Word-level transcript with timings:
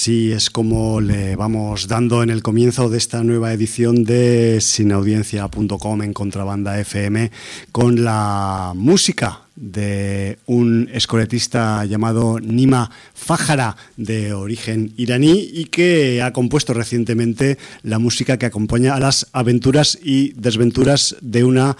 Así 0.00 0.32
es 0.32 0.48
como 0.48 1.02
le 1.02 1.36
vamos 1.36 1.86
dando 1.86 2.22
en 2.22 2.30
el 2.30 2.42
comienzo 2.42 2.88
de 2.88 2.96
esta 2.96 3.22
nueva 3.22 3.52
edición 3.52 4.02
de 4.04 4.58
sinaudiencia.com 4.62 6.00
en 6.00 6.14
Contrabanda 6.14 6.80
FM 6.80 7.30
con 7.70 8.02
la 8.02 8.72
música 8.74 9.42
de 9.56 10.38
un 10.46 10.88
escoletista 10.90 11.84
llamado 11.84 12.40
Nima 12.40 12.90
Fajara 13.12 13.76
de 13.98 14.32
origen 14.32 14.94
iraní 14.96 15.50
y 15.52 15.66
que 15.66 16.22
ha 16.22 16.32
compuesto 16.32 16.72
recientemente 16.72 17.58
la 17.82 17.98
música 17.98 18.38
que 18.38 18.46
acompaña 18.46 18.94
a 18.94 19.00
las 19.00 19.26
aventuras 19.34 19.98
y 20.02 20.32
desventuras 20.32 21.14
de 21.20 21.44
una 21.44 21.76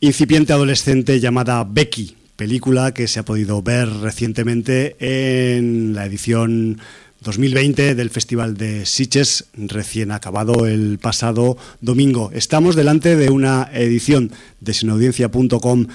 incipiente 0.00 0.52
adolescente 0.52 1.20
llamada 1.20 1.62
Becky, 1.62 2.16
película 2.34 2.92
que 2.92 3.06
se 3.06 3.20
ha 3.20 3.24
podido 3.24 3.62
ver 3.62 3.88
recientemente 3.88 4.96
en 4.98 5.94
la 5.94 6.06
edición 6.06 6.80
2020 7.20 7.94
del 7.94 8.10
Festival 8.10 8.56
de 8.56 8.86
Sitges, 8.86 9.46
recién 9.54 10.12
acabado 10.12 10.66
el 10.66 10.98
pasado 10.98 11.56
domingo. 11.80 12.30
Estamos 12.34 12.76
delante 12.76 13.16
de 13.16 13.30
una 13.30 13.70
edición 13.72 14.30
de 14.60 14.74
sinaudiencia.com 14.74 15.86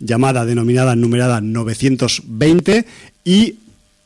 llamada, 0.00 0.44
denominada, 0.44 0.96
numerada 0.96 1.40
920 1.40 2.86
y 3.24 3.56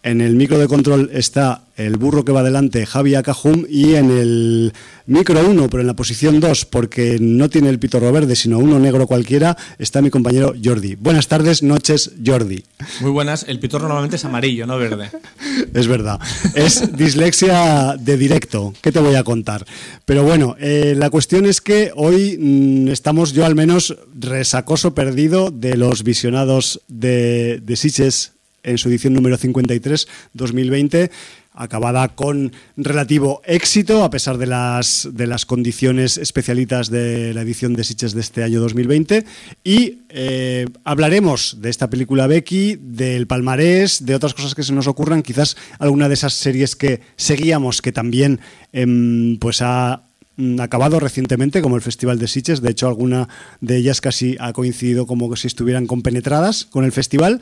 en 0.03 0.21
el 0.21 0.35
micro 0.35 0.59
de 0.59 0.69
control 0.69 1.11
está 1.13 1.62
el 1.77 1.97
burro 1.97 2.25
que 2.25 2.33
va 2.33 2.41
adelante, 2.41 2.87
Javi 2.87 3.15
Acajum, 3.15 3.65
y 3.69 3.95
en 3.95 4.11
el 4.11 4.73
micro 5.07 5.41
1, 5.41 5.69
pero 5.69 5.81
en 5.81 5.87
la 5.87 5.95
posición 5.95 6.41
2, 6.41 6.65
porque 6.67 7.19
no 7.21 7.49
tiene 7.49 7.69
el 7.69 7.79
pitorro 7.79 8.13
verde, 8.13 8.37
sino 8.37 8.59
uno 8.59 8.79
negro 8.79 9.07
cualquiera, 9.07 9.57
está 9.79 10.03
mi 10.03 10.11
compañero 10.11 10.55
Jordi. 10.63 10.95
Buenas 10.97 11.29
tardes, 11.29 11.63
noches, 11.63 12.13
Jordi. 12.25 12.65
Muy 13.01 13.11
buenas, 13.11 13.45
el 13.49 13.59
pitorro 13.59 13.87
normalmente 13.87 14.17
es 14.17 14.25
amarillo, 14.25 14.67
no 14.67 14.79
verde. 14.79 15.11
es 15.75 15.87
verdad, 15.87 16.21
es 16.55 16.97
dislexia 16.97 17.97
de 17.99 18.17
directo, 18.17 18.75
¿qué 18.81 18.93
te 18.93 19.01
voy 19.01 19.15
a 19.15 19.25
contar? 19.25 19.65
Pero 20.05 20.23
bueno, 20.23 20.57
eh, 20.59 20.95
la 20.97 21.11
cuestión 21.11 21.47
es 21.47 21.61
que 21.61 21.93
hoy 21.95 22.39
mm, 22.39 22.89
estamos 22.89 23.33
yo 23.33 23.47
al 23.47 23.55
menos 23.55 23.97
resacoso 24.19 24.95
perdido 24.95 25.51
de 25.51 25.77
los 25.77 26.03
visionados 26.03 26.81
de, 26.89 27.61
de 27.63 27.77
Siches 27.77 28.33
en 28.63 28.79
su 28.79 28.89
edición 28.89 29.15
número 29.15 29.37
53, 29.37 30.09
2020 30.35 31.11
acabada 31.55 32.09
con 32.09 32.53
relativo 32.77 33.43
éxito 33.45 34.05
a 34.05 34.11
pesar 34.11 34.39
de 34.39 34.47
las, 34.47 35.09
de 35.13 35.27
las 35.27 35.45
condiciones 35.45 36.17
especialitas 36.17 36.91
de 36.91 37.35
la 37.35 37.43
edición 37.43 37.75
de 37.75 37.85
Sitges 37.85 38.15
de 38.15 38.21
este 38.21 38.43
año 38.43 38.61
2020 38.61 39.25
y 39.63 39.99
eh, 40.09 40.67
hablaremos 40.85 41.59
de 41.61 41.69
esta 41.69 41.91
película 41.91 42.27
Becky, 42.27 42.79
del 42.81 43.27
palmarés, 43.27 44.07
de 44.07 44.15
otras 44.15 44.35
cosas 44.35 44.55
que 44.55 44.63
se 44.63 44.73
nos 44.73 44.87
ocurran, 44.87 45.23
quizás 45.23 45.57
alguna 45.79 46.09
de 46.09 46.15
esas 46.15 46.33
series 46.33 46.75
que 46.75 47.01
seguíamos 47.17 47.83
que 47.83 47.93
también 47.93 48.41
em, 48.73 49.37
pues 49.39 49.61
ha 49.61 50.05
Mm, 50.35 50.61
acabado 50.61 50.99
recientemente, 50.99 51.61
como 51.61 51.77
el 51.77 51.83
Festival 51.83 52.19
de 52.19 52.27
Sitges. 52.27 52.63
De 52.63 52.71
hecho, 52.71 52.89
alguna 52.89 53.29
de 53.61 53.77
ellas 53.77 54.01
casi 54.01 54.37
ha 54.41 54.55
coincidido 54.55 55.07
como 55.07 55.35
si 55.37 55.47
estuvieran 55.47 55.87
compenetradas 55.87 56.65
con 56.65 56.85
el 56.85 56.93
festival. 56.93 57.41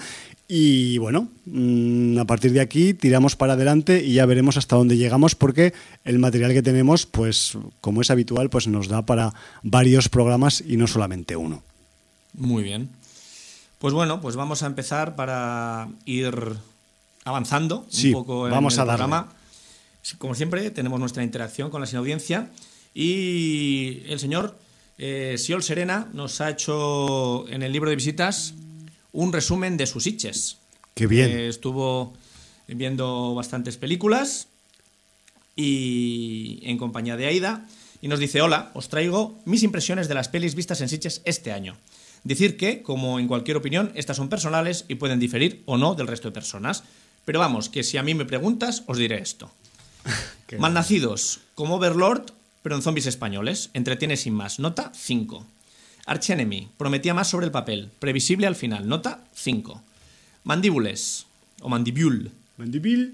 Y 0.52 0.99
bueno, 0.99 1.29
mm, 1.47 2.19
a 2.19 2.25
partir 2.25 2.50
de 2.50 2.61
aquí 2.61 2.93
tiramos 2.93 3.37
para 3.37 3.52
adelante 3.52 4.02
y 4.05 4.14
ya 4.14 4.26
veremos 4.26 4.56
hasta 4.56 4.75
dónde 4.75 4.97
llegamos 4.97 5.37
porque 5.37 5.73
el 6.02 6.19
material 6.19 6.52
que 6.52 6.61
tenemos, 6.61 7.06
pues 7.06 7.56
como 7.81 8.00
es 8.00 8.11
habitual, 8.11 8.50
pues 8.50 8.67
nos 8.67 8.88
da 8.88 9.06
para 9.06 9.32
varios 9.62 10.08
programas 10.08 10.61
y 10.67 10.76
no 10.76 10.88
solamente 10.88 11.37
uno. 11.37 11.62
Muy 12.32 12.64
bien. 12.64 12.91
Pues 13.79 13.94
bueno, 13.94 14.20
pues 14.20 14.35
vamos 14.35 14.64
a 14.64 14.67
empezar 14.67 15.14
para 15.14 15.88
ir 16.05 16.35
avanzando 17.25 17.87
un 18.05 18.12
poco 18.12 18.49
en 18.49 18.52
vamos 18.52 18.75
el 18.75 18.81
a 18.81 18.87
programa. 18.87 19.32
Como 20.19 20.35
siempre, 20.35 20.73
tenemos 20.73 20.99
nuestra 20.99 21.23
interacción 21.23 21.70
con 21.70 21.81
la 21.81 21.88
audiencia 21.97 22.50
y 22.93 24.02
el 24.08 24.19
señor 24.19 24.58
eh, 24.99 25.37
Siol 25.38 25.62
Serena 25.62 26.08
nos 26.12 26.41
ha 26.41 26.50
hecho 26.50 27.49
en 27.49 27.62
el 27.62 27.70
libro 27.70 27.91
de 27.91 27.94
visitas 27.94 28.55
un 29.12 29.32
resumen 29.32 29.76
de 29.76 29.86
sus 29.86 30.06
itches. 30.06 30.58
Qué 30.94 31.06
bien. 31.06 31.30
Eh, 31.30 31.48
estuvo 31.48 32.14
viendo 32.66 33.34
bastantes 33.34 33.76
películas 33.76 34.48
y 35.56 36.60
en 36.62 36.78
compañía 36.78 37.16
de 37.16 37.26
Aida 37.26 37.66
y 38.02 38.08
nos 38.08 38.18
dice, 38.18 38.40
hola, 38.40 38.70
os 38.74 38.88
traigo 38.88 39.38
mis 39.44 39.62
impresiones 39.62 40.08
de 40.08 40.14
las 40.14 40.28
pelis 40.28 40.54
vistas 40.54 40.80
en 40.80 40.88
Sitges 40.88 41.22
este 41.24 41.52
año. 41.52 41.76
Decir 42.24 42.56
que, 42.56 42.82
como 42.82 43.18
en 43.18 43.28
cualquier 43.28 43.56
opinión, 43.56 43.92
estas 43.94 44.16
son 44.16 44.28
personales 44.28 44.84
y 44.88 44.96
pueden 44.96 45.20
diferir 45.20 45.62
o 45.66 45.76
no 45.76 45.94
del 45.94 46.06
resto 46.06 46.28
de 46.28 46.32
personas. 46.32 46.84
Pero 47.24 47.40
vamos, 47.40 47.68
que 47.68 47.82
si 47.82 47.96
a 47.96 48.02
mí 48.02 48.14
me 48.14 48.24
preguntas, 48.24 48.84
os 48.86 48.98
diré 48.98 49.20
esto. 49.20 49.50
Malnacidos, 50.58 51.40
como 51.54 51.76
Overlord, 51.76 52.26
pero 52.62 52.76
en 52.76 52.82
zombies 52.82 53.06
españoles. 53.06 53.70
Entretiene 53.72 54.16
sin 54.16 54.34
más. 54.34 54.58
Nota 54.58 54.92
5. 54.94 55.46
Archenemy. 56.10 56.68
Prometía 56.76 57.14
más 57.14 57.28
sobre 57.28 57.46
el 57.46 57.52
papel. 57.52 57.90
Previsible 58.00 58.48
al 58.48 58.56
final. 58.56 58.88
Nota 58.88 59.22
5. 59.32 59.80
Mandíbules. 60.42 61.26
O 61.62 61.68
mandibule. 61.68 62.32
Mandibule. 62.56 63.12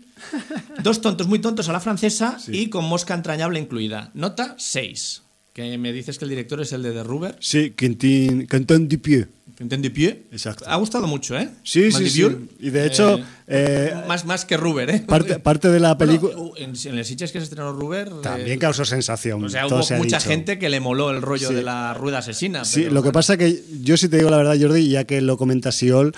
Dos 0.82 1.02
tontos 1.02 1.26
muy 1.26 1.38
tontos 1.38 1.69
a 1.69 1.72
la 1.72 1.81
francesa 1.81 2.38
y 2.48 2.70
con 2.70 2.87
mosca 2.87 3.12
entrañable 3.14 3.60
incluida. 3.60 4.10
Nota 4.14 4.54
6. 4.58 5.22
Que 5.56 5.79
me 5.79 5.91
dices 5.91 6.19
que 6.19 6.26
el 6.26 6.29
director 6.29 6.61
es 6.61 6.70
el 6.73 6.82
de 6.82 6.93
The 6.93 7.03
Ruber. 7.03 7.35
Sí, 7.41 7.70
Quentin, 7.70 8.47
Quentin 8.47 8.87
Dupieux. 8.87 9.26
Quentin 9.56 9.81
Dupieux. 9.81 10.19
Exacto. 10.31 10.67
Ha 10.69 10.76
gustado 10.76 11.06
mucho, 11.06 11.35
¿eh? 11.35 11.49
Sí, 11.64 11.91
sí, 11.91 12.11
sí. 12.11 12.26
Y 12.61 12.69
de 12.69 12.87
hecho... 12.87 13.17
Eh, 13.47 13.91
eh, 13.91 13.94
más, 14.06 14.26
más 14.26 14.44
que 14.44 14.58
Ruber, 14.58 14.91
¿eh? 14.91 15.00
Parte, 15.08 15.38
parte 15.38 15.70
de 15.70 15.81
la 15.81 15.97
película... 15.97 16.37
Bueno, 16.37 16.53
en, 16.58 16.75
en, 16.85 16.99
el 16.99 17.06
Sitges 17.06 17.32
que 17.32 17.38
se 17.38 17.44
estrenó 17.44 17.73
Ruber... 17.73 18.20
También 18.20 18.58
eh, 18.58 18.58
causó 18.58 18.85
sensación. 18.85 19.43
O 19.44 19.49
sea, 19.49 19.67
hubo 19.67 19.82
mucha 19.97 20.20
gente 20.20 20.58
que 20.58 20.69
le 20.69 20.79
moló 20.79 21.11
el 21.11 21.23
rollo 21.23 21.49
sí. 21.49 21.55
de 21.55 21.62
la 21.62 21.94
rueda 21.94 22.19
asesina. 22.19 22.67
Sí, 22.67 22.82
pero, 22.82 22.93
lo 22.93 23.02
que 23.02 23.12
pasa 23.12 23.38
que 23.38 23.62
yo 23.81 23.97
sí 23.97 24.11
te 24.11 24.19
digo 24.19 24.29
la 24.29 24.37
verdad, 24.37 24.59
Jordi, 24.61 24.91
ya 24.91 25.05
que 25.05 25.23
lo 25.23 25.38
comenta 25.38 25.73
Siol... 25.73 26.12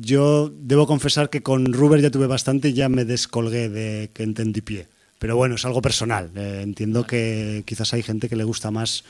Yo 0.00 0.52
debo 0.54 0.86
confesar 0.86 1.30
que 1.30 1.42
con 1.42 1.72
Ruber 1.72 2.02
ya 2.02 2.10
tuve 2.10 2.26
bastante 2.26 2.68
y 2.68 2.72
ya 2.74 2.90
me 2.90 3.06
descolgué 3.06 3.70
de 3.70 4.10
que 4.12 4.22
entendí 4.22 4.60
pie. 4.60 4.86
Pero 5.24 5.36
bueno, 5.36 5.54
es 5.54 5.64
algo 5.64 5.80
personal. 5.80 6.30
Eh, 6.36 6.60
entiendo 6.62 7.06
que 7.06 7.62
quizás 7.64 7.94
hay 7.94 8.02
gente 8.02 8.28
que 8.28 8.36
le 8.36 8.44
gusta 8.44 8.70
más 8.70 9.04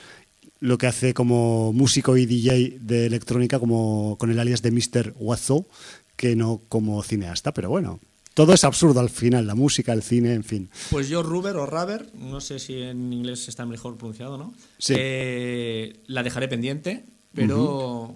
lo 0.61 0.79
que 0.79 0.87
hace 0.87 1.13
como 1.13 1.73
músico 1.73 2.17
y 2.17 2.25
DJ 2.25 2.79
de 2.81 3.07
electrónica 3.07 3.59
como 3.59 4.17
con 4.17 4.31
el 4.31 4.39
alias 4.39 4.63
de 4.63 4.71
Mr. 4.71 5.13
Wazo 5.19 5.67
que 6.15 6.37
no 6.37 6.61
como 6.69 7.03
cineasta, 7.03 7.53
pero 7.53 7.69
bueno, 7.69 7.99
todo 8.33 8.55
es 8.55 8.63
absurdo 8.63 9.01
al 9.01 9.11
final, 9.11 9.49
la 9.49 9.57
música, 9.57 9.93
el 9.93 10.05
cine, 10.05 10.35
en 10.35 10.45
fin. 10.45 10.71
Pues 10.93 11.09
yo, 11.09 11.25
Ruber 11.25 11.57
o 11.57 11.67
Raber, 11.67 12.07
no 12.15 12.41
sé 12.41 12.61
si 12.61 12.81
en 12.81 13.13
inglés 13.13 13.49
está 13.49 13.67
mejor 13.67 13.97
pronunciado, 13.97 14.39
¿no? 14.39 14.55
Sí. 14.79 14.95
Eh, 14.97 15.95
la 16.07 16.23
dejaré 16.23 16.47
pendiente, 16.47 17.07
pero 17.35 17.59
uh 17.59 18.09
-huh. 18.11 18.15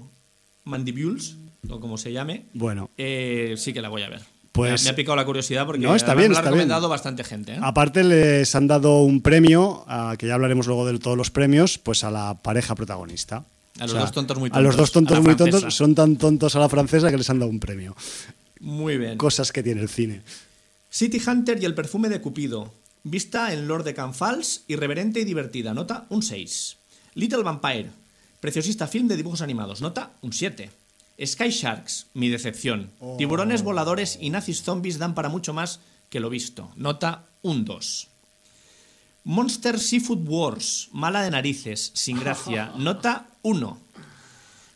Mandibules, 0.62 1.34
o 1.68 1.80
como 1.80 1.98
se 1.98 2.12
llame, 2.12 2.44
bueno. 2.54 2.90
Eh, 2.96 3.54
sí 3.56 3.72
que 3.72 3.82
la 3.82 3.88
voy 3.88 4.02
a 4.02 4.08
ver. 4.08 4.22
Pues, 4.58 4.84
me 4.84 4.90
ha 4.90 4.96
picado 4.96 5.16
la 5.16 5.24
curiosidad 5.24 5.66
porque 5.66 5.86
no, 5.86 5.94
está 5.94 6.14
bien, 6.14 6.30
lo 6.30 6.36
ha 6.36 6.40
está 6.40 6.50
recomendado 6.50 6.82
bien. 6.82 6.90
bastante 6.90 7.24
gente. 7.24 7.52
¿eh? 7.54 7.60
Aparte 7.62 8.02
les 8.02 8.54
han 8.54 8.66
dado 8.66 9.02
un 9.02 9.20
premio, 9.20 9.84
a, 9.86 10.16
que 10.18 10.26
ya 10.26 10.34
hablaremos 10.34 10.66
luego 10.66 10.84
de 10.86 10.98
todos 10.98 11.16
los 11.16 11.30
premios, 11.30 11.78
pues 11.78 12.04
a 12.04 12.10
la 12.10 12.34
pareja 12.34 12.74
protagonista. 12.74 13.44
A 13.78 13.82
los 13.82 13.92
o 13.92 13.94
sea, 13.94 14.00
dos 14.00 14.12
tontos 14.12 14.38
muy 14.38 14.50
tontos. 14.50 14.58
A 14.58 14.62
los 14.62 14.76
dos 14.76 14.92
tontos 14.92 15.20
muy 15.22 15.36
tontos 15.36 15.74
son 15.74 15.94
tan 15.94 16.16
tontos 16.16 16.56
a 16.56 16.58
la 16.58 16.68
francesa 16.68 17.10
que 17.10 17.16
les 17.16 17.30
han 17.30 17.38
dado 17.38 17.50
un 17.50 17.60
premio. 17.60 17.96
Muy 18.60 18.98
bien. 18.98 19.16
Cosas 19.16 19.52
que 19.52 19.62
tiene 19.62 19.80
el 19.80 19.88
cine. 19.88 20.22
City 20.90 21.22
Hunter 21.24 21.62
y 21.62 21.64
el 21.64 21.74
perfume 21.74 22.08
de 22.08 22.20
Cupido. 22.20 22.72
Vista 23.04 23.52
en 23.52 23.68
Lord 23.68 23.84
de 23.84 23.94
Canfals, 23.94 24.64
irreverente 24.66 25.20
y 25.20 25.24
divertida. 25.24 25.72
Nota 25.72 26.06
un 26.08 26.22
6. 26.22 26.76
Little 27.14 27.42
Vampire. 27.42 27.90
Preciosista 28.40 28.86
film 28.88 29.06
de 29.06 29.16
dibujos 29.16 29.42
animados. 29.42 29.80
Nota 29.80 30.10
un 30.22 30.32
7. 30.32 30.70
Sky 31.24 31.50
Sharks, 31.50 32.06
mi 32.14 32.28
decepción. 32.28 32.90
Oh. 33.00 33.16
Tiburones 33.16 33.62
voladores 33.62 34.18
y 34.20 34.30
nazis 34.30 34.62
zombies 34.62 34.98
dan 34.98 35.14
para 35.14 35.28
mucho 35.28 35.52
más 35.52 35.80
que 36.10 36.20
lo 36.20 36.30
visto. 36.30 36.70
Nota 36.76 37.26
un 37.42 37.64
2. 37.64 38.08
Monster 39.24 39.78
Seafood 39.78 40.26
Wars, 40.26 40.88
mala 40.92 41.22
de 41.22 41.30
narices, 41.30 41.90
sin 41.94 42.18
gracia. 42.20 42.72
Nota 42.78 43.26
1. 43.42 43.78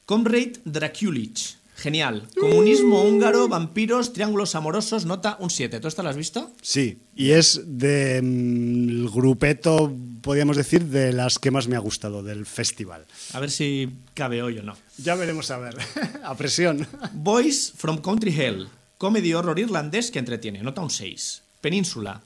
Comrade 0.04 0.60
Draculich, 0.64 1.56
genial. 1.82 2.28
Comunismo 2.38 3.02
húngaro, 3.02 3.48
vampiros, 3.48 4.12
triángulos 4.12 4.54
amorosos, 4.54 5.04
nota 5.04 5.36
un 5.40 5.50
7. 5.50 5.80
¿Tú 5.80 5.88
esta 5.88 6.02
la 6.02 6.10
has 6.10 6.16
visto? 6.16 6.52
Sí, 6.62 7.00
y 7.16 7.32
es 7.32 7.60
del 7.64 7.78
de, 7.78 8.22
mm, 8.22 9.14
grupeto, 9.14 9.92
podríamos 10.22 10.56
decir, 10.56 10.84
de 10.86 11.12
las 11.12 11.40
que 11.40 11.50
más 11.50 11.66
me 11.66 11.74
ha 11.74 11.80
gustado 11.80 12.22
del 12.22 12.46
festival. 12.46 13.04
A 13.32 13.40
ver 13.40 13.50
si 13.50 13.90
cabe 14.14 14.42
hoy 14.42 14.58
o 14.58 14.62
no. 14.62 14.76
Ya 14.98 15.16
veremos 15.16 15.50
a 15.50 15.58
ver. 15.58 15.76
a 16.24 16.34
presión. 16.36 16.86
Boys 17.12 17.72
from 17.76 17.98
Country 17.98 18.32
Hell, 18.32 18.68
comedy 18.96 19.34
horror 19.34 19.58
irlandés 19.58 20.10
que 20.10 20.20
entretiene, 20.20 20.62
nota 20.62 20.80
un 20.80 20.90
6. 20.90 21.42
Península, 21.60 22.22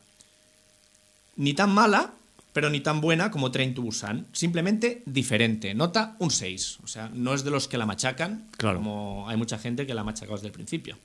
ni 1.37 1.55
tan 1.55 1.71
mala, 1.71 2.13
pero 2.57 2.71
ni 2.71 2.81
tan 2.81 3.03
buena 3.03 3.31
como 3.31 3.51
Train 3.51 3.75
to 3.75 3.83
Busan. 3.83 4.29
Simplemente 4.33 5.03
diferente. 5.05 5.75
Nota 5.75 6.17
un 6.21 6.31
6. 6.31 6.79
O 6.85 6.87
sea, 6.87 7.11
no 7.13 7.35
es 7.35 7.45
de 7.45 7.51
los 7.51 7.69
que 7.69 7.77
la 7.77 7.85
machacan, 7.85 8.49
claro. 8.57 8.79
como 8.79 9.29
hay 9.29 9.37
mucha 9.37 9.59
gente 9.59 9.87
que 9.87 9.93
la 9.93 10.01
ha 10.01 10.05
machacado 10.05 10.37
desde 10.37 10.47
el 10.47 10.55
principio. 10.55 10.97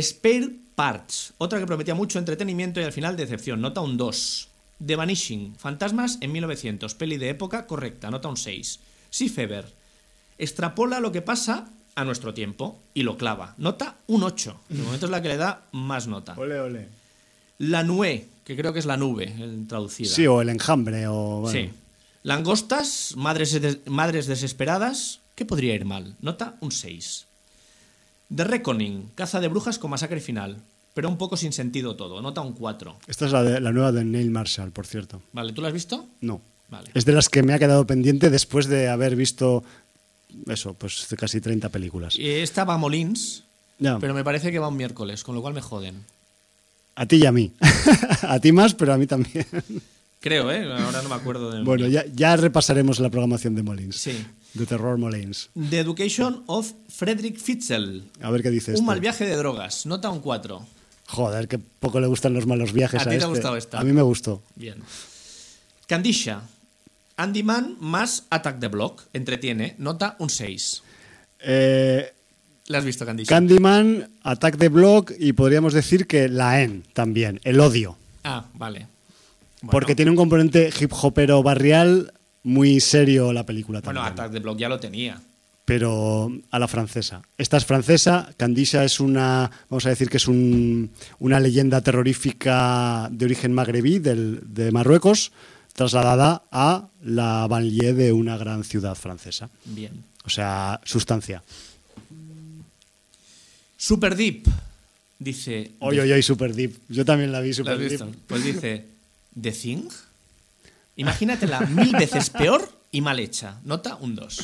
Spare 0.00 0.50
Parts, 0.76 1.34
otra 1.38 1.58
que 1.58 1.66
prometía 1.66 1.96
mucho 1.96 2.20
entretenimiento 2.20 2.80
y 2.80 2.84
al 2.84 2.92
final 2.92 3.16
decepción, 3.16 3.60
nota 3.60 3.80
un 3.80 3.96
2. 3.96 4.48
The 4.86 4.94
Vanishing, 4.94 5.56
Fantasmas 5.56 6.18
en 6.20 6.30
1900, 6.30 6.94
peli 6.94 7.16
de 7.16 7.30
época 7.30 7.66
correcta, 7.66 8.12
nota 8.12 8.28
un 8.28 8.36
6. 8.36 8.78
Sea 9.10 9.28
Fever, 9.28 9.66
extrapola 10.38 11.00
lo 11.00 11.10
que 11.10 11.20
pasa 11.20 11.68
a 11.96 12.04
nuestro 12.04 12.32
tiempo 12.32 12.80
y 12.94 13.02
lo 13.02 13.18
clava, 13.18 13.56
nota 13.58 13.96
un 14.06 14.22
8. 14.22 14.60
De 14.68 14.82
momento 14.84 15.06
es 15.06 15.10
la 15.10 15.20
que 15.20 15.30
le 15.30 15.36
da 15.36 15.64
más 15.72 16.06
nota. 16.06 16.34
Ole, 16.38 16.60
ole. 16.60 17.03
La 17.58 17.82
Nue, 17.82 18.26
que 18.44 18.56
creo 18.56 18.72
que 18.72 18.78
es 18.80 18.86
la 18.86 18.96
nube 18.96 19.32
traducida. 19.68 20.08
Sí, 20.08 20.26
o 20.26 20.40
el 20.42 20.48
enjambre, 20.48 21.06
o... 21.06 21.40
bueno. 21.42 21.58
Sí. 21.58 21.70
Langostas, 22.24 23.14
madres, 23.16 23.60
madres 23.86 24.26
desesperadas. 24.26 25.20
¿Qué 25.34 25.44
podría 25.44 25.74
ir 25.74 25.84
mal? 25.84 26.14
Nota 26.20 26.54
un 26.60 26.72
6. 26.72 27.26
The 28.34 28.44
Reckoning, 28.44 29.10
caza 29.14 29.40
de 29.40 29.48
brujas 29.48 29.78
con 29.78 29.90
masacre 29.90 30.20
final. 30.20 30.56
Pero 30.94 31.08
un 31.08 31.18
poco 31.18 31.36
sin 31.36 31.52
sentido 31.52 31.96
todo. 31.96 32.22
Nota 32.22 32.40
un 32.40 32.52
4. 32.52 32.96
Esta 33.08 33.26
es 33.26 33.32
la, 33.32 33.42
de- 33.42 33.60
la 33.60 33.72
nueva 33.72 33.92
de 33.92 34.04
Neil 34.04 34.30
Marshall, 34.30 34.70
por 34.70 34.86
cierto. 34.86 35.22
Vale, 35.32 35.52
¿tú 35.52 35.60
la 35.60 35.68
has 35.68 35.74
visto? 35.74 36.06
No. 36.20 36.40
Vale. 36.70 36.90
Es 36.94 37.04
de 37.04 37.12
las 37.12 37.28
que 37.28 37.42
me 37.42 37.52
ha 37.52 37.58
quedado 37.58 37.86
pendiente 37.86 38.30
después 38.30 38.66
de 38.66 38.88
haber 38.88 39.16
visto, 39.16 39.62
eso, 40.46 40.74
pues 40.74 41.06
casi 41.18 41.40
30 41.40 41.68
películas. 41.68 42.16
Y 42.18 42.28
Esta 42.30 42.64
va 42.64 42.74
a 42.74 42.78
Molins, 42.78 43.42
pero 44.00 44.14
me 44.14 44.24
parece 44.24 44.50
que 44.50 44.58
va 44.58 44.68
un 44.68 44.76
miércoles, 44.76 45.24
con 45.24 45.34
lo 45.34 45.42
cual 45.42 45.52
me 45.54 45.60
joden. 45.60 46.04
A 46.96 47.06
ti 47.06 47.16
y 47.16 47.26
a 47.26 47.32
mí. 47.32 47.52
a 48.22 48.38
ti 48.40 48.52
más, 48.52 48.74
pero 48.74 48.92
a 48.92 48.98
mí 48.98 49.06
también. 49.06 49.46
Creo, 50.20 50.50
¿eh? 50.50 50.64
Ahora 50.72 51.02
no 51.02 51.08
me 51.10 51.14
acuerdo 51.16 51.50
de 51.50 51.62
bueno, 51.64 51.86
ya, 51.86 52.04
ya 52.14 52.36
repasaremos 52.36 52.98
la 52.98 53.10
programación 53.10 53.54
de 53.54 53.62
Molins. 53.62 53.96
Sí. 53.96 54.24
De 54.54 54.64
Terror 54.64 54.96
Molins. 54.96 55.50
The 55.68 55.80
Education 55.80 56.44
of 56.46 56.72
Frederick 56.88 57.36
Fitzel. 57.38 58.04
A 58.22 58.30
ver 58.30 58.42
qué 58.42 58.50
dice 58.50 58.70
Un 58.70 58.76
este. 58.76 58.86
mal 58.86 59.00
viaje 59.00 59.26
de 59.26 59.36
drogas. 59.36 59.84
Nota 59.86 60.08
un 60.10 60.20
4. 60.20 60.66
Joder, 61.08 61.48
que 61.48 61.58
poco 61.58 62.00
le 62.00 62.06
gustan 62.06 62.32
los 62.32 62.46
malos 62.46 62.72
viajes 62.72 63.00
¿A 63.00 63.02
a, 63.02 63.04
ti 63.04 63.10
te 63.10 63.14
ha 63.16 63.18
este. 63.18 63.28
gustado 63.28 63.56
esta? 63.56 63.78
A 63.80 63.84
mí 63.84 63.92
me 63.92 64.00
gustó. 64.02 64.42
Bien. 64.54 64.76
Candisha. 65.86 66.42
Andyman 67.16 67.76
más 67.80 68.24
Attack 68.30 68.60
the 68.60 68.68
Block. 68.68 69.02
Entretiene. 69.12 69.74
Nota 69.78 70.16
un 70.20 70.30
6. 70.30 70.82
Eh, 71.40 72.12
¿La 72.66 72.78
has 72.78 72.84
visto, 72.84 73.04
Candisha? 73.04 73.28
Candyman, 73.28 74.08
Attack 74.22 74.56
the 74.58 74.68
Block 74.68 75.12
y 75.18 75.32
podríamos 75.34 75.74
decir 75.74 76.06
que 76.06 76.28
la 76.28 76.62
N 76.62 76.82
también, 76.92 77.40
el 77.44 77.60
odio. 77.60 77.96
ah, 78.24 78.46
vale. 78.54 78.86
Bueno, 79.60 79.70
Porque 79.70 79.94
tiene 79.94 80.10
un 80.10 80.16
componente 80.16 80.70
hip 80.78 80.92
hopero 80.92 81.42
barrial 81.42 82.12
muy 82.42 82.80
serio 82.80 83.32
la 83.32 83.44
película 83.46 83.80
Bueno, 83.82 84.00
también. 84.00 84.12
Attack 84.20 84.32
the 84.32 84.40
Block 84.40 84.58
ya 84.58 84.68
lo 84.68 84.78
tenía. 84.80 85.20
pero 85.66 86.30
a 86.50 86.58
la 86.58 86.68
francesa. 86.68 87.22
Esta 87.38 87.56
es 87.56 87.64
francesa, 87.64 88.28
Candisha 88.36 88.84
es 88.84 89.00
una, 89.00 89.50
vamos 89.70 89.86
a 89.86 89.88
decir 89.88 90.10
que 90.10 90.18
es 90.18 90.28
un- 90.28 90.90
una 91.20 91.40
leyenda 91.40 91.80
terrorífica 91.80 93.08
de 93.10 93.24
origen 93.24 93.54
magrebí 93.54 93.98
del- 93.98 94.40
de 94.44 94.70
Marruecos, 94.72 95.32
trasladada 95.72 96.42
a 96.52 96.88
la 97.02 97.46
banlieue 97.46 97.94
de 97.94 98.12
una 98.12 98.36
gran 98.36 98.62
ciudad 98.64 98.94
francesa. 98.94 99.48
Bien. 99.64 100.04
O 100.26 100.28
sea, 100.30 100.80
sustancia. 100.84 101.42
Super 103.84 104.16
Deep. 104.16 104.46
Dice. 105.18 105.72
Oye, 105.80 106.00
oye, 106.00 106.14
oye, 106.14 106.22
Super 106.22 106.54
Deep. 106.54 106.74
Yo 106.88 107.04
también 107.04 107.30
la 107.32 107.42
vi 107.42 107.50
¿La 107.50 107.54
Super 107.54 107.78
Deep. 107.78 108.00
Pues 108.26 108.42
dice. 108.42 108.86
The 109.38 109.52
Thing. 109.52 109.90
Imagínatela 110.96 111.60
mil 111.60 111.92
veces 111.92 112.30
peor 112.30 112.66
y 112.90 113.02
mal 113.02 113.18
hecha. 113.18 113.60
Nota 113.62 113.96
un 113.96 114.14
2. 114.14 114.40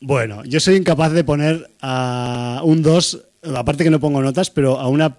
Bueno, 0.00 0.44
yo 0.44 0.58
soy 0.58 0.74
incapaz 0.74 1.12
de 1.12 1.22
poner 1.22 1.70
a 1.82 2.62
un 2.64 2.82
2, 2.82 3.20
aparte 3.54 3.84
que 3.84 3.90
no 3.90 4.00
pongo 4.00 4.20
notas, 4.22 4.50
pero 4.50 4.80
a 4.80 4.88
una 4.88 5.14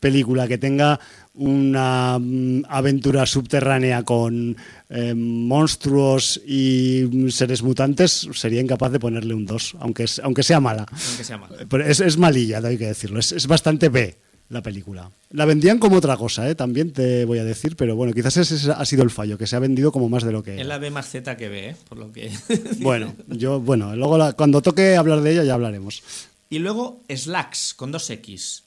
película 0.00 0.46
que 0.48 0.58
tenga 0.58 1.00
una 1.34 2.18
mm, 2.18 2.62
aventura 2.68 3.26
subterránea 3.26 4.02
con 4.04 4.56
eh, 4.88 5.14
monstruos 5.14 6.40
y 6.46 7.04
mm, 7.10 7.28
seres 7.30 7.62
mutantes, 7.62 8.28
sería 8.34 8.60
incapaz 8.60 8.92
de 8.92 9.00
ponerle 9.00 9.34
un 9.34 9.46
2, 9.46 9.76
aunque, 9.80 10.04
es- 10.04 10.20
aunque 10.22 10.42
sea 10.42 10.60
mala. 10.60 10.86
Aunque 11.08 11.24
sea 11.24 11.38
malo. 11.38 11.56
Pero 11.68 11.84
es, 11.84 12.00
es 12.00 12.16
malilla, 12.18 12.58
hay 12.64 12.78
que 12.78 12.86
decirlo. 12.86 13.18
Es, 13.18 13.32
es 13.32 13.46
bastante 13.46 13.88
B 13.88 14.16
la 14.48 14.62
película. 14.62 15.10
La 15.30 15.44
vendían 15.44 15.78
como 15.78 15.96
otra 15.96 16.16
cosa, 16.16 16.48
¿eh? 16.48 16.54
también 16.54 16.92
te 16.92 17.24
voy 17.24 17.38
a 17.38 17.44
decir, 17.44 17.74
pero 17.74 17.96
bueno, 17.96 18.12
quizás 18.12 18.36
ese 18.36 18.70
ha 18.70 18.84
sido 18.84 19.02
el 19.02 19.10
fallo, 19.10 19.36
que 19.36 19.46
se 19.48 19.56
ha 19.56 19.58
vendido 19.58 19.90
como 19.90 20.08
más 20.08 20.22
de 20.22 20.30
lo 20.32 20.42
que 20.42 20.52
Es 20.54 20.60
era. 20.60 20.68
la 20.68 20.78
B 20.78 20.90
más 20.90 21.10
Z 21.10 21.36
que 21.36 21.48
B, 21.48 21.70
¿eh? 21.70 21.76
Por 21.88 21.98
lo 21.98 22.12
que. 22.12 22.30
Bueno, 22.80 23.12
yo, 23.28 23.60
bueno, 23.60 23.96
luego 23.96 24.16
la- 24.16 24.34
cuando 24.34 24.62
toque 24.62 24.96
hablar 24.96 25.20
de 25.22 25.32
ella 25.32 25.44
ya 25.44 25.54
hablaremos. 25.54 26.02
Y 26.48 26.60
luego 26.60 27.02
Slacks 27.12 27.74
con 27.74 27.90
dos 27.90 28.08
X. 28.08 28.62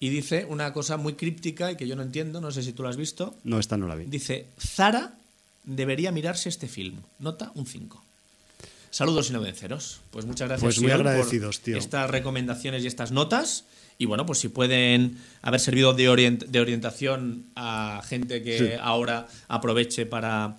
Y 0.00 0.10
dice 0.10 0.46
una 0.48 0.72
cosa 0.72 0.96
muy 0.96 1.14
críptica 1.14 1.72
y 1.72 1.76
que 1.76 1.86
yo 1.88 1.96
no 1.96 2.02
entiendo, 2.02 2.40
no 2.40 2.50
sé 2.52 2.62
si 2.62 2.72
tú 2.72 2.82
lo 2.84 2.88
has 2.88 2.96
visto. 2.96 3.34
No, 3.44 3.58
esta 3.58 3.76
no 3.76 3.88
la 3.88 3.96
vi. 3.96 4.04
Dice, 4.04 4.46
Zara 4.58 5.14
debería 5.64 6.12
mirarse 6.12 6.48
este 6.48 6.68
film. 6.68 6.96
Nota 7.18 7.50
un 7.54 7.66
5. 7.66 8.02
Saludos 8.90 9.28
y 9.30 9.32
no 9.32 9.40
venceros. 9.40 10.00
Pues 10.10 10.24
muchas 10.24 10.48
gracias. 10.48 10.64
Pues 10.64 10.78
muy 10.80 10.88
Sion, 10.90 11.02
por 11.02 11.08
agradecidos, 11.08 11.60
tío. 11.60 11.76
Estas 11.76 12.08
recomendaciones 12.10 12.84
y 12.84 12.86
estas 12.86 13.10
notas. 13.12 13.64
Y 13.98 14.06
bueno, 14.06 14.24
pues 14.24 14.38
si 14.38 14.48
pueden 14.48 15.18
haber 15.42 15.58
servido 15.60 15.92
de, 15.92 16.08
orient- 16.08 16.46
de 16.46 16.60
orientación 16.60 17.44
a 17.56 18.00
gente 18.06 18.42
que 18.44 18.58
Sí. 18.58 18.68
ahora 18.80 19.26
aproveche 19.48 20.06
para 20.06 20.58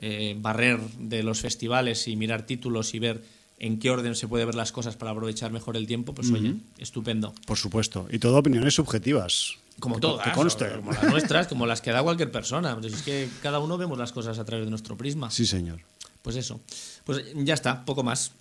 eh, 0.00 0.34
barrer 0.38 0.80
de 0.98 1.22
los 1.22 1.40
festivales 1.40 2.08
y 2.08 2.16
mirar 2.16 2.44
títulos 2.44 2.92
y 2.94 2.98
ver 2.98 3.22
en 3.60 3.78
qué 3.78 3.90
orden 3.90 4.14
se 4.16 4.26
puede 4.26 4.44
ver 4.44 4.54
las 4.56 4.72
cosas 4.72 4.96
para 4.96 5.12
aprovechar 5.12 5.52
mejor 5.52 5.76
el 5.76 5.86
tiempo, 5.86 6.12
pues 6.14 6.30
oye, 6.32 6.54
estupendo. 6.78 7.32
Por 7.46 7.56
supuesto. 7.58 8.08
Y 8.10 8.18
todo 8.18 8.38
opiniones 8.38 8.74
subjetivas. 8.74 9.54
Como 9.78 9.94
Que- 9.96 10.00
todas, 10.00 10.26
Que 10.26 10.32
conste. 10.32 10.68
como 10.76 10.92
las 10.92 11.02
nuestras, 11.04 11.46
como 11.46 11.66
las 11.66 11.80
que 11.80 11.90
da 11.92 12.02
cualquier 12.02 12.32
persona. 12.32 12.76
Pues 12.78 12.92
es 12.92 13.02
que 13.02 13.28
cada 13.42 13.58
uno 13.60 13.78
vemos 13.78 13.96
las 13.98 14.12
cosas 14.12 14.38
a 14.38 14.44
través 14.44 14.66
de 14.66 14.70
nuestro 14.70 14.96
prisma. 14.96 15.30
Sí, 15.30 15.46
señor. 15.46 15.78
Pues 16.22 16.36
eso. 16.36 16.60
Pues 17.04 17.22
ya 17.36 17.54
está, 17.54 17.84
poco 17.84 18.02
más. 18.02 18.32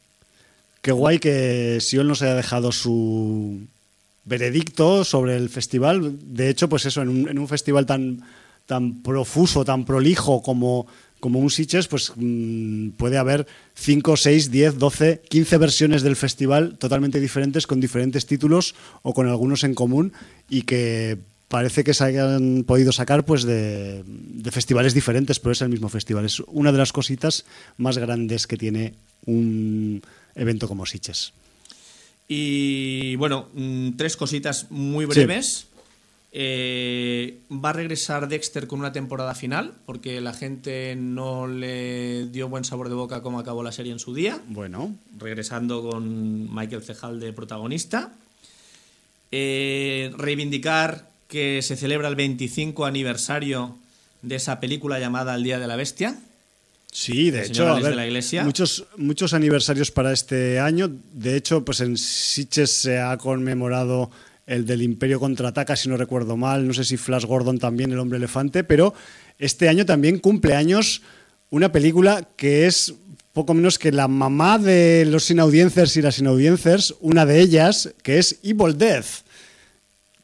Qué 0.81 0.91
guay 0.91 1.19
que 1.19 1.79
Sion 1.81 2.07
nos 2.07 2.21
haya 2.21 2.35
dejado 2.35 2.71
su 2.71 3.61
veredicto 4.25 5.03
sobre 5.03 5.35
el 5.35 5.49
festival. 5.49 6.17
De 6.35 6.49
hecho, 6.49 6.69
pues 6.69 6.85
eso, 6.85 7.01
en 7.01 7.09
un, 7.09 7.29
en 7.29 7.39
un 7.39 7.47
festival 7.47 7.85
tan, 7.85 8.21
tan 8.65 9.01
profuso, 9.01 9.65
tan 9.65 9.85
prolijo 9.85 10.41
como, 10.41 10.87
como 11.19 11.39
un 11.39 11.49
Sitges, 11.49 11.87
pues 11.87 12.13
mm, 12.15 12.89
puede 12.91 13.17
haber 13.17 13.47
5, 13.75 14.17
6, 14.17 14.51
10, 14.51 14.77
12, 14.77 15.21
15 15.29 15.57
versiones 15.57 16.01
del 16.01 16.15
festival 16.15 16.77
totalmente 16.77 17.19
diferentes, 17.19 17.67
con 17.67 17.79
diferentes 17.79 18.25
títulos 18.25 18.75
o 19.01 19.13
con 19.13 19.27
algunos 19.27 19.63
en 19.63 19.75
común 19.75 20.13
y 20.49 20.63
que 20.63 21.17
parece 21.47 21.83
que 21.83 21.93
se 21.93 22.03
hayan 22.03 22.63
podido 22.63 22.91
sacar 22.91 23.25
pues 23.25 23.43
de, 23.43 24.03
de 24.05 24.51
festivales 24.51 24.93
diferentes, 24.93 25.39
pero 25.39 25.51
es 25.51 25.61
el 25.61 25.69
mismo 25.69 25.89
festival. 25.89 26.25
Es 26.25 26.39
una 26.47 26.71
de 26.71 26.77
las 26.77 26.93
cositas 26.93 27.45
más 27.77 27.97
grandes 27.97 28.47
que 28.47 28.57
tiene 28.57 28.93
un 29.25 30.01
evento 30.35 30.67
como 30.67 30.85
Sitges. 30.85 31.33
Y 32.31 33.15
bueno, 33.15 33.49
mm, 33.55 33.97
tres 33.97 34.15
cositas 34.15 34.67
muy 34.69 35.05
breves. 35.05 35.65
Eh, 36.31 37.39
va 37.51 37.71
a 37.71 37.73
regresar 37.73 38.27
Dexter 38.27 38.67
con 38.67 38.79
una 38.79 38.91
temporada 38.91 39.33
final, 39.33 39.73
porque 39.85 40.21
la 40.21 40.33
gente 40.33 40.95
no 40.95 41.47
le 41.47 42.27
dio 42.27 42.49
buen 42.49 42.63
sabor 42.63 42.89
de 42.89 42.95
boca 42.95 43.21
como 43.21 43.39
acabó 43.39 43.63
la 43.63 43.71
serie 43.71 43.91
en 43.91 43.99
su 43.99 44.13
día. 44.13 44.39
Bueno, 44.47 44.95
regresando 45.17 45.81
con 45.89 46.53
Michael 46.53 46.83
Cejal 46.83 47.19
de 47.19 47.33
protagonista. 47.33 48.13
Eh, 49.31 50.11
reivindicar 50.17 51.09
que 51.27 51.61
se 51.61 51.75
celebra 51.75 52.07
el 52.07 52.15
25 52.15 52.85
aniversario 52.85 53.77
de 54.21 54.35
esa 54.35 54.59
película 54.59 54.99
llamada 54.99 55.35
El 55.35 55.43
Día 55.43 55.59
de 55.59 55.67
la 55.67 55.75
Bestia. 55.75 56.19
Sí, 56.91 57.29
de 57.29 57.45
hecho, 57.45 57.67
a 57.67 57.75
ver, 57.75 57.91
de 57.91 57.95
la 57.95 58.07
Iglesia. 58.07 58.43
muchos, 58.43 58.85
muchos 58.97 59.33
aniversarios 59.33 59.91
para 59.91 60.11
este 60.11 60.59
año. 60.59 60.89
De 61.13 61.35
hecho, 61.35 61.63
pues 61.63 61.81
en 61.81 61.97
Sitges 61.97 62.71
se 62.71 62.99
ha 62.99 63.15
conmemorado 63.17 64.09
el 64.49 64.65
del 64.65 64.81
Imperio 64.81 65.19
contraataca, 65.19 65.75
si 65.75 65.87
no 65.87 65.95
recuerdo 65.95 66.35
mal. 66.35 66.67
No 66.67 66.73
sé 66.73 66.83
si 66.83 66.97
Flash 66.97 67.25
Gordon 67.25 67.57
también, 67.59 67.91
el 67.91 67.99
hombre 67.99 68.17
elefante, 68.17 68.63
pero 68.63 68.93
este 69.37 69.69
año 69.69 69.85
también 69.85 70.19
cumple 70.19 70.55
años 70.55 71.01
una 71.49 71.71
película 71.71 72.27
que 72.35 72.65
es 72.65 72.93
poco 73.31 73.53
menos 73.53 73.79
que 73.79 73.91
la 73.91 74.07
mamá 74.07 74.57
de 74.57 75.05
los 75.07 75.23
sin 75.25 75.39
audiencers 75.39 75.95
y 75.97 76.01
las 76.01 76.15
sin 76.15 76.27
audiencers, 76.27 76.95
una 76.99 77.25
de 77.25 77.39
ellas, 77.39 77.93
que 78.03 78.17
es 78.17 78.39
Evil 78.43 78.77
Death 78.77 79.05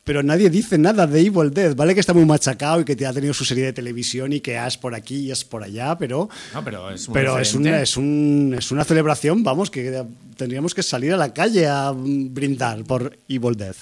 pero 0.04 0.22
nadie 0.22 0.52
dice 0.52 0.78
nada 0.78 1.08
de 1.08 1.20
Evil 1.20 1.50
Dead. 1.52 1.76
Vale 1.76 1.96
que 1.96 2.00
está 2.00 2.14
muy 2.14 2.26
machacado 2.26 2.80
y 2.80 2.86
que 2.86 2.96
te 2.96 3.08
ha 3.08 3.12
tenido 3.12 3.34
su 3.34 3.44
serie 3.44 3.66
de 3.66 3.74
televisión 3.74 4.34
y 4.34 4.40
que 4.40 4.56
es 4.56 4.78
por 4.78 4.94
aquí 4.94 5.16
y 5.16 5.32
es 5.32 5.44
por 5.44 5.64
allá, 5.64 5.98
pero, 5.98 6.30
No, 6.54 6.64
pero 6.64 6.92
es 6.92 7.08
pero 7.12 7.34
una, 7.56 7.82
es, 7.82 7.98
un- 7.98 8.56
es 8.56 8.72
una 8.72 8.84
celebración, 8.84 9.44
vamos, 9.44 9.72
que 9.72 10.04
tendríamos 10.38 10.76
que 10.76 10.84
salir 10.84 11.12
a 11.12 11.18
la 11.18 11.34
calle 11.34 11.66
a 11.66 11.92
brindar 11.92 12.84
por 12.84 13.18
Evil 13.28 13.56
Dead. 13.56 13.76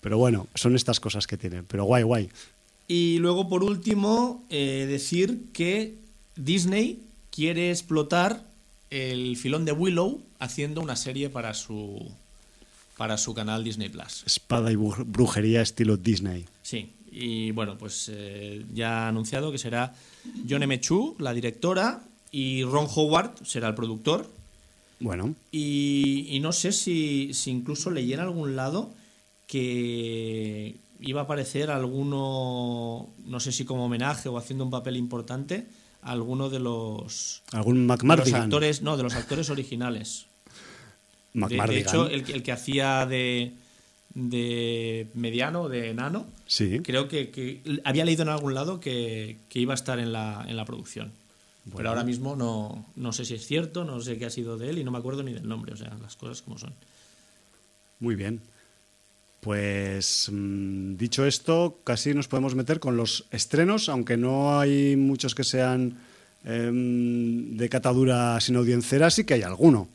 Pero 0.00 0.18
bueno, 0.18 0.46
son 0.54 0.76
estas 0.76 1.00
cosas 1.00 1.26
que 1.26 1.36
tienen. 1.36 1.64
Pero 1.66 1.84
guay, 1.84 2.02
guay. 2.02 2.28
Y 2.86 3.18
luego, 3.18 3.48
por 3.48 3.64
último, 3.64 4.44
eh, 4.48 4.86
decir 4.88 5.44
que 5.52 5.94
Disney 6.36 7.00
quiere 7.30 7.70
explotar 7.70 8.46
el 8.90 9.36
filón 9.36 9.64
de 9.64 9.72
Willow 9.72 10.20
haciendo 10.38 10.80
una 10.80 10.96
serie 10.96 11.28
para 11.28 11.52
su 11.54 12.10
para 12.96 13.16
su 13.16 13.32
canal 13.34 13.62
Disney 13.62 13.88
Plus. 13.90 14.24
Espada 14.26 14.72
y 14.72 14.74
bru- 14.74 15.04
brujería 15.06 15.62
estilo 15.62 15.96
Disney. 15.96 16.46
Sí, 16.62 16.90
y 17.12 17.52
bueno, 17.52 17.78
pues 17.78 18.10
eh, 18.12 18.64
ya 18.74 19.04
ha 19.04 19.08
anunciado 19.08 19.52
que 19.52 19.58
será 19.58 19.94
John 20.48 20.64
M. 20.64 20.80
Chu, 20.80 21.14
la 21.20 21.32
directora, 21.32 22.02
y 22.32 22.64
Ron 22.64 22.88
Howard 22.92 23.34
será 23.46 23.68
el 23.68 23.74
productor. 23.76 24.28
Bueno, 24.98 25.36
Y, 25.52 26.26
y 26.28 26.40
no 26.40 26.52
sé 26.52 26.72
si, 26.72 27.30
si 27.34 27.50
incluso 27.52 27.90
leí 27.92 28.12
en 28.14 28.18
algún 28.20 28.56
lado 28.56 28.92
que 29.48 30.76
iba 31.00 31.22
a 31.22 31.24
aparecer 31.24 31.70
alguno, 31.70 33.08
no 33.24 33.40
sé 33.40 33.50
si 33.50 33.64
como 33.64 33.86
homenaje 33.86 34.28
o 34.28 34.38
haciendo 34.38 34.64
un 34.64 34.70
papel 34.70 34.96
importante, 34.96 35.66
alguno 36.02 36.48
de 36.50 36.60
los, 36.60 37.42
algún 37.52 37.86
de 37.88 37.96
los 38.16 38.32
actores, 38.34 38.82
no, 38.82 38.96
de 38.96 39.02
los 39.02 39.14
actores 39.14 39.50
originales. 39.50 40.26
De, 41.34 41.48
de 41.56 41.78
hecho, 41.80 42.08
el, 42.08 42.24
que- 42.24 42.32
el 42.32 42.42
que 42.42 42.52
hacía 42.52 43.06
de, 43.06 43.52
de 44.14 45.08
mediano, 45.14 45.68
de 45.68 45.90
enano, 45.90 46.26
Sí. 46.46 46.80
creo 46.82 47.08
que, 47.08 47.30
que 47.30 47.60
había 47.84 48.04
leído 48.04 48.22
en 48.22 48.28
algún 48.30 48.54
lado 48.54 48.80
que, 48.80 49.38
que 49.48 49.58
iba 49.60 49.74
a 49.74 49.76
estar 49.76 49.98
en 49.98 50.12
la, 50.12 50.44
en 50.48 50.56
la 50.56 50.64
producción. 50.64 51.12
Pero 51.76 51.90
ahora 51.90 52.02
mismo 52.02 52.34
no, 52.34 52.86
no 52.96 53.12
sé 53.12 53.26
si 53.26 53.34
es 53.34 53.46
cierto, 53.46 53.84
no 53.84 54.00
sé 54.00 54.16
qué 54.18 54.24
ha 54.24 54.30
sido 54.30 54.56
de 54.56 54.70
él 54.70 54.78
y 54.78 54.84
no 54.84 54.90
me 54.90 54.96
acuerdo 54.98 55.22
ni 55.22 55.34
del 55.34 55.46
nombre, 55.46 55.74
o 55.74 55.76
sea, 55.76 55.94
las 56.00 56.16
cosas 56.16 56.40
como 56.40 56.56
son. 56.58 56.72
Muy 58.00 58.14
bien. 58.14 58.40
Pues 59.40 60.28
mm, 60.32 60.96
dicho 60.96 61.24
esto, 61.24 61.78
casi 61.84 62.12
nos 62.14 62.28
podemos 62.28 62.54
meter 62.54 62.80
con 62.80 62.96
los 62.96 63.26
estrenos, 63.30 63.88
aunque 63.88 64.16
no 64.16 64.58
hay 64.58 64.96
muchos 64.96 65.34
que 65.34 65.44
sean 65.44 65.96
em, 66.44 67.56
de 67.56 67.68
catadura 67.68 68.40
sin 68.40 68.56
audiencera, 68.56 69.10
sí 69.10 69.24
que 69.24 69.34
hay 69.34 69.42
alguno. 69.42 69.88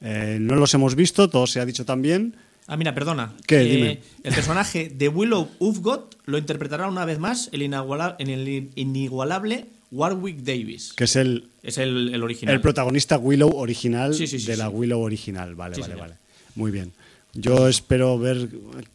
Eh, 0.00 0.38
no 0.40 0.54
los 0.56 0.72
hemos 0.74 0.94
visto, 0.94 1.28
todo 1.28 1.46
se 1.46 1.60
ha 1.60 1.64
dicho 1.66 1.84
también. 1.84 2.36
Ah, 2.66 2.76
mira, 2.76 2.94
perdona. 2.94 3.32
¿Qué? 3.46 3.62
Eh, 3.62 3.64
Dime. 3.76 3.98
El 4.22 4.34
personaje 4.34 4.90
de 4.94 5.08
Willow 5.08 5.48
Ufgot 5.58 6.16
lo 6.26 6.36
interpretará 6.36 6.86
una 6.88 7.06
vez 7.06 7.18
más 7.18 7.48
el, 7.52 7.62
iniguala- 7.62 8.16
el 8.18 8.70
inigualable 8.76 9.66
Warwick 9.90 10.40
Davis. 10.42 10.92
que 10.92 11.04
es 11.04 11.16
el, 11.16 11.48
Es 11.62 11.78
el, 11.78 12.14
el 12.14 12.22
original. 12.22 12.54
el 12.54 12.60
protagonista 12.60 13.16
Willow 13.16 13.56
original 13.56 14.14
Sí, 14.14 14.26
sí, 14.26 14.38
sí, 14.38 14.46
de 14.46 14.58
la. 14.58 14.68
Willow 14.68 15.00
original. 15.00 15.54
Vale, 15.54 15.72
vale, 15.76 15.82
señor. 15.82 15.98
vale. 16.00 16.14
Muy 16.54 16.70
bien. 16.70 16.92
Yo 17.34 17.68
espero 17.68 18.18
ver 18.18 18.48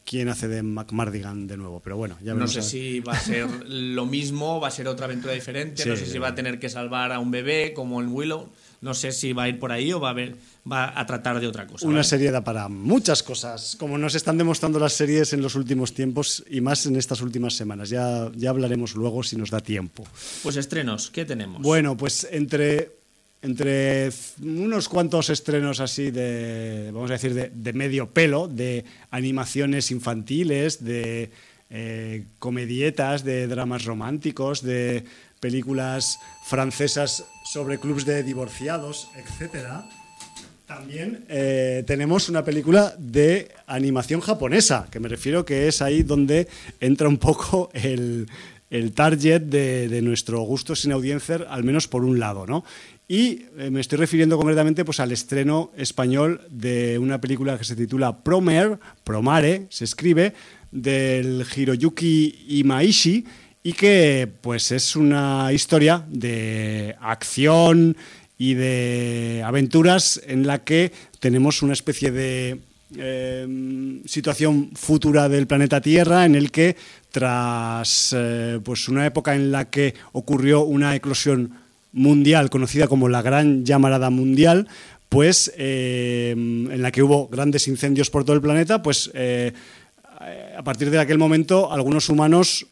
quién 0.05 0.27
hace 0.27 0.47
de 0.47 0.63
McMardigan 0.63 1.47
de 1.47 1.55
nuevo, 1.55 1.79
pero 1.81 1.97
bueno, 1.97 2.17
ya 2.23 2.33
no 2.33 2.47
sé 2.47 2.59
a 2.59 2.61
si 2.63 2.99
va 2.99 3.13
a 3.13 3.19
ser 3.19 3.47
lo 3.67 4.05
mismo, 4.05 4.59
va 4.59 4.69
a 4.69 4.71
ser 4.71 4.87
otra 4.87 5.05
aventura 5.05 5.33
diferente, 5.33 5.85
no 5.85 5.95
sé 5.95 6.05
si 6.05 6.17
va 6.17 6.29
a 6.29 6.35
tener 6.35 6.59
que 6.59 6.67
salvar 6.67 7.11
a 7.11 7.19
un 7.19 7.29
bebé 7.29 7.73
como 7.73 8.01
en 8.01 8.07
Willow, 8.09 8.49
no 8.81 8.93
sé 8.93 9.11
si 9.11 9.33
va 9.33 9.43
a 9.43 9.49
ir 9.49 9.59
por 9.59 9.71
ahí 9.71 9.93
o 9.93 9.99
va 9.99 10.09
a, 10.09 10.13
ver, 10.13 10.35
va 10.69 10.99
a 10.99 11.05
tratar 11.05 11.39
de 11.39 11.47
otra 11.47 11.67
cosa. 11.67 11.85
Una 11.85 11.97
¿vale? 11.97 12.03
serie 12.03 12.31
da 12.31 12.43
para 12.43 12.67
muchas 12.67 13.23
cosas, 13.23 13.77
como 13.79 13.97
nos 13.97 14.15
están 14.15 14.37
demostrando 14.37 14.77
las 14.79 14.93
series 14.93 15.31
en 15.31 15.41
los 15.41 15.55
últimos 15.55 15.93
tiempos 15.93 16.43
y 16.49 16.59
más 16.59 16.85
en 16.85 16.97
estas 16.97 17.21
últimas 17.21 17.53
semanas. 17.53 17.89
Ya, 17.89 18.29
ya 18.35 18.49
hablaremos 18.49 18.95
luego 18.95 19.23
si 19.23 19.37
nos 19.37 19.51
da 19.51 19.61
tiempo. 19.61 20.03
Pues 20.41 20.57
estrenos, 20.57 21.11
¿qué 21.11 21.23
tenemos? 21.23 21.61
Bueno, 21.61 21.95
pues 21.95 22.27
entre, 22.29 22.91
entre 23.43 24.09
unos 24.41 24.88
cuantos 24.88 25.29
estrenos 25.29 25.81
así 25.81 26.12
de, 26.12 26.89
vamos 26.93 27.12
a 27.12 27.13
decir, 27.13 27.33
de, 27.33 27.51
de 27.53 27.73
medio 27.73 28.09
pelo, 28.09 28.47
de 28.47 28.85
animaciones 29.12 29.91
infantiles, 29.91 30.83
de 30.83 31.29
eh, 31.69 32.23
comedietas, 32.39 33.23
de 33.23 33.47
dramas 33.47 33.83
románticos, 33.83 34.62
de 34.62 35.03
películas 35.41 36.19
francesas 36.45 37.25
sobre 37.51 37.79
clubs 37.79 38.05
de 38.05 38.23
divorciados, 38.23 39.09
etcétera. 39.17 39.89
También 40.65 41.25
eh, 41.27 41.83
tenemos 41.85 42.29
una 42.29 42.45
película 42.45 42.95
de 42.97 43.51
animación 43.67 44.21
japonesa, 44.21 44.88
que 44.89 45.01
me 45.01 45.09
refiero 45.09 45.43
que 45.43 45.67
es 45.67 45.81
ahí 45.81 46.03
donde 46.03 46.47
entra 46.79 47.09
un 47.09 47.17
poco 47.17 47.69
el, 47.73 48.27
el 48.69 48.93
target 48.93 49.41
de, 49.41 49.89
de 49.89 50.01
nuestro 50.01 50.39
gusto 50.41 50.75
sin 50.75 50.93
audiencia, 50.93 51.45
al 51.50 51.65
menos 51.65 51.89
por 51.89 52.05
un 52.05 52.19
lado, 52.19 52.47
¿no? 52.47 52.63
Y 53.07 53.45
eh, 53.57 53.69
me 53.69 53.81
estoy 53.81 53.98
refiriendo 53.98 54.38
concretamente 54.38 54.86
pues, 54.86 55.00
al 55.00 55.12
estreno 55.12 55.72
español 55.75 56.41
de 56.50 56.98
una 56.98 57.19
película 57.19 57.57
que 57.57 57.63
se 57.63 57.75
titula 57.75 58.24
Promer, 58.24 58.79
Promare, 59.03 59.67
se 59.69 59.83
escribe, 59.83 60.33
del 60.72 61.45
Hiroyuki 61.55 62.45
Imaishi, 62.48 63.25
y 63.62 63.74
que 63.74 64.29
pues 64.41 64.72
es 64.72 64.95
una 64.95 65.51
historia 65.53 66.05
de 66.10 66.95
acción 67.00 67.95
y 68.38 68.55
de 68.55 69.41
aventuras 69.45 70.22
en 70.25 70.45
la 70.45 70.63
que 70.63 70.91
tenemos 71.19 71.62
una 71.62 71.74
especie 71.74 72.12
de 72.12 72.60
eh, 72.98 74.01
situación 74.05 74.72
futura 74.75 75.29
del 75.29 75.48
planeta 75.48 75.79
Tierra 75.81 76.25
en 76.25 76.36
el 76.36 76.51
que 76.51 76.75
tras 77.10 78.13
eh, 78.15 78.60
pues 78.63 78.89
una 78.89 79.05
época 79.05 79.33
en 79.33 79.51
la 79.51 79.69
que 79.69 79.93
ocurrió 80.12 80.62
una 80.62 80.95
eclosión 80.95 81.62
mundial 81.93 82.50
conocida 82.50 82.88
como 82.88 83.07
la 83.07 83.21
Gran 83.21 83.63
Llamarada 83.63 84.09
Mundial, 84.09 84.67
pues 85.09 85.53
eh, 85.57 86.31
en 86.35 86.81
la 86.81 86.91
que 86.91 87.03
hubo 87.03 87.27
grandes 87.27 87.67
incendios 87.67 88.09
por 88.09 88.25
todo 88.25 88.35
el 88.35 88.41
planeta, 88.41 88.81
pues 88.81 89.12
eh, 89.13 89.53
a 90.57 90.63
partir 90.63 90.89
de 90.89 91.00
aquel 91.00 91.17
momento 91.17 91.71
algunos 91.71 92.09
humanos 92.09 92.67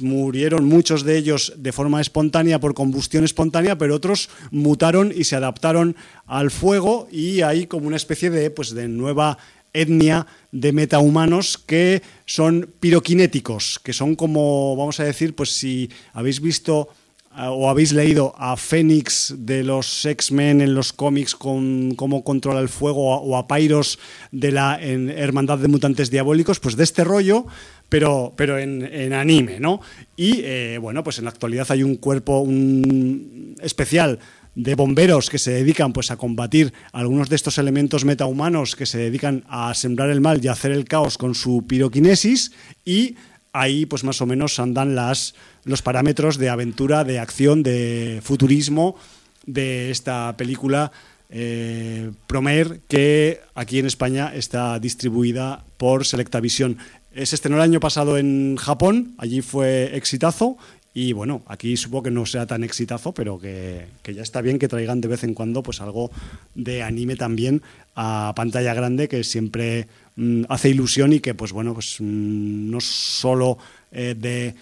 murieron 0.00 0.64
muchos 0.64 1.04
de 1.04 1.18
ellos 1.18 1.52
de 1.56 1.72
forma 1.72 2.00
espontánea 2.00 2.58
por 2.58 2.74
combustión 2.74 3.24
espontánea, 3.24 3.78
pero 3.78 3.94
otros 3.94 4.30
mutaron 4.50 5.12
y 5.14 5.24
se 5.24 5.36
adaptaron 5.36 5.96
al 6.26 6.50
fuego 6.50 7.08
y 7.10 7.42
hay 7.42 7.66
como 7.66 7.86
una 7.86 7.96
especie 7.96 8.30
de 8.30 8.50
pues 8.50 8.74
de 8.74 8.88
nueva 8.88 9.38
etnia 9.72 10.26
de 10.52 10.72
metahumanos 10.72 11.58
que 11.58 12.02
son 12.24 12.70
piroquinéticos, 12.80 13.78
que 13.82 13.92
son 13.92 14.16
como 14.16 14.74
vamos 14.76 14.98
a 15.00 15.04
decir, 15.04 15.34
pues 15.34 15.50
si 15.50 15.90
habéis 16.14 16.40
visto 16.40 16.88
o 17.36 17.68
habéis 17.68 17.92
leído 17.92 18.34
a 18.38 18.56
Fénix 18.56 19.34
de 19.36 19.62
los 19.62 20.04
X-Men 20.04 20.60
en 20.60 20.74
los 20.74 20.92
cómics 20.92 21.34
con 21.34 21.94
cómo 21.94 22.24
controla 22.24 22.60
el 22.60 22.68
fuego 22.68 23.18
o 23.18 23.36
a 23.36 23.46
Pyros 23.46 23.98
de 24.32 24.52
la 24.52 24.78
Hermandad 24.80 25.58
de 25.58 25.68
Mutantes 25.68 26.10
Diabólicos, 26.10 26.60
pues 26.60 26.76
de 26.76 26.84
este 26.84 27.04
rollo, 27.04 27.46
pero, 27.88 28.32
pero 28.36 28.58
en, 28.58 28.82
en 28.82 29.12
anime, 29.12 29.60
¿no? 29.60 29.80
Y 30.16 30.40
eh, 30.42 30.78
bueno, 30.80 31.04
pues 31.04 31.18
en 31.18 31.24
la 31.24 31.30
actualidad 31.30 31.66
hay 31.70 31.82
un 31.82 31.96
cuerpo 31.96 32.40
un 32.40 33.54
especial 33.60 34.18
de 34.54 34.74
bomberos 34.74 35.28
que 35.28 35.38
se 35.38 35.52
dedican 35.52 35.92
pues 35.92 36.10
a 36.10 36.16
combatir 36.16 36.72
algunos 36.92 37.28
de 37.28 37.36
estos 37.36 37.58
elementos 37.58 38.06
metahumanos 38.06 38.74
que 38.74 38.86
se 38.86 38.98
dedican 38.98 39.44
a 39.48 39.74
sembrar 39.74 40.08
el 40.08 40.22
mal 40.22 40.42
y 40.42 40.48
a 40.48 40.52
hacer 40.52 40.72
el 40.72 40.86
caos 40.86 41.18
con 41.18 41.34
su 41.34 41.66
piroquinesis 41.66 42.52
y 42.84 43.16
ahí 43.52 43.84
pues 43.84 44.02
más 44.02 44.20
o 44.22 44.26
menos 44.26 44.58
andan 44.58 44.94
las 44.94 45.34
los 45.66 45.82
parámetros 45.82 46.38
de 46.38 46.48
aventura, 46.48 47.04
de 47.04 47.18
acción, 47.18 47.62
de 47.62 48.20
futurismo 48.22 48.96
de 49.44 49.90
esta 49.90 50.36
película 50.36 50.92
eh, 51.28 52.12
Promer 52.26 52.80
que 52.88 53.40
aquí 53.54 53.80
en 53.80 53.86
España 53.86 54.32
está 54.34 54.78
distribuida 54.78 55.64
por 55.76 56.06
Selectavision. 56.06 56.78
Se 57.12 57.34
estrenó 57.34 57.56
el 57.56 57.62
año 57.62 57.80
pasado 57.80 58.16
en 58.16 58.56
Japón, 58.56 59.14
allí 59.18 59.42
fue 59.42 59.96
exitazo 59.96 60.56
y 60.94 61.12
bueno, 61.12 61.42
aquí 61.46 61.76
supongo 61.76 62.04
que 62.04 62.10
no 62.10 62.24
sea 62.26 62.46
tan 62.46 62.62
exitazo, 62.62 63.12
pero 63.12 63.38
que, 63.38 63.86
que 64.02 64.14
ya 64.14 64.22
está 64.22 64.40
bien 64.40 64.58
que 64.58 64.68
traigan 64.68 65.00
de 65.00 65.08
vez 65.08 65.24
en 65.24 65.34
cuando 65.34 65.62
pues 65.62 65.80
algo 65.80 66.10
de 66.54 66.82
anime 66.82 67.16
también 67.16 67.60
a 67.96 68.32
pantalla 68.36 68.72
grande 68.72 69.08
que 69.08 69.24
siempre 69.24 69.88
mm, 70.14 70.44
hace 70.48 70.70
ilusión 70.70 71.12
y 71.12 71.20
que 71.20 71.34
pues 71.34 71.52
bueno, 71.52 71.74
pues 71.74 71.96
mm, 71.98 72.70
no 72.70 72.80
solo 72.80 73.58
eh, 73.90 74.14
de 74.16 74.54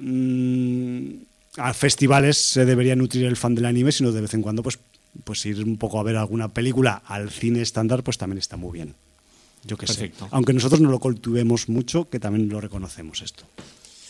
mm, 0.00 1.10
a 1.56 1.74
festivales 1.74 2.38
se 2.38 2.64
debería 2.64 2.96
nutrir 2.96 3.26
el 3.26 3.36
fan 3.36 3.54
del 3.54 3.66
anime, 3.66 3.92
sino 3.92 4.12
de 4.12 4.20
vez 4.20 4.34
en 4.34 4.42
cuando 4.42 4.62
pues 4.62 4.78
pues 5.24 5.44
ir 5.44 5.62
un 5.64 5.76
poco 5.76 5.98
a 5.98 6.02
ver 6.02 6.16
alguna 6.16 6.48
película 6.48 7.02
al 7.04 7.30
cine 7.30 7.62
estándar 7.62 8.02
pues 8.02 8.18
también 8.18 8.38
está 8.38 8.56
muy 8.56 8.72
bien. 8.72 8.94
Yo 9.64 9.76
que 9.76 9.86
sé. 9.86 10.12
Aunque 10.30 10.52
nosotros 10.52 10.80
no 10.80 10.90
lo 10.90 10.98
cultivemos 10.98 11.68
mucho, 11.68 12.08
que 12.08 12.18
también 12.18 12.48
lo 12.48 12.60
reconocemos 12.60 13.20
esto. 13.20 13.44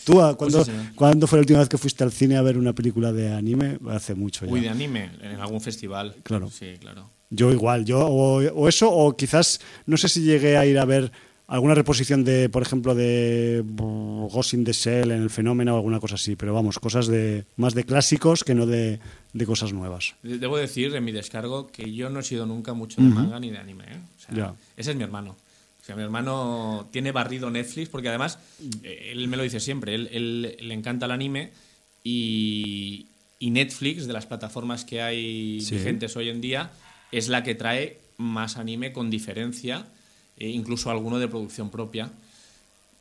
¿Tú 0.05 0.21
ah, 0.21 0.35
cuándo, 0.35 0.63
Pues 0.63 0.77
cuándo 0.95 1.27
fue 1.27 1.37
la 1.37 1.41
última 1.41 1.59
vez 1.59 1.69
que 1.69 1.77
fuiste 1.77 2.03
al 2.03 2.11
cine 2.11 2.37
a 2.37 2.41
ver 2.41 2.57
una 2.57 2.73
película 2.73 3.11
de 3.11 3.33
anime? 3.33 3.77
Hace 3.89 4.15
mucho 4.15 4.45
ya. 4.45 4.51
Uy, 4.51 4.61
de 4.61 4.69
anime, 4.69 5.11
en 5.21 5.39
algún 5.39 5.61
festival. 5.61 6.15
Claro. 6.23 6.49
Sí, 6.49 6.73
claro. 6.79 7.09
Yo 7.29 7.51
igual, 7.51 7.85
yo 7.85 7.99
o, 7.99 8.41
o 8.41 8.67
eso 8.67 8.91
o 8.91 9.15
quizás 9.15 9.61
no 9.85 9.97
sé 9.97 10.09
si 10.09 10.21
llegué 10.21 10.57
a 10.57 10.65
ir 10.65 10.79
a 10.79 10.85
ver 10.85 11.11
alguna 11.51 11.75
reposición 11.75 12.23
de, 12.23 12.49
por 12.49 12.61
ejemplo, 12.63 12.95
de 12.95 13.61
brr, 13.65 14.29
Ghost 14.31 14.53
in 14.53 14.63
the 14.63 14.71
Shell 14.73 15.11
en 15.11 15.21
el 15.21 15.29
fenómeno 15.29 15.73
o 15.73 15.77
alguna 15.77 15.99
cosa 15.99 16.15
así, 16.15 16.35
pero 16.35 16.53
vamos, 16.53 16.79
cosas 16.79 17.07
de 17.07 17.45
más 17.57 17.73
de 17.73 17.83
clásicos 17.83 18.43
que 18.43 18.55
no 18.55 18.65
de, 18.65 18.99
de 19.33 19.45
cosas 19.45 19.73
nuevas. 19.73 20.15
De- 20.23 20.37
Debo 20.37 20.57
decir 20.57 20.95
en 20.95 21.03
mi 21.03 21.11
descargo 21.11 21.67
que 21.67 21.91
yo 21.93 22.09
no 22.09 22.19
he 22.21 22.23
sido 22.23 22.45
nunca 22.45 22.73
mucho 22.73 23.01
de 23.01 23.07
manga 23.09 23.39
ni 23.39 23.49
de 23.49 23.57
anime. 23.57 23.83
¿eh? 23.85 23.99
O 24.17 24.19
sea, 24.21 24.35
Ya. 24.35 24.53
Ese 24.77 24.91
es 24.91 24.97
mi 24.97 25.03
hermano. 25.03 25.35
O 25.81 25.83
sea, 25.83 25.95
mi 25.95 26.03
hermano 26.03 26.87
tiene 26.91 27.11
barrido 27.11 27.49
Netflix 27.49 27.89
porque 27.89 28.07
además, 28.09 28.37
eh, 28.83 29.09
él 29.11 29.27
me 29.27 29.35
lo 29.35 29.43
dice 29.43 29.59
siempre, 29.59 29.95
él, 29.95 30.09
él- 30.11 30.55
le 30.59 30.73
encanta 30.73 31.05
el 31.07 31.11
anime 31.11 31.51
y, 32.03 33.07
y 33.39 33.49
Netflix, 33.51 34.07
de 34.07 34.13
las 34.13 34.25
plataformas 34.25 34.85
que 34.85 35.01
hay 35.01 35.59
Sí. 35.61 35.75
vigentes 35.75 36.15
hoy 36.15 36.29
en 36.29 36.39
día, 36.41 36.71
es 37.11 37.29
la 37.29 37.43
que 37.43 37.55
trae 37.55 37.97
más 38.17 38.57
anime 38.57 38.93
con 38.93 39.09
diferencia. 39.09 39.85
E 40.41 40.49
incluso 40.49 40.89
alguno 40.89 41.19
de 41.19 41.27
producción 41.27 41.69
propia, 41.69 42.09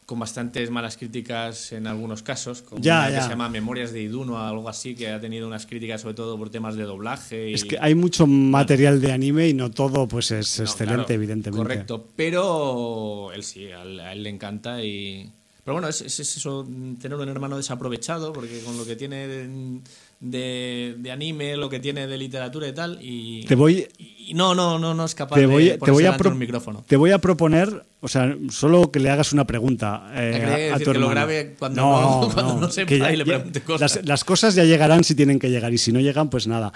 con 0.07 0.19
bastantes 0.19 0.71
malas 0.71 0.97
críticas 0.97 1.71
en 1.73 1.87
algunos 1.87 2.23
casos, 2.25 2.63
como 2.63 2.83
Ya, 2.83 2.99
una 2.99 3.11
ya. 3.11 3.17
que 3.19 3.23
se 3.23 3.29
llama 3.31 3.49
Memorias 3.49 3.93
de 3.93 4.03
Idun 4.03 4.31
o 4.31 4.39
algo 4.39 4.69
así, 4.69 4.97
que 4.97 5.09
ha 5.09 5.21
tenido 5.21 5.47
unas 5.47 5.67
críticas 5.67 6.01
sobre 6.01 6.15
todo 6.15 6.37
por 6.37 6.51
temas 6.51 6.75
de 6.75 6.83
doblaje. 6.83 7.51
Y, 7.51 7.55
Es 7.55 7.65
que 7.65 7.79
hay 7.81 7.95
mucho 7.95 8.27
material 8.27 9.01
de 9.01 9.13
anime 9.13 9.49
y 9.49 9.55
no 9.55 9.71
todo 9.71 10.09
pues 10.09 10.33
es 10.33 10.59
No, 10.59 10.65
excelente, 10.65 10.95
claro, 11.05 11.13
evidentemente. 11.15 11.63
Correcto, 11.63 12.09
pero 12.17 13.31
él 13.33 13.45
sí, 13.45 13.67
a 13.71 13.83
él, 13.83 14.01
a 14.01 14.13
él 14.13 14.23
le 14.25 14.31
encanta 14.31 14.83
y... 14.83 15.31
Pero 15.63 15.75
bueno, 15.75 15.87
es, 15.89 16.01
es- 16.01 16.19
es 16.19 16.37
eso, 16.39 16.67
tener 17.01 17.15
un 17.17 17.29
hermano 17.29 17.57
desaprovechado, 17.57 18.33
porque 18.33 18.61
con 18.65 18.77
lo 18.77 18.85
que 18.85 18.97
tiene 18.97 19.81
de, 20.21 20.97
de- 20.99 21.11
anime, 21.11 21.57
lo 21.57 21.69
que 21.71 21.81
tiene 21.81 22.07
de 22.07 22.19
literatura 22.19 22.69
y 22.69 22.73
tal, 22.73 22.99
y, 23.01 23.45
Te 23.47 23.55
voy, 23.55 23.87
y 23.99 24.35
no, 24.35 24.55
no, 24.55 24.79
no, 24.79 24.93
no 24.95 25.05
es 25.07 25.15
capaz 25.15 25.37
te 25.37 25.47
voy, 25.47 25.71
de 25.71 25.79
te 25.79 25.91
voy 25.91 26.05
a 26.07 26.17
pro- 26.17 26.31
un 26.31 26.39
micrófono. 26.39 26.85
te 26.87 26.97
voy 26.97 27.11
a 27.11 27.19
proponer, 27.19 27.85
o 28.01 28.07
sea, 28.09 28.37
solo 28.51 28.91
que 28.91 29.01
le 29.01 29.09
hagas 29.11 29.33
una 29.33 29.47
pregunta 29.47 30.11
eh, 30.15 30.71
a, 30.75 30.79
tu 30.79 30.93
que 30.93 30.99
lo 30.99 31.09
grabe 31.09 31.57
cuando 31.59 31.81
no- 31.83 32.31
cuando 32.35 32.61
no 32.61 32.71
sepa 32.71 33.11
y 33.13 33.17
le 33.17 33.25
pregunte 33.25 33.63
cosas. 33.63 33.97
Las, 33.97 34.05
las 34.07 34.25
cosas 34.25 34.55
ya 34.55 34.65
llegarán 34.65 35.05
si 35.05 35.15
tienen 35.15 35.39
que 35.39 35.49
llegar 35.51 35.73
y 35.73 35.79
si 35.79 35.91
no 35.91 36.01
llegan, 36.01 36.29
pues 36.31 36.47
nada. 36.47 36.73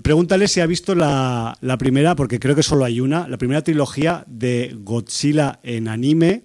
Pregúntale 0.00 0.48
si 0.48 0.60
ha 0.60 0.66
visto 0.66 0.94
la, 0.94 1.54
la 1.60 1.76
primera, 1.76 2.16
porque 2.16 2.40
creo 2.40 2.54
que 2.56 2.62
solo 2.62 2.86
hay 2.86 3.00
una, 3.00 3.28
la 3.28 3.36
primera 3.36 3.60
trilogía 3.62 4.24
de 4.26 4.74
Godzilla 4.82 5.60
en 5.62 5.86
anime, 5.88 6.42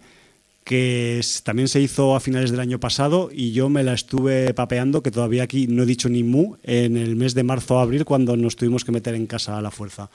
que 0.67 1.19
es- 1.19 1.43
también 1.43 1.69
se 1.69 1.79
hizo 1.79 2.13
a 2.13 2.19
finales 2.19 2.51
del 2.51 2.59
año 2.59 2.77
pasado 2.77 3.29
y 3.33 3.53
yo 3.53 3.69
me 3.69 3.83
la 3.85 3.93
estuve 3.93 4.53
papeando, 4.53 5.01
que 5.01 5.11
todavía 5.11 5.43
aquí 5.43 5.65
no 5.67 5.83
he 5.83 5.85
dicho 5.85 6.09
ni 6.09 6.23
mu, 6.23 6.55
en 6.63 6.97
el 6.97 7.15
mes 7.15 7.33
de 7.33 7.43
marzo 7.43 7.75
o 7.75 7.79
abril 7.79 8.03
cuando 8.03 8.35
nos 8.35 8.57
tuvimos 8.57 8.83
que 8.83 8.91
meter 8.91 9.15
en 9.15 9.27
casa 9.27 9.57
a 9.57 9.61
la 9.61 9.71
fuerza. 9.71 10.09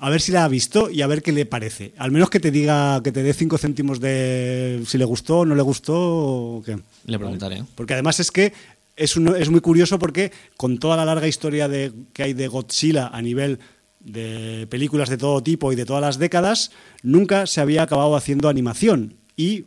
A 0.00 0.10
ver 0.10 0.20
si 0.20 0.32
la 0.32 0.44
ha 0.44 0.48
visto 0.48 0.90
y 0.90 1.02
a 1.02 1.06
ver 1.06 1.22
qué 1.22 1.30
le 1.30 1.46
parece. 1.46 1.92
Al 1.98 2.10
menos 2.10 2.30
que 2.30 2.40
te 2.40 2.50
diga, 2.50 3.00
que 3.04 3.12
te 3.12 3.22
dé 3.22 3.32
cinco 3.32 3.58
céntimos 3.58 4.00
de 4.00 4.82
si 4.86 4.98
le 4.98 5.04
gustó, 5.04 5.44
no 5.46 5.54
le 5.54 5.62
gustó 5.62 5.94
o 5.96 6.62
qué. 6.66 6.76
Le 7.06 7.18
preguntaré. 7.18 7.62
Porque 7.76 7.94
además 7.94 8.18
es 8.18 8.32
que 8.32 8.52
es, 8.96 9.16
uno- 9.16 9.36
es 9.36 9.50
muy 9.50 9.60
curioso 9.60 10.00
porque 10.00 10.32
con 10.56 10.78
toda 10.78 10.96
la 10.96 11.04
larga 11.04 11.28
historia 11.28 11.68
de, 11.68 11.92
que 12.12 12.24
hay 12.24 12.32
de 12.34 12.48
Godzilla 12.48 13.06
a 13.06 13.22
nivel 13.22 13.60
de 14.00 14.66
películas 14.68 15.08
de 15.10 15.16
todo 15.16 15.42
tipo 15.44 15.72
y 15.72 15.76
de 15.76 15.84
todas 15.84 16.00
las 16.02 16.18
décadas, 16.18 16.72
nunca 17.04 17.46
se 17.46 17.60
había 17.60 17.82
acabado 17.84 18.16
haciendo 18.16 18.48
animación. 18.48 19.14
Y 19.36 19.66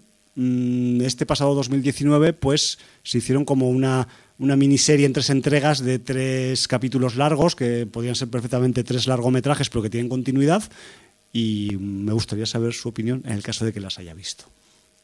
este 1.01 1.25
pasado 1.25 1.53
2019 1.55 2.33
pues 2.33 2.77
se 3.03 3.17
hicieron 3.17 3.45
como 3.45 3.69
una, 3.69 4.07
una 4.37 4.55
miniserie 4.55 5.05
en 5.05 5.13
tres 5.13 5.29
entregas 5.29 5.83
de 5.83 5.99
tres 5.99 6.67
capítulos 6.67 7.15
largos, 7.15 7.55
que 7.55 7.85
podrían 7.85 8.15
ser 8.15 8.29
perfectamente 8.29 8.83
tres 8.83 9.07
largometrajes, 9.07 9.69
pero 9.69 9.81
que 9.81 9.89
tienen 9.89 10.09
continuidad. 10.09 10.63
Y 11.31 11.77
me 11.79 12.11
gustaría 12.13 12.45
saber 12.45 12.73
su 12.73 12.89
opinión 12.89 13.21
en 13.25 13.33
el 13.33 13.43
caso 13.43 13.63
de 13.65 13.71
que 13.73 13.79
las 13.79 13.99
haya 13.99 14.13
visto. 14.13 14.45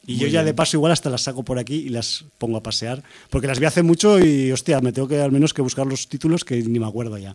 Y 0.06 0.12
Muy 0.12 0.20
yo 0.22 0.26
ya 0.28 0.40
bien. 0.42 0.46
de 0.46 0.54
paso 0.54 0.76
igual 0.76 0.92
hasta 0.92 1.10
las 1.10 1.22
saco 1.22 1.44
por 1.44 1.58
aquí 1.58 1.74
y 1.74 1.88
las 1.88 2.24
pongo 2.38 2.56
a 2.56 2.62
pasear, 2.62 3.02
porque 3.30 3.46
las 3.46 3.58
vi 3.60 3.66
hace 3.66 3.82
mucho 3.82 4.18
y 4.24 4.52
hostia, 4.52 4.80
me 4.80 4.92
tengo 4.92 5.08
que 5.08 5.20
al 5.20 5.32
menos 5.32 5.52
que 5.52 5.62
buscar 5.62 5.86
los 5.86 6.08
títulos 6.08 6.44
que 6.44 6.56
ni 6.62 6.78
me 6.78 6.86
acuerdo 6.86 7.18
ya. 7.18 7.34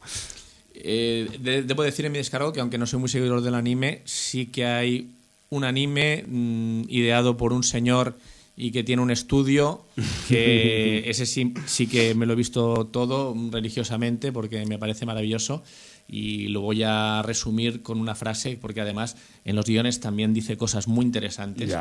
Eh, 0.74 1.28
de- 1.40 1.64
debo 1.64 1.84
decir 1.84 2.06
en 2.06 2.12
mi 2.14 2.18
descargo 2.18 2.54
que 2.54 2.60
aunque 2.62 2.78
no 2.78 2.86
soy 2.88 3.00
muy 3.00 3.10
seguidor 3.10 3.42
del 3.42 3.56
anime, 3.56 4.02
sí 4.06 4.46
que 4.48 4.66
hay 4.66 5.12
un 5.52 5.66
anime 5.66 6.24
mm, 6.28 6.84
ideado 6.88 7.38
por 7.38 7.54
un 7.54 7.64
señor 7.64 8.18
y 8.56 8.72
que 8.72 8.84
tiene 8.84 9.02
un 9.02 9.12
estudio 9.12 9.86
que 10.28 11.04
ese 11.10 11.26
sí, 11.26 11.54
sí 11.66 11.88
que 11.88 12.16
me 12.16 12.26
lo 12.26 12.34
he 12.34 12.36
visto 12.36 12.88
todo 12.88 13.36
religiosamente 13.52 14.32
porque 14.32 14.66
me 14.66 14.80
parece 14.80 15.06
maravilloso 15.06 15.62
y 16.08 16.48
lo 16.48 16.62
voy 16.62 16.84
a 16.84 17.22
resumir 17.22 17.84
con 17.84 18.00
una 18.00 18.16
frase 18.16 18.58
porque 18.60 18.82
además 18.82 19.18
en 19.46 19.56
los 19.56 19.66
guiones 19.66 20.00
también 20.00 20.34
dice 20.34 20.58
cosas 20.58 20.88
muy 20.88 21.06
interesantes 21.06 21.76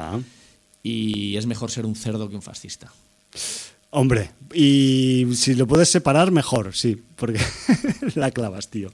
y 0.82 1.36
es 1.36 1.46
mejor 1.46 1.70
ser 1.70 1.86
un 1.86 1.94
cerdo 1.94 2.28
que 2.28 2.36
un 2.36 2.42
fascista. 2.42 2.92
Hombre, 3.92 4.30
y 4.54 5.26
si 5.34 5.54
lo 5.54 5.66
puedes 5.66 5.88
separar, 5.90 6.30
mejor, 6.30 6.76
sí, 6.76 7.02
porque 7.16 7.40
la 8.14 8.30
clavas, 8.30 8.68
tío. 8.70 8.92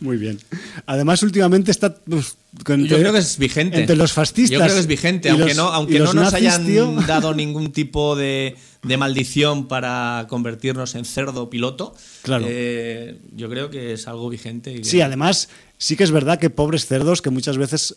Muy 0.00 0.16
bien. 0.16 0.38
Además, 0.86 1.22
últimamente 1.24 1.72
está... 1.72 1.96
uf, 2.08 2.34
con- 2.64 2.84
Yo 2.86 2.98
creo 2.98 3.12
que 3.12 3.18
es 3.18 3.36
vigente. 3.36 3.80
Entre 3.80 3.96
los 3.96 4.12
fascistas. 4.12 4.50
Yo 4.52 4.60
creo 4.60 4.74
que 4.74 4.80
es 4.80 4.86
vigente, 4.86 5.30
aunque 5.30 5.46
los- 5.48 5.56
no, 5.56 5.68
aunque 5.68 5.98
no 5.98 6.04
nos 6.06 6.14
nazis, 6.14 6.34
hayan 6.34 6.66
tío. 6.66 6.90
dado 7.08 7.34
ningún 7.34 7.72
tipo 7.72 8.14
de, 8.14 8.56
de 8.84 8.96
maldición 8.96 9.66
para 9.66 10.26
convertirnos 10.28 10.94
en 10.94 11.04
cerdo 11.04 11.50
piloto. 11.50 11.96
Claro. 12.22 12.46
eh, 12.48 13.18
yo 13.34 13.48
creo 13.50 13.70
que 13.70 13.92
es 13.94 14.06
algo 14.06 14.28
vigente. 14.28 14.72
y 14.72 14.84
Sí, 14.84 15.00
además, 15.00 15.48
sí 15.78 15.96
que 15.96 16.04
es 16.04 16.12
verdad 16.12 16.38
que 16.38 16.50
pobres 16.50 16.86
cerdos, 16.86 17.22
que 17.22 17.30
muchas 17.30 17.58
veces, 17.58 17.94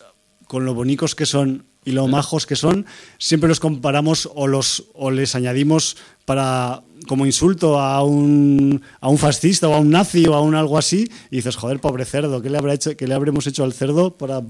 con 0.48 0.64
lo 0.64 0.74
bonicos 0.74 1.14
que 1.14 1.26
son 1.26 1.66
y 1.84 1.92
lo 1.92 2.06
majos 2.08 2.46
que 2.46 2.56
son, 2.56 2.86
siempre 3.18 3.48
los 3.48 3.60
comparamos 3.60 4.28
o, 4.34 4.46
los, 4.46 4.84
o 4.94 5.10
les 5.10 5.34
añadimos 5.34 5.96
para 6.24 6.82
como 7.08 7.26
insulto 7.26 7.80
a 7.80 8.02
un, 8.04 8.80
a 9.00 9.08
un 9.08 9.18
fascista 9.18 9.68
o 9.68 9.74
a 9.74 9.80
un 9.80 9.90
nazi 9.90 10.26
o 10.26 10.34
a 10.34 10.40
un 10.40 10.54
algo 10.54 10.78
así, 10.78 11.08
y 11.30 11.36
dices, 11.36 11.56
joder, 11.56 11.80
pobre 11.80 12.04
cerdo, 12.04 12.40
¿qué 12.40 12.50
le, 12.50 12.58
habrá 12.58 12.74
hecho, 12.74 12.96
qué 12.96 13.08
le 13.08 13.14
habremos 13.14 13.46
hecho 13.48 13.64
al 13.64 13.72
cerdo 13.72 14.16
para, 14.16 14.42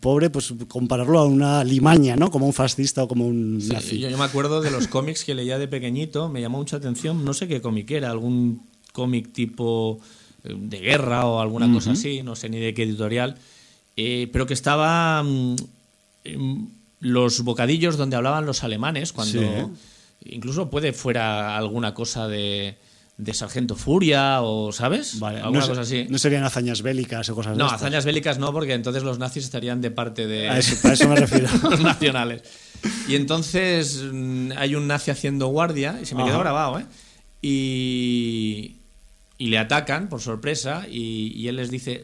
pobre, 0.00 0.30
pues 0.30 0.54
compararlo 0.68 1.18
a 1.18 1.26
una 1.26 1.62
limaña, 1.64 2.16
¿no? 2.16 2.30
Como 2.30 2.46
un 2.46 2.52
fascista 2.52 3.02
o 3.02 3.08
como 3.08 3.26
un 3.26 3.60
Sí, 3.60 3.72
nazi. 3.72 3.98
yo, 3.98 4.08
yo 4.08 4.16
me 4.16 4.24
acuerdo 4.24 4.60
de 4.60 4.70
los 4.70 4.88
cómics 4.88 5.24
que 5.24 5.34
leía 5.34 5.58
de 5.58 5.68
pequeñito, 5.68 6.28
me 6.28 6.40
llamó 6.40 6.58
mucha 6.58 6.76
atención, 6.76 7.24
no 7.24 7.34
sé 7.34 7.48
qué 7.48 7.60
cómic 7.60 7.90
era, 7.90 8.10
algún 8.10 8.62
cómic 8.92 9.32
tipo 9.32 10.00
eh, 10.44 10.54
de 10.58 10.78
guerra 10.80 11.26
o 11.26 11.40
alguna 11.40 11.70
cosa 11.72 11.92
así, 11.92 12.22
no 12.22 12.36
sé 12.36 12.48
ni 12.48 12.58
de 12.58 12.72
qué 12.72 12.84
editorial, 12.84 13.36
eh, 13.96 14.28
pero 14.32 14.46
que 14.46 14.54
estaba 14.54 15.22
mm, 15.22 15.56
los 17.00 17.42
bocadillos 17.42 17.96
donde 17.96 18.16
hablaban 18.16 18.46
los 18.46 18.62
alemanes, 18.64 19.12
cuando 19.12 19.70
incluso 20.24 20.68
puede 20.70 20.92
fuera 20.92 21.56
alguna 21.56 21.94
cosa 21.94 22.28
de, 22.28 22.76
de 23.16 23.34
Sargento 23.34 23.74
Furia 23.74 24.42
o, 24.42 24.70
¿sabes? 24.72 25.18
Vale, 25.18 25.40
Alguna 25.40 25.60
no, 25.60 25.68
cosa 25.68 25.80
así. 25.82 26.06
no 26.10 26.18
serían 26.18 26.44
hazañas 26.44 26.82
bélicas 26.82 27.28
o 27.30 27.34
cosas 27.34 27.56
No, 27.56 27.64
de 27.64 27.68
estas. 27.68 27.80
hazañas 27.82 28.04
bélicas 28.04 28.38
no, 28.38 28.52
porque 28.52 28.74
entonces 28.74 29.02
los 29.02 29.18
nazis 29.18 29.44
estarían 29.44 29.80
de 29.80 29.90
parte 29.90 30.26
de 30.26 30.50
A 30.50 30.58
eso, 30.58 31.08
me 31.08 31.16
refiero. 31.16 31.48
los 31.70 31.80
nacionales. 31.80 32.42
Y 33.08 33.14
entonces 33.16 34.02
mm, 34.12 34.52
hay 34.56 34.74
un 34.74 34.86
nazi 34.86 35.10
haciendo 35.10 35.46
guardia, 35.48 35.98
y 36.02 36.06
se 36.06 36.14
me 36.14 36.24
quedó 36.24 36.38
grabado, 36.40 36.78
¿eh? 36.80 36.86
Y, 37.42 38.76
y 39.38 39.46
le 39.48 39.58
atacan 39.58 40.08
por 40.10 40.20
sorpresa, 40.20 40.86
y, 40.90 41.32
y 41.34 41.48
él 41.48 41.56
les 41.56 41.70
dice 41.70 42.02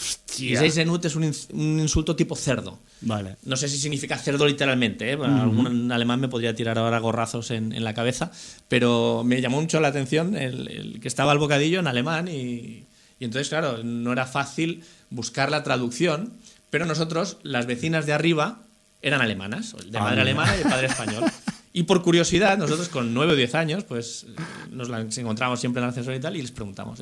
Zeisenut. 0.00 0.40
Y 0.40 0.56
Zeisenut 0.56 1.04
es 1.04 1.14
un, 1.16 1.24
un 1.52 1.80
insulto 1.80 2.16
tipo 2.16 2.34
cerdo. 2.36 2.78
Vale. 3.02 3.36
No 3.44 3.56
sé 3.56 3.68
si 3.68 3.78
significa 3.78 4.16
cerdo 4.18 4.46
literalmente, 4.46 5.10
¿eh? 5.12 5.18
algún 5.22 5.90
alemán 5.92 6.20
me 6.20 6.28
podría 6.28 6.54
tirar 6.54 6.78
ahora 6.78 6.98
gorrazos 6.98 7.50
en, 7.50 7.72
en 7.72 7.84
la 7.84 7.94
cabeza, 7.94 8.30
pero 8.68 9.22
me 9.24 9.40
llamó 9.40 9.60
mucho 9.60 9.80
la 9.80 9.88
atención 9.88 10.36
el, 10.36 10.68
el 10.68 11.00
que 11.00 11.08
estaba 11.08 11.32
el 11.32 11.38
bocadillo 11.38 11.80
en 11.80 11.86
alemán 11.86 12.28
y, 12.28 12.86
y 13.18 13.24
entonces, 13.24 13.48
claro, 13.48 13.82
no 13.84 14.12
era 14.12 14.26
fácil 14.26 14.82
buscar 15.10 15.50
la 15.50 15.62
traducción, 15.62 16.32
pero 16.70 16.86
nosotros, 16.86 17.38
las 17.42 17.66
vecinas 17.66 18.06
de 18.06 18.12
arriba, 18.12 18.62
eran 19.02 19.20
alemanas, 19.22 19.74
de 19.90 19.96
Ah, 19.98 20.02
madre 20.02 20.10
mira. 20.16 20.22
alemana 20.22 20.54
y 20.54 20.58
de 20.58 20.64
padre 20.64 20.86
español. 20.88 21.24
Y 21.72 21.84
por 21.84 22.02
curiosidad, 22.02 22.58
nosotros 22.58 22.88
con 22.88 23.14
9 23.14 23.32
o 23.32 23.36
10 23.36 23.54
años, 23.54 23.84
pues 23.84 24.26
nos 24.70 24.88
las 24.88 25.16
encontramos 25.18 25.60
siempre 25.60 25.80
en 25.80 25.84
el 25.84 25.90
ascensor 25.90 26.14
y 26.14 26.20
tal, 26.20 26.36
y 26.36 26.42
les 26.42 26.50
preguntamos, 26.50 27.00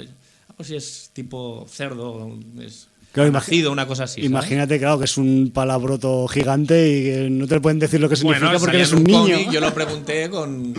ah, 0.59 0.65
pues 0.65 0.69
si 0.69 0.77
es 0.77 1.11
tipo 1.13 1.67
cerdo, 1.71 2.37
es 2.61 2.89
Claro, 3.11 3.33
nacido, 3.33 3.73
una 3.73 3.87
cosa 3.87 4.05
así. 4.05 4.17
¿sabes? 4.21 4.31
Imagínate, 4.31 4.79
claro, 4.79 4.99
que 4.99 5.07
es 5.07 5.17
un 5.17 5.51
palabroto 5.53 6.29
gigante 6.29 6.89
y 6.91 7.05
que 7.05 7.31
no 7.31 7.47
te 7.47 7.59
pueden 7.59 7.79
decir 7.79 8.01
lo 8.01 8.09
que 8.09 8.17
significa 8.17 8.47
Bueno, 8.47 8.61
porque 8.61 8.77
eres 8.77 8.93
un 8.93 9.03
niño. 9.03 9.21
cómic, 9.23 9.51
yo 9.51 9.61
lo 9.61 9.73
pregunté 9.73 10.29
con, 10.29 10.75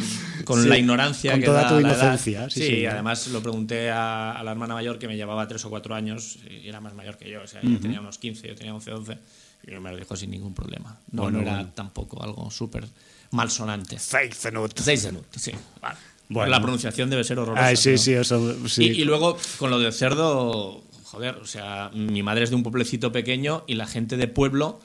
con 0.46 0.62
Sí, 0.62 0.70
la 0.70 0.78
ignorancia 0.78 1.32
con 1.32 1.40
que 1.40 1.46
toda 1.48 1.64
da 1.64 1.70
tu 1.70 1.76
la 1.76 1.82
inocencia, 1.90 2.48
sí, 2.52 2.60
Sí, 2.62 2.68
sí. 2.68 2.86
además 2.86 3.28
lo 3.30 3.42
pregunté 3.42 3.90
a, 3.90 4.34
a 4.34 4.44
la 4.44 4.52
hermana 4.52 4.76
mayor 4.76 5.00
que 5.00 5.08
me 5.08 5.16
llevaba 5.18 5.48
tres 5.48 5.66
o 5.66 5.70
cuatro 5.72 5.96
años 5.96 6.38
y 6.48 6.68
era 6.70 6.80
más 6.80 6.94
mayor 6.94 7.18
que 7.18 7.30
yo. 7.32 7.42
O 7.42 7.48
sea, 7.48 7.62
ella 7.62 7.80
tenía 7.82 8.00
unos 8.00 8.20
15, 8.20 8.48
yo 8.48 8.56
tenía 8.56 8.76
11, 8.76 8.92
12. 8.92 9.18
Y 9.68 9.72
me 9.72 9.92
lo 9.92 9.98
dijo 9.98 10.16
sin 10.16 10.30
ningún 10.30 10.54
problema. 10.54 11.00
No, 11.12 11.24
Bueno, 11.24 11.40
no 11.40 11.44
era 11.44 11.54
bueno. 11.56 11.72
tampoco 11.74 12.22
algo 12.24 12.52
súper 12.52 12.86
malsonante. 13.32 13.98
Zeisenut. 14.00 14.80
Zeisenut, 14.80 15.26
sí. 15.36 15.52
Vale. 15.82 15.98
Bueno. 16.30 16.52
La 16.52 16.62
pronunciación 16.62 17.10
debe 17.10 17.24
ser 17.24 17.40
horrorosa. 17.40 17.66
Ay, 17.68 17.76
sí, 17.76 17.98
sí, 17.98 18.14
eso 18.14 18.56
sí. 18.68 18.84
y, 18.86 19.02
y 19.02 19.04
luego, 19.04 19.38
con 19.58 19.72
lo 19.72 19.80
del 19.80 19.92
cerdo, 19.92 20.84
joder, 21.06 21.36
o 21.36 21.46
sea, 21.48 21.90
mi 21.94 22.22
madre 22.24 22.44
es 22.44 22.52
de 22.52 22.56
un 22.56 22.64
pueblecito 22.64 23.12
pequeño 23.12 23.64
y 23.68 23.74
la 23.76 23.88
gente 23.88 24.16
de 24.16 24.28
pueblo 24.28 24.80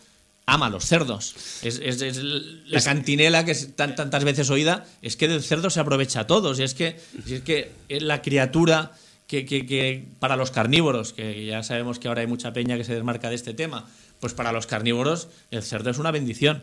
ama 0.46 0.66
a 0.66 0.70
los 0.70 0.84
cerdos. 0.86 1.34
Es, 1.62 1.80
es- 1.82 2.00
es 2.02 2.16
la 2.22 2.80
cantinela 2.80 3.44
que 3.44 3.50
es 3.52 3.76
tan, 3.76 3.94
tantas 3.94 4.24
veces 4.24 4.48
oída, 4.50 4.86
es 5.02 5.16
que 5.16 5.28
del 5.28 5.42
cerdo 5.42 5.68
se 5.70 5.80
aprovecha 5.80 6.20
a 6.20 6.26
todos. 6.26 6.58
Y 6.60 6.62
es 6.62 6.74
que, 6.74 6.98
y 7.26 7.34
es, 7.34 7.40
que 7.42 7.72
es 7.88 8.02
la 8.02 8.20
criatura 8.22 8.92
que, 9.26 9.44
que- 9.46 9.66
que 9.66 10.04
para 10.20 10.36
los 10.36 10.50
carnívoros, 10.50 11.12
que 11.12 11.44
ya 11.46 11.62
sabemos 11.62 11.98
que 11.98 12.08
ahora 12.08 12.22
hay 12.22 12.26
mucha 12.26 12.52
peña 12.54 12.76
que 12.78 12.84
se 12.84 12.94
desmarca 12.94 13.28
de 13.28 13.34
este 13.36 13.52
tema, 13.54 13.86
pues 14.20 14.32
para 14.34 14.52
los 14.52 14.66
carnívoros 14.66 15.28
el 15.50 15.62
cerdo 15.62 15.90
es 15.90 15.98
una 15.98 16.10
bendición. 16.10 16.62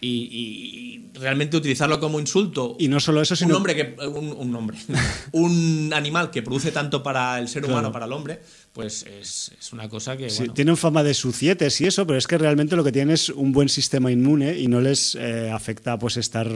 Y, 0.00 0.28
y- 0.30 1.18
realmente 1.18 1.56
utilizarlo 1.56 1.98
como 1.98 2.20
insulto 2.20 2.76
Y 2.78 2.86
no 2.86 3.00
solo 3.00 3.20
eso, 3.20 3.34
sino 3.34 3.50
un 3.50 3.56
hombre 3.56 3.74
que 3.74 3.96
un, 4.06 4.32
un 4.32 4.54
hombre 4.54 4.78
un 5.32 5.90
animal 5.92 6.30
que 6.30 6.42
produce 6.42 6.70
tanto 6.70 7.02
para 7.02 7.38
el 7.40 7.48
ser 7.48 7.64
humano 7.64 7.90
para 7.90 8.06
el 8.06 8.12
hombre 8.12 8.40
pues 8.78 9.04
es, 9.20 9.50
es 9.58 9.72
una 9.72 9.88
cosa 9.88 10.16
que. 10.16 10.30
Sí, 10.30 10.38
bueno, 10.38 10.54
tienen 10.54 10.76
fama 10.76 11.02
de 11.02 11.12
sucietes 11.12 11.80
y 11.80 11.86
eso, 11.86 12.06
pero 12.06 12.16
es 12.16 12.28
que 12.28 12.38
realmente 12.38 12.76
lo 12.76 12.84
que 12.84 12.92
tienen 12.92 13.12
es 13.12 13.28
un 13.28 13.50
buen 13.50 13.68
sistema 13.68 14.12
inmune 14.12 14.56
y 14.56 14.68
no 14.68 14.80
les 14.80 15.16
eh, 15.16 15.50
afecta 15.52 15.98
pues 15.98 16.16
estar 16.16 16.46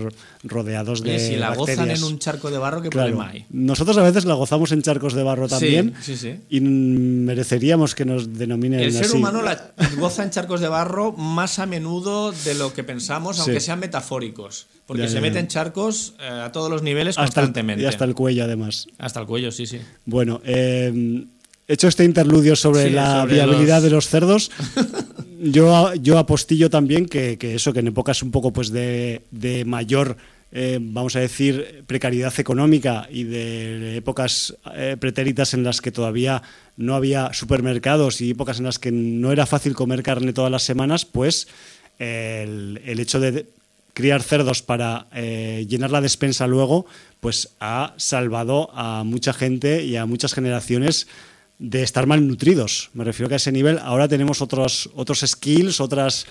rodeados 0.45 1.03
de 1.03 1.19
si 1.19 1.35
la 1.35 1.53
gozan 1.53 1.91
en 1.91 2.05
un 2.05 2.21
charco 2.21 2.53
de 2.53 2.59
barro, 2.59 2.81
¿qué 2.81 2.91
Claro. 2.91 3.09
problema 3.17 3.33
hay? 3.33 3.47
Nosotros 3.51 3.97
a 3.99 4.03
veces 4.05 4.25
la 4.25 4.35
gozamos 4.35 4.71
en 4.71 4.83
charcos 4.83 5.15
de 5.15 5.25
barro 5.25 5.49
también 5.49 5.95
Sí, 6.01 6.17
sí, 6.17 6.37
y 6.49 6.61
mereceríamos 6.61 7.97
que 7.97 8.05
nos 8.05 8.33
denominen 8.39 8.79
El 8.79 8.93
ser 8.93 9.07
así. 9.07 9.17
humano 9.17 9.43
la 9.43 9.73
goza 9.99 10.23
en 10.23 10.31
charcos 10.31 10.61
de 10.61 10.69
barro 10.69 11.11
más 11.11 11.59
a 11.59 11.67
menudo 11.67 12.31
de 12.31 12.55
lo 12.55 12.73
que 12.73 12.85
pensamos, 12.85 13.41
aunque 13.41 13.59
sean 13.59 13.81
metafóricos. 13.81 14.69
Porque 14.87 15.03
Ya, 15.03 15.09
se 15.09 15.21
ya, 15.21 15.29
ya. 15.29 15.41
en 15.41 15.49
charcos 15.49 16.15
eh, 16.21 16.27
a 16.29 16.53
todos 16.53 16.71
los 16.71 16.83
niveles 16.83 17.19
hasta 17.19 17.23
el, 17.41 17.47
constantemente. 17.47 17.83
y 17.83 17.87
hasta 17.87 18.05
el 18.05 18.15
cuello 18.15 18.45
además. 18.45 18.87
Hasta 18.99 19.19
el 19.21 19.27
cuello, 19.27 19.51
sí, 19.51 19.67
sí. 19.67 19.79
Bueno, 20.05 20.41
eh, 20.45 21.25
hecho 21.69 21.89
este 21.89 22.05
interludio 22.05 22.57
sobre 22.57 22.85
Sí, 22.85 22.91
la 22.91 23.21
sobre 23.23 23.35
viabilidad 23.35 23.77
los- 23.77 23.85
de 23.85 23.91
los 23.91 24.09
cerdos, 24.09 24.51
yo, 25.43 25.95
yo 25.95 26.19
apostillo 26.19 26.71
también 26.71 27.07
que, 27.07 27.39
que 27.39 27.55
eso, 27.55 27.73
que 27.73 27.81
en 27.81 27.89
épocas 27.89 28.23
un 28.23 28.31
poco 28.31 28.53
pues 28.53 28.71
de, 28.71 29.23
de 29.31 29.65
mayor, 29.65 30.17
eh, 30.53 30.79
vamos 30.81 31.17
a 31.17 31.21
decir, 31.21 31.85
precariedad 31.87 32.33
económica 32.39 33.07
y 33.11 33.25
de 33.25 33.97
épocas 33.97 34.55
eh, 34.75 34.97
pretéritas 35.01 35.55
en 35.55 35.65
las 35.65 35.81
que 35.81 35.91
todavía 35.93 36.43
no 36.77 36.95
había 36.95 37.33
supermercados 37.33 38.21
y 38.21 38.31
épocas 38.31 38.59
en 38.59 38.65
las 38.65 38.79
que 38.79 38.93
no 38.93 39.33
era 39.33 39.47
fácil 39.47 39.75
comer 39.75 40.03
carne 40.03 40.33
todas 40.33 40.51
las 40.51 40.63
semanas, 40.63 41.05
pues 41.05 41.49
el, 41.99 42.81
el 42.85 43.01
hecho 43.01 43.21
de 43.21 43.47
criar 43.95 44.23
cerdos 44.23 44.63
para 44.63 45.07
eh, 45.15 45.67
llenar 45.69 45.91
la 45.91 46.01
despensa 46.01 46.47
luego, 46.47 46.87
pues 47.21 47.51
ha 47.61 47.93
salvado 47.99 48.71
a 48.75 49.05
mucha 49.05 49.33
gente 49.33 49.85
y 49.85 49.97
a 49.97 50.07
muchas 50.07 50.33
generaciones 50.33 51.07
de 51.63 51.85
estar 51.85 52.09
malnutridos. 52.09 52.91
Me 52.93 53.05
refiero 53.05 53.29
que 53.29 53.35
a 53.35 53.37
ese 53.37 53.53
nivel 53.53 53.79
ahora 53.79 54.09
tenemos 54.09 54.43
otros, 54.43 54.91
otros 54.97 55.21
skills, 55.25 55.81
otras, 55.81 56.27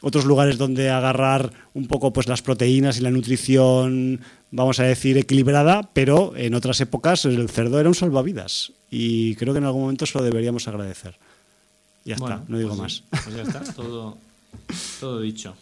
otros 0.00 0.24
lugares 0.24 0.58
donde 0.58 0.90
agarrar 0.90 1.52
un 1.74 1.88
poco 1.88 2.12
pues 2.12 2.28
las 2.28 2.40
proteínas 2.40 2.96
y 2.96 3.00
la 3.00 3.10
nutrición, 3.10 4.20
vamos 4.52 4.78
a 4.78 4.84
decir, 4.84 5.18
equilibrada, 5.18 5.90
pero 5.92 6.36
en 6.36 6.54
otras 6.54 6.80
épocas 6.80 7.24
el 7.24 7.48
cerdo 7.48 7.80
era 7.80 7.88
un 7.88 7.96
salvavidas. 7.96 8.72
Y 8.88 9.34
creo 9.34 9.52
que 9.52 9.58
en 9.58 9.64
algún 9.64 9.82
momento 9.82 10.06
se 10.06 10.16
lo 10.16 10.24
deberíamos 10.24 10.68
agradecer. 10.68 11.16
Ya 12.04 12.14
Bueno, 12.18 12.36
está, 12.36 12.46
no 12.48 12.58
digo 12.58 12.70
pues 12.70 12.80
más. 12.80 13.02
Pues 13.24 13.34
ya 13.34 13.42
está, 13.42 13.74
todo, 13.74 14.16
todo 15.00 15.20
dicho. 15.20 15.54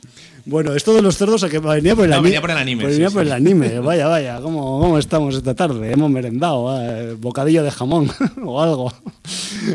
Bueno, 0.47 0.75
esto 0.75 0.93
de 0.95 1.01
los 1.01 1.17
cerdos 1.17 1.43
a 1.43 1.49
que 1.49 1.59
venía 1.59 1.95
por 1.97 2.05
el 2.05 2.11
No, 2.11 2.17
anime. 2.17 2.29
venía 2.29 2.41
por 2.41 2.51
el 2.51 2.57
anime, 2.59 2.85
venía 2.87 3.09
sí, 3.09 3.15
por 3.15 3.23
sí. 3.23 3.29
el 3.29 3.33
anime. 3.33 3.79
Vaya, 3.81 4.07
vaya, 4.09 4.41
¿cómo, 4.43 4.79
cómo 4.81 4.99
estamos 4.99 5.35
esta 5.35 5.55
tarde? 5.55 5.91
Hemos 5.93 6.11
merendado, 6.11 6.79
eh, 6.83 7.15
bocadillo 7.19 7.63
de 7.63 7.71
jamón 7.71 8.11
o 8.45 8.61
algo. 8.63 8.93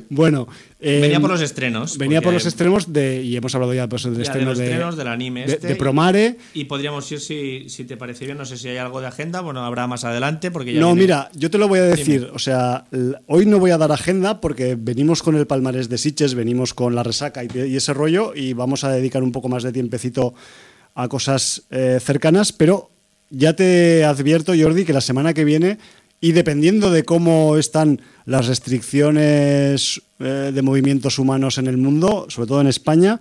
Bueno, 0.10 0.48
eh, 0.82 1.00
Venía 1.02 1.20
por 1.20 1.30
los 1.30 1.42
estrenos. 1.42 1.98
venía 1.98 2.22
por 2.22 2.32
los 2.32 2.46
estrenos 2.46 2.94
de 2.94 3.22
y 3.22 3.36
hemos 3.36 3.54
hablado 3.54 3.74
ya 3.74 3.88
pues, 3.88 4.04
del 4.04 4.24
ya 4.24 4.34
de 4.34 4.42
los 4.46 4.58
de, 4.58 4.63
estrenos 4.65 4.96
del 4.96 5.08
anime 5.10 5.46
de- 5.46 5.54
este. 5.54 5.68
de 5.68 5.76
Promare. 5.76 6.38
Y 6.54 6.65
podríamos 6.65 7.12
ir, 7.12 7.20
si, 7.20 7.70
si 7.70 7.84
te 7.84 7.98
parece 7.98 8.26
bien, 8.26 8.38
no 8.38 8.46
sé 8.46 8.58
si 8.58 8.70
hay 8.70 8.78
algo 8.78 9.02
de 9.02 9.08
agenda, 9.08 9.42
bueno, 9.42 9.65
habrá 9.65 9.88
más 9.88 10.06
adelante, 10.06 10.52
porque 10.52 10.74
ya 10.74 10.80
No, 10.80 10.88
viene- 10.88 11.02
mira, 11.02 11.30
yo 11.36 11.50
te 11.50 11.58
lo 11.58 11.68
voy 11.68 11.80
a 11.80 11.84
decir. 11.84 12.30
O 12.34 12.39
sea, 12.39 12.86
hoy 13.28 13.46
no 13.46 13.60
voy 13.60 13.72
a 13.72 13.78
dar 13.78 13.92
agenda 13.92 14.39
porque 14.39 14.76
venimos 14.80 15.22
con 15.22 15.36
el 15.36 15.48
palmarés 15.48 15.89
de 15.89 15.98
Siches, 15.98 16.34
venimos 16.34 16.74
con 16.74 16.96
la 16.96 17.04
resaca 17.04 17.44
y, 17.44 17.50
y 17.68 17.76
ese 17.76 17.94
rollo 17.94 18.34
y 18.34 18.54
vamos 18.54 18.84
a 18.86 18.92
dedicar 18.92 19.22
un 19.22 19.32
poco 19.34 19.50
más 19.50 19.63
de 19.63 19.74
tiempecito 19.74 20.34
a 20.96 21.08
cosas 21.10 21.63
eh, 21.72 22.00
cercanas, 22.02 22.52
pero 22.54 22.89
ya 23.30 23.54
te 23.56 24.04
advierto, 24.06 24.54
Jordi, 24.60 24.86
que 24.86 24.94
la 24.94 25.02
semana 25.02 25.34
que 25.36 25.44
viene, 25.44 25.78
y 26.22 26.32
dependiendo 26.34 26.92
de 26.92 27.04
cómo 27.04 27.58
están 27.58 28.02
las 28.26 28.48
restricciones 28.48 30.02
eh, 30.20 30.52
de 30.54 30.62
movimientos 30.62 31.18
humanos 31.20 31.58
en 31.58 31.68
el 31.68 31.78
mundo, 31.78 32.26
sobre 32.30 32.48
todo 32.48 32.62
en 32.62 32.68
España, 32.68 33.20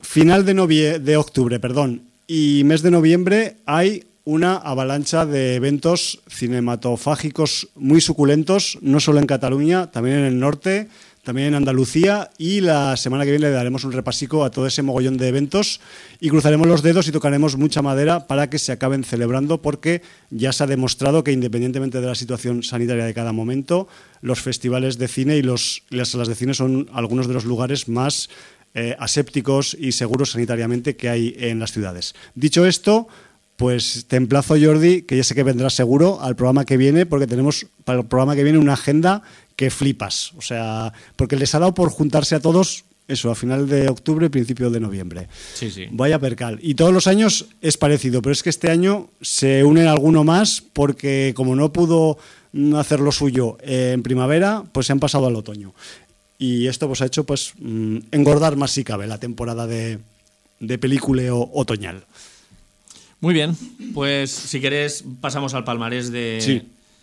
final 0.00 0.44
de, 0.44 0.54
novie- 0.54 0.98
de 0.98 1.16
octubre, 1.16 1.60
perdón, 1.60 2.02
y 2.26 2.62
mes 2.64 2.82
de 2.82 2.90
noviembre 2.90 3.56
hay 3.66 4.04
una 4.24 4.54
avalancha 4.56 5.26
de 5.26 5.56
eventos 5.56 6.20
cinematofágicos 6.28 7.68
muy 7.74 8.00
suculentos, 8.00 8.78
no 8.80 9.00
solo 9.00 9.18
en 9.18 9.26
Cataluña, 9.26 9.90
también 9.90 10.18
en 10.18 10.24
el 10.24 10.38
norte, 10.38 10.88
también 11.22 11.48
en 11.48 11.54
Andalucía 11.54 12.30
y 12.36 12.60
la 12.60 12.96
semana 12.96 13.24
que 13.24 13.30
viene 13.30 13.46
le 13.46 13.52
daremos 13.52 13.84
un 13.84 13.92
repasico 13.92 14.44
a 14.44 14.50
todo 14.50 14.66
ese 14.66 14.82
mogollón 14.82 15.16
de 15.16 15.28
eventos 15.28 15.80
y 16.18 16.28
cruzaremos 16.28 16.66
los 16.66 16.82
dedos 16.82 17.06
y 17.06 17.12
tocaremos 17.12 17.56
mucha 17.56 17.80
madera 17.80 18.26
para 18.26 18.50
que 18.50 18.58
se 18.58 18.72
acaben 18.72 19.04
celebrando 19.04 19.62
porque 19.62 20.02
ya 20.30 20.52
se 20.52 20.64
ha 20.64 20.66
demostrado 20.66 21.22
que 21.22 21.30
independientemente 21.30 22.00
de 22.00 22.08
la 22.08 22.16
situación 22.16 22.64
sanitaria 22.64 23.04
de 23.04 23.14
cada 23.14 23.32
momento, 23.32 23.86
los 24.20 24.40
festivales 24.40 24.98
de 24.98 25.06
cine 25.06 25.36
y 25.36 25.42
los, 25.42 25.84
las 25.90 26.08
salas 26.08 26.26
de 26.26 26.34
cine 26.34 26.54
son 26.54 26.90
algunos 26.92 27.28
de 27.28 27.34
los 27.34 27.44
lugares 27.44 27.88
más 27.88 28.28
eh, 28.74 28.96
asépticos 28.98 29.76
y 29.78 29.92
seguros 29.92 30.32
sanitariamente 30.32 30.96
que 30.96 31.08
hay 31.08 31.36
en 31.38 31.60
las 31.60 31.70
ciudades. 31.70 32.16
Dicho 32.34 32.66
esto, 32.66 33.06
pues 33.56 34.06
te 34.08 34.16
emplazo, 34.16 34.56
Jordi, 34.60 35.02
que 35.02 35.16
ya 35.16 35.22
sé 35.22 35.36
que 35.36 35.44
vendrás 35.44 35.74
seguro 35.74 36.20
al 36.20 36.34
programa 36.34 36.64
que 36.64 36.76
viene, 36.76 37.06
porque 37.06 37.28
tenemos 37.28 37.66
para 37.84 38.00
el 38.00 38.06
programa 38.06 38.34
que 38.34 38.42
viene 38.42 38.58
una 38.58 38.72
agenda 38.72 39.22
que 39.62 39.70
flipas. 39.70 40.32
O 40.36 40.42
sea, 40.42 40.92
porque 41.14 41.36
les 41.36 41.54
ha 41.54 41.60
dado 41.60 41.72
por 41.72 41.88
juntarse 41.88 42.34
a 42.34 42.40
todos, 42.40 42.84
eso, 43.06 43.30
a 43.30 43.36
final 43.36 43.68
de 43.68 43.88
octubre, 43.88 44.28
principio 44.28 44.70
de 44.70 44.80
noviembre. 44.80 45.28
Sí, 45.54 45.70
sí. 45.70 45.86
Vaya 45.92 46.18
percal. 46.18 46.58
Y 46.60 46.74
todos 46.74 46.92
los 46.92 47.06
años 47.06 47.46
es 47.60 47.76
parecido, 47.76 48.22
pero 48.22 48.32
es 48.32 48.42
que 48.42 48.50
este 48.50 48.70
año 48.70 49.08
se 49.20 49.62
une 49.62 49.86
alguno 49.86 50.24
más 50.24 50.64
porque 50.72 51.32
como 51.36 51.54
no 51.54 51.72
pudo 51.72 52.18
hacer 52.76 52.98
lo 52.98 53.12
suyo 53.12 53.56
en 53.62 54.02
primavera, 54.02 54.64
pues 54.72 54.86
se 54.86 54.94
han 54.94 54.98
pasado 54.98 55.28
al 55.28 55.36
otoño. 55.36 55.74
Y 56.38 56.66
esto 56.66 56.88
pues 56.88 57.00
ha 57.02 57.06
hecho 57.06 57.22
pues 57.22 57.52
mm, 57.60 57.98
engordar 58.10 58.56
más 58.56 58.72
si 58.72 58.82
cabe 58.82 59.06
la 59.06 59.18
temporada 59.18 59.68
de, 59.68 60.00
de 60.58 60.78
peliculeo 60.78 61.50
otoñal. 61.52 62.02
Muy 63.20 63.32
bien, 63.32 63.56
pues 63.94 64.32
si 64.32 64.60
querés 64.60 65.04
pasamos 65.20 65.54
al 65.54 65.62
palmarés 65.62 66.10
de 66.10 66.40
Sí, 66.40 66.62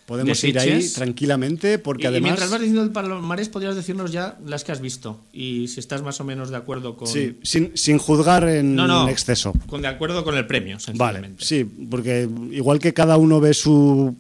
podemos 0.09 0.41
de 0.41 0.49
ir 0.49 0.59
ahí 0.59 0.89
tranquilamente 0.89 1.77
porque 1.77 2.03
y, 2.03 2.05
y 2.05 2.07
además... 2.07 2.29
mientras 2.31 2.49
vas 2.49 2.59
diciendo 2.59 2.81
el 2.83 2.89
palmarés, 2.91 3.47
podrías 3.47 3.75
decirnos 3.75 4.11
ya 4.11 4.37
las 4.45 4.63
que 4.63 4.71
has 4.71 4.81
visto 4.81 5.21
y 5.31 5.67
si 5.67 5.79
estás 5.79 6.01
más 6.01 6.19
o 6.19 6.23
menos 6.23 6.49
de 6.49 6.57
acuerdo 6.57 6.97
con... 6.97 7.07
Sí, 7.07 7.37
sin, 7.43 7.71
sin 7.77 7.99
juzgar 7.99 8.47
en 8.49 8.75
No, 8.75 8.87
no. 8.87 9.07
exceso. 9.07 9.53
Con 9.67 9.83
de 9.83 9.87
acuerdo 9.87 10.23
con 10.23 10.35
el 10.35 10.47
premio, 10.47 10.77
Vale, 10.95 11.19
sencillamente. 11.19 11.45
sí, 11.45 11.63
porque 11.63 12.27
igual 12.51 12.79
que 12.79 12.93
cada 12.93 13.17
uno 13.17 13.39
ve 13.39 13.53
su 13.53 14.15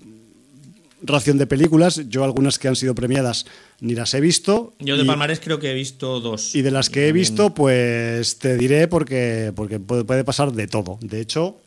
ración 1.01 1.37
de 1.37 1.47
películas, 1.47 2.01
yo 2.09 2.23
algunas 2.23 2.59
que 2.59 2.67
han 2.67 2.75
sido 2.75 2.93
premiadas 2.93 3.45
ni 3.79 3.93
las 3.95 4.13
he 4.13 4.19
visto. 4.19 4.73
Yo 4.79 4.97
de 4.97 5.03
y, 5.03 5.07
palmarés 5.07 5.39
creo 5.39 5.57
que 5.59 5.71
he 5.71 5.73
visto 5.73 6.19
dos. 6.19 6.53
y 6.55 6.61
de 6.61 6.71
las 6.71 6.89
que 6.89 7.07
he 7.07 7.11
visto, 7.13 7.53
pues 7.53 8.37
te 8.37 8.57
diré 8.57 8.87
porque, 8.87 9.53
porque 9.55 9.79
puede 9.79 10.23
pasar 10.23 10.51
de 10.51 10.67
todo. 10.67 10.99
De 11.01 11.21
hecho, 11.21 11.57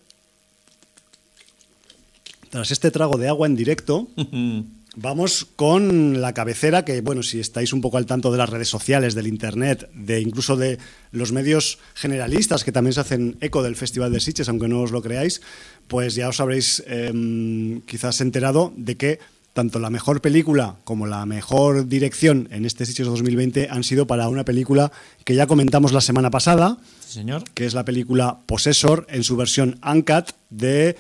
tras 2.52 2.70
este 2.70 2.90
trago 2.90 3.16
de 3.16 3.28
agua 3.28 3.46
en 3.46 3.56
directo, 3.56 4.08
Vamos 4.94 5.46
con 5.56 6.20
la 6.20 6.34
cabecera, 6.34 6.84
que 6.84 7.00
bueno, 7.00 7.22
si 7.22 7.40
estáis 7.40 7.72
un 7.72 7.80
poco 7.80 7.96
al 7.96 8.04
tanto 8.04 8.30
de 8.30 8.36
las 8.36 8.50
redes 8.50 8.68
sociales, 8.68 9.14
del 9.14 9.26
internet, 9.26 9.88
de 9.94 10.20
incluso 10.20 10.54
de 10.54 10.78
los 11.12 11.32
medios 11.32 11.78
generalistas 11.94 12.62
que 12.62 12.72
también 12.72 12.92
se 12.92 13.00
hacen 13.00 13.38
eco 13.40 13.62
del 13.62 13.74
Festival 13.74 14.12
de 14.12 14.20
Sitges, 14.20 14.50
aunque 14.50 14.68
no 14.68 14.82
os 14.82 14.90
lo 14.90 15.00
creáis, 15.00 15.40
pues 15.88 16.14
ya 16.14 16.28
os 16.28 16.40
habréis 16.40 16.82
eh, 16.86 17.80
quizás 17.86 18.20
enterado 18.20 18.74
de 18.76 18.98
que 18.98 19.18
tanto 19.54 19.78
la 19.78 19.88
mejor 19.88 20.20
película 20.20 20.76
como 20.84 21.06
la 21.06 21.24
mejor 21.24 21.88
dirección 21.88 22.48
en 22.50 22.66
este 22.66 22.84
Sitges 22.84 23.06
2020 23.06 23.68
han 23.70 23.84
sido 23.84 24.06
para 24.06 24.28
una 24.28 24.44
película 24.44 24.92
que 25.24 25.34
ya 25.34 25.46
comentamos 25.46 25.92
la 25.92 26.02
semana 26.02 26.30
pasada, 26.30 26.76
Sí, 27.00 27.14
señor. 27.14 27.44
que 27.54 27.64
es 27.64 27.72
la 27.72 27.86
película 27.86 28.40
Possessor 28.44 29.06
en 29.08 29.24
su 29.24 29.36
versión 29.38 29.78
Uncut 29.90 30.32
de 30.50 30.96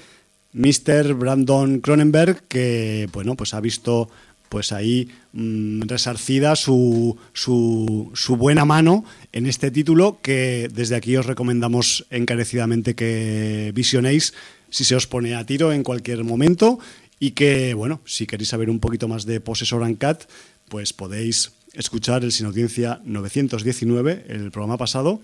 Mr. 0.52 1.14
Brandon 1.14 1.80
Cronenberg, 1.80 2.42
que 2.48 3.08
bueno, 3.12 3.36
pues 3.36 3.54
ha 3.54 3.60
visto 3.60 4.08
pues 4.52 4.70
ahí 4.70 5.08
mm, 5.32 5.82
resarcida 5.88 6.56
su, 6.56 7.16
su, 7.32 8.36
buena 8.36 8.66
mano 8.66 9.02
en 9.32 9.46
este 9.46 9.70
título 9.70 10.18
que 10.20 10.68
desde 10.70 10.94
aquí 10.94 11.16
os 11.16 11.24
recomendamos 11.24 12.04
encarecidamente 12.10 12.94
que 12.94 13.72
visionéis 13.74 14.34
si 14.68 14.84
se 14.84 14.94
os 14.94 15.06
pone 15.06 15.34
a 15.34 15.46
tiro 15.46 15.72
en 15.72 15.82
cualquier 15.82 16.22
momento 16.22 16.78
y 17.18 17.30
que, 17.30 17.72
bueno, 17.72 18.02
si 18.04 18.26
queréis 18.26 18.50
saber 18.50 18.68
un 18.68 18.78
poquito 18.78 19.08
más 19.08 19.24
de 19.24 19.40
Possessor 19.40 19.80
Uncut, 19.80 20.24
pues 20.68 20.92
podéis 20.92 21.52
escuchar 21.72 22.22
el 22.22 22.32
Sin 22.32 22.44
Audiencia 22.44 23.00
919, 23.04 24.26
el 24.28 24.50
programa 24.50 24.76
pasado, 24.76 25.20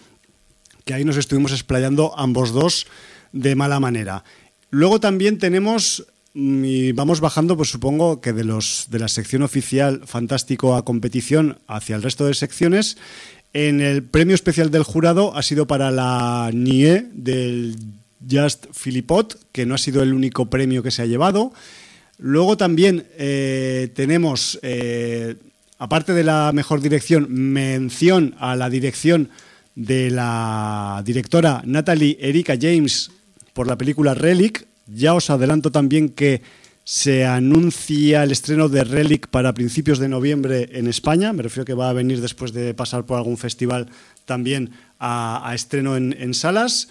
que 0.86 0.94
ahí 0.94 1.04
nos 1.04 1.18
estuvimos 1.18 1.52
explayando 1.52 2.18
ambos 2.18 2.52
dos 2.52 2.86
de 3.32 3.54
mala 3.56 3.78
manera. 3.78 4.24
Luego 4.70 5.00
también 5.00 5.38
tenemos, 5.38 6.06
mm, 6.34 6.64
y 6.64 6.92
vamos 6.92 7.20
bajando, 7.20 7.56
pues 7.56 7.70
supongo 7.70 8.20
que 8.20 8.32
de, 8.32 8.44
los, 8.44 8.88
de 8.90 8.98
la 8.98 9.08
sección 9.08 9.42
oficial 9.42 10.02
fantástico 10.06 10.76
a 10.76 10.84
competición 10.84 11.58
hacia 11.66 11.96
el 11.96 12.02
resto 12.02 12.26
de 12.26 12.34
secciones, 12.34 12.96
en 13.54 13.80
el 13.80 14.02
premio 14.02 14.34
especial 14.34 14.70
del 14.70 14.82
jurado 14.82 15.34
ha 15.36 15.42
sido 15.42 15.66
para 15.66 15.90
la 15.90 16.50
NIE 16.52 17.06
del 17.12 17.76
Just 18.30 18.66
Philippot, 18.74 19.38
que 19.52 19.64
no 19.64 19.74
ha 19.74 19.78
sido 19.78 20.02
el 20.02 20.12
único 20.12 20.50
premio 20.50 20.82
que 20.82 20.90
se 20.90 21.02
ha 21.02 21.06
llevado. 21.06 21.52
Luego 22.18 22.56
también 22.56 23.06
eh, 23.16 23.90
tenemos 23.94 24.58
eh, 24.62 25.36
aparte 25.78 26.12
de 26.12 26.24
la 26.24 26.50
mejor 26.52 26.80
dirección, 26.80 27.26
mención 27.30 28.34
a 28.38 28.56
la 28.56 28.68
dirección 28.68 29.30
de 29.74 30.10
la 30.10 31.02
directora 31.04 31.62
Natalie 31.64 32.18
Erika 32.20 32.54
James 32.60 33.10
por 33.58 33.66
la 33.66 33.76
película 33.76 34.14
Relic. 34.14 34.68
Ya 34.86 35.14
os 35.14 35.30
adelanto 35.30 35.72
también 35.72 36.10
que 36.10 36.42
se 36.84 37.26
anuncia 37.26 38.22
el 38.22 38.30
estreno 38.30 38.68
de 38.68 38.84
Relic 38.84 39.26
para 39.26 39.52
principios 39.52 39.98
de 39.98 40.08
noviembre 40.08 40.68
en 40.74 40.86
España. 40.86 41.32
Me 41.32 41.42
refiero 41.42 41.64
que 41.64 41.74
va 41.74 41.90
a 41.90 41.92
venir 41.92 42.20
después 42.20 42.52
de 42.52 42.72
pasar 42.72 43.04
por 43.04 43.18
algún 43.18 43.36
festival 43.36 43.88
también 44.26 44.70
a, 45.00 45.50
estreno 45.56 45.96
en, 45.96 46.34
salas. 46.34 46.86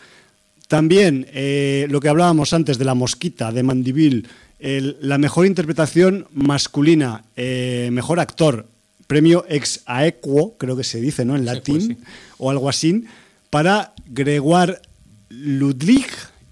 También 0.68 1.26
eh, 1.32 1.88
lo 1.90 2.02
que 2.02 2.10
hablábamos 2.10 2.52
antes 2.52 2.78
de 2.78 2.84
la 2.84 2.96
mosquita, 2.96 3.54
de 3.54 3.64
Mandivil, 3.64 4.28
la 4.60 5.18
mejor 5.18 5.46
interpretación 5.46 6.28
masculina, 6.34 7.24
eh, 7.38 7.88
mejor 7.94 8.20
actor, 8.20 8.68
premio 9.08 9.46
ex 9.48 9.84
aequo, 9.86 10.58
creo 10.58 10.76
que 10.76 10.84
se 10.84 11.00
dice, 11.00 11.24
¿no? 11.24 11.38
En 11.38 11.46
latín 11.46 12.00
o 12.38 12.52
algo 12.52 12.68
así, 12.68 13.06
para 13.50 13.94
Gregoire 14.10 14.82
Ludwig 15.30 16.08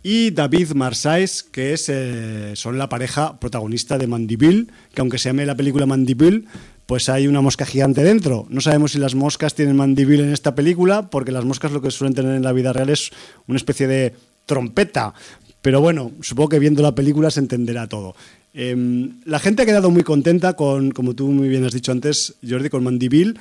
y 0.07 0.29
David 0.29 0.73
Marsais, 0.75 1.41
que 1.41 1.73
es, 1.73 1.89
eh, 1.89 2.51
son 2.53 2.77
la 2.77 2.89
pareja 2.89 3.39
protagonista 3.39 3.97
de 3.97 4.05
Mandivil, 4.05 4.71
que 4.93 5.01
aunque 5.01 5.17
se 5.17 5.29
llame 5.29 5.47
la 5.47 5.55
película 5.55 5.87
Mandivil, 5.87 6.45
pues 6.85 7.09
hay 7.09 7.25
una 7.25 7.41
mosca 7.41 7.65
gigante 7.65 8.03
dentro. 8.03 8.45
No 8.51 8.61
sabemos 8.61 8.91
si 8.91 8.99
las 8.99 9.15
moscas 9.15 9.55
tienen 9.55 9.75
mandibile 9.75 10.21
en 10.21 10.31
esta 10.31 10.53
película, 10.53 11.09
porque 11.09 11.31
las 11.31 11.43
moscas 11.43 11.71
lo 11.71 11.81
que 11.81 11.89
suelen 11.89 12.13
tener 12.13 12.35
en 12.35 12.43
la 12.43 12.51
vida 12.51 12.71
real 12.71 12.91
es 12.91 13.09
una 13.47 13.57
especie 13.57 13.87
de 13.87 14.13
trompeta. 14.45 15.15
Pero 15.63 15.81
bueno, 15.81 16.11
supongo 16.21 16.49
que 16.49 16.59
viendo 16.59 16.83
la 16.83 16.93
película 16.93 17.31
se 17.31 17.39
entenderá 17.39 17.87
todo. 17.87 18.15
Em, 18.53 19.21
la 19.25 19.39
gente 19.39 19.63
ha 19.63 19.65
quedado 19.65 19.89
muy 19.89 20.03
contenta 20.03 20.53
con, 20.53 20.91
como 20.91 21.15
tú 21.15 21.29
muy 21.29 21.49
bien 21.49 21.65
has 21.65 21.73
dicho 21.73 21.91
antes, 21.91 22.35
Jordi, 22.47 22.69
con 22.69 22.83
Mandivil. 22.83 23.39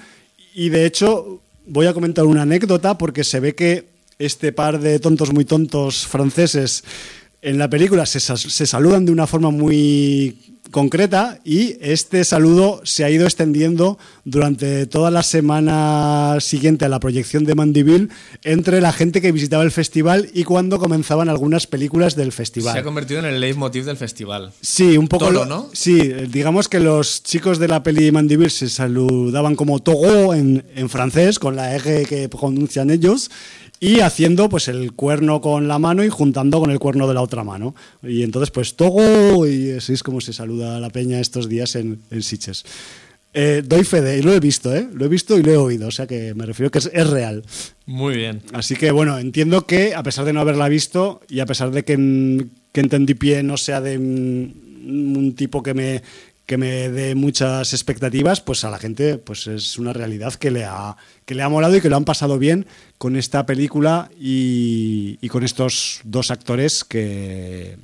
Y 0.54 0.70
de 0.70 0.86
hecho, 0.86 1.42
voy 1.66 1.84
a 1.88 1.92
comentar 1.92 2.24
una 2.24 2.40
anécdota 2.40 2.96
porque 2.96 3.22
se 3.22 3.40
ve 3.40 3.54
que 3.54 3.92
este 4.18 4.52
par 4.52 4.80
de 4.80 4.98
tontos 4.98 5.32
muy 5.32 5.44
tontos 5.44 6.06
franceses 6.06 6.84
en 7.44 7.58
la 7.58 7.68
película 7.68 8.06
se, 8.06 8.20
se 8.20 8.66
saludan 8.66 9.04
de 9.04 9.12
una 9.12 9.26
forma 9.26 9.50
muy 9.50 10.54
concreta 10.70 11.38
y 11.44 11.76
este 11.80 12.24
saludo 12.24 12.80
se 12.84 13.04
ha 13.04 13.10
ido 13.10 13.26
extendiendo 13.26 13.98
durante 14.24 14.86
toda 14.86 15.10
la 15.10 15.22
semana 15.22 16.38
siguiente 16.40 16.84
a 16.84 16.88
la 16.88 16.98
proyección 17.00 17.44
de 17.44 17.54
Mandiville 17.54 18.08
entre 18.42 18.80
la 18.80 18.92
gente 18.92 19.20
que 19.20 19.30
visitaba 19.30 19.62
el 19.62 19.70
festival 19.70 20.30
y 20.32 20.44
cuando 20.44 20.78
comenzaban 20.78 21.28
algunas 21.28 21.66
películas 21.66 22.16
del 22.16 22.32
festival. 22.32 22.72
Se 22.72 22.80
ha 22.80 22.82
convertido 22.82 23.20
en 23.20 23.26
el 23.26 23.40
leitmotiv 23.40 23.84
del 23.84 23.96
festival. 23.98 24.52
Sí, 24.62 24.96
un 24.96 25.06
poco. 25.06 25.30
¿no? 25.30 25.68
Sí, 25.72 25.98
digamos 26.28 26.68
que 26.68 26.80
los 26.80 27.22
chicos 27.22 27.58
de 27.58 27.68
la 27.68 27.82
peli 27.82 28.10
Mandiville 28.10 28.50
se 28.50 28.68
saludaban 28.68 29.54
como 29.54 29.80
Togo 29.80 30.34
en, 30.34 30.64
en 30.74 30.88
francés, 30.88 31.38
con 31.38 31.56
la 31.56 31.74
R 31.74 32.04
que 32.06 32.28
pronuncian 32.28 32.90
ellos 32.90 33.30
y 33.84 34.00
haciendo 34.00 34.48
pues 34.48 34.68
el 34.68 34.92
cuerno 34.92 35.42
con 35.42 35.68
la 35.68 35.78
mano 35.78 36.02
y 36.02 36.08
juntando 36.08 36.58
con 36.58 36.70
el 36.70 36.78
cuerno 36.78 37.06
de 37.06 37.12
la 37.12 37.20
otra 37.20 37.44
mano. 37.44 37.74
Y 38.02 38.22
entonces 38.22 38.50
pues 38.50 38.76
Togo 38.76 39.46
y 39.46 39.72
así 39.72 39.92
es 39.92 40.02
como 40.02 40.22
se 40.22 40.32
saluda 40.32 40.78
a 40.78 40.80
la 40.80 40.88
peña 40.88 41.20
estos 41.20 41.50
días 41.50 41.76
en, 41.76 42.00
en 42.10 42.22
Siches. 42.22 42.64
Eh, 43.34 43.62
doy 43.62 43.84
fe 43.84 44.00
de, 44.00 44.16
y 44.16 44.22
lo 44.22 44.32
he 44.32 44.40
visto, 44.40 44.74
¿eh? 44.74 44.88
Lo 44.90 45.04
he 45.04 45.08
visto 45.08 45.38
y 45.38 45.42
lo 45.42 45.52
he 45.52 45.56
oído, 45.58 45.88
o 45.88 45.90
sea 45.90 46.06
que 46.06 46.32
me 46.32 46.46
refiero 46.46 46.70
que 46.70 46.78
es, 46.78 46.88
es, 46.94 47.10
real. 47.10 47.42
Muy 47.84 48.16
bien. 48.16 48.40
Así 48.54 48.74
que 48.74 48.90
bueno, 48.90 49.18
entiendo 49.18 49.66
que 49.66 49.94
a 49.94 50.02
pesar 50.02 50.24
de 50.24 50.32
no 50.32 50.40
haberla 50.40 50.70
visto 50.70 51.20
y 51.28 51.40
a 51.40 51.46
pesar 51.46 51.70
de 51.70 51.84
que, 51.84 52.46
que 52.72 52.80
Entendí 52.80 53.12
Pie 53.12 53.42
no 53.42 53.58
sea 53.58 53.82
de 53.82 53.98
un 53.98 55.34
tipo 55.36 55.62
que 55.62 55.74
me, 55.74 56.02
que 56.46 56.58
me 56.58 56.90
dé 56.90 57.14
muchas 57.14 57.72
expectativas, 57.72 58.40
pues 58.40 58.64
a 58.64 58.70
la 58.70 58.78
gente 58.78 59.18
pues 59.18 59.46
es 59.46 59.78
una 59.78 59.92
realidad 59.92 60.34
que 60.34 60.50
le 60.50 60.64
ha, 60.64 60.96
que 61.24 61.34
le 61.34 61.42
ha 61.42 61.48
molado 61.48 61.76
y 61.76 61.80
que 61.80 61.88
lo 61.88 61.96
han 61.96 62.04
pasado 62.04 62.38
bien 62.38 62.66
con 62.98 63.16
esta 63.16 63.46
película 63.46 64.10
y, 64.18 65.16
con 65.28 65.42
estos 65.42 66.00
dos 66.04 66.30
actores 66.30 66.84
que 66.84 67.78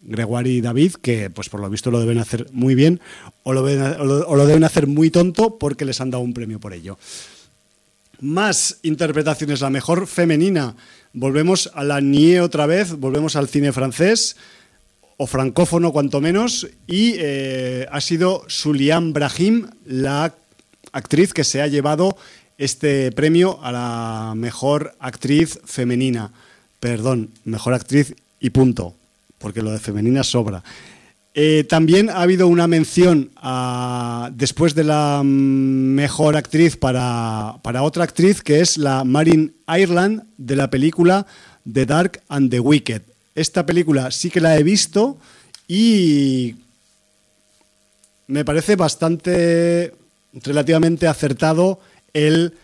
Gregoire 0.00 0.50
y 0.50 0.60
David, 0.60 0.94
que 1.02 1.28
pues 1.30 1.48
por 1.48 1.60
lo 1.60 1.68
visto 1.68 1.90
lo 1.90 2.00
deben 2.00 2.18
hacer 2.18 2.46
muy 2.52 2.74
bien 2.74 3.00
o 3.42 3.52
lo, 3.52 3.62
o 3.62 4.36
lo 4.36 4.46
deben 4.46 4.64
hacer 4.64 4.86
muy 4.86 5.10
tonto 5.10 5.58
porque 5.58 5.84
les 5.84 6.00
han 6.00 6.10
dado 6.10 6.24
un 6.24 6.32
premio 6.32 6.58
por 6.58 6.72
ello. 6.72 6.98
Más 8.20 8.78
interpretaciones, 8.82 9.60
la 9.60 9.68
mejor 9.68 10.06
femenina. 10.06 10.74
Volvemos 11.12 11.70
a 11.74 11.84
la 11.84 12.00
NIE 12.00 12.40
otra 12.40 12.64
vez, 12.64 12.92
volvemos 12.92 13.36
al 13.36 13.48
cine 13.48 13.72
francés 13.72 14.36
o 15.16 15.26
francófono 15.26 15.92
cuanto 15.92 16.20
menos, 16.20 16.68
y 16.86 17.14
eh, 17.18 17.86
ha 17.90 18.00
sido 18.00 18.44
Sulian 18.48 19.12
Brahim, 19.12 19.68
la 19.84 20.34
actriz 20.92 21.32
que 21.32 21.44
se 21.44 21.62
ha 21.62 21.66
llevado 21.66 22.16
este 22.58 23.12
premio 23.12 23.58
a 23.62 23.72
la 23.72 24.34
mejor 24.36 24.94
actriz 24.98 25.58
femenina. 25.64 26.32
Perdón, 26.80 27.30
mejor 27.44 27.74
actriz 27.74 28.14
y 28.40 28.50
punto, 28.50 28.94
porque 29.38 29.62
lo 29.62 29.72
de 29.72 29.78
femenina 29.78 30.22
sobra. 30.22 30.62
Eh, 31.38 31.64
también 31.64 32.08
ha 32.08 32.22
habido 32.22 32.48
una 32.48 32.66
mención 32.66 33.30
después 34.32 34.74
de 34.74 34.84
la 34.84 35.20
mejor 35.22 36.34
actriz 36.34 36.78
para, 36.78 37.58
para, 37.62 37.82
otra 37.82 38.04
actriz 38.04 38.40
que 38.40 38.60
es 38.60 38.78
la 38.78 39.04
Marin 39.04 39.54
Ireland 39.68 40.22
de 40.38 40.56
la 40.56 40.70
película 40.70 41.26
The 41.70 41.84
Dark 41.84 42.22
and 42.28 42.50
the 42.50 42.60
Wicked. 42.60 43.02
Esta 43.36 43.66
película 43.66 44.10
sí 44.10 44.30
que 44.30 44.40
la 44.40 44.56
he 44.56 44.62
visto 44.62 45.18
y 45.68 46.56
me 48.28 48.46
parece 48.46 48.76
bastante 48.76 49.94
relativamente 50.32 51.06
acertado 51.06 51.78
el 52.14 52.54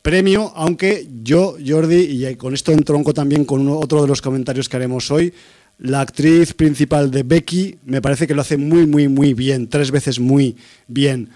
premio, 0.00 0.50
aunque 0.56 1.06
yo, 1.22 1.56
Jordi, 1.64 2.26
y 2.26 2.36
con 2.36 2.54
esto 2.54 2.72
entronco 2.72 3.12
también 3.12 3.44
con 3.44 3.68
otro 3.68 4.00
de 4.00 4.08
los 4.08 4.22
comentarios 4.22 4.68
que 4.68 4.76
haremos 4.76 5.10
hoy, 5.10 5.34
la 5.78 6.00
actriz 6.00 6.54
principal 6.54 7.10
de 7.10 7.22
Becky 7.22 7.76
me 7.84 8.00
parece 8.00 8.26
que 8.26 8.34
lo 8.34 8.40
hace 8.40 8.56
muy, 8.56 8.86
muy, 8.86 9.08
muy 9.08 9.34
bien, 9.34 9.68
tres 9.68 9.90
veces 9.90 10.18
muy 10.18 10.56
bien 10.88 11.28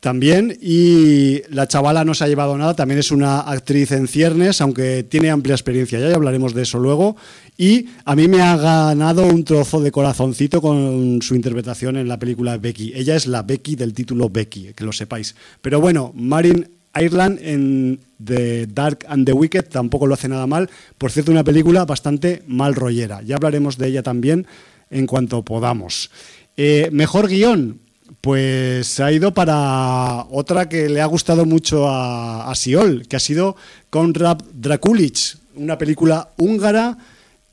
también. 0.00 0.56
Y 0.60 1.42
la 1.50 1.66
chavala 1.66 2.04
no 2.04 2.14
se 2.14 2.24
ha 2.24 2.28
llevado 2.28 2.56
nada, 2.56 2.74
también 2.74 3.00
es 3.00 3.10
una 3.10 3.40
actriz 3.40 3.92
en 3.92 4.08
ciernes, 4.08 4.60
aunque 4.60 5.02
tiene 5.02 5.30
amplia 5.30 5.54
experiencia, 5.54 5.98
ya, 5.98 6.14
hablaremos 6.14 6.54
de 6.54 6.62
eso 6.62 6.78
luego. 6.78 7.16
Y 7.56 7.86
a 8.04 8.14
mí 8.14 8.28
me 8.28 8.40
ha 8.40 8.56
ganado 8.56 9.26
un 9.26 9.44
trozo 9.44 9.80
de 9.80 9.90
corazoncito 9.90 10.60
con 10.60 11.20
su 11.22 11.34
interpretación 11.34 11.96
en 11.96 12.08
la 12.08 12.18
película 12.18 12.56
Becky. 12.56 12.92
Ella 12.94 13.16
es 13.16 13.26
la 13.26 13.42
Becky 13.42 13.76
del 13.76 13.94
título 13.94 14.28
Becky, 14.30 14.72
que 14.74 14.84
lo 14.84 14.92
sepáis. 14.92 15.34
Pero 15.60 15.80
bueno, 15.80 16.12
Marin 16.14 16.68
Ireland 16.94 17.38
en 17.42 18.00
The 18.24 18.66
Dark 18.66 19.04
and 19.08 19.26
the 19.26 19.32
Wicked 19.32 19.68
tampoco 19.68 20.06
lo 20.06 20.14
hace 20.14 20.28
nada 20.28 20.46
mal. 20.46 20.70
Por 20.96 21.10
cierto, 21.10 21.30
una 21.30 21.44
película 21.44 21.84
bastante 21.84 22.42
mal 22.46 22.74
rollera. 22.74 23.22
Ya 23.22 23.36
hablaremos 23.36 23.78
de 23.78 23.88
ella 23.88 24.02
también 24.02 24.46
en 24.90 25.06
cuanto 25.06 25.44
podamos. 25.44 26.10
Eh, 26.56 26.88
mejor 26.92 27.28
guion, 27.28 27.80
pues 28.20 29.00
ha 29.00 29.12
ido 29.12 29.32
para 29.32 30.24
otra 30.30 30.68
que 30.68 30.88
le 30.88 31.00
ha 31.00 31.06
gustado 31.06 31.44
mucho 31.44 31.88
a, 31.88 32.52
Siol, 32.54 33.06
que 33.08 33.16
ha 33.16 33.20
sido 33.20 33.56
Konrad 33.90 34.38
Drakulic, 34.52 35.38
una 35.56 35.78
película 35.78 36.30
húngara 36.36 36.96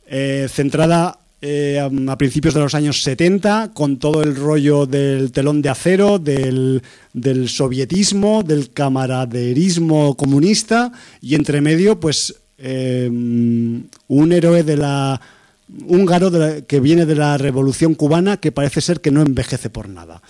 eh, 0.08 0.48
centrada 0.50 1.20
eh, 1.41 1.80
a 1.80 2.18
principios 2.18 2.54
de 2.54 2.62
los 2.62 2.74
años 2.74 3.04
70, 3.04 3.72
con 3.74 3.98
todo 3.98 4.24
el 4.24 4.36
rollo 4.36 4.86
del 4.86 5.32
telón 5.32 5.62
de 5.62 5.70
acero, 5.70 6.18
del, 6.18 6.82
sovietismo, 7.48 8.41
del 8.41 8.72
camaraderismo 8.72 10.15
comunista, 10.15 10.91
y 11.22 11.36
entre 11.36 11.62
medio, 11.62 12.00
pues 12.00 12.34
eh, 12.58 13.08
un 13.12 14.32
héroe 14.32 14.63
de 14.63 14.78
la 14.78 15.22
húngaro 15.88 16.32
que 16.68 16.80
viene 16.80 17.06
de 17.06 17.16
la 17.16 17.38
revolución 17.38 17.96
cubana 17.96 18.38
que 18.38 18.52
parece 18.52 18.82
ser 18.82 19.02
que 19.02 19.12
no 19.12 19.22
envejece 19.22 19.70
por 19.70 19.90
nada. 19.90 20.22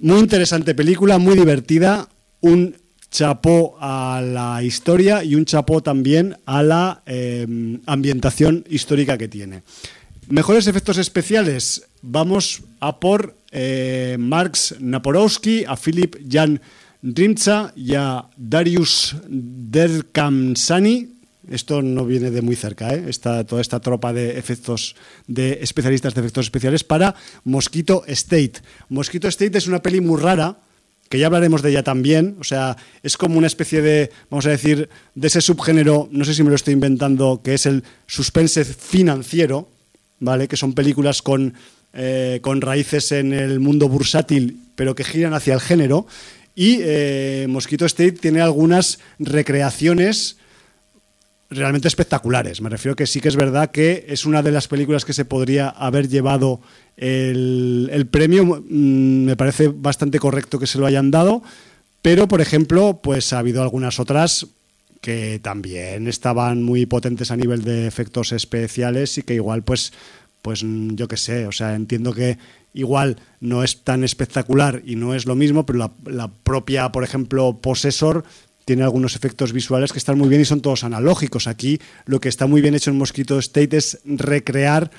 Muy 0.00 0.20
interesante 0.20 0.74
película, 0.74 1.18
muy 1.18 1.34
divertida, 1.34 2.08
un 2.40 2.76
chapó 3.10 3.76
a 3.80 4.22
la 4.22 4.62
historia 4.62 5.24
y 5.24 5.34
un 5.34 5.44
chapó 5.44 5.82
también 5.82 6.36
a 6.46 6.62
la 6.62 7.02
em, 7.06 7.80
ambientación 7.86 8.64
histórica 8.68 9.18
que 9.18 9.28
tiene. 9.28 9.62
Mejores 10.28 10.66
efectos 10.66 10.98
especiales, 10.98 11.84
vamos 12.02 12.62
a 12.80 13.00
por 13.00 13.34
eh, 13.50 14.16
Marx 14.18 14.74
Naporowski, 14.78 15.64
a 15.66 15.74
Philip 15.76 16.16
Jan 16.30 16.60
Rimcha 17.02 17.72
y 17.74 17.94
a 17.94 18.26
Darius 18.36 19.16
Derkamsani, 19.26 21.17
esto 21.50 21.82
no 21.82 22.04
viene 22.04 22.30
de 22.30 22.42
muy 22.42 22.56
cerca, 22.56 22.94
¿eh? 22.94 23.10
toda 23.20 23.60
esta 23.60 23.80
tropa 23.80 24.12
de 24.12 24.38
efectos 24.38 24.96
de 25.26 25.58
especialistas 25.62 26.14
de 26.14 26.20
efectos 26.20 26.46
especiales 26.46 26.84
para 26.84 27.14
Mosquito 27.44 28.04
State. 28.06 28.54
Mosquito 28.88 29.28
State 29.28 29.58
es 29.58 29.66
una 29.66 29.80
peli 29.80 30.00
muy 30.00 30.20
rara, 30.20 30.58
que 31.08 31.18
ya 31.18 31.26
hablaremos 31.26 31.62
de 31.62 31.70
ella 31.70 31.82
también, 31.82 32.36
o 32.38 32.44
sea, 32.44 32.76
es 33.02 33.16
como 33.16 33.38
una 33.38 33.46
especie 33.46 33.80
de, 33.80 34.10
vamos 34.30 34.46
a 34.46 34.50
decir, 34.50 34.88
de 35.14 35.26
ese 35.26 35.40
subgénero, 35.40 36.08
no 36.12 36.24
sé 36.24 36.34
si 36.34 36.42
me 36.42 36.50
lo 36.50 36.56
estoy 36.56 36.74
inventando, 36.74 37.40
que 37.42 37.54
es 37.54 37.64
el 37.66 37.82
suspense 38.06 38.64
financiero, 38.64 39.68
¿vale? 40.20 40.48
Que 40.48 40.56
son 40.56 40.74
películas 40.74 41.22
con, 41.22 41.54
eh, 41.94 42.40
con 42.42 42.60
raíces 42.60 43.12
en 43.12 43.32
el 43.32 43.60
mundo 43.60 43.88
bursátil, 43.88 44.60
pero 44.74 44.94
que 44.94 45.04
giran 45.04 45.34
hacia 45.34 45.54
el 45.54 45.60
género 45.60 46.06
Y 46.54 46.78
eh, 46.82 47.46
Mosquito 47.48 47.86
State 47.86 48.12
tiene 48.12 48.40
algunas 48.40 48.98
recreaciones 49.18 50.36
realmente 51.50 51.88
espectaculares. 51.88 52.60
Me 52.60 52.68
refiero 52.68 52.96
que 52.96 53.06
sí 53.06 53.20
que 53.20 53.28
es 53.28 53.36
verdad 53.36 53.70
que 53.70 54.04
es 54.08 54.26
una 54.26 54.42
de 54.42 54.52
las 54.52 54.68
películas 54.68 55.04
que 55.04 55.12
se 55.12 55.24
podría 55.24 55.68
haber 55.68 56.08
llevado 56.08 56.60
el, 56.96 57.88
el 57.92 58.06
premio. 58.06 58.44
Mm, 58.44 59.24
me 59.24 59.36
parece 59.36 59.68
bastante 59.68 60.18
correcto 60.18 60.58
que 60.58 60.66
se 60.66 60.78
lo 60.78 60.86
hayan 60.86 61.10
dado. 61.10 61.42
Pero, 62.02 62.28
por 62.28 62.40
ejemplo, 62.40 63.00
pues 63.02 63.32
ha 63.32 63.38
habido 63.38 63.62
algunas 63.62 63.98
otras 63.98 64.46
que 65.00 65.38
también 65.42 66.08
estaban 66.08 66.62
muy 66.62 66.86
potentes 66.86 67.30
a 67.30 67.36
nivel 67.36 67.62
de 67.62 67.86
efectos 67.86 68.32
especiales 68.32 69.18
y 69.18 69.22
que 69.22 69.34
igual, 69.34 69.62
pues, 69.62 69.92
pues 70.42 70.64
yo 70.64 71.08
qué 71.08 71.16
sé, 71.16 71.46
o 71.46 71.52
sea, 71.52 71.74
entiendo 71.74 72.12
que 72.12 72.38
igual 72.74 73.16
no 73.40 73.62
es 73.62 73.84
tan 73.84 74.04
espectacular 74.04 74.82
y 74.84 74.96
no 74.96 75.14
es 75.14 75.26
lo 75.26 75.34
mismo, 75.34 75.66
pero 75.66 75.78
la, 75.78 75.92
la 76.06 76.28
propia, 76.28 76.90
por 76.90 77.04
ejemplo, 77.04 77.58
Possessor 77.60 78.24
tiene 78.68 78.82
algunos 78.82 79.16
efectos 79.16 79.54
visuales 79.54 79.92
que 79.92 79.98
están 79.98 80.18
muy 80.18 80.28
bien 80.28 80.42
y 80.42 80.44
son 80.44 80.60
todos 80.60 80.84
analógicos. 80.84 81.46
Aquí 81.46 81.80
lo 82.04 82.20
que 82.20 82.28
está 82.28 82.46
muy 82.46 82.60
bien 82.60 82.74
hecho 82.74 82.90
en 82.90 82.98
Mosquito 82.98 83.38
State 83.38 83.74
es 83.74 83.98
recrear, 84.04 84.90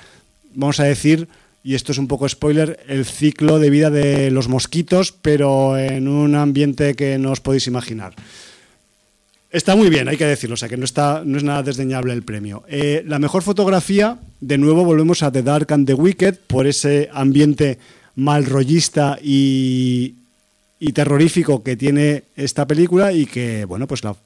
vamos 0.54 0.80
a 0.80 0.84
decir, 0.84 1.28
y 1.62 1.76
esto 1.76 1.92
es 1.92 1.98
un 1.98 2.08
poco 2.08 2.28
spoiler, 2.28 2.80
el 2.88 3.04
ciclo 3.04 3.60
de 3.60 3.70
vida 3.70 3.88
de 3.90 4.32
los 4.32 4.48
mosquitos, 4.48 5.12
pero 5.12 5.78
en 5.78 6.08
un 6.08 6.34
ambiente 6.34 6.96
que 6.96 7.16
no 7.18 7.30
os 7.30 7.40
podéis 7.40 7.68
imaginar. 7.68 8.12
Está 9.52 9.76
muy 9.76 9.88
bien, 9.88 10.08
hay 10.08 10.16
que 10.16 10.26
decirlo, 10.26 10.54
o 10.54 10.56
sea 10.56 10.68
que 10.68 10.76
no, 10.76 10.84
está, 10.84 11.22
no 11.24 11.38
es 11.38 11.44
nada 11.44 11.62
desdeñable 11.62 12.12
el 12.12 12.24
premio. 12.24 12.64
Eh, 12.66 13.04
la 13.06 13.20
mejor 13.20 13.44
fotografía, 13.44 14.18
de 14.40 14.58
nuevo 14.58 14.84
volvemos 14.84 15.22
a 15.22 15.30
The 15.30 15.44
Dark 15.44 15.72
and 15.72 15.86
the 15.86 15.94
Wicked, 15.94 16.40
por 16.48 16.66
ese 16.66 17.08
ambiente 17.12 17.78
mal 18.16 18.46
rollista 18.46 19.16
y, 19.22 20.16
y 20.80 20.92
terrorífico 20.92 21.62
que 21.62 21.76
tiene 21.76 22.24
esta 22.34 22.66
película 22.66 23.12
y 23.12 23.26
que, 23.26 23.66
bueno, 23.66 23.86
pues 23.86 24.02
la 24.02 24.16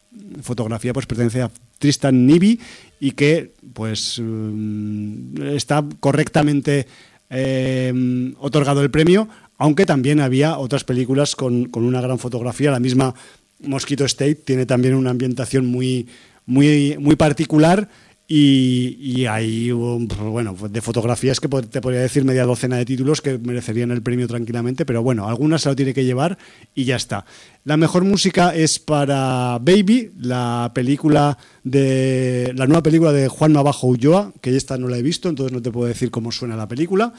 fotografía 0.41 0.93
pues 0.93 1.05
pertenece 1.05 1.43
a 1.43 1.51
Tristan 1.81 2.27
Nibi 2.27 2.61
y 3.01 3.11
que 3.11 3.51
pues 3.75 4.21
mm, 4.23 5.43
está 5.49 5.85
correctamente 5.99 6.87
eh, 7.29 7.93
otorgado 8.39 8.83
el 8.83 8.91
premio, 8.93 9.29
aunque 9.59 9.85
también 9.85 10.21
había 10.21 10.57
otras 10.57 10.85
películas 10.85 11.35
con, 11.35 11.67
con, 11.67 11.85
una 11.85 12.01
gran 12.01 12.21
fotografía. 12.21 12.71
La 12.71 12.79
misma 12.79 13.15
Mosquito 13.61 14.05
State 14.05 14.37
tiene 14.37 14.65
también 14.65 14.95
una 14.95 15.11
ambientación 15.11 15.67
muy, 15.67 16.07
muy, 16.47 16.97
muy 17.01 17.17
particular. 17.17 17.89
Y, 18.27 18.97
y, 19.01 19.27
hay, 19.27 19.71
pues, 19.71 20.19
bueno, 20.19 20.57
de 20.71 20.81
fotografías 20.81 21.41
que 21.41 21.49
te 21.49 21.83
podría 21.83 22.01
decir 22.01 22.25
media 22.25 22.47
docena 22.47 22.79
de 22.79 22.87
títulos 22.87 23.21
que 23.21 23.37
merecerían 23.37 23.91
el 23.91 24.03
premio 24.03 24.27
tranquilamente, 24.27 24.87
pero 24.87 25.03
bueno, 25.03 25.29
algunas 25.29 25.61
se 25.61 25.69
lo 25.69 25.77
tiene 25.77 25.93
que 25.93 26.07
llevar 26.07 26.39
y 26.75 26.85
ya 26.85 26.97
está. 26.97 27.27
La 27.65 27.77
mejor 27.77 28.05
música 28.05 28.55
es 28.55 28.79
para 28.79 29.59
Baby, 29.61 30.13
la 30.19 30.73
película 30.75 31.37
de 31.65 32.53
la 32.57 32.67
nueva 32.67 32.83
película 32.83 33.13
de 33.13 33.29
Juan 33.29 33.53
Navajo 33.53 33.89
Ulloa, 33.89 34.33
que 34.41 34.57
esta 34.57 34.79
no 34.79 34.89
la 34.89 34.97
he 34.97 35.03
visto, 35.03 35.29
entonces 35.29 35.53
no 35.53 35.61
te 35.61 35.71
puedo 35.71 35.87
decir 35.87 36.11
cómo 36.11 36.33
suena 36.33 36.57
la 36.57 36.67
película. 36.67 37.13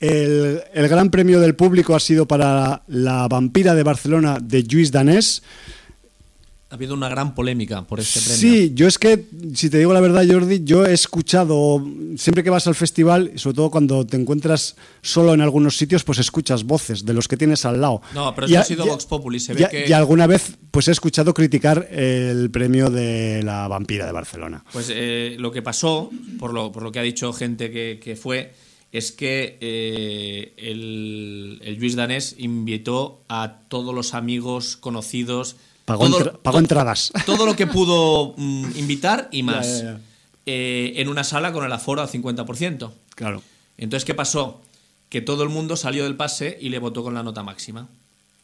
El, 0.00 0.60
el 0.74 0.88
gran 0.88 1.10
premio 1.10 1.38
del 1.38 1.54
público 1.54 1.94
ha 1.94 2.00
sido 2.00 2.26
para 2.26 2.82
La 2.88 3.28
vampira 3.28 3.76
de 3.76 3.84
Barcelona 3.84 4.38
de 4.42 4.64
Lluís 4.64 4.90
Danés. 4.90 5.42
Ha 6.70 6.74
habido 6.74 6.92
una 6.92 7.08
gran 7.08 7.34
polémica 7.34 7.86
por 7.86 7.98
este 7.98 8.20
premio. 8.20 8.36
Sí, 8.36 8.72
yo 8.74 8.86
es 8.86 8.98
que, 8.98 9.24
si 9.54 9.70
te 9.70 9.78
digo 9.78 9.94
la 9.94 10.00
verdad, 10.00 10.22
Jordi, 10.28 10.64
yo 10.64 10.84
he 10.84 10.92
escuchado, 10.92 11.82
siempre 12.18 12.44
que 12.44 12.50
vas 12.50 12.66
al 12.66 12.74
festival, 12.74 13.32
sobre 13.36 13.56
todo 13.56 13.70
cuando 13.70 14.06
te 14.06 14.18
encuentras 14.18 14.76
solo 15.00 15.32
en 15.32 15.40
algunos 15.40 15.78
sitios, 15.78 16.04
pues 16.04 16.18
escuchas 16.18 16.64
voces 16.64 17.06
de 17.06 17.14
los 17.14 17.26
que 17.26 17.38
tienes 17.38 17.64
al 17.64 17.80
lado. 17.80 18.02
No, 18.14 18.34
pero 18.34 18.46
eso 18.46 18.58
ha 18.58 18.64
sido 18.64 18.84
Vox 18.84 19.06
Populi, 19.06 19.40
se 19.40 19.54
ve 19.54 19.62
y, 19.62 19.66
que... 19.66 19.88
y 19.88 19.92
alguna 19.92 20.26
vez 20.26 20.58
pues 20.70 20.88
he 20.88 20.92
escuchado 20.92 21.32
criticar 21.32 21.88
el 21.90 22.50
premio 22.50 22.90
de 22.90 23.42
la 23.42 23.66
vampira 23.66 24.04
de 24.04 24.12
Barcelona. 24.12 24.62
Pues 24.70 24.92
eh, 24.94 25.36
lo 25.38 25.50
que 25.50 25.62
pasó, 25.62 26.10
por 26.38 26.52
lo, 26.52 26.70
por 26.70 26.82
lo 26.82 26.92
que 26.92 26.98
ha 26.98 27.02
dicho 27.02 27.32
gente 27.32 27.70
que, 27.70 27.98
que 28.02 28.14
fue, 28.14 28.52
es 28.92 29.12
que 29.12 29.56
eh, 29.62 30.52
el, 30.58 31.60
el 31.62 31.76
Luis 31.76 31.96
Danés 31.96 32.34
invitó 32.36 33.24
a 33.28 33.60
todos 33.68 33.94
los 33.94 34.12
amigos 34.12 34.76
conocidos 34.76 35.56
Pagó, 35.88 36.06
todo, 36.06 36.18
entra 36.18 36.32
pagó 36.42 36.58
entradas. 36.58 37.10
Todo 37.24 37.46
lo 37.46 37.56
que 37.56 37.66
pudo 37.66 38.34
mm, 38.36 38.76
invitar 38.76 39.30
y 39.32 39.42
más. 39.42 39.66
Ya, 39.66 39.72
ya, 39.72 39.92
ya. 39.92 40.00
Eh, 40.44 40.92
en 40.96 41.08
una 41.08 41.24
sala 41.24 41.50
con 41.50 41.64
el 41.64 41.72
aforo 41.72 42.02
al 42.02 42.08
50%. 42.08 42.90
Claro. 43.14 43.42
Entonces, 43.78 44.04
¿qué 44.04 44.14
pasó? 44.14 44.60
Que 45.08 45.22
todo 45.22 45.44
el 45.44 45.48
mundo 45.48 45.76
salió 45.76 46.04
del 46.04 46.14
pase 46.14 46.58
y 46.60 46.68
le 46.68 46.78
votó 46.78 47.02
con 47.02 47.14
la 47.14 47.22
nota 47.22 47.42
máxima. 47.42 47.88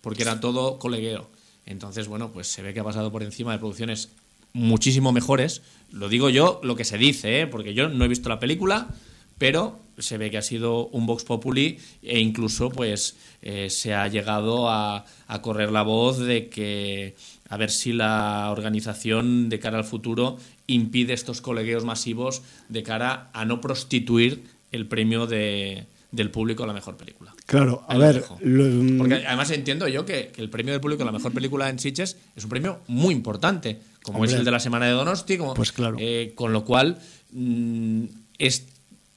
Porque 0.01 0.23
era 0.23 0.41
todo 0.41 0.79
colegueo. 0.79 1.29
Entonces, 1.67 2.09
bueno, 2.09 2.31
pues 2.33 2.47
se 2.47 2.63
ve 2.63 2.73
que 2.73 2.81
ha 2.81 2.85
pasado 2.85 3.13
por 3.13 3.23
encima 3.23 3.53
de 3.53 3.59
producciones 3.59 4.09
muchísimo 4.55 5.13
mejores. 5.13 5.61
Lo 5.91 6.09
digo 6.09 6.31
yo, 6.31 6.61
lo 6.63 6.77
que 6.77 6.87
se 6.87 6.97
dice, 6.97 7.43
¿eh? 7.43 7.47
porque 7.47 7.75
yo 7.75 7.91
no 7.91 8.07
he 8.07 8.09
visto 8.09 8.31
la 8.31 8.41
película, 8.41 8.89
pero 9.37 9.81
se 9.99 10.19
ve 10.19 10.31
que 10.31 10.39
ha 10.39 10.43
sido 10.43 10.89
un 10.89 11.07
Vox 11.07 11.25
Populi 11.25 11.79
e 12.03 12.21
incluso 12.21 12.71
pues 12.71 13.17
eh, 13.43 13.71
se 13.71 13.95
ha 13.95 14.09
llegado 14.09 14.69
a, 14.69 15.05
a, 15.27 15.43
correr 15.43 15.71
la 15.71 15.83
voz 15.83 16.19
de 16.19 16.49
que 16.49 17.15
a 17.49 17.57
ver 17.57 17.71
si 17.71 17.93
la 17.93 18.49
organización 18.51 19.49
de 19.49 19.59
cara 19.59 19.79
al 19.79 19.85
futuro 19.85 20.39
impide 20.67 21.13
estos 21.13 21.41
colegueos 21.41 21.85
masivos 21.85 22.43
de 22.69 22.83
cara 22.83 23.31
a 23.33 23.45
no 23.45 23.61
prostituir 23.61 24.45
el 24.73 24.87
premio 24.87 25.27
de, 25.27 25.87
del 26.15 26.31
público 26.31 26.65
a 26.65 26.67
la 26.67 26.73
mejor 26.73 26.97
película. 26.97 27.35
Claro, 27.47 27.85
a 27.89 27.99
ver. 27.99 28.25
Lo... 28.41 28.99
Porque 28.99 29.27
además 29.27 29.51
entiendo 29.51 29.89
yo 29.89 30.05
que, 30.05 30.29
que, 30.29 30.41
el 30.41 30.49
premio 30.49 30.73
del 30.73 30.81
público 30.81 31.03
a 31.03 31.07
la 31.07 31.13
mejor 31.13 31.33
película 31.33 31.69
en 31.69 31.79
Sitges 31.79 32.17
es 32.35 32.45
un 32.45 32.51
premio 32.51 32.81
muy 32.87 33.15
importante, 33.15 33.81
como 34.03 34.19
Hombre, 34.19 34.33
es 34.33 34.39
el 34.39 34.45
de 34.45 34.51
la 34.51 34.61
Semana 34.61 34.87
de 34.87 34.93
Donosti, 34.93 35.37
como, 35.37 35.55
pues 35.55 35.73
claro. 35.73 35.97
Eh, 35.99 36.33
con 36.35 36.53
lo 36.53 36.65
cual 36.65 36.99
mmm, 37.33 38.05
es 38.39 38.67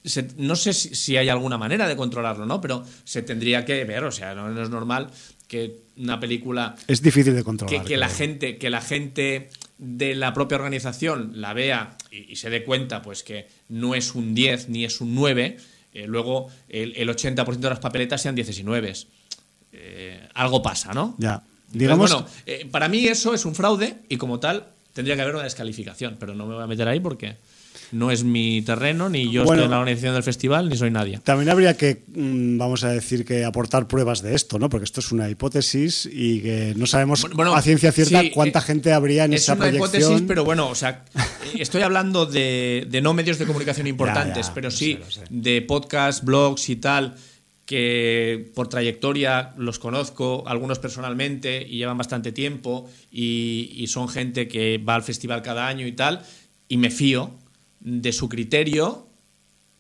se, 0.08 0.28
no 0.38 0.56
sé 0.56 0.74
si, 0.74 0.96
si, 0.96 1.18
hay 1.18 1.30
alguna 1.30 1.58
manera 1.58 1.88
de 1.88 1.96
controlarlo, 1.96 2.46
¿no? 2.46 2.62
Pero 2.62 2.84
se 3.04 3.22
tendría 3.22 3.66
que 3.66 3.84
ver, 3.84 4.04
o 4.04 4.12
sea, 4.12 4.34
no, 4.36 4.50
no 4.50 4.64
es 4.64 4.70
normal 4.70 5.10
que 5.48 5.80
una 5.98 6.20
película 6.20 6.76
es 6.88 7.02
difícil 7.02 7.34
de 7.34 7.44
controlar 7.44 7.82
que, 7.82 7.88
que 7.88 7.98
la 7.98 8.10
gente 8.10 8.58
que 8.58 8.70
la 8.70 8.82
gente 8.82 9.50
de 9.78 10.16
la 10.16 10.34
propia 10.34 10.58
organización 10.58 11.32
la 11.36 11.54
vea 11.54 11.98
y, 12.12 12.32
y, 12.32 12.36
se 12.36 12.50
dé 12.50 12.64
cuenta 12.64 13.02
pues 13.02 13.24
que 13.24 13.48
no 13.70 13.96
es 13.96 14.14
un 14.14 14.36
10 14.36 14.70
ni 14.70 14.84
es 14.86 15.02
un 15.02 15.16
9 15.16 15.58
eh, 15.94 16.06
luego 16.08 16.50
el, 16.70 16.96
el, 16.96 17.10
80% 17.10 17.58
de 17.58 17.70
las 17.70 17.80
papeletas 17.80 18.22
sean 18.22 18.36
10 18.36 18.60
y 18.60 18.64
9 18.64 18.94
eh, 19.72 20.28
algo 20.34 20.62
pasa 20.62 20.94
¿no? 20.94 21.16
ya 21.18 21.42
digamos 21.72 22.12
Entonces, 22.12 22.34
bueno 22.46 22.64
eh, 22.64 22.68
para 22.70 22.88
mí 22.88 23.08
eso 23.08 23.34
es 23.34 23.46
un 23.46 23.56
fraude 23.56 24.00
y 24.10 24.18
como 24.18 24.40
tal 24.40 24.68
tendría 24.94 25.16
que 25.16 25.22
haber 25.22 25.36
una 25.36 25.46
descalificación 25.46 26.18
pero 26.20 26.36
no 26.36 26.46
me 26.46 26.56
voy 26.56 26.64
a 26.64 26.68
meter 26.68 26.88
ahí 26.88 27.00
porque 27.00 27.38
no 27.92 28.12
es 28.12 28.24
mi 28.24 28.62
terreno, 28.62 29.10
ni 29.10 29.32
yo 29.32 29.44
bueno, 29.44 29.62
estoy 29.62 29.66
en 29.66 29.72
la 29.72 29.80
organización 29.80 30.14
del 30.14 30.24
festival, 30.24 30.70
ni 30.70 30.78
soy 30.78 30.92
nadie. 30.92 31.20
También 31.24 31.50
habría 31.50 31.76
que, 31.78 32.04
mm, 32.08 32.58
vamos 32.58 32.84
a 32.84 32.90
decir, 32.90 33.26
que 33.26 33.46
aportar 33.46 33.88
pruebas 33.88 34.22
de 34.22 34.36
esto, 34.36 34.60
¿no? 34.60 34.70
Porque 34.70 34.86
esto 34.86 35.00
es 35.00 35.12
una 35.12 35.30
hipótesis 35.30 36.08
y 36.12 36.42
que 36.42 36.74
no 36.76 36.86
sabemos 36.86 37.26
bueno, 37.34 37.56
a 37.56 37.62
ciencia 37.62 37.92
cierta 37.92 38.22
sí, 38.22 38.32
cuánta 38.32 38.60
eh, 38.60 38.64
gente 38.64 38.94
habría 38.94 39.26
en 39.26 39.34
esa 39.34 39.56
proyección. 39.56 39.84
Es 39.86 39.94
una 39.94 40.00
hipótesis, 40.00 40.28
pero 40.28 40.44
bueno, 40.44 40.70
o 40.70 40.76
sea, 40.76 41.06
estoy 41.58 41.82
hablando 41.82 42.26
de, 42.26 42.88
de, 42.90 43.02
no 43.02 43.14
medios 43.14 43.40
de 43.40 43.46
comunicación 43.46 43.88
importantes, 43.88 44.48
ya, 44.48 44.50
ya, 44.50 44.54
pero 44.54 44.72
sí 44.72 45.00
sé, 45.10 45.12
sé. 45.12 45.22
de 45.30 45.62
podcasts, 45.62 46.24
blogs 46.24 46.70
y 46.70 46.76
tal 46.78 47.16
que 47.68 48.50
por 48.56 48.70
trayectoria 48.70 49.54
los 49.58 49.78
conozco, 49.78 50.46
algunos 50.48 50.80
personalmente, 50.80 51.68
y 51.68 51.78
llevan 51.78 51.98
bastante 51.98 52.32
tiempo, 52.32 52.90
y, 53.12 53.74
y 53.76 53.88
son 53.88 54.08
gente 54.08 54.48
que 54.48 54.78
va 54.78 54.96
al 54.96 55.04
festival 55.04 55.42
cada 55.42 55.68
año 55.68 55.86
y 55.86 55.92
tal, 55.92 56.24
y 56.70 56.78
me 56.78 56.90
fío, 56.90 57.36
de 57.80 58.12
su 58.12 58.30
criterio 58.30 59.08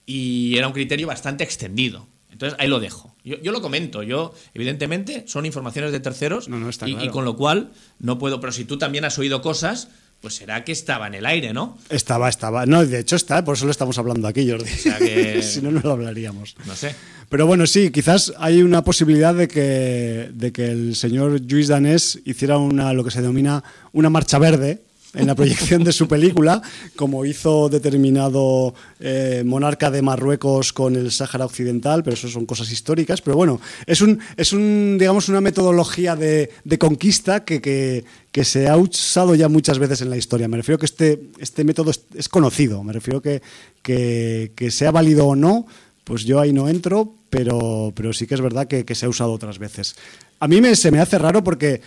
y 0.05 0.57
era 0.57 0.67
un 0.67 0.73
criterio 0.73 1.07
bastante 1.07 1.43
extendido. 1.43 2.07
Entonces 2.31 2.57
ahí 2.59 2.67
lo 2.67 2.79
dejo. 2.79 3.15
Yo, 3.23 3.41
yo 3.41 3.51
lo 3.51 3.61
comento. 3.61 4.03
Yo, 4.03 4.33
evidentemente, 4.53 5.23
son 5.27 5.45
informaciones 5.45 5.91
de 5.91 5.99
terceros 5.99 6.47
no, 6.49 6.59
no, 6.59 6.69
y, 6.69 6.73
claro. 6.73 7.03
y, 7.03 7.09
con 7.09 7.25
lo 7.25 7.35
cual 7.35 7.71
no 7.99 8.19
puedo. 8.19 8.39
Pero 8.39 8.53
si 8.53 8.65
tú 8.65 8.77
también 8.77 9.05
has 9.05 9.17
oído 9.17 9.41
cosas, 9.41 9.89
pues 10.21 10.35
será 10.35 10.63
que 10.63 10.71
estaba 10.71 11.07
en 11.07 11.15
el 11.15 11.25
aire, 11.25 11.53
¿no? 11.53 11.77
Estaba, 11.89 12.29
estaba. 12.29 12.65
No, 12.65 12.85
de 12.85 12.99
hecho 12.99 13.15
está, 13.15 13.43
por 13.43 13.55
eso 13.55 13.65
lo 13.65 13.71
estamos 13.71 13.97
hablando 13.97 14.27
aquí, 14.27 14.49
Jordi. 14.49 14.69
O 14.71 14.77
sea 14.77 14.97
que... 14.97 15.41
si 15.43 15.61
no, 15.61 15.71
no 15.71 15.81
lo 15.81 15.91
hablaríamos. 15.91 16.55
No 16.65 16.75
sé. 16.75 16.95
Pero 17.29 17.45
bueno, 17.45 17.67
sí, 17.67 17.91
quizás 17.91 18.33
hay 18.37 18.61
una 18.61 18.83
posibilidad 18.83 19.35
de 19.35 19.47
que, 19.47 20.29
de 20.31 20.51
que 20.51 20.69
el 20.69 20.95
señor 20.95 21.41
Luis 21.49 21.67
Danés 21.67 22.19
hiciera 22.23 22.57
una, 22.57 22.93
lo 22.93 23.03
que 23.03 23.11
se 23.11 23.21
denomina 23.21 23.63
una 23.91 24.09
marcha 24.09 24.39
verde 24.39 24.83
en 25.13 25.27
la 25.27 25.35
proyección 25.35 25.83
de 25.83 25.91
su 25.91 26.07
película, 26.07 26.61
como 26.95 27.25
hizo 27.25 27.69
determinado 27.69 28.73
eh, 28.99 29.43
monarca 29.45 29.89
de 29.89 30.01
Marruecos 30.01 30.73
con 30.73 30.95
el 30.95 31.11
Sáhara 31.11 31.45
Occidental, 31.45 32.03
pero 32.03 32.15
eso 32.15 32.27
son 32.27 32.45
cosas 32.45 32.71
históricas. 32.71 33.21
Pero 33.21 33.37
bueno, 33.37 33.59
es 33.85 34.01
un, 34.01 34.19
es 34.35 34.53
un 34.53 34.97
digamos, 34.99 35.29
una 35.29 35.41
metodología 35.41 36.15
de, 36.15 36.51
de 36.63 36.77
conquista 36.77 37.43
que, 37.43 37.61
que, 37.61 38.05
que, 38.31 38.43
se 38.43 38.67
ha 38.67 38.77
usado 38.77 39.35
ya 39.35 39.49
muchas 39.49 39.79
veces 39.79 40.01
en 40.01 40.09
la 40.09 40.17
historia. 40.17 40.47
Me 40.47 40.57
refiero 40.57 40.79
que 40.79 40.85
este, 40.85 41.21
este 41.39 41.63
método 41.63 41.91
es, 41.91 42.01
es 42.13 42.29
conocido, 42.29 42.83
me 42.83 42.93
refiero 42.93 43.21
que, 43.21 43.41
que, 43.81 44.51
que 44.55 44.71
sea 44.71 44.91
válido 44.91 45.27
o 45.27 45.35
no, 45.35 45.65
pues 46.03 46.25
yo 46.25 46.39
ahí 46.39 46.53
no 46.53 46.69
entro, 46.69 47.13
pero, 47.29 47.91
pero 47.95 48.13
sí 48.13 48.27
que 48.27 48.35
es 48.35 48.41
verdad 48.41 48.67
que, 48.67 48.85
que, 48.85 48.95
se 48.95 49.05
ha 49.05 49.09
usado 49.09 49.33
otras 49.33 49.59
veces. 49.59 49.95
a 50.39 50.47
mí 50.47 50.61
me, 50.61 50.75
se 50.75 50.91
me 50.91 50.99
hace 50.99 51.17
raro 51.17 51.43
porque, 51.43 51.81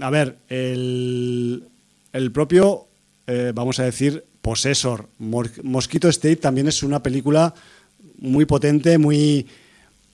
a 0.00 0.10
ver, 0.10 0.38
el, 0.48 1.64
el 2.16 2.32
propio, 2.32 2.86
eh, 3.26 3.52
vamos 3.54 3.78
a 3.78 3.84
decir, 3.84 4.24
Possessor, 4.40 5.08
Mosquito 5.18 6.08
State 6.08 6.36
también 6.36 6.68
es 6.68 6.82
una 6.82 7.02
película 7.02 7.54
muy 8.18 8.44
potente, 8.44 8.98
muy 8.98 9.46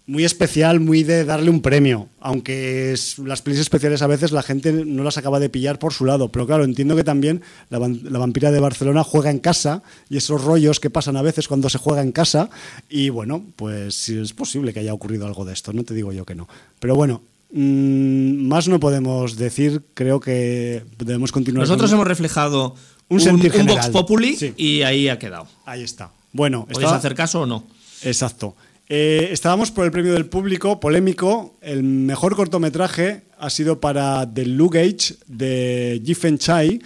muy 0.06 0.24
especial, 0.24 0.80
muy 0.80 1.04
de 1.04 1.24
darle 1.24 1.48
un 1.48 1.62
premio, 1.62 2.08
aunque 2.20 2.94
las 3.24 3.40
pelis 3.40 3.60
especiales 3.60 4.02
a 4.02 4.08
veces 4.08 4.32
la 4.32 4.42
gente 4.42 4.72
no 4.72 5.04
las 5.04 5.16
acaba 5.16 5.38
de 5.38 5.48
pillar 5.48 5.78
por 5.78 5.92
su 5.92 6.04
lado, 6.04 6.28
pero 6.28 6.46
claro, 6.46 6.64
entiendo 6.64 6.96
que 6.96 7.04
también 7.04 7.40
la, 7.70 7.78
vampira 7.78 8.50
de 8.50 8.58
Barcelona 8.58 9.04
juega 9.04 9.30
en 9.30 9.38
casa 9.38 9.82
y 10.10 10.16
esos 10.16 10.42
rollos 10.42 10.80
que 10.80 10.90
pasan 10.90 11.16
a 11.16 11.22
veces 11.22 11.46
cuando 11.46 11.68
se 11.68 11.78
juega 11.78 12.02
en 12.02 12.10
casa. 12.10 12.50
Y 12.88 13.10
bueno, 13.10 13.44
pues 13.54 14.08
es 14.08 14.32
posible 14.32 14.72
que 14.72 14.80
haya 14.80 14.92
ocurrido 14.92 15.26
algo 15.26 15.44
de 15.44 15.52
esto, 15.52 15.72
no 15.72 15.84
te 15.84 15.94
digo 15.94 16.12
yo 16.12 16.24
que 16.24 16.34
no, 16.34 16.48
pero 16.80 16.96
bueno. 16.96 17.22
Mm, 17.52 18.46
más 18.46 18.66
no 18.66 18.80
podemos 18.80 19.36
decir, 19.36 19.82
creo 19.94 20.20
que 20.20 20.84
debemos 20.98 21.32
continuar. 21.32 21.66
Nosotros 21.66 21.92
hemos 21.92 22.06
reflejado 22.06 22.74
un, 23.08 23.20
un, 23.28 23.66
Vox 23.66 23.88
Populi 23.90 24.54
y 24.56 24.82
ahí 24.82 25.08
ha 25.08 25.18
quedado. 25.18 25.46
Ahí 25.66 25.82
está. 25.82 26.10
Bueno, 26.32 26.66
¿podéis 26.70 26.92
hacer 26.92 27.14
caso 27.14 27.42
o 27.42 27.46
no? 27.46 27.64
Exacto. 28.02 28.56
Eh, 28.88 29.28
estábamos 29.32 29.70
por 29.70 29.84
el 29.84 29.90
premio 29.90 30.14
del 30.14 30.26
público, 30.26 30.80
polémico. 30.80 31.56
El 31.60 31.82
mejor 31.82 32.36
cortometraje 32.36 33.22
ha 33.38 33.50
sido 33.50 33.80
para 33.80 34.30
The 34.32 34.46
Luggage 34.46 35.16
de 35.26 36.02
Jifen 36.04 36.38
Chai. 36.38 36.80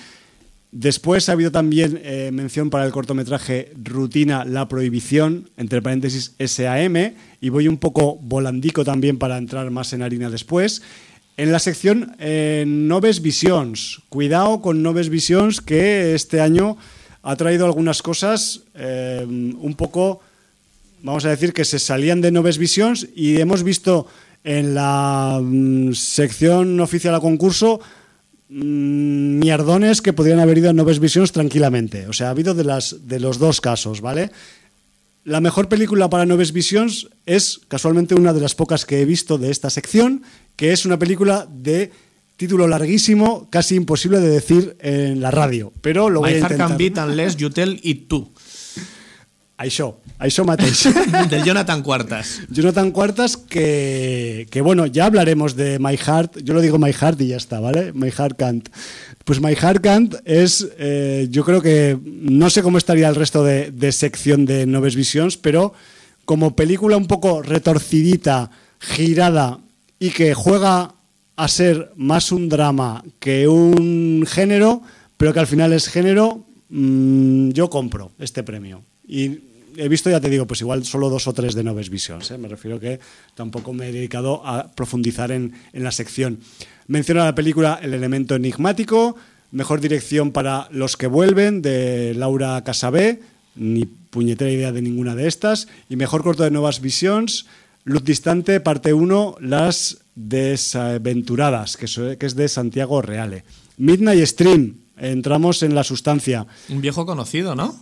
Después 0.79 1.31
ha 1.31 1.33
habido 1.33 1.51
también 1.51 1.99
eh, 2.05 2.29
mención 2.35 2.69
para 2.69 2.85
el 2.85 2.93
cortometraje 2.93 3.73
Rutina 3.83 4.45
La 4.45 4.69
Prohibición, 4.69 5.49
entre 5.57 5.81
paréntesis 5.81 6.35
SAM, 6.39 7.15
y 7.41 7.49
voy 7.49 7.67
un 7.67 7.79
poco 7.79 8.17
volandico 8.21 8.85
también 8.85 9.17
para 9.17 9.39
entrar 9.39 9.71
más 9.71 9.95
en 9.95 10.03
harina 10.03 10.29
después. 10.29 10.83
En 11.39 11.51
la 11.51 11.61
sección 11.61 12.15
eh, 12.19 12.65
Noves 12.67 13.23
Visions, 13.23 14.03
cuidado 14.11 14.61
con 14.61 14.83
Noves 14.83 15.09
Visions 15.09 15.63
que 15.63 16.15
este 16.15 16.43
año 16.43 16.77
ha 17.23 17.37
traído 17.37 17.65
algunas 17.65 18.03
cosas 18.03 18.65
un 18.75 19.75
poco 19.79 20.21
vamos 21.03 21.25
a 21.25 21.31
decir 21.31 21.55
que 21.55 21.65
se 21.65 21.79
salían 21.79 22.21
de 22.21 22.31
Noves 22.31 22.59
Visions 22.59 23.09
y 23.17 23.41
hemos 23.41 23.63
visto 23.63 24.09
en 24.45 24.75
la 24.75 25.41
mm, 25.43 25.95
sección 25.95 26.79
oficial 26.81 27.15
a 27.15 27.21
concurso 27.21 27.81
mierdones 28.49 30.03
que 30.03 30.13
podrían 30.13 30.41
haber 30.41 30.59
ido 30.59 30.71
a 30.71 30.73
Noves 30.73 31.01
Visions 31.01 31.33
tranquilamente. 31.33 32.07
O 32.07 32.13
sea, 32.13 32.29
ha 32.29 32.31
habido 32.31 32.55
de, 32.55 32.65
las, 32.65 33.09
de 33.09 33.21
los 33.21 33.39
dos 33.39 33.61
casos, 33.61 34.01
¿vale? 34.01 34.31
La 35.25 35.41
mejor 35.41 35.69
película 35.69 36.09
para 36.09 36.27
Noves 36.27 36.53
Visions 36.53 37.09
es 37.27 37.61
casualmente 37.67 38.15
una 38.15 38.33
de 38.33 38.41
las 38.41 38.55
pocas 38.55 38.87
que 38.87 39.01
he 39.01 39.05
visto 39.05 39.39
de 39.39 39.51
esta 39.51 39.71
sección, 39.71 40.23
que 40.55 40.73
es 40.73 40.87
una 40.87 40.99
película 40.99 41.49
de 41.51 41.91
título 42.37 42.69
larguísimo, 42.69 43.49
casi 43.51 43.75
imposible 43.75 44.21
de 44.21 44.29
decir 44.29 44.77
en 44.81 45.21
la 45.21 45.31
radio, 45.31 45.73
pero 45.81 46.11
lo 46.11 46.21
voy 46.21 46.35
a 46.35 46.39
intentar. 46.39 46.69
can 46.69 46.77
beat 46.77 46.99
unless 46.99 47.37
you 47.37 47.51
tell 47.51 47.79
it 47.83 48.09
too. 48.09 48.31
Això, 49.57 49.95
això 50.19 50.45
mateix. 50.45 50.83
Del 51.33 51.45
Jonathan 51.45 51.83
Cuartas. 51.83 52.43
Jonathan 52.51 52.91
Cuartas, 52.91 53.37
que, 53.39 54.47
que, 54.51 54.61
bueno, 54.61 54.85
ya 54.85 55.07
hablaremos 55.07 55.57
de 55.57 55.79
My 55.79 55.97
Heart. 55.97 56.43
Yo 56.43 56.53
lo 56.53 56.61
digo 56.61 56.79
My 56.79 56.93
Heart 56.93 57.21
y 57.23 57.29
ya 57.29 57.37
está, 57.39 57.61
¿vale? 57.61 57.93
My 57.95 58.11
Heart 58.11 58.37
Can't. 58.37 58.69
Pues 59.25 59.41
My 59.41 59.55
Heart 59.55 59.83
Can't 59.83 60.15
es, 60.25 60.69
eh, 60.79 61.29
yo 61.31 61.45
creo 61.45 61.63
que, 61.63 61.99
no 62.05 62.51
sé 62.51 62.63
cómo 62.63 62.77
estaría 62.77 63.09
el 63.09 63.15
resto 63.15 63.45
de, 63.45 63.71
de 63.71 63.93
sección 63.93 64.45
de 64.45 64.67
Noves 64.67 64.95
Visions, 64.95 65.39
pero 65.39 65.73
como 66.27 66.55
película 66.55 66.99
un 66.99 67.07
poco 67.07 67.41
retorcidita, 67.41 68.51
girada 68.79 69.61
y 69.99 70.11
que 70.11 70.35
juega 70.35 70.95
a 71.37 71.49
ser 71.49 71.93
más 71.97 72.31
un 72.31 72.49
drama 72.49 73.03
que 73.21 73.49
un 73.49 74.25
género, 74.29 74.83
pero 75.17 75.33
que 75.33 75.41
al 75.41 75.47
final 75.47 75.73
es 75.73 75.89
género, 75.89 76.45
mmm, 76.69 77.51
yo 77.51 77.71
compro 77.71 78.13
este 78.19 78.43
premio. 78.43 78.83
Y 79.07 79.39
he 79.77 79.89
visto, 79.89 80.11
ya 80.11 80.21
te 80.21 80.31
digo, 80.31 80.47
pues 80.47 80.61
igual 80.61 80.85
solo 80.85 81.09
dos 81.09 81.27
o 81.27 81.33
tres 81.33 81.55
de 81.55 81.65
Noves 81.65 81.91
Visions. 81.91 82.31
¿eh? 82.31 82.39
Me 82.39 82.49
refiero 82.49 82.81
que 82.81 83.01
tampoco 83.35 83.73
me 83.73 83.89
he 83.89 83.93
dedicado 83.93 84.47
a 84.47 84.73
profundizar 84.73 85.31
en, 85.31 85.53
en 85.73 85.85
la 85.85 85.93
sección. 85.93 86.41
Menciona 86.89 87.25
la 87.25 87.35
película 87.35 87.79
El 87.83 87.95
elemento 87.95 88.35
enigmático, 88.35 89.17
mejor 89.51 89.81
dirección 89.81 90.33
para 90.33 90.69
Los 90.71 90.97
que 90.97 91.07
vuelven, 91.07 91.63
de 91.63 92.15
Laura 92.15 92.63
Casabé, 92.65 93.21
ni 93.55 93.85
puñetera 93.85 94.51
idea 94.51 94.73
de 94.73 94.83
ninguna 94.83 95.15
de 95.15 95.29
estas, 95.29 95.69
y 95.89 95.97
mejor 95.97 96.23
corto 96.23 96.43
de 96.43 96.51
Nuevas 96.51 96.81
Visions, 96.81 97.47
Luz 97.85 98.05
Distante, 98.05 98.61
parte 98.61 98.93
1, 98.93 99.37
Las 99.41 99.99
Desaventuradas, 100.15 101.77
que, 101.77 102.17
que 102.19 102.27
es 102.27 102.35
de 102.35 102.49
Santiago 102.49 103.03
Reale. 103.03 103.45
Midnight 103.77 104.25
Stream, 104.27 104.77
entramos 104.97 105.63
en 105.63 105.75
la 105.75 105.85
sustancia. 105.85 106.47
Un 106.69 106.81
viejo 106.81 107.05
conocido, 107.07 107.55
¿no? 107.55 107.79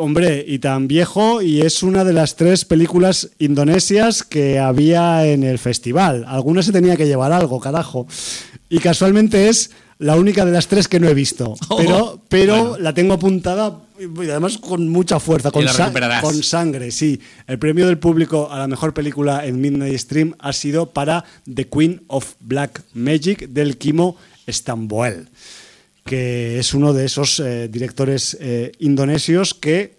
Hombre, 0.00 0.44
y 0.46 0.60
tan 0.60 0.86
viejo, 0.86 1.42
y 1.42 1.62
es 1.62 1.82
una 1.82 2.04
de 2.04 2.12
las 2.12 2.36
tres 2.36 2.64
películas 2.64 3.30
indonesias 3.40 4.22
que 4.22 4.60
había 4.60 5.26
en 5.26 5.42
el 5.42 5.58
festival. 5.58 6.24
Alguna 6.28 6.62
se 6.62 6.70
tenía 6.70 6.96
que 6.96 7.08
llevar 7.08 7.32
algo, 7.32 7.58
carajo. 7.58 8.06
Y 8.68 8.78
casualmente 8.78 9.48
es 9.48 9.72
la 9.98 10.14
única 10.14 10.44
de 10.44 10.52
las 10.52 10.68
tres 10.68 10.86
que 10.86 11.00
no 11.00 11.08
he 11.08 11.14
visto. 11.14 11.56
Oh, 11.68 12.20
pero 12.28 12.78
la 12.78 12.94
tengo 12.94 13.14
apuntada, 13.14 13.76
y 13.98 14.30
además 14.30 14.58
con 14.58 14.88
mucha 14.88 15.18
fuerza, 15.18 15.50
con, 15.50 15.66
con 16.20 16.42
sangre, 16.44 16.92
sí. 16.92 17.20
El 17.48 17.58
premio 17.58 17.88
del 17.88 17.98
público 17.98 18.52
a 18.52 18.58
la 18.60 18.68
mejor 18.68 18.94
película 18.94 19.46
en 19.46 19.60
Midnight 19.60 19.98
Stream 19.98 20.36
ha 20.38 20.52
sido 20.52 20.90
para 20.90 21.24
The 21.52 21.66
Queen 21.66 22.04
of 22.06 22.34
Black 22.38 22.84
Magic 22.94 23.48
del 23.48 23.76
Kimo 23.76 24.16
Stamboel 24.48 25.28
que 26.08 26.58
es 26.58 26.72
uno 26.72 26.94
de 26.94 27.04
esos 27.04 27.38
eh, 27.38 27.68
directores 27.68 28.36
eh, 28.40 28.72
indonesios 28.78 29.52
que 29.52 29.98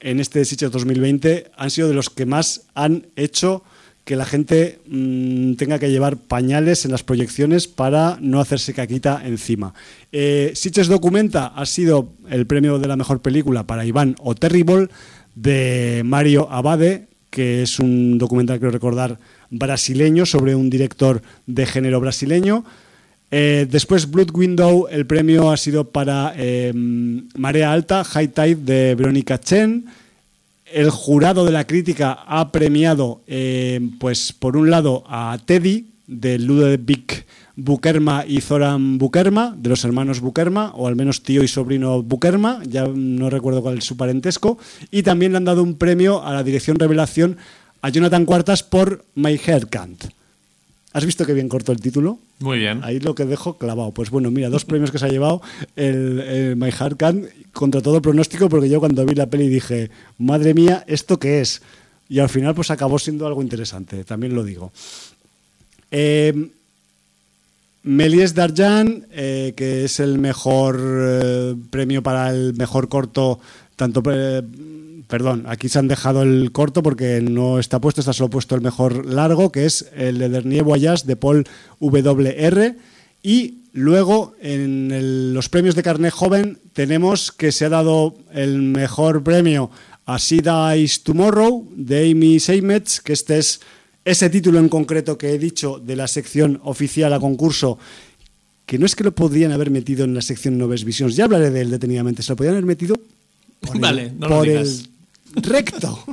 en 0.00 0.18
este 0.18 0.46
Sitges 0.46 0.70
2020 0.70 1.50
han 1.54 1.70
sido 1.70 1.88
de 1.88 1.94
los 1.94 2.08
que 2.08 2.24
más 2.24 2.62
han 2.74 3.08
hecho 3.16 3.62
que 4.04 4.16
la 4.16 4.24
gente 4.24 4.80
mm, 4.86 5.54
tenga 5.54 5.78
que 5.78 5.90
llevar 5.90 6.16
pañales 6.16 6.86
en 6.86 6.90
las 6.90 7.02
proyecciones 7.02 7.68
para 7.68 8.16
no 8.20 8.40
hacerse 8.40 8.72
caquita 8.72 9.20
encima. 9.24 9.74
Eh, 10.10 10.54
Documenta 10.88 11.48
ha 11.48 11.66
sido 11.66 12.08
el 12.30 12.46
premio 12.46 12.78
de 12.78 12.88
la 12.88 12.96
mejor 12.96 13.20
película 13.20 13.66
para 13.66 13.84
Iván 13.84 14.16
o 14.20 14.34
Terrible 14.34 14.88
de 15.34 16.00
Mario 16.02 16.48
Abade, 16.50 17.08
que 17.28 17.62
es 17.62 17.78
un 17.78 18.16
documental, 18.16 18.58
creo 18.58 18.70
recordar, 18.70 19.18
brasileño 19.50 20.24
sobre 20.24 20.54
un 20.54 20.70
director 20.70 21.20
de 21.46 21.66
género 21.66 22.00
brasileño. 22.00 22.64
Eh, 23.34 23.66
después 23.68 24.10
Blood 24.10 24.30
Window, 24.34 24.88
el 24.90 25.06
premio 25.06 25.50
ha 25.50 25.56
sido 25.56 25.88
para 25.88 26.34
eh, 26.36 26.70
Marea 26.74 27.72
Alta, 27.72 28.04
High 28.04 28.28
Tide 28.28 28.56
de 28.56 28.94
Verónica 28.94 29.40
Chen. 29.40 29.86
El 30.70 30.90
jurado 30.90 31.46
de 31.46 31.52
la 31.52 31.66
crítica 31.66 32.12
ha 32.12 32.52
premiado, 32.52 33.22
eh, 33.26 33.80
pues 33.98 34.34
por 34.34 34.58
un 34.58 34.70
lado, 34.70 35.04
a 35.08 35.38
Teddy, 35.42 35.86
de 36.06 36.38
Ludovic 36.38 37.24
Bukerma 37.56 38.26
y 38.26 38.42
Zoran 38.42 38.98
Bukerma, 38.98 39.56
de 39.56 39.70
los 39.70 39.82
hermanos 39.84 40.20
Bukerma, 40.20 40.72
o 40.74 40.86
al 40.86 40.96
menos 40.96 41.22
tío 41.22 41.42
y 41.42 41.48
sobrino 41.48 42.02
Bukerma, 42.02 42.60
ya 42.68 42.86
no 42.86 43.30
recuerdo 43.30 43.62
cuál 43.62 43.78
es 43.78 43.84
su 43.84 43.96
parentesco. 43.96 44.58
Y 44.90 45.04
también 45.04 45.32
le 45.32 45.38
han 45.38 45.46
dado 45.46 45.62
un 45.62 45.78
premio 45.78 46.22
a 46.22 46.34
la 46.34 46.42
dirección 46.42 46.78
revelación 46.78 47.38
a 47.80 47.88
Jonathan 47.88 48.26
Cuartas 48.26 48.62
por 48.62 49.06
My 49.14 49.40
Hair 49.42 49.68
Can't. 49.68 50.04
¿Has 50.92 51.06
visto 51.06 51.24
qué 51.24 51.32
bien 51.32 51.48
corto 51.48 51.72
el 51.72 51.80
título? 51.80 52.18
Muy 52.42 52.58
bien. 52.58 52.80
Ahí 52.82 53.00
lo 53.00 53.14
que 53.14 53.24
dejo 53.24 53.56
clavado. 53.58 53.92
Pues 53.92 54.10
bueno, 54.10 54.30
mira, 54.30 54.50
dos 54.50 54.64
premios 54.64 54.90
que 54.90 54.98
se 54.98 55.06
ha 55.06 55.08
llevado 55.08 55.42
el, 55.76 56.56
My 56.56 56.70
Heart 56.70 56.96
Can 56.96 57.28
contra 57.52 57.80
todo 57.80 58.02
pronóstico, 58.02 58.48
porque 58.48 58.68
yo 58.68 58.80
cuando 58.80 59.04
vi 59.06 59.14
la 59.14 59.26
peli 59.26 59.48
dije, 59.48 59.90
madre 60.18 60.54
mía, 60.54 60.84
¿esto 60.86 61.18
qué 61.18 61.40
es? 61.40 61.62
Y 62.08 62.18
al 62.18 62.28
final 62.28 62.54
pues 62.54 62.70
acabó 62.70 62.98
siendo 62.98 63.26
algo 63.26 63.42
interesante, 63.42 64.04
también 64.04 64.34
lo 64.34 64.44
digo. 64.44 64.72
Eh, 65.90 66.50
Méliès 67.84 68.34
Darjan, 68.34 69.06
eh, 69.10 69.54
que 69.56 69.84
es 69.84 69.98
el 69.98 70.18
mejor 70.18 70.80
eh, 70.80 71.54
premio 71.70 72.02
para 72.02 72.30
el 72.30 72.54
mejor 72.54 72.88
corto, 72.88 73.40
tanto 73.74 74.02
eh, 74.12 74.42
perdón, 75.12 75.44
aquí 75.46 75.68
se 75.68 75.78
han 75.78 75.88
dejado 75.88 76.22
el 76.22 76.52
corto 76.52 76.82
porque 76.82 77.20
no 77.20 77.58
está 77.58 77.82
puesto, 77.82 78.00
está 78.00 78.14
solo 78.14 78.30
puesto 78.30 78.54
el 78.54 78.62
mejor 78.62 79.04
largo, 79.04 79.52
que 79.52 79.66
es 79.66 79.90
el 79.94 80.16
de 80.16 80.30
Dernier 80.30 80.64
Voyage 80.64 81.04
de 81.04 81.16
Paul 81.16 81.44
WR. 81.80 82.74
Y 83.22 83.58
luego 83.74 84.34
en 84.40 85.34
los 85.34 85.50
premios 85.50 85.74
de 85.74 85.82
carnet 85.82 86.14
joven 86.14 86.60
tenemos 86.72 87.30
que 87.30 87.52
se 87.52 87.66
ha 87.66 87.68
dado 87.68 88.16
el 88.32 88.62
mejor 88.62 89.22
premio 89.22 89.70
a 90.06 90.18
Sida 90.18 90.74
Is 90.78 91.02
Tomorrow 91.02 91.68
de 91.76 92.10
Amy 92.10 92.40
Seymetz, 92.40 93.00
que 93.02 93.12
este 93.12 93.36
es 93.36 93.60
ese 94.06 94.30
título 94.30 94.60
en 94.60 94.70
concreto 94.70 95.18
que 95.18 95.34
he 95.34 95.38
dicho 95.38 95.78
de 95.78 95.94
la 95.94 96.08
sección 96.08 96.58
oficial 96.64 97.12
a 97.12 97.20
concurso 97.20 97.78
que 98.64 98.78
no 98.78 98.86
es 98.86 98.96
que 98.96 99.04
lo 99.04 99.14
podrían 99.14 99.52
haber 99.52 99.70
metido 99.70 100.04
en 100.04 100.14
la 100.14 100.22
sección 100.22 100.56
Noves 100.56 100.84
Visions, 100.84 101.16
ya 101.16 101.24
hablaré 101.24 101.50
de 101.50 101.60
él 101.60 101.70
detenidamente, 101.70 102.22
se 102.22 102.32
lo 102.32 102.36
podrían 102.36 102.54
haber 102.54 102.64
metido 102.64 102.96
vale, 103.74 104.10
no 104.18 104.28
lo 104.28 104.42
digas 104.42 104.88
recto. 105.34 106.04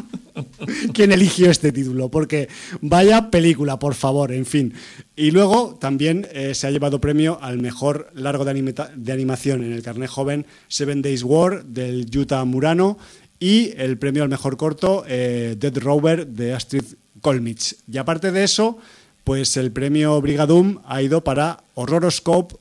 quién 0.93 1.11
eligió 1.11 1.49
este 1.49 1.71
título, 1.71 2.09
porque 2.09 2.49
vaya 2.81 3.29
película, 3.29 3.79
por 3.79 3.95
favor, 3.95 4.31
en 4.31 4.45
fin. 4.45 4.73
Y 5.15 5.31
luego 5.31 5.77
también 5.79 6.27
eh, 6.31 6.53
se 6.55 6.67
ha 6.67 6.71
llevado 6.71 7.01
premio 7.01 7.39
al 7.41 7.59
mejor 7.59 8.09
largo 8.13 8.45
de, 8.45 8.51
animación 9.11 9.63
en 9.63 9.73
el 9.73 9.83
carnet 9.83 10.09
joven 10.09 10.45
Seven 10.67 11.01
Days 11.01 11.23
War 11.23 11.65
del 11.65 12.09
Yuta 12.09 12.43
Murano 12.45 12.97
y 13.39 13.71
el 13.77 13.97
premio 13.97 14.23
al 14.23 14.29
mejor 14.29 14.57
corto 14.57 15.03
eh, 15.07 15.55
Dead 15.57 15.77
Rover 15.77 16.27
de 16.27 16.53
Astrid 16.53 16.83
Kolmich. 17.21 17.75
Y 17.91 17.97
aparte 17.97 18.31
de 18.31 18.43
eso, 18.43 18.77
pues 19.23 19.57
el 19.57 19.71
premio 19.71 20.19
Brigadum 20.21 20.79
ha 20.85 21.01
ido 21.01 21.23
para 21.23 21.63
Horroroscope 21.75 22.55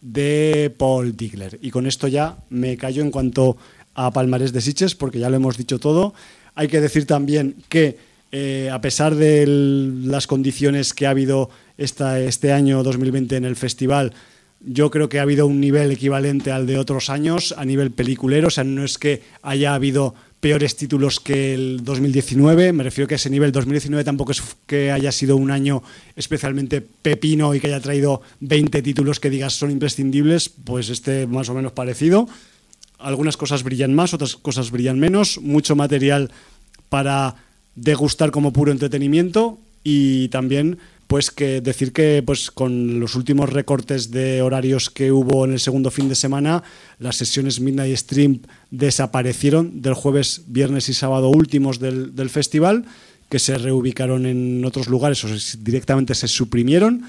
de 0.00 0.74
Paul 0.76 1.16
Digler. 1.16 1.58
Y 1.62 1.70
con 1.70 1.86
esto 1.86 2.08
ya 2.08 2.36
me 2.50 2.76
callo 2.76 3.02
en 3.02 3.10
cuanto 3.10 3.56
a 3.94 4.10
Palmarés 4.10 4.52
de 4.52 4.60
Siches, 4.60 4.94
porque 4.94 5.18
ya 5.18 5.30
lo 5.30 5.36
hemos 5.36 5.56
dicho 5.56 5.78
todo. 5.78 6.14
Hay 6.54 6.68
que 6.68 6.80
decir 6.80 7.06
también 7.06 7.56
que, 7.68 7.98
eh, 8.30 8.70
a 8.72 8.80
pesar 8.80 9.14
de 9.14 9.46
las 9.46 10.26
condiciones 10.26 10.92
que 10.92 11.06
ha 11.06 11.10
habido 11.10 11.50
esta, 11.78 12.20
este 12.20 12.52
año 12.52 12.82
2020 12.82 13.36
en 13.36 13.44
el 13.44 13.56
festival, 13.56 14.12
yo 14.64 14.90
creo 14.90 15.08
que 15.08 15.18
ha 15.18 15.22
habido 15.22 15.46
un 15.46 15.60
nivel 15.60 15.90
equivalente 15.90 16.52
al 16.52 16.66
de 16.66 16.78
otros 16.78 17.10
años 17.10 17.54
a 17.56 17.64
nivel 17.64 17.90
peliculero. 17.90 18.48
O 18.48 18.50
sea, 18.50 18.64
no 18.64 18.84
es 18.84 18.98
que 18.98 19.22
haya 19.42 19.74
habido 19.74 20.14
peores 20.42 20.76
títulos 20.76 21.20
que 21.20 21.54
el 21.54 21.84
2019. 21.84 22.72
Me 22.72 22.82
refiero 22.82 23.08
que 23.08 23.14
ese 23.14 23.30
nivel 23.30 23.52
2019 23.52 24.04
tampoco 24.04 24.32
es 24.32 24.42
que 24.66 24.90
haya 24.90 25.12
sido 25.12 25.36
un 25.36 25.50
año 25.50 25.82
especialmente 26.16 26.80
pepino 26.80 27.54
y 27.54 27.60
que 27.60 27.68
haya 27.68 27.80
traído 27.80 28.22
20 28.40 28.82
títulos 28.82 29.20
que 29.20 29.30
digas 29.30 29.54
son 29.54 29.70
imprescindibles. 29.70 30.48
Pues 30.48 30.88
este 30.90 31.26
más 31.26 31.48
o 31.48 31.54
menos 31.54 31.72
parecido. 31.72 32.28
Algunas 33.02 33.36
cosas 33.36 33.62
brillan 33.62 33.94
más, 33.94 34.14
otras 34.14 34.36
cosas 34.36 34.70
brillan 34.70 34.98
menos. 34.98 35.40
Mucho 35.40 35.76
material 35.76 36.30
para 36.88 37.36
degustar 37.74 38.30
como 38.30 38.52
puro 38.52 38.72
entretenimiento 38.72 39.58
y 39.84 40.28
también 40.28 40.78
pues 41.12 41.30
que 41.30 41.60
decir 41.60 41.92
que 41.92 42.22
pues 42.24 42.50
con 42.50 42.98
los 42.98 43.16
últimos 43.16 43.50
recortes 43.50 44.10
de 44.10 44.40
horarios 44.40 44.88
que 44.88 45.12
hubo 45.12 45.44
en 45.44 45.52
el 45.52 45.60
segundo 45.60 45.90
fin 45.90 46.08
de 46.08 46.14
semana, 46.14 46.62
las 46.98 47.16
sesiones 47.16 47.60
Midnight 47.60 47.94
Stream 47.98 48.40
desaparecieron 48.70 49.82
del 49.82 49.92
jueves, 49.92 50.44
viernes 50.46 50.88
y 50.88 50.94
sábado 50.94 51.28
últimos 51.28 51.80
del, 51.80 52.30
festival, 52.30 52.86
que 53.28 53.38
se 53.38 53.58
reubicaron 53.58 54.24
en 54.24 54.64
otros 54.64 54.88
lugares 54.88 55.22
o 55.24 55.28
directamente 55.58 56.14
se 56.14 56.28
suprimieron 56.28 57.02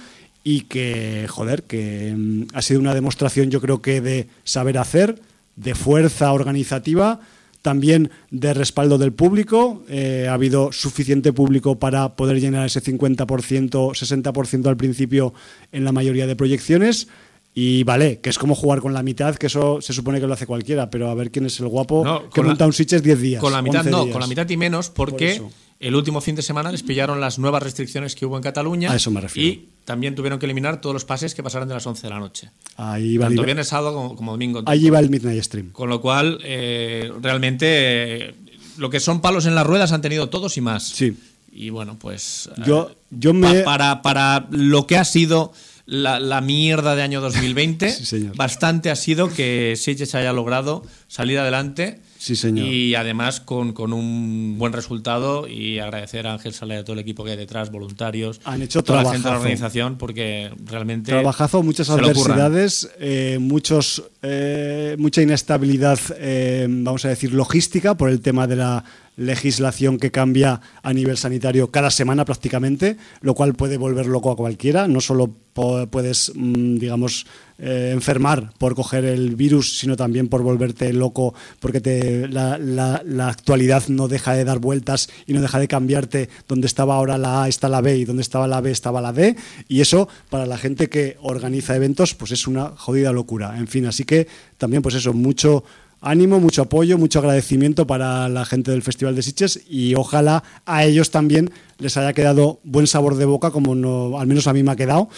y 0.43 0.61
que, 0.61 1.25
joder, 1.29 1.63
que 1.63 2.13
mm, 2.13 2.47
ha 2.53 2.61
sido 2.61 2.81
una 2.81 2.93
demostración 2.93 3.51
yo 3.51 3.61
creo 3.61 3.81
que 3.81 4.01
de 4.01 4.27
saber 4.43 4.79
hacer, 4.79 5.21
de 5.55 5.75
fuerza 5.75 6.31
organizativa 6.33 7.19
también 7.63 8.11
de 8.29 8.53
respaldo 8.53 8.99
del 8.99 9.13
público. 9.13 9.83
Eh, 9.87 10.27
ha 10.29 10.33
habido 10.33 10.71
suficiente 10.71 11.33
público 11.33 11.79
para 11.79 12.15
poder 12.15 12.39
llenar 12.39 12.67
ese 12.67 12.83
50%, 12.83 13.25
60% 13.25 14.67
al 14.67 14.77
principio 14.77 15.33
en 15.71 15.85
la 15.85 15.91
mayoría 15.91 16.27
de 16.27 16.35
proyecciones. 16.35 17.07
Y 17.55 17.83
vale, 17.83 18.19
que 18.19 18.29
es 18.29 18.37
como 18.37 18.53
jugar 18.53 18.81
con 18.81 18.93
la 18.93 19.03
mitad, 19.03 19.35
que 19.35 19.47
eso 19.47 19.79
se 19.79 19.93
supone 19.93 20.19
que 20.19 20.27
lo 20.27 20.33
hace 20.33 20.47
cualquiera, 20.47 20.89
pero 20.89 21.09
a 21.09 21.15
ver 21.15 21.31
quién 21.31 21.45
es 21.45 21.59
el 21.59 21.67
guapo 21.67 22.29
que 22.33 22.41
monta 22.41 22.65
un 22.65 22.73
Sitches 22.73 23.03
10 23.03 23.21
días. 23.21 23.41
Con 23.41 23.53
la 23.53 23.61
mitad 23.61 23.85
no, 23.85 24.09
con 24.09 24.21
la 24.21 24.27
mitad 24.27 24.49
y 24.49 24.57
menos, 24.57 24.89
porque 24.89 25.41
el 25.87 25.95
último 25.95 26.21
fin 26.21 26.35
de 26.35 26.41
semana 26.41 26.71
les 26.71 26.81
pillaron 26.81 27.19
las 27.19 27.39
nuevas 27.39 27.61
restricciones 27.61 28.15
que 28.15 28.25
hubo 28.25 28.37
en 28.37 28.43
Cataluña. 28.43 28.91
A 28.91 28.95
eso 28.95 29.11
me 29.11 29.21
refiero. 29.21 29.49
Y 29.49 29.69
también 29.85 30.15
tuvieron 30.15 30.39
que 30.39 30.45
eliminar 30.45 30.79
todos 30.79 30.93
los 30.93 31.05
pases 31.05 31.35
que 31.35 31.43
pasaron 31.43 31.67
de 31.67 31.73
las 31.73 31.85
11 31.85 32.03
de 32.03 32.09
la 32.09 32.19
noche. 32.19 32.51
Ahí 32.77 33.17
va 33.17 33.27
Tanto 33.27 33.43
viernes, 33.43 33.67
sábado 33.67 34.15
como, 34.15 34.31
domingo. 34.31 34.63
Allí 34.65 34.89
va 34.89 34.99
el 34.99 35.09
Midnight 35.09 35.43
Stream. 35.43 35.71
Con 35.71 35.89
lo 35.89 35.99
cual, 36.01 36.39
eh, 36.43 37.11
realmente, 37.21 37.65
eh, 37.67 38.35
lo 38.77 38.89
que 38.89 38.99
son 38.99 39.21
palos 39.21 39.45
en 39.45 39.55
las 39.55 39.67
ruedas 39.67 39.91
han 39.91 40.01
tenido 40.01 40.29
todos 40.29 40.57
y 40.57 40.61
más. 40.61 40.87
Sí. 40.87 41.17
Y 41.51 41.69
bueno, 41.69 41.97
pues. 41.99 42.49
Yo, 42.65 42.89
eh, 42.89 42.95
yo 43.11 43.33
me. 43.33 43.61
para, 43.61 44.01
para 44.01 44.47
lo 44.51 44.87
que 44.87 44.97
ha 44.97 45.05
sido 45.05 45.51
la, 45.85 46.41
mierda 46.41 46.95
de 46.95 47.01
año 47.01 47.21
2020, 47.21 47.95
bastante 48.35 48.89
ha 48.89 48.95
sido 48.95 49.29
que 49.29 49.75
Sitges 49.75 50.15
haya 50.15 50.33
logrado 50.33 50.83
salir 51.07 51.39
adelante. 51.39 51.99
Sí, 52.23 52.37
señor. 52.37 52.65
Y 52.65 52.95
además 52.95 53.41
con, 53.41 53.73
un 53.91 54.55
buen 54.57 54.71
resultado 54.71 55.45
y 55.45 55.79
agradecer 55.79 56.25
a 56.25 56.31
Ángel 56.31 56.53
Sala 56.53 56.75
y 56.75 56.77
a 56.77 56.83
todo 56.85 56.93
el 56.93 56.99
equipo 56.99 57.25
que 57.25 57.31
hay 57.31 57.37
detrás, 57.37 57.69
voluntarios. 57.69 58.39
Han 58.45 58.61
hecho 58.61 58.81
toda 58.81 59.03
la 59.03 59.11
gente 59.11 59.27
de 59.27 59.33
la 59.33 59.39
organización 59.41 59.97
porque 59.97 60.49
realmente. 60.63 61.11
Trabajazo, 61.11 61.63
muchas 61.63 61.89
adversidades, 61.89 62.89
eh, 62.97 63.39
muchos, 63.41 64.03
eh, 64.21 64.95
mucha 64.99 65.21
inestabilidad, 65.21 65.99
eh, 66.15 66.65
vamos 66.69 67.03
a 67.03 67.09
decir, 67.09 67.33
logística 67.33 67.97
por 67.97 68.09
el 68.09 68.21
tema 68.21 68.47
de 68.47 68.55
la 68.55 68.85
legislación 69.15 69.97
que 69.97 70.11
cambia 70.11 70.61
a 70.81 70.93
nivel 70.93 71.17
sanitario 71.17 71.71
cada 71.71 71.91
semana 71.91 72.25
prácticamente, 72.25 72.97
lo 73.21 73.33
cual 73.33 73.53
puede 73.53 73.77
volver 73.77 74.07
loco 74.07 74.31
a 74.31 74.35
cualquiera. 74.35 74.87
No 74.87 75.01
solo 75.01 75.35
puedes, 75.53 76.31
mm, 76.35 76.77
digamos, 76.77 77.27
eh, 77.59 77.91
enfermar 77.93 78.51
por 78.57 78.73
coger 78.73 79.05
el 79.05 79.35
virus, 79.35 79.77
sino 79.77 79.95
también 79.95 80.27
por 80.27 80.41
volverte 80.41 80.91
loco 80.91 81.35
porque 81.59 81.79
te, 81.79 82.27
la, 82.27 82.57
la, 82.57 83.27
actualidad 83.27 83.83
no 83.87 84.07
deja 84.07 84.33
de 84.33 84.43
dar 84.43 84.57
vueltas 84.57 85.09
y 85.27 85.33
no 85.33 85.41
deja 85.41 85.59
de 85.59 85.67
cambiarte. 85.67 86.29
Donde 86.47 86.65
estaba 86.65 86.95
ahora 86.95 87.19
la 87.19 87.43
A 87.43 87.47
está 87.47 87.69
la 87.69 87.81
B 87.81 87.97
y 87.97 88.05
donde 88.05 88.23
estaba 88.23 88.47
la 88.47 88.61
B 88.61 88.71
estaba 88.71 89.01
la 89.01 89.13
D. 89.13 89.35
Y 89.67 89.81
eso, 89.81 90.09
para 90.29 90.47
la 90.47 90.57
gente 90.57 90.89
que 90.89 91.17
organiza 91.21 91.75
eventos, 91.75 92.15
pues 92.15 92.31
es 92.31 92.47
una 92.47 92.69
jodida 92.75 93.11
locura. 93.11 93.57
En 93.57 93.67
fin, 93.67 93.85
así 93.85 94.03
que 94.03 94.27
también, 94.57 94.81
pues 94.81 94.95
eso, 94.95 95.13
mucho 95.13 95.63
ánimo, 96.03 96.39
mucho 96.39 96.63
apoyo, 96.63 96.97
mucho 96.97 97.19
agradecimiento 97.19 97.87
para 97.87 98.29
la 98.29 98.45
gente 98.45 98.71
del 98.71 98.83
Festival 98.83 99.15
de 99.15 99.23
Sitges 99.23 99.61
y 99.67 99.95
ojalá 99.95 100.43
a 100.65 100.85
ellos 100.85 101.09
también 101.09 101.51
les 101.79 101.97
haya 101.97 102.13
quedado 102.13 102.59
buen 102.63 102.87
sabor 102.87 103.15
de 103.15 103.25
boca, 103.25 103.51
como 103.51 103.73
no, 103.73 104.19
al 104.19 104.27
menos 104.27 104.47
a 104.47 104.53
mí 104.53 104.61
me 104.61 104.71
ha 104.71 104.75
quedado. 104.75 105.09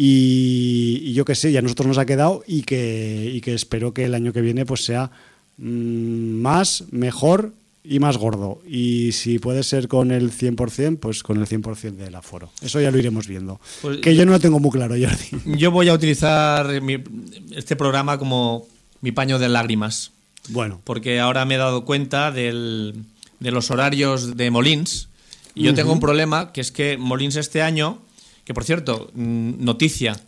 Y, 0.00 1.12
yo 1.12 1.24
que 1.24 1.34
sé, 1.34 1.50
ya 1.50 1.58
a 1.58 1.62
nosotros 1.62 1.88
nos 1.88 1.98
ha 1.98 2.06
quedado 2.06 2.44
y 2.46 2.62
que, 2.62 3.40
que 3.42 3.54
espero 3.54 3.92
que 3.92 4.04
el 4.04 4.14
año 4.14 4.32
que 4.32 4.42
viene 4.42 4.64
pues 4.64 4.84
sea 4.84 5.10
mm, 5.56 6.40
más, 6.40 6.84
mejor 6.92 7.52
y 7.82 7.98
más 7.98 8.16
gordo. 8.18 8.60
Y 8.68 9.12
si 9.12 9.38
puede 9.38 9.62
ser 9.62 9.88
con 9.88 10.12
el 10.12 10.30
100%, 10.30 10.98
pues 11.00 11.22
con 11.22 11.38
el 11.38 11.46
100% 11.46 11.96
del 11.96 12.14
aforo. 12.14 12.50
Eso 12.60 12.80
ya 12.80 12.90
lo 12.90 12.98
iremos 12.98 13.26
viendo. 13.26 13.60
Pues 13.82 13.98
que 13.98 14.14
yo 14.14 14.24
no 14.26 14.32
lo 14.32 14.40
tengo 14.40 14.60
muy 14.60 14.70
claro, 14.70 14.94
Jordi. 14.94 15.58
Yo 15.58 15.70
voy 15.70 15.88
a 15.88 15.94
utilizar 15.94 16.70
este 17.56 17.74
programa 17.74 18.18
como 18.18 18.66
mi 19.00 19.10
paño 19.12 19.38
de 19.38 19.48
lágrimas. 19.48 20.12
Bueno. 20.48 20.80
Porque 20.84 21.20
ahora 21.20 21.44
me 21.44 21.54
he 21.54 21.58
dado 21.58 21.84
cuenta 21.84 22.30
de 22.30 22.52
los 23.40 23.70
horarios 23.70 24.36
de 24.36 24.50
Molins. 24.50 25.08
Y 25.54 25.64
yo 25.64 25.74
tengo 25.74 25.92
un 25.92 26.00
problema, 26.00 26.52
que 26.52 26.60
es 26.60 26.70
que 26.70 26.96
Molins 26.98 27.36
este 27.36 27.62
año, 27.62 27.98
que 28.44 28.54
por 28.54 28.64
cierto, 28.64 29.10
mm, 29.14 29.64
noticia, 29.64 30.20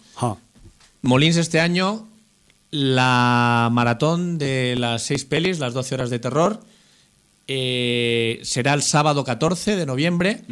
Molins 1.03 1.37
este 1.37 1.61
año, 1.61 2.09
la 2.71 3.69
maratón 3.73 4.39
de 4.39 4.77
las 4.77 5.03
seis 5.05 5.25
pelis, 5.25 5.59
las 5.59 5.73
12 5.73 5.95
horas 5.95 6.11
de 6.11 6.19
terror, 6.19 6.61
eh, 7.53 8.39
será 8.45 8.75
el 8.75 8.83
sábado 8.83 9.25
14 9.25 9.75
de 9.75 9.85
noviembre, 9.85 10.45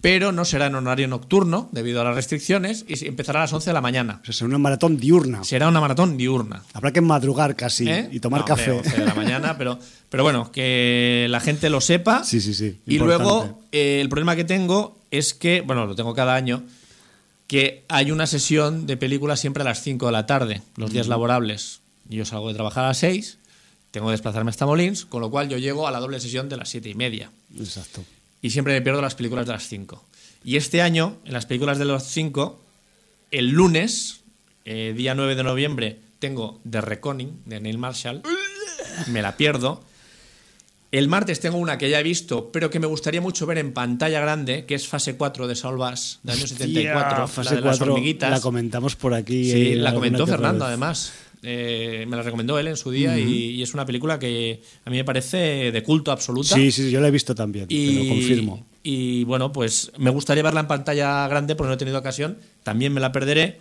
pero 0.00 0.32
no 0.32 0.46
será 0.46 0.68
en 0.68 0.76
horario 0.76 1.06
nocturno 1.06 1.68
debido 1.72 2.00
a 2.00 2.04
las 2.04 2.14
restricciones 2.14 2.86
y 2.88 3.06
empezará 3.06 3.40
a 3.40 3.42
las 3.42 3.52
11 3.52 3.68
de 3.68 3.74
la 3.74 3.82
mañana. 3.82 4.22
será 4.24 4.46
una 4.46 4.56
maratón 4.56 4.96
diurna. 4.96 5.44
Será 5.44 5.68
una 5.68 5.82
maratón 5.82 6.16
diurna. 6.16 6.62
Habrá 6.72 6.90
que 6.90 7.02
madrugar 7.02 7.54
casi 7.54 7.86
¿Eh? 7.86 8.08
y 8.10 8.20
tomar 8.20 8.46
café. 8.46 8.70
11 8.70 8.96
de 8.96 9.04
la 9.04 9.12
mañana, 9.12 9.58
pero, 9.58 9.78
pero 10.08 10.22
bueno, 10.22 10.50
que 10.50 11.26
la 11.28 11.40
gente 11.40 11.68
lo 11.68 11.82
sepa. 11.82 12.24
Sí, 12.24 12.40
sí, 12.40 12.54
sí. 12.54 12.80
Y 12.86 12.96
luego, 12.96 13.60
eh, 13.70 14.00
el 14.00 14.08
problema 14.08 14.34
que 14.34 14.44
tengo 14.44 14.98
es 15.10 15.34
que, 15.34 15.60
bueno, 15.60 15.84
lo 15.84 15.96
tengo 15.96 16.14
cada 16.14 16.34
año, 16.34 16.62
que 17.46 17.84
hay 17.90 18.10
una 18.10 18.26
sesión 18.26 18.86
de 18.86 18.96
películas 18.96 19.38
siempre 19.38 19.64
a 19.64 19.64
las 19.64 19.82
5 19.82 20.06
de 20.06 20.12
la 20.12 20.24
tarde, 20.24 20.62
los 20.76 20.90
días 20.92 21.08
laborables. 21.08 21.82
Yo 22.08 22.24
salgo 22.24 22.48
de 22.48 22.54
trabajar 22.54 22.84
a 22.84 22.88
las 22.88 22.98
6 22.98 23.37
tengo 23.98 24.10
que 24.10 24.12
desplazarme 24.12 24.50
hasta 24.50 24.64
Molins, 24.64 25.06
con 25.06 25.20
lo 25.20 25.28
cual 25.28 25.48
yo 25.48 25.58
llego 25.58 25.88
a 25.88 25.90
la 25.90 25.98
doble 25.98 26.20
sesión 26.20 26.48
de 26.48 26.56
las 26.56 26.68
siete 26.68 26.88
y 26.88 26.94
media. 26.94 27.32
Exacto. 27.58 28.04
Y 28.40 28.50
siempre 28.50 28.72
me 28.72 28.80
pierdo 28.80 29.02
las 29.02 29.16
películas 29.16 29.44
de 29.44 29.50
las 29.50 29.66
cinco. 29.66 30.04
Y 30.44 30.56
este 30.56 30.82
año, 30.82 31.16
en 31.24 31.32
las 31.32 31.46
películas 31.46 31.80
de 31.80 31.84
las 31.84 32.06
cinco, 32.06 32.60
el 33.32 33.48
lunes, 33.48 34.20
eh, 34.64 34.94
día 34.96 35.16
9 35.16 35.34
de 35.34 35.42
noviembre, 35.42 35.98
tengo 36.20 36.60
The 36.70 36.80
Reckoning 36.80 37.42
de 37.44 37.58
Neil 37.58 37.76
Marshall. 37.76 38.22
Me 39.08 39.20
la 39.20 39.36
pierdo. 39.36 39.82
El 40.92 41.08
martes 41.08 41.40
tengo 41.40 41.58
una 41.58 41.76
que 41.76 41.90
ya 41.90 41.98
he 41.98 42.04
visto, 42.04 42.52
pero 42.52 42.70
que 42.70 42.78
me 42.78 42.86
gustaría 42.86 43.20
mucho 43.20 43.46
ver 43.46 43.58
en 43.58 43.72
pantalla 43.72 44.20
grande, 44.20 44.64
que 44.64 44.76
es 44.76 44.86
Fase 44.86 45.16
4 45.16 45.48
de 45.48 45.56
Saul 45.56 45.76
Bass, 45.76 46.20
del 46.22 46.36
año 46.36 46.46
74. 46.46 47.26
fase 47.26 47.56
la 47.56 47.60
de 47.60 47.66
las 47.66 47.80
hormiguitas. 47.80 48.30
La 48.30 48.40
comentamos 48.40 48.94
por 48.94 49.12
aquí. 49.12 49.50
Sí, 49.50 49.74
la 49.74 49.92
comentó 49.92 50.24
Fernando, 50.24 50.64
además. 50.64 51.12
Eh, 51.42 52.04
me 52.08 52.16
la 52.16 52.22
recomendó 52.22 52.58
él 52.58 52.66
en 52.66 52.76
su 52.76 52.90
día 52.90 53.16
y, 53.18 53.62
es 53.62 53.72
una 53.72 53.86
película 53.86 54.18
que 54.18 54.60
a 54.84 54.90
mí 54.90 54.96
me 54.96 55.04
parece 55.04 55.70
de 55.70 55.82
culto 55.82 56.10
absoluta. 56.10 56.54
Sí, 56.54 56.72
sí, 56.72 56.90
yo 56.90 57.00
la 57.00 57.08
he 57.08 57.10
visto 57.10 57.34
también, 57.34 57.66
y, 57.68 57.92
lo 57.92 58.14
confirmo. 58.14 58.66
Y 58.82 59.24
bueno, 59.24 59.52
pues 59.52 59.92
me 59.98 60.10
gustaría 60.10 60.42
verla 60.42 60.60
en 60.60 60.66
pantalla 60.66 61.28
grande 61.28 61.54
porque 61.54 61.68
no 61.68 61.74
he 61.74 61.78
tenido 61.78 61.98
ocasión, 61.98 62.38
también 62.62 62.92
me 62.92 63.00
la 63.00 63.12
perderé. 63.12 63.60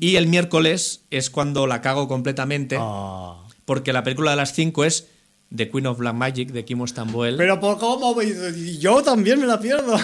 Y 0.00 0.16
el 0.16 0.28
miércoles 0.28 1.02
es 1.10 1.28
cuando 1.28 1.66
la 1.66 1.82
cago 1.82 2.08
completamente, 2.08 2.76
ah. 2.80 3.46
porque 3.66 3.92
la 3.92 4.02
película 4.02 4.30
de 4.30 4.38
las 4.38 4.54
5 4.54 4.84
es 4.84 5.08
The 5.54 5.68
Queen 5.68 5.86
of 5.86 5.98
Black 5.98 6.14
Magic 6.14 6.52
de 6.52 6.64
Kimo 6.64 6.86
Stamboel. 6.86 7.36
Pero 7.36 7.58
por 7.60 7.78
cómo 7.78 8.16
yo 8.78 9.02
también 9.02 9.40
me 9.40 9.46
la 9.46 9.60
pierdo. 9.60 9.96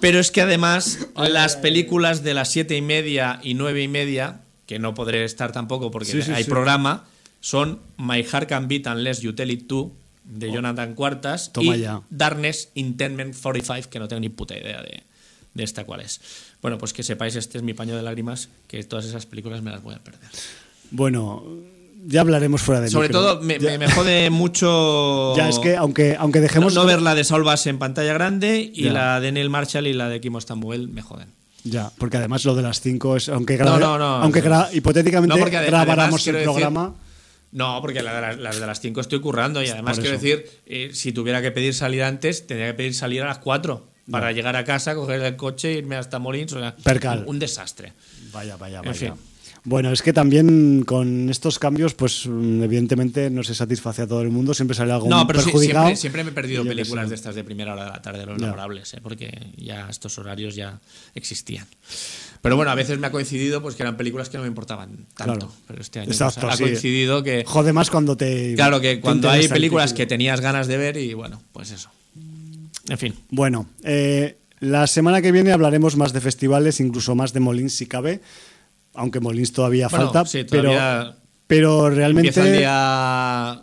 Pero 0.00 0.18
es 0.18 0.30
que 0.30 0.42
además 0.42 1.08
las 1.16 1.56
películas 1.56 2.22
de 2.22 2.34
las 2.34 2.50
siete 2.50 2.76
y 2.76 2.82
media 2.82 3.40
y 3.42 3.54
nueve 3.54 3.82
y 3.82 3.88
media, 3.88 4.40
que 4.66 4.78
no 4.78 4.94
podré 4.94 5.24
estar 5.24 5.52
tampoco 5.52 5.90
porque 5.90 6.10
Sí, 6.12 6.22
sí, 6.22 6.32
hay 6.32 6.44
sí. 6.44 6.50
programa, 6.50 7.04
son 7.40 7.80
My 7.98 8.22
Heart 8.22 8.48
Can 8.48 8.68
Beat 8.68 8.86
Unless 8.86 9.20
You 9.20 9.32
Tell 9.34 9.50
It 9.50 9.66
To 9.68 9.92
de 10.24 10.50
Jonathan 10.50 10.94
Cuartas 10.94 11.48
Oh. 11.48 11.52
Toma 11.52 11.76
y 11.76 11.80
ya. 11.80 12.02
Darkness 12.10 12.70
Intendment 12.74 13.34
45, 13.40 13.88
que 13.90 13.98
no 14.00 14.08
tengo 14.08 14.20
ni 14.20 14.28
puta 14.28 14.56
idea 14.58 14.82
de, 14.82 15.02
de 15.54 15.62
esta 15.64 15.84
cuál 15.84 16.00
es. 16.00 16.20
Bueno, 16.62 16.78
pues 16.78 16.92
que 16.92 17.02
sepáis, 17.04 17.36
este 17.36 17.58
es 17.58 17.62
mi 17.64 17.74
paño 17.74 17.94
de 17.96 18.02
lágrimas, 18.02 18.48
que 18.66 18.82
todas 18.82 19.04
esas 19.04 19.24
películas 19.26 19.62
me 19.62 19.70
las 19.70 19.82
voy 19.82 19.94
a 19.94 19.98
perder. 20.02 20.28
Bueno, 20.90 21.44
ya 22.06 22.20
hablaremos 22.22 22.60
fuera 22.62 22.80
de 22.80 22.88
Sobre 22.88 23.08
micro. 23.08 23.20
todo, 23.20 23.42
me, 23.42 23.58
Ya- 23.58 23.70
me- 23.70 23.78
me 23.86 23.90
jode 23.90 24.30
mucho... 24.30 25.36
Ya 25.36 25.48
es 25.48 25.58
que, 25.60 25.76
aunque, 25.76 26.16
aunque 26.18 26.40
dejemos. 26.40 26.74
no 26.74 26.84
ver 26.86 27.02
la 27.02 27.14
de 27.14 27.22
Saul 27.24 27.44
Bass 27.44 27.66
en 27.68 27.78
pantalla 27.78 28.12
grande 28.14 28.70
y 28.74 28.84
Ya. 28.84 28.92
la 28.92 29.20
de 29.20 29.30
Neil 29.32 29.50
Marshall 29.50 29.86
y 29.86 29.92
la 29.92 30.08
de 30.08 30.20
Kimo 30.20 30.40
Stambuel 30.40 30.88
me 30.88 31.02
joden. 31.02 31.28
Ya, 31.68 31.90
porque 31.98 32.16
además 32.16 32.44
lo 32.44 32.54
de 32.54 32.62
las 32.62 32.80
5 32.80 33.16
es. 33.16 33.28
Aunque, 33.28 33.56
No, 33.58 33.76
gra- 33.76 33.80
no, 33.80 33.98
no. 33.98 34.04
aunque 34.22 34.42
gra- 34.42 34.68
hipotéticamente 34.72 35.36
No, 35.38 35.44
grabáramos 35.44 36.26
el 36.26 36.34
decir- 36.34 36.44
programa. 36.44 36.94
No, 37.52 37.80
porque 37.80 38.02
la 38.02 38.32
de 38.32 38.36
las, 38.36 38.60
de 38.60 38.66
las 38.66 38.80
5 38.80 39.00
estoy 39.00 39.20
currando 39.20 39.62
y 39.62 39.68
además 39.68 39.98
quiero 39.98 40.12
decir, 40.12 40.48
eh, 40.66 40.90
si 40.92 41.12
tuviera 41.12 41.40
que 41.40 41.50
pedir 41.52 41.74
salir 41.74 42.02
antes, 42.02 42.46
tendría 42.46 42.68
que 42.68 42.74
pedir 42.74 42.94
salir 42.94 43.22
a 43.22 43.26
las 43.26 43.38
4 43.38 43.88
para 44.10 44.32
llegar 44.32 44.54
a 44.56 44.64
casa, 44.64 44.94
coger 44.94 45.20
el 45.22 45.36
coche 45.36 45.70
e 45.70 45.78
irme 45.78 45.96
hasta 45.96 46.18
Molins. 46.18 46.52
O 46.52 46.60
sea, 46.60 46.76
Percal. 46.76 47.20
Un, 47.20 47.30
un 47.30 47.38
desastre. 47.38 47.92
Vaya, 48.32 48.56
vaya, 48.56 48.78
En 48.78 48.84
vaya. 48.84 48.94
fin. 48.94 49.14
Bueno, 49.68 49.90
es 49.92 50.00
que 50.00 50.12
también 50.12 50.84
con 50.86 51.28
estos 51.28 51.58
cambios, 51.58 51.92
pues 51.94 52.24
mm, 52.26 52.62
evidentemente 52.62 53.30
no 53.30 53.42
se 53.42 53.52
satisface 53.52 54.02
a 54.02 54.06
todo 54.06 54.22
el 54.22 54.30
mundo, 54.30 54.54
siempre 54.54 54.76
sale 54.76 54.92
algún 54.92 55.10
No, 55.10 55.26
pero 55.26 55.40
sí, 55.40 55.46
perjudicado. 55.46 55.86
siempre, 55.86 56.00
siempre 56.00 56.24
me 56.24 56.30
he 56.30 56.32
perdido 56.32 56.64
películas 56.64 57.08
de 57.08 57.16
estas 57.16 57.34
de 57.34 57.42
primera 57.42 57.72
hora 57.72 57.84
de 57.86 57.90
la 57.90 58.00
tarde, 58.00 58.24
los 58.26 58.38
Ya. 58.38 58.46
laborables, 58.46 58.94
¿eh? 58.94 59.00
porque 59.02 59.48
ya 59.56 59.88
estos 59.90 60.16
horarios 60.18 60.54
ya 60.54 60.78
existían. 61.16 61.66
Pero 62.42 62.54
bueno, 62.54 62.70
a 62.70 62.76
veces 62.76 63.00
me 63.00 63.08
ha 63.08 63.10
coincidido 63.10 63.60
pues 63.60 63.74
que 63.74 63.82
eran 63.82 63.96
películas 63.96 64.28
que 64.28 64.36
no 64.36 64.44
me 64.44 64.48
importaban 64.48 65.06
tanto. 65.16 65.34
Claro. 65.34 65.52
Pero 65.66 65.80
este 65.80 65.98
año 65.98 66.10
Exacto, 66.12 66.42
pues, 66.42 66.54
ha 66.54 66.56
sí. 66.58 66.62
coincidido 66.62 67.24
que. 67.24 67.42
Jode 67.44 67.72
más 67.72 67.90
cuando 67.90 68.16
te. 68.16 68.54
Claro, 68.54 68.80
que 68.80 69.00
cuando 69.00 69.28
hay 69.28 69.48
películas 69.48 69.92
que 69.92 70.06
tenías 70.06 70.40
ganas 70.40 70.68
de 70.68 70.76
ver 70.76 70.96
y 70.96 71.12
bueno, 71.14 71.42
pues 71.52 71.72
eso. 71.72 71.90
En 72.88 72.98
fin. 72.98 73.14
Bueno, 73.30 73.66
eh, 73.82 74.36
la 74.60 74.86
semana 74.86 75.20
que 75.22 75.32
viene 75.32 75.50
hablaremos 75.50 75.96
más 75.96 76.12
de 76.12 76.20
festivales, 76.20 76.78
incluso 76.78 77.16
más 77.16 77.32
de 77.32 77.40
Molins 77.40 77.74
si 77.74 77.86
cabe, 77.86 78.20
aunque 78.96 79.20
Molins 79.20 79.52
todavía 79.52 79.88
Bueno, 79.88 80.04
falta, 80.06 80.24
sí, 80.26 80.44
pero, 80.50 80.70
todavía 80.70 81.16
pero 81.46 81.90
realmente 81.90 82.28
Empieza 82.28 82.48
el 82.48 82.58
día. 82.58 83.62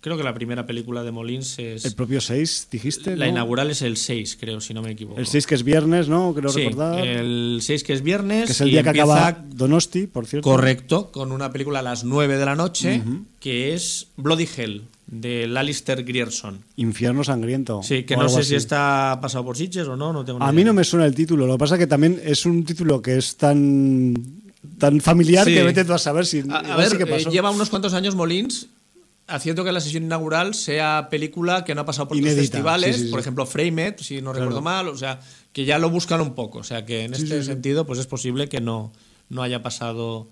Creo 0.00 0.18
que 0.18 0.22
la 0.22 0.34
primera 0.34 0.66
película 0.66 1.02
de 1.02 1.10
Molins 1.12 1.58
es. 1.58 1.84
el 1.86 1.94
propio 1.94 2.20
6, 2.20 2.68
dijiste. 2.70 3.16
la 3.16 3.24
¿no? 3.24 3.30
inaugural 3.32 3.70
es 3.70 3.80
el 3.80 3.96
6, 3.96 4.36
creo, 4.38 4.60
si 4.60 4.74
no 4.74 4.82
me 4.82 4.90
equivoco. 4.90 5.18
El 5.18 5.26
6 5.26 5.46
que 5.46 5.54
es 5.54 5.62
viernes, 5.62 6.08
¿no? 6.10 6.34
Creo 6.34 6.50
Sí, 6.50 6.64
recordar. 6.64 7.06
el 7.06 7.60
6 7.62 7.84
que 7.84 7.92
es 7.94 8.02
viernes. 8.02 8.44
que 8.46 8.52
es 8.52 8.60
el 8.60 8.70
día 8.70 8.82
que 8.82 8.90
acaba 8.90 9.32
Donosti, 9.48 10.06
por 10.06 10.26
cierto. 10.26 10.50
Correcto, 10.50 11.10
con 11.10 11.32
una 11.32 11.50
película 11.52 11.78
a 11.78 11.82
las 11.82 12.04
9 12.04 12.36
de 12.36 12.44
la 12.44 12.54
noche 12.54 13.02
que 13.40 13.72
es 13.72 14.08
Bloody 14.18 14.46
Hell, 14.58 14.82
de 15.06 15.50
Alistair 15.56 16.04
Grierson. 16.04 16.58
Infierno 16.76 17.24
sangriento. 17.24 17.80
Sí, 17.82 18.02
que 18.04 18.14
no 18.18 18.28
sé 18.28 18.42
si 18.44 18.56
está 18.56 19.18
pasado 19.22 19.42
por 19.46 19.56
Sitges 19.56 19.88
o 19.88 19.96
no, 19.96 20.12
no 20.12 20.22
tengo 20.22 20.38
A 20.42 20.46
idea. 20.46 20.52
mí 20.52 20.64
no 20.64 20.74
me 20.74 20.84
suena 20.84 21.06
el 21.06 21.14
título, 21.14 21.46
lo 21.46 21.54
que 21.54 21.58
pasa 21.60 21.78
que 21.78 21.86
también 21.86 22.20
es 22.22 22.44
un 22.44 22.62
título 22.66 23.00
que 23.00 23.16
es 23.16 23.38
tan 23.38 24.12
tan 24.78 25.00
familiar 25.00 25.46
Sí. 25.46 25.54
que 25.54 25.62
vete 25.64 25.84
tú 25.84 25.92
a 25.92 25.98
saber 25.98 26.26
si 26.26 26.42
A, 26.50 26.76
ver, 26.76 26.90
sí 26.90 26.96
que 26.96 27.02
eh, 27.04 27.06
pasó. 27.06 27.30
lleva 27.30 27.50
unos 27.50 27.70
cuantos 27.70 27.94
años 27.94 28.14
Molins 28.14 28.68
haciendo 29.26 29.64
que 29.64 29.72
la 29.72 29.80
sesión 29.80 30.04
inaugural 30.04 30.54
sea 30.54 31.08
película 31.10 31.64
que 31.64 31.74
no 31.74 31.80
ha 31.82 31.84
pasado 31.86 32.08
por 32.08 32.16
otros 32.16 32.30
Inédita, 32.30 32.42
festivales, 32.52 32.96
sí, 32.96 33.00
sí, 33.00 33.06
sí. 33.06 33.10
por 33.10 33.20
ejemplo 33.20 33.46
Framed, 33.46 33.94
si 33.98 34.20
no 34.20 34.32
recuerdo 34.32 34.60
mal, 34.60 34.88
o 34.88 34.96
sea, 34.96 35.20
que 35.52 35.64
ya 35.64 35.78
lo 35.78 35.88
buscan 35.88 36.20
un 36.20 36.34
poco, 36.34 36.58
o 36.58 36.64
sea, 36.64 36.84
que 36.84 37.04
en 37.04 37.14
este 37.14 37.42
sentido 37.42 37.86
pues 37.86 37.98
es 37.98 38.06
posible 38.06 38.48
que 38.48 38.60
no, 38.60 38.92
no 39.30 39.42
haya 39.42 39.62
pasado 39.62 40.28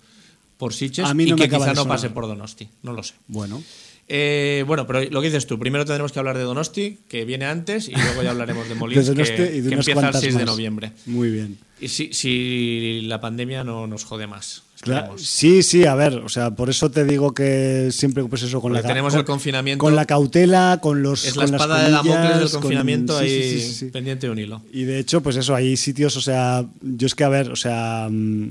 por 0.59 0.75
Sitges 0.75 1.07
A 1.07 1.15
mí 1.15 1.25
y 1.25 1.31
no 1.31 1.37
me 1.37 1.49
que 1.49 1.57
quizá 1.57 1.73
no 1.75 1.87
pase 1.87 2.11
por 2.11 2.27
Donosti, 2.27 2.69
no 2.83 2.93
lo 2.93 3.03
sé. 3.03 3.15
Bueno, 3.29 3.63
Eh, 4.15 4.63
bueno, 4.67 4.87
pero 4.87 5.03
lo 5.09 5.21
que 5.23 5.29
dices 5.29 5.47
tú, 5.47 5.59
primero 5.59 5.87
tendremos 5.87 6.13
que 6.13 6.19
hablar 6.19 6.37
de 6.37 6.45
Donosti, 6.45 6.99
que 7.09 7.25
viene 7.25 7.47
antes, 7.47 7.89
y 7.89 7.93
luego 7.93 8.23
ya 8.23 8.31
hablaremos 8.33 8.69
de 8.69 8.75
Molins, 8.77 9.07
de 9.07 9.15
que, 9.15 9.23
Donosti 9.23 9.43
y 9.57 9.61
de 9.63 9.69
que 9.71 9.75
empieza 9.77 9.91
el 9.93 9.95
cuantas 9.95 10.21
6 10.21 10.37
de 10.37 10.45
noviembre. 10.45 10.93
Muy 11.07 11.31
bien. 11.31 11.57
Y 11.81 11.89
si, 11.89 12.13
si 12.13 13.01
la 13.07 13.21
pandemia 13.23 13.65
no 13.65 13.87
nos 13.87 14.05
jode 14.05 14.27
más. 14.27 14.65
Cla- 14.83 14.97
esperemos. 14.97 15.23
Sí, 15.23 15.63
sí, 15.63 15.87
a 15.87 15.95
ver, 15.95 16.15
o 16.17 16.29
sea, 16.29 16.51
por 16.51 16.69
eso 16.69 16.91
te 16.91 17.05
digo 17.05 17.33
que 17.33 17.89
siempre 17.91 18.23
pues 18.25 18.43
eso 18.43 18.61
con 18.61 18.73
Porque 18.73 18.83
la 18.83 18.89
tenemos 18.89 19.13
con, 19.15 19.21
el 19.21 19.25
confinamiento. 19.25 19.83
con 19.83 19.97
la 19.97 20.05
cautela, 20.05 20.79
con 20.83 21.03
los 21.03 21.25
Es 21.25 21.37
la 21.37 21.45
con 21.45 21.53
las 21.53 21.61
espada 21.63 21.85
de 21.85 21.91
Damocles 21.93 22.39
del 22.41 22.51
con- 22.51 22.61
confinamiento 22.61 23.17
ahí 23.17 23.29
sí, 23.31 23.43
sí, 23.61 23.61
sí, 23.69 23.75
sí. 23.75 23.85
pendiente 23.87 24.27
de 24.27 24.33
un 24.33 24.39
hilo. 24.41 24.61
Y 24.73 24.85
de 24.85 24.99
hecho, 24.99 25.23
pues 25.23 25.37
eso, 25.37 25.55
hay 25.55 25.77
sitios, 25.79 26.17
o 26.17 26.21
sea, 26.21 26.67
yo 26.83 27.07
es 27.07 27.15
que 27.15 27.25
a 27.25 27.29
ver, 27.31 27.51
o 27.51 27.57
sea, 27.57 28.09
mm, 28.11 28.51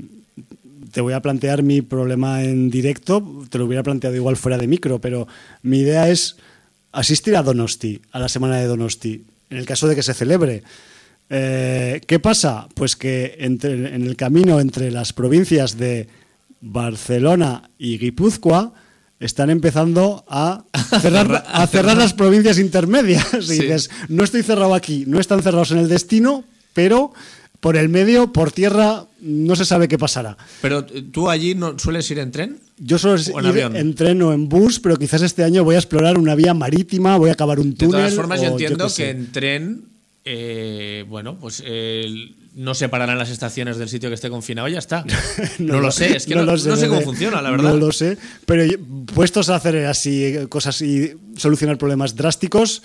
te 0.92 1.00
voy 1.00 1.12
a 1.14 1.20
plantear 1.22 1.62
mi 1.62 1.82
problema 1.82 2.42
en 2.44 2.70
directo, 2.70 3.44
te 3.50 3.58
lo 3.58 3.64
hubiera 3.66 3.82
planteado 3.82 4.14
igual 4.14 4.36
fuera 4.36 4.58
de 4.58 4.66
micro, 4.68 5.00
pero 5.00 5.26
mi 5.62 5.78
idea 5.78 6.08
es 6.08 6.36
asistir 6.92 7.34
a 7.36 7.42
Donosti, 7.42 8.00
a 8.12 8.18
la 8.18 8.28
semana 8.28 8.58
de 8.58 8.66
Donosti, 8.66 9.24
en 9.50 9.56
el 9.56 9.66
caso 9.66 9.88
de 9.88 9.94
que 9.96 10.02
se 10.02 10.14
celebre. 10.14 10.62
Eh, 11.30 12.00
¿Qué 12.06 12.18
pasa? 12.18 12.68
Pues 12.74 12.94
que 12.94 13.36
entre- 13.38 13.94
en 13.94 14.02
el 14.06 14.16
camino 14.16 14.60
entre 14.60 14.90
las 14.90 15.12
provincias 15.14 15.78
de 15.78 16.08
Barcelona 16.60 17.70
y 17.78 17.98
Guipúzcoa 17.98 18.72
están 19.20 19.50
empezando 19.50 20.24
a 20.28 20.64
cerrar, 21.00 21.44
a 21.46 21.66
cerrar 21.66 21.96
las 21.96 22.12
provincias 22.14 22.58
intermedias. 22.58 23.26
Y 23.34 23.42
Sí. 23.42 23.52
dices, 23.60 23.90
no 24.08 24.24
estoy 24.24 24.42
cerrado 24.42 24.74
aquí, 24.74 25.04
no 25.06 25.20
están 25.20 25.42
cerrados 25.42 25.70
en 25.70 25.78
el 25.78 25.88
destino, 25.88 26.44
pero 26.72 27.12
por 27.62 27.76
el 27.76 27.88
medio, 27.88 28.32
por 28.32 28.50
tierra, 28.50 29.04
no 29.20 29.54
se 29.54 29.64
sabe 29.64 29.86
qué 29.86 29.96
pasará. 29.96 30.36
Pero 30.62 30.84
eh, 30.92 31.04
tú 31.12 31.30
allí 31.30 31.54
no 31.54 31.78
sueles 31.78 32.10
ir 32.10 32.18
en 32.18 32.32
tren. 32.32 32.58
Yo 32.76 32.98
solo 32.98 33.14
¿O 33.14 33.38
en 33.38 33.44
ir 33.44 33.50
avión? 33.50 33.76
en 33.76 33.94
tren 33.94 34.20
o 34.20 34.32
en 34.32 34.48
bus, 34.48 34.80
pero 34.80 34.96
quizás 34.96 35.22
este 35.22 35.44
año 35.44 35.62
voy 35.62 35.76
a 35.76 35.78
explorar 35.78 36.18
una 36.18 36.34
vía 36.34 36.54
marítima, 36.54 37.16
voy 37.18 37.30
a 37.30 37.34
acabar 37.34 37.60
un 37.60 37.70
De 37.70 37.76
túnel. 37.76 38.00
todas 38.00 38.14
formas, 38.14 38.42
yo 38.42 38.48
entiendo 38.48 38.86
que 38.86 38.90
sé. 38.90 39.10
en 39.10 39.30
tren, 39.30 39.84
eh, 40.24 41.04
bueno, 41.08 41.38
pues 41.38 41.62
eh, 41.64 42.32
no 42.56 42.74
se 42.74 42.88
pararán 42.88 43.16
las 43.16 43.30
estaciones 43.30 43.76
del 43.76 43.88
sitio 43.88 44.08
que 44.08 44.16
esté 44.16 44.28
confinado 44.28 44.66
ya 44.66 44.80
está. 44.80 45.04
no, 45.60 45.80
lo 45.80 45.92
sé, 45.92 46.16
es 46.16 46.26
que 46.26 46.34
no, 46.34 46.42
lo 46.42 46.56
no 46.56 46.76
sé, 46.76 46.88
cómo 46.88 47.02
funciona, 47.02 47.40
la 47.40 47.52
verdad. 47.52 47.70
No 47.70 47.76
lo 47.76 47.92
sé, 47.92 48.18
pero 48.44 48.64
puestos 49.14 49.50
a 49.50 49.54
hacer 49.54 49.86
así 49.86 50.34
cosas 50.48 50.82
y 50.82 51.12
solucionar 51.36 51.78
problemas 51.78 52.16
drásticos, 52.16 52.82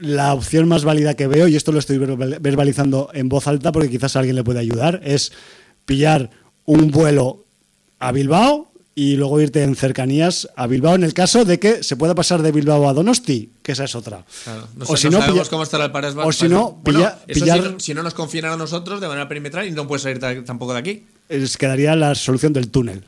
la 0.00 0.32
opción 0.34 0.66
más 0.68 0.84
válida 0.84 1.14
que 1.14 1.26
veo, 1.26 1.46
y 1.48 1.56
esto 1.56 1.72
lo 1.72 1.78
estoy 1.78 1.98
verbal- 1.98 2.38
verbalizando 2.40 3.10
en 3.12 3.28
voz 3.28 3.46
alta 3.46 3.70
porque 3.72 3.90
quizás 3.90 4.16
alguien 4.16 4.36
le 4.36 4.42
puede 4.44 4.58
ayudar, 4.58 5.00
es 5.04 5.32
pillar 5.84 6.30
un 6.64 6.90
vuelo 6.90 7.44
a 7.98 8.10
Bilbao 8.12 8.68
y 8.94 9.16
luego 9.16 9.40
irte 9.40 9.62
en 9.62 9.76
cercanías 9.76 10.48
a 10.56 10.66
Bilbao 10.66 10.94
en 10.94 11.04
el 11.04 11.14
caso 11.14 11.44
de 11.44 11.58
que 11.58 11.82
se 11.82 11.96
pueda 11.96 12.14
pasar 12.14 12.42
de 12.42 12.50
Bilbao 12.52 12.88
a 12.88 12.92
Donosti, 12.92 13.50
que 13.62 13.72
esa 13.72 13.84
es 13.84 13.94
otra. 13.94 14.24
Claro, 14.44 14.68
no, 14.76 14.84
O 14.88 14.96
si 14.96 15.06
no 15.08 15.12
no, 15.12 15.18
sabemos 15.20 15.40
pilla- 15.42 15.50
cómo 15.50 15.62
estará 15.62 15.84
el 15.86 16.18
o 16.18 16.32
si 16.32 16.48
no, 16.48 16.78
bueno, 16.82 16.98
pilla- 17.00 17.18
eso 17.28 17.44
pillar- 17.44 17.62
si, 17.62 17.68
no, 17.72 17.80
si 17.80 17.94
no 17.94 18.02
nos 18.02 18.14
confinan 18.14 18.52
a 18.52 18.56
nosotros 18.56 19.00
de 19.00 19.06
manera 19.08 19.28
perimetral 19.28 19.66
y 19.68 19.70
no 19.72 19.86
puedes 19.86 20.02
salir 20.02 20.18
ta- 20.18 20.44
tampoco 20.44 20.72
de 20.72 20.78
aquí. 20.80 21.04
Es, 21.28 21.56
quedaría 21.56 21.94
la 21.94 22.14
solución 22.14 22.52
del 22.52 22.68
túnel. 22.70 23.04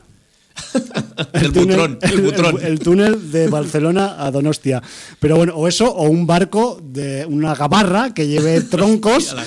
El, 1.33 1.53
túnel- 1.53 1.77
butrón, 1.77 1.99
el 2.03 2.21
butrón. 2.21 2.59
el 2.63 2.79
túnel 2.79 3.33
de 3.33 3.49
Barcelona 3.49 4.17
a 4.19 4.31
Donostia. 4.31 4.83
Pero 5.21 5.37
bueno, 5.37 5.55
o 5.55 5.67
eso, 5.69 5.91
o 5.93 6.09
un 6.09 6.27
barco 6.27 6.81
de 6.83 7.25
una 7.27 7.55
gabarra 7.55 8.13
que 8.15 8.27
lleve 8.27 8.61
troncos 8.71 9.35
la 9.35 9.45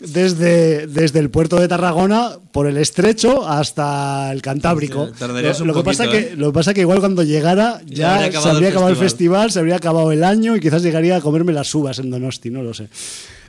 desde, 0.00 0.86
desde 0.86 1.18
el 1.20 1.30
puerto 1.30 1.56
de 1.60 1.68
Tarragona 1.68 2.32
por 2.52 2.66
el 2.66 2.76
estrecho 2.76 3.46
hasta 3.48 4.32
el 4.32 4.42
Cantábrico. 4.42 5.08
Tardarías 5.18 5.58
lo, 5.58 5.64
un 5.64 5.68
lo 5.68 5.74
que 5.74 5.82
pasa 5.82 6.04
poquito, 6.04 6.26
que, 6.26 6.32
¿eh? 6.32 6.36
lo 6.36 6.46
que 6.48 6.54
pasa 6.54 6.74
que 6.74 6.80
igual 6.80 7.00
cuando 7.00 7.22
llegara 7.22 7.80
Ya 7.86 7.96
ya, 7.96 8.14
habría 8.24 8.40
se 8.40 8.48
habría 8.48 8.68
el 8.68 8.72
acabado 8.74 8.90
el 8.90 8.96
festival. 8.96 9.08
festival, 9.08 9.52
se 9.52 9.58
habría 9.60 9.76
acabado 9.76 10.12
el 10.12 10.24
año 10.24 10.56
y 10.56 10.60
quizás 10.60 10.82
llegaría 10.82 11.16
a 11.16 11.20
comerme 11.20 11.52
las 11.52 11.72
uvas 11.74 11.98
en 11.98 12.10
Donosti, 12.10 12.50
no 12.50 12.62
lo 12.62 12.74
sé. 12.74 12.88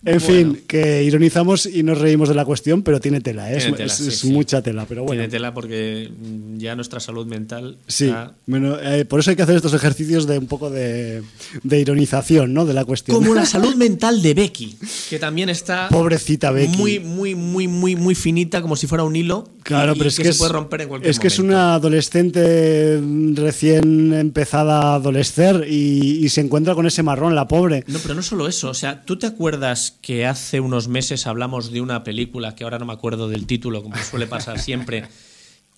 En 0.06 0.22
fin, 0.22 0.64
que 0.68 1.04
ironizamos 1.04 1.66
y 1.66 1.84
nos 1.84 1.98
reímos 1.98 2.30
de 2.30 2.36
la 2.36 2.46
cuestión, 2.46 2.84
pero 2.84 3.00
tiene 3.00 3.22
tela, 3.22 3.52
¿eh? 3.52 3.58
Tiene 3.58 3.72
es, 3.72 3.76
tela, 3.78 3.86
es- 3.94 3.98
sí, 4.00 4.08
es 4.08 4.18
sí. 4.20 4.30
mucha 4.32 4.62
tela, 4.62 4.86
pero 4.88 5.04
bueno. 5.04 5.20
Tiene 5.22 5.30
tela 5.32 5.54
porque 5.54 6.10
mm, 6.18 6.58
ya 6.58 6.76
nuestra 6.76 7.00
salud 7.00 7.26
mental 7.28 7.78
Sí, 7.88 8.06
está- 8.06 8.34
bueno, 8.46 8.78
eh, 8.80 9.06
por 9.06 9.20
eso 9.20 9.30
hay 9.32 9.36
que 9.36 9.44
hacer 9.44 9.56
estos 9.58 9.74
ejercicios 9.74 10.26
de 10.28 10.38
un 10.38 10.48
poco 10.48 10.70
de, 10.70 11.22
de 11.64 11.80
ironización, 11.80 12.54
¿no? 12.54 12.66
De 12.66 12.74
la 12.74 12.86
cuestión. 12.86 13.18
Como 13.18 13.34
la 13.34 13.46
salud 13.48 13.76
mental 13.76 14.22
de 14.22 14.34
Becky, 14.34 14.78
que 15.10 15.20
también 15.20 15.50
está 15.50 15.90
Pobrecita 15.90 16.52
Becky. 16.52 16.78
muy, 16.78 17.00
muy, 17.00 17.36
muy, 17.36 17.68
muy, 17.68 17.96
muy 17.96 18.16
finita, 18.16 18.62
como 18.62 18.76
si 18.76 18.88
fuera 18.88 19.04
un 19.04 19.16
hilo. 19.16 19.50
Claro, 19.64 19.92
y- 19.94 19.96
y 19.96 19.98
pero 20.00 20.10
es 20.10 20.18
que, 20.18 20.24
se 20.24 20.30
es, 20.30 20.38
puede 20.38 20.54
romper 20.54 20.82
en 20.82 20.88
cualquier 20.90 21.12
es 21.12 21.20
que 21.20 21.28
es 21.28 21.40
una 21.40 21.76
adolescente 21.76 23.00
recién 23.36 24.14
empezada 24.14 24.80
a 24.82 24.96
adolecer 24.96 25.66
y, 25.70 26.24
y 26.26 26.30
se 26.30 26.42
encuentra 26.42 26.76
con 26.76 26.86
ese 26.88 27.04
marrón, 27.04 27.36
la 27.36 27.48
pobre. 27.48 27.84
No, 27.88 28.00
pero 28.00 28.16
no 28.16 28.22
solo 28.24 28.48
eso. 28.48 28.70
O 28.70 28.74
sea, 28.74 29.04
¿tú 29.04 29.18
te 29.18 29.28
acuerdas 29.28 29.89
que 29.92 30.26
hace 30.26 30.60
unos 30.60 30.88
meses 30.88 31.28
hablamos 31.28 31.72
de 31.72 31.82
una 31.82 32.04
película 32.04 32.56
que 32.56 32.64
ahora 32.64 32.80
no 32.80 32.86
me 32.86 32.94
acuerdo 32.94 33.30
del 33.30 33.46
título, 33.46 33.84
como 33.84 33.98
suele 33.98 34.28
pasar 34.28 34.60
siempre, 34.62 35.06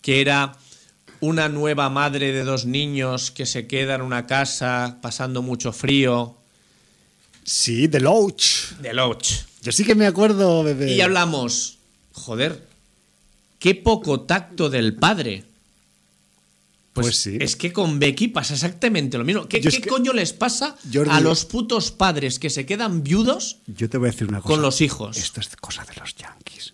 que 0.01 0.21
era 0.21 0.57
una 1.19 1.49
nueva 1.49 1.89
madre 1.89 2.31
de 2.31 2.43
dos 2.43 2.65
niños 2.65 3.31
que 3.31 3.45
se 3.45 3.67
queda 3.67 3.95
en 3.95 4.01
una 4.01 4.25
casa 4.25 4.99
pasando 5.01 5.41
mucho 5.41 5.71
frío. 5.71 6.37
Sí, 7.43 7.87
The 7.87 7.99
Loach. 7.99 8.73
De 8.79 8.93
Loach. 8.93 9.45
Yo 9.61 9.71
sí 9.71 9.83
que 9.83 9.95
me 9.95 10.07
acuerdo, 10.07 10.63
bebé. 10.63 10.91
Y 10.91 11.01
hablamos, 11.01 11.77
joder, 12.13 12.67
qué 13.59 13.75
poco 13.75 14.21
tacto 14.21 14.69
del 14.69 14.95
padre. 14.95 15.43
Pues, 17.01 17.15
Pues 17.15 17.17
sí. 17.17 17.37
Es 17.41 17.55
que 17.55 17.71
con 17.73 17.99
Becky 17.99 18.27
pasa 18.29 18.53
exactamente 18.53 19.17
lo 19.17 19.23
mismo. 19.23 19.47
¿Qué, 19.47 19.61
coño 19.87 20.13
les 20.13 20.33
pasa 20.33 20.75
Jordi- 20.91 21.09
a 21.11 21.19
los 21.19 21.45
putos 21.45 21.91
padres 21.91 22.39
que 22.39 22.49
se 22.49 22.65
quedan 22.65 23.03
viudos 23.03 23.57
Yo 23.67 23.89
te 23.89 23.97
voy 23.97 24.09
a 24.09 24.11
decir 24.11 24.27
una 24.27 24.39
cosa. 24.41 24.53
con 24.53 24.61
los 24.61 24.81
hijos? 24.81 25.17
Esto 25.17 25.39
es 25.41 25.55
cosa 25.57 25.83
de 25.85 25.93
los 25.99 26.15
yankees. 26.15 26.73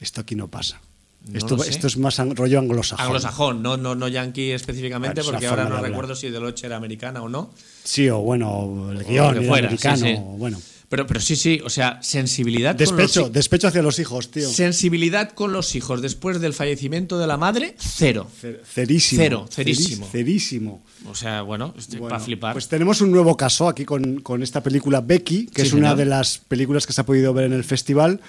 Esto 0.00 0.20
aquí 0.20 0.34
no 0.34 0.48
pasa. 0.48 0.80
No 1.26 1.36
esto, 1.36 1.86
es 1.88 1.96
más 1.98 2.16
rollo 2.18 2.58
anglosajón. 2.58 3.04
Anglosajón, 3.04 3.62
no, 3.62 3.76
no, 3.76 3.94
no 3.94 4.08
yankee 4.08 4.52
específicamente, 4.52 5.22
porque 5.22 5.46
ahora 5.46 5.68
no 5.68 5.80
recuerdo 5.82 6.14
si 6.14 6.30
Deloche 6.30 6.66
era 6.66 6.76
americana 6.76 7.20
o 7.22 7.28
no. 7.28 7.52
Sí, 7.84 8.08
o 8.08 8.18
bueno, 8.20 8.90
el 8.92 9.04
guion 9.04 9.36
era 9.36 9.46
fuera, 9.46 9.66
americano. 9.68 9.96
sí, 9.98 10.14
sí. 10.14 10.22
Bueno. 10.38 10.58
Pero, 10.90 11.06
pero 11.06 11.20
sí, 11.20 11.36
sí, 11.36 11.60
o 11.62 11.68
sea, 11.68 11.98
sensibilidad 12.02 12.74
con 12.74 12.80
los 12.86 12.96
Despecho, 12.96 13.28
despecho 13.28 13.68
hacia 13.68 13.82
los 13.82 13.98
hijos, 13.98 14.30
tío. 14.30 14.48
Sensibilidad 14.48 15.32
con 15.32 15.52
los 15.52 15.74
hijos 15.74 16.00
después 16.00 16.40
del 16.40 16.54
fallecimiento 16.54 17.18
de 17.18 17.26
la 17.26 17.36
madre, 17.36 17.74
cero. 17.78 18.26
Cer- 18.42 18.60
Cerísimo. 18.64 19.22
Cero, 19.22 19.46
cerísimo. 19.50 20.06
Cerí- 20.06 20.10
Cerísimo. 20.10 20.82
O 21.06 21.14
sea, 21.14 21.42
bueno, 21.42 21.74
estoy 21.76 21.98
Bueno, 21.98 22.14
para 22.14 22.24
flipar. 22.24 22.52
Pues 22.54 22.68
tenemos 22.68 23.02
un 23.02 23.10
nuevo 23.10 23.36
caso 23.36 23.68
aquí 23.68 23.84
con, 23.84 24.20
con 24.22 24.42
esta 24.42 24.62
película 24.62 25.02
Becky, 25.02 25.46
que 25.48 25.60
Sí, 25.60 25.68
es 25.68 25.72
una 25.74 25.88
señor. 25.88 25.96
de 25.98 26.04
las 26.06 26.38
películas 26.38 26.86
que 26.86 26.94
se 26.94 27.02
ha 27.02 27.04
podido 27.04 27.34
ver 27.34 27.44
en 27.44 27.52
el 27.52 27.64
festival. 27.64 28.20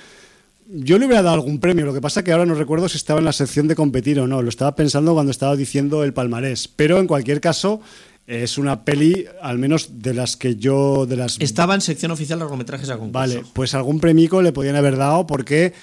Yo 0.72 1.00
le 1.00 1.06
hubiera 1.06 1.24
dado 1.24 1.36
algún 1.36 1.60
premio, 1.60 1.86
lo 1.86 1.94
que 1.94 2.02
pasa 2.02 2.24
que 2.24 2.32
ahora 2.34 2.46
no 2.46 2.54
recuerdo 2.56 2.90
si 2.90 2.98
estaba 2.98 3.20
en 3.20 3.26
la 3.26 3.34
sección 3.34 3.68
de 3.70 3.76
competir 3.76 4.20
o 4.20 4.28
no. 4.28 4.42
Lo 4.42 4.50
estaba 4.50 4.76
pensando 4.76 5.14
cuando 5.14 5.32
estaba 5.32 5.56
diciendo 5.56 6.04
el 6.04 6.14
palmarés. 6.14 6.68
Pero 6.68 7.00
en 7.00 7.08
cualquier 7.08 7.40
caso, 7.42 7.82
es 8.30 8.60
una 8.60 8.86
peli, 8.86 9.26
al 9.42 9.58
menos 9.58 10.04
de 10.04 10.14
las 10.14 10.38
que 10.38 10.56
yo. 10.56 11.08
de 11.08 11.16
las 11.16 11.40
Estaba 11.42 11.74
en 11.74 11.82
sección 11.82 12.12
oficial 12.12 12.38
de 12.38 12.46
largometrajes 12.46 12.88
a 12.90 12.94
concurso. 12.94 13.12
Vale, 13.12 13.44
pues 13.54 13.74
algún 13.74 14.00
premio 14.00 14.44
le 14.44 14.54
podían 14.54 14.76
haber 14.76 14.98
dado 14.98 15.26
porque 15.26 15.74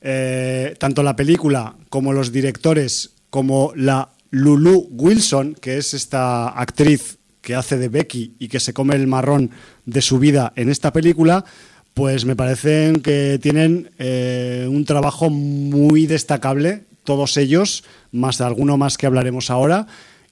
eh, 0.00 0.76
tanto 0.78 1.02
la 1.02 1.16
película 1.16 1.74
como 1.88 2.12
los 2.12 2.30
directores, 2.30 3.10
como 3.28 3.72
la 3.74 4.10
Lulu 4.30 4.86
Wilson, 4.92 5.56
que 5.60 5.78
es 5.78 5.94
esta 5.94 6.48
actriz 6.48 7.18
que 7.40 7.56
hace 7.56 7.76
de 7.76 7.88
Becky 7.88 8.36
y 8.38 8.46
que 8.46 8.60
se 8.60 8.72
come 8.72 8.94
el 8.94 9.08
marrón 9.08 9.50
de 9.84 10.00
su 10.00 10.20
vida 10.20 10.52
en 10.54 10.68
esta 10.68 10.92
película, 10.92 11.44
pues 11.92 12.24
me 12.24 12.36
parecen 12.36 13.02
que 13.02 13.40
tienen 13.42 13.90
eh, 13.98 14.68
un 14.70 14.84
trabajo 14.84 15.28
muy 15.28 16.06
destacable, 16.06 16.84
todos 17.02 17.36
ellos, 17.36 17.82
más 18.12 18.38
de 18.38 18.44
alguno 18.44 18.76
más 18.76 18.96
que 18.96 19.06
hablaremos 19.06 19.50
ahora 19.50 19.88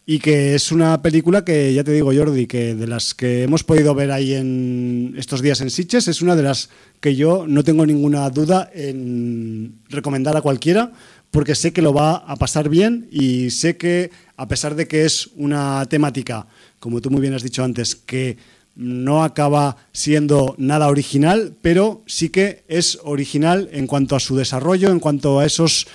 y 0.06 0.18
que 0.18 0.54
es 0.54 0.70
una 0.70 1.00
película 1.00 1.44
que, 1.44 1.72
ya 1.72 1.82
te 1.82 1.92
digo 1.92 2.12
Jordi, 2.14 2.46
que 2.46 2.74
de 2.74 2.86
las 2.86 3.14
que 3.14 3.44
hemos 3.44 3.64
podido 3.64 3.94
ver 3.94 4.10
ahí 4.10 4.34
en 4.34 5.14
estos 5.16 5.40
días 5.40 5.62
en 5.62 5.70
Sitges, 5.70 6.08
es 6.08 6.20
una 6.20 6.36
de 6.36 6.42
las 6.42 6.68
que 7.00 7.16
yo 7.16 7.46
no 7.48 7.64
tengo 7.64 7.86
ninguna 7.86 8.28
duda 8.28 8.70
en 8.74 9.76
recomendar 9.88 10.36
a 10.36 10.42
cualquiera, 10.42 10.92
porque 11.30 11.54
sé 11.54 11.72
que 11.72 11.82
lo 11.82 11.94
va 11.94 12.16
a 12.16 12.36
pasar 12.36 12.68
bien 12.68 13.08
y 13.10 13.50
sé 13.50 13.78
que, 13.78 14.10
a 14.36 14.46
pesar 14.46 14.74
de 14.74 14.86
que 14.86 15.06
es 15.06 15.30
una 15.36 15.86
temática, 15.86 16.46
como 16.80 17.00
tú 17.00 17.10
muy 17.10 17.22
bien 17.22 17.32
has 17.32 17.42
dicho 17.42 17.64
antes, 17.64 17.96
que 17.96 18.36
no 18.76 19.24
acaba 19.24 19.76
siendo 19.92 20.54
nada 20.58 20.88
original, 20.88 21.54
pero 21.62 22.02
sí 22.06 22.28
que 22.28 22.64
es 22.68 22.98
original 23.04 23.70
en 23.72 23.86
cuanto 23.86 24.16
a 24.16 24.20
su 24.20 24.36
desarrollo, 24.36 24.90
en 24.90 25.00
cuanto 25.00 25.38
a 25.38 25.46
esos 25.46 25.86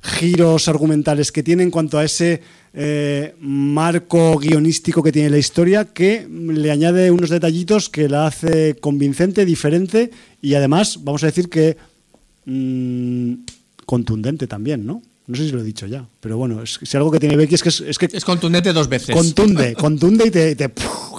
giros 0.00 0.68
argumentales 0.68 1.32
que 1.32 1.42
tiene 1.42 1.64
en 1.64 1.70
cuanto 1.70 1.98
a 1.98 2.04
ese 2.04 2.40
eh, 2.74 3.34
marco 3.40 4.38
guionístico 4.38 5.02
que 5.02 5.12
tiene 5.12 5.30
la 5.30 5.38
historia 5.38 5.86
que 5.86 6.26
le 6.28 6.70
añade 6.70 7.10
unos 7.10 7.30
detallitos 7.30 7.88
que 7.88 8.08
la 8.08 8.26
hace 8.26 8.76
convincente, 8.76 9.44
diferente 9.44 10.10
y 10.42 10.54
además 10.54 11.00
vamos 11.02 11.22
a 11.22 11.26
decir 11.26 11.48
que 11.48 11.76
mm, 12.44 13.34
contundente 13.86 14.46
también, 14.46 14.86
¿no? 14.86 15.02
No 15.28 15.36
sé 15.36 15.44
si 15.44 15.52
lo 15.52 15.60
he 15.60 15.64
dicho 15.64 15.86
ya, 15.86 16.04
pero 16.20 16.36
bueno, 16.38 16.62
es, 16.62 16.80
si 16.82 16.96
algo 16.96 17.10
que 17.10 17.20
tiene 17.20 17.36
Becky 17.36 17.54
es 17.54 17.62
que, 17.62 17.68
es, 17.68 17.80
es 17.82 17.98
que 17.98 18.08
Es 18.10 18.24
contundente 18.24 18.72
dos 18.72 18.88
veces. 18.88 19.14
contunde, 19.14 19.74
contunde 19.74 20.26
y 20.26 20.30
te, 20.30 20.56
te, 20.56 20.68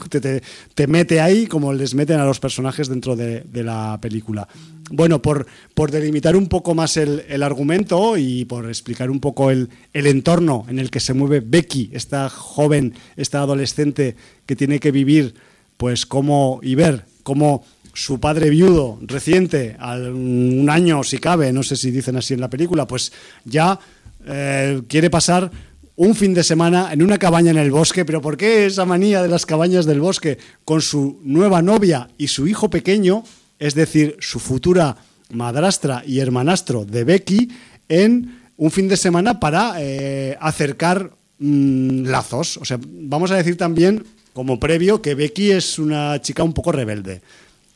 te- 0.09 0.19
te- 0.19 0.41
te 0.73 0.87
mete 0.87 1.21
ahí 1.21 1.45
como 1.45 1.71
les 1.73 1.93
meten 1.93 2.19
a 2.19 2.25
los 2.25 2.39
personajes 2.39 2.87
dentro 2.89 3.15
de, 3.15 3.41
de 3.41 3.63
la 3.63 3.99
película. 4.01 4.47
Bueno, 4.89 5.21
por, 5.21 5.45
por 5.75 5.91
delimitar 5.91 6.35
un 6.35 6.47
poco 6.47 6.73
más 6.73 6.97
el, 6.97 7.23
el 7.29 7.43
argumento 7.43 8.17
y 8.17 8.45
por 8.45 8.67
explicar 8.67 9.11
un 9.11 9.19
poco 9.19 9.51
el, 9.51 9.69
el 9.93 10.07
entorno 10.07 10.65
en 10.67 10.79
el 10.79 10.89
que 10.89 10.99
se 10.99 11.13
mueve 11.13 11.41
Becky, 11.45 11.91
esta 11.93 12.29
joven, 12.29 12.95
esta 13.15 13.41
adolescente 13.41 14.15
que 14.47 14.55
tiene 14.55 14.79
que 14.79 14.91
vivir, 14.91 15.35
pues 15.77 16.07
cómo 16.07 16.59
y 16.63 16.73
ver 16.73 17.05
cómo 17.21 17.63
su 17.93 18.19
padre 18.19 18.49
viudo 18.49 18.97
reciente, 19.01 19.75
al 19.77 20.09
un 20.13 20.69
año 20.69 21.03
si 21.03 21.17
cabe, 21.17 21.51
no 21.51 21.63
sé 21.63 21.75
si 21.75 21.91
dicen 21.91 22.15
así 22.15 22.33
en 22.33 22.39
la 22.41 22.49
película, 22.49 22.87
pues 22.87 23.11
ya 23.45 23.77
eh, 24.25 24.81
quiere 24.87 25.09
pasar 25.09 25.51
un 25.95 26.15
fin 26.15 26.33
de 26.33 26.43
semana 26.43 26.93
en 26.93 27.03
una 27.03 27.17
cabaña 27.17 27.51
en 27.51 27.57
el 27.57 27.71
bosque, 27.71 28.05
pero 28.05 28.21
¿por 28.21 28.37
qué 28.37 28.65
esa 28.65 28.85
manía 28.85 29.21
de 29.21 29.27
las 29.27 29.45
cabañas 29.45 29.85
del 29.85 29.99
bosque 29.99 30.37
con 30.63 30.81
su 30.81 31.19
nueva 31.23 31.61
novia 31.61 32.07
y 32.17 32.29
su 32.29 32.47
hijo 32.47 32.69
pequeño, 32.69 33.25
es 33.59 33.75
decir, 33.75 34.15
su 34.21 34.39
futura 34.39 34.95
madrastra 35.31 36.01
y 36.05 36.19
hermanastro 36.19 36.85
de 36.85 37.03
Becky, 37.03 37.49
en 37.89 38.39
un 38.55 38.71
fin 38.71 38.87
de 38.87 38.95
semana 38.95 39.41
para 39.41 39.73
eh, 39.77 40.37
acercar 40.39 41.11
mm, 41.39 42.05
lazos? 42.05 42.55
O 42.57 42.63
sea, 42.63 42.79
vamos 42.81 43.31
a 43.31 43.35
decir 43.35 43.57
también, 43.57 44.05
como 44.31 44.57
previo, 44.57 45.01
que 45.01 45.15
Becky 45.15 45.51
es 45.51 45.79
una 45.79 46.21
chica 46.21 46.43
un 46.43 46.53
poco 46.53 46.71
rebelde. 46.71 47.21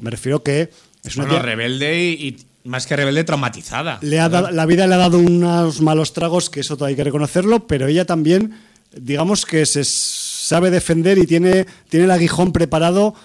Me 0.01 0.09
refiero 0.09 0.41
que 0.41 0.69
es 1.03 1.17
una 1.17 1.25
Bueno, 1.25 1.43
rebelde 1.43 2.09
y 2.09 2.37
más 2.65 2.87
que 2.87 2.95
rebelde, 2.95 3.23
traumatizada. 3.23 3.99
le 4.01 4.19
ha 4.19 4.29
dado- 4.29 4.51
la 4.51 4.65
vida 4.65 4.87
le 4.87 4.95
ha 4.95 4.97
dado 4.97 5.17
unos 5.19 5.81
malos 5.81 6.13
tragos, 6.13 6.49
que 6.49 6.61
eso 6.61 6.77
hay 6.85 6.95
que 6.95 7.03
reconocerlo, 7.03 7.67
pero 7.67 7.87
ella 7.87 8.05
también, 8.05 8.53
digamos 8.95 9.45
que 9.45 9.65
se 9.65 9.83
sabe 9.83 10.71
defender 10.71 11.17
y 11.17 11.25
tiene, 11.27 11.65
tiene 11.89 12.05
el 12.05 12.11
aguijón 12.11 12.51
preparado 12.53 13.15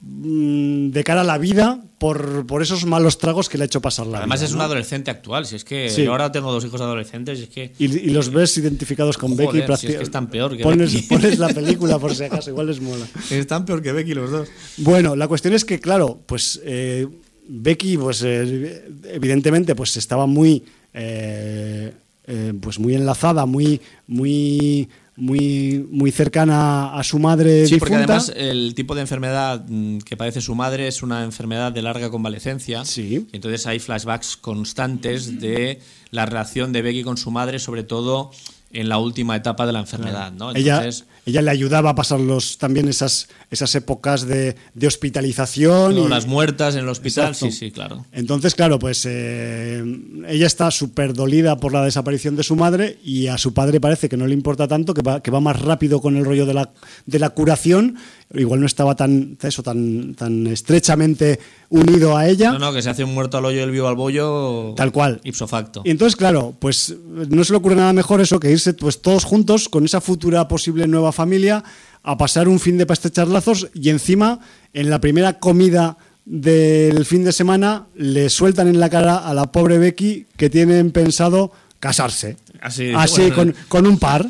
mm, 0.00 0.90
de 0.90 1.04
cara 1.04 1.22
a 1.22 1.24
la 1.24 1.38
vida 1.38 1.82
por, 1.98 2.46
por 2.46 2.60
esos 2.62 2.84
malos 2.84 3.18
tragos 3.18 3.48
que 3.48 3.56
le 3.58 3.64
ha 3.64 3.66
hecho 3.66 3.80
pasar 3.80 4.06
la 4.06 4.18
Además 4.18 4.40
vida, 4.40 4.46
es 4.46 4.52
¿no? 4.52 4.58
un 4.58 4.64
adolescente 4.64 5.10
actual. 5.10 5.46
Si 5.46 5.56
es 5.56 5.64
que 5.64 5.88
Sí. 5.90 6.04
yo 6.04 6.10
ahora 6.12 6.30
tengo 6.30 6.52
dos 6.52 6.64
hijos 6.64 6.80
adolescentes 6.80 7.38
y 7.38 7.42
es 7.44 7.48
que... 7.48 7.72
y, 7.78 7.84
y 7.86 8.10
los 8.10 8.30
ves 8.30 8.56
identificados 8.58 9.16
con 9.16 9.34
Joder, 9.36 9.66
Becky. 9.66 9.76
si 9.80 9.86
es 9.88 9.96
que 9.96 10.02
están 10.02 10.28
peor 10.28 10.56
que 10.56 10.62
pones, 10.62 10.92
Becky. 10.92 11.06
pones 11.06 11.38
la 11.38 11.48
película 11.54 11.98
por 11.98 12.14
si 12.14 12.24
acaso, 12.24 12.50
igual 12.50 12.66
les 12.66 12.80
mola. 12.80 13.06
Están 13.30 13.64
peor 13.64 13.80
que 13.82 13.92
Becky 13.92 14.12
los 14.14 14.30
dos. 14.30 14.48
Bueno, 14.76 15.16
la 15.16 15.26
cuestión 15.28 15.54
es 15.54 15.64
que, 15.64 15.80
claro, 15.80 16.20
pues 16.26 16.60
eh, 16.64 17.08
Becky, 17.48 17.96
pues 17.96 18.22
eh, 18.22 18.84
evidentemente, 19.04 19.74
pues 19.74 19.96
estaba 19.96 20.26
muy, 20.26 20.64
eh, 20.92 21.92
eh, 22.26 22.52
pues 22.60 22.78
muy 22.78 22.94
enlazada, 22.94 23.46
muy, 23.46 23.80
muy, 24.06 24.88
muy, 25.16 25.86
muy 25.90 26.10
cercana 26.10 26.96
a 26.96 27.02
su 27.02 27.18
madre 27.18 27.66
Sí, 27.66 27.78
porque 27.78 27.94
además 27.94 28.32
el 28.34 28.74
tipo 28.74 28.94
de 28.94 29.00
enfermedad 29.02 29.64
mm, 29.68 29.98
que 29.98 30.16
padece 30.16 30.40
su 30.40 30.54
madre 30.54 30.88
es 30.88 31.02
una 31.02 31.24
enfermedad 31.24 31.72
de 31.72 31.82
larga 31.82 32.10
convalecencia. 32.10 32.84
Sí. 32.84 33.26
Y 33.32 33.36
entonces 33.36 33.66
hay 33.66 33.78
flashbacks 33.78 34.36
constantes 34.36 35.40
de 35.40 35.80
la 36.10 36.26
relación 36.26 36.72
de 36.72 36.82
Becky 36.82 37.02
con 37.02 37.16
su 37.16 37.30
madre, 37.30 37.58
sobre 37.58 37.82
todo 37.82 38.30
en 38.72 38.88
la 38.88 38.98
última 38.98 39.36
etapa 39.36 39.66
de 39.66 39.72
la 39.72 39.80
enfermedad, 39.80 40.32
¿no? 40.32 40.50
Entonces, 40.54 41.00
ella 41.00 41.15
le 41.26 41.50
ayudaba 41.50 41.90
a 41.90 41.94
pasar 41.96 42.20
los, 42.20 42.56
también 42.56 42.88
esas, 42.88 43.28
esas 43.50 43.74
épocas 43.74 44.26
de, 44.26 44.54
de 44.74 44.86
hospitalización. 44.86 45.98
y, 45.98 46.08
las 46.08 46.26
muertas 46.26 46.74
en 46.74 46.82
el 46.82 46.88
hospital, 46.88 47.28
Exacto. 47.28 47.46
sí, 47.46 47.52
sí, 47.52 47.70
claro. 47.72 48.06
Entonces, 48.12 48.54
claro, 48.54 48.78
pues 48.78 49.04
eh, 49.06 49.82
ella 50.28 50.46
está 50.46 50.70
súper 50.70 51.14
dolida 51.14 51.56
por 51.56 51.72
la 51.72 51.84
desaparición 51.84 52.36
de 52.36 52.44
su 52.44 52.54
madre 52.54 52.98
y 53.02 53.26
a 53.26 53.38
su 53.38 53.52
padre 53.52 53.80
parece 53.80 54.08
que 54.08 54.16
no 54.16 54.28
le 54.28 54.34
importa 54.34 54.68
tanto, 54.68 54.94
que 54.94 55.02
va, 55.02 55.20
que 55.20 55.32
va 55.32 55.40
más 55.40 55.60
rápido 55.60 56.00
con 56.00 56.16
el 56.16 56.24
rollo 56.24 56.46
de 56.46 56.54
la, 56.54 56.70
de 57.06 57.18
la 57.18 57.30
curación. 57.30 57.96
Igual 58.32 58.60
no 58.60 58.66
estaba 58.66 58.94
tan, 58.94 59.38
eso, 59.42 59.62
tan, 59.62 60.14
tan 60.14 60.46
estrechamente 60.46 61.40
unido 61.68 62.16
a 62.16 62.28
ella. 62.28 62.52
No, 62.52 62.58
no, 62.58 62.72
que 62.72 62.82
se 62.82 62.90
hace 62.90 63.04
un 63.04 63.14
muerto 63.14 63.38
al 63.38 63.44
hoyo 63.44 63.58
y 63.58 63.62
el 63.62 63.70
vivo 63.70 63.88
al 63.88 63.96
bollo. 63.96 64.74
Tal 64.76 64.92
cual. 64.92 65.20
Ipso 65.24 65.46
facto. 65.46 65.82
Y 65.84 65.90
entonces, 65.90 66.16
claro, 66.16 66.54
pues 66.58 66.94
no 67.08 67.44
se 67.44 67.52
le 67.52 67.58
ocurre 67.58 67.76
nada 67.76 67.92
mejor 67.92 68.20
eso 68.20 68.40
que 68.40 68.50
irse 68.50 68.74
pues 68.74 69.00
todos 69.00 69.24
juntos 69.24 69.68
con 69.68 69.84
esa 69.84 70.00
futura 70.00 70.48
posible 70.48 70.86
nueva 70.86 71.12
familia 71.16 71.64
a 72.04 72.16
pasar 72.16 72.46
un 72.46 72.60
fin 72.60 72.78
de 72.78 72.86
para 72.86 72.94
estrechar 72.94 73.26
lazos 73.26 73.66
y 73.74 73.88
encima 73.90 74.38
en 74.72 74.90
la 74.90 75.00
primera 75.00 75.40
comida 75.40 75.96
del 76.24 77.04
fin 77.04 77.24
de 77.24 77.32
semana 77.32 77.86
le 77.96 78.28
sueltan 78.30 78.68
en 78.68 78.78
la 78.78 78.88
cara 78.90 79.16
a 79.28 79.34
la 79.34 79.50
pobre 79.50 79.78
Becky 79.78 80.26
que 80.36 80.48
tienen 80.50 80.92
pensado 80.92 81.50
casarse. 81.80 82.36
Así, 82.60 82.92
Así 82.94 83.22
bueno, 83.30 83.34
con, 83.34 83.54
con 83.68 83.86
un 83.86 83.98
par. 83.98 84.26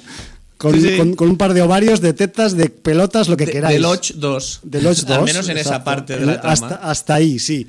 Con, 0.58 0.72
Sí, 0.74 0.88
sí. 0.88 0.96
con- 0.96 1.14
con 1.16 1.28
un 1.28 1.36
par 1.36 1.52
de 1.52 1.60
ovarios, 1.60 2.00
de 2.00 2.14
tetas, 2.14 2.56
de 2.56 2.70
pelotas, 2.70 3.28
lo 3.28 3.36
que 3.36 3.44
De, 3.44 3.52
queráis. 3.52 3.74
de 3.76 3.80
Lodge 3.80 4.12
2. 4.16 4.60
De 4.62 4.80
Lodge 4.80 5.02
2. 5.04 5.18
Al 5.18 5.24
menos 5.24 5.48
en 5.50 5.58
esa 5.58 5.84
parte 5.84 6.16
de 6.18 6.24
la 6.24 6.40
trama. 6.40 6.52
Hasta, 6.52 6.74
hasta 6.76 7.14
ahí, 7.14 7.38
sí. 7.38 7.66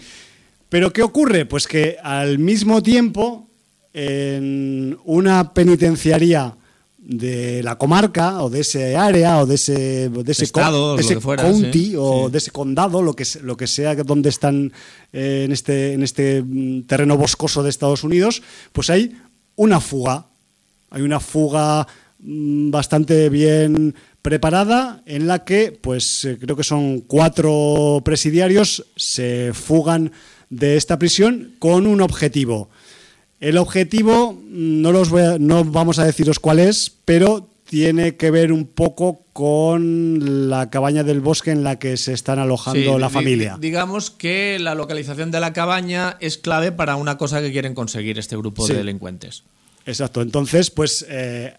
Pero 0.70 0.94
¿qué 0.94 1.02
ocurre? 1.04 1.46
Pues 1.46 1.68
que 1.68 1.98
al 2.02 2.40
mismo 2.40 2.82
tiempo, 2.82 3.48
en 3.94 4.98
una 5.06 5.54
penitenciaría 5.54 6.56
de 7.08 7.64
la 7.64 7.78
comarca 7.78 8.44
o 8.44 8.50
de 8.50 8.60
ese 8.60 8.98
área 8.98 9.40
o 9.40 9.46
de 9.46 9.56
ese, 9.56 10.10
de 10.10 10.30
ese, 10.30 10.44
Estado, 10.44 10.98
de 10.98 11.02
ese 11.02 11.14
lo 11.14 11.20
que 11.20 11.24
fuera, 11.24 11.44
county 11.44 11.86
sí, 11.86 11.96
o 11.98 12.26
sí. 12.26 12.32
de 12.34 12.38
ese 12.38 12.52
condado, 12.52 13.02
lo 13.02 13.14
que, 13.14 13.26
lo 13.44 13.56
que 13.56 13.66
sea 13.66 13.96
donde 13.96 14.28
están 14.28 14.74
eh, 15.14 15.44
en 15.46 15.54
este, 15.54 15.94
en 15.94 16.04
este 16.04 16.44
mm, 16.44 16.82
terreno 16.82 17.16
boscoso 17.16 17.64
de 17.64 17.70
Estados 17.70 18.04
Unidos, 18.04 18.44
pues 18.74 18.90
hay 18.90 19.16
una 19.56 19.80
fuga. 19.80 20.26
Hay 20.90 21.02
una 21.02 21.22
fuga 21.22 21.88
mm, 22.20 22.72
bastante 22.72 23.30
bien 23.30 23.96
preparada 24.22 25.02
en 25.06 25.28
la 25.28 25.46
que, 25.46 25.72
pues 25.80 26.26
eh, 26.26 26.38
creo 26.38 26.58
que 26.58 26.66
son 26.66 27.00
cuatro 27.00 28.02
presidiarios, 28.04 28.86
se 28.98 29.52
fugan 29.54 30.12
de 30.50 30.76
esta 30.76 31.00
prisión 31.00 31.54
con 31.60 31.88
un 31.88 32.02
objetivo. 32.02 32.70
El 33.40 33.58
objetivo, 33.58 34.40
no, 34.50 34.92
los 34.92 35.10
voy 35.10 35.22
a- 35.22 35.38
no 35.40 35.64
vamos 35.64 36.00
a 36.00 36.06
deciros 36.06 36.40
cuál 36.40 36.60
es, 36.60 36.92
pero 37.06 37.50
tiene 37.70 38.16
que 38.16 38.32
ver 38.32 38.52
un 38.54 38.66
poco 38.66 39.22
con 39.34 40.50
la 40.50 40.70
cabaña 40.70 41.04
del 41.04 41.20
bosque 41.20 41.52
en 41.52 41.64
la 41.64 41.78
que 41.78 41.98
se 41.98 42.14
están 42.14 42.40
alojando 42.40 42.94
Sí, 42.96 43.00
la 43.00 43.10
familia. 43.10 43.56
di- 43.56 43.68
Digamos 43.68 44.10
que 44.10 44.58
la 44.58 44.74
localización 44.74 45.32
de 45.32 45.40
la 45.42 45.54
cabaña 45.54 46.18
es 46.22 46.38
clave 46.38 46.72
para 46.72 46.96
una 46.96 47.18
cosa 47.18 47.42
que 47.42 47.52
quieren 47.52 47.76
conseguir 47.76 48.18
este 48.18 48.38
grupo 48.38 48.66
Sí. 48.66 48.72
de 48.74 48.80
delincuentes. 48.80 49.44
Exacto. 49.86 50.22
Entonces, 50.22 50.72
pues 50.72 51.06
eh, 51.10 51.54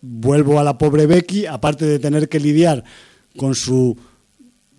vuelvo 0.00 0.58
a 0.58 0.64
la 0.64 0.78
pobre 0.78 1.06
Becky, 1.06 1.46
aparte 1.46 1.84
de 1.84 1.98
tener 1.98 2.28
que 2.28 2.40
lidiar 2.40 2.82
con 3.36 3.54
su 3.54 3.96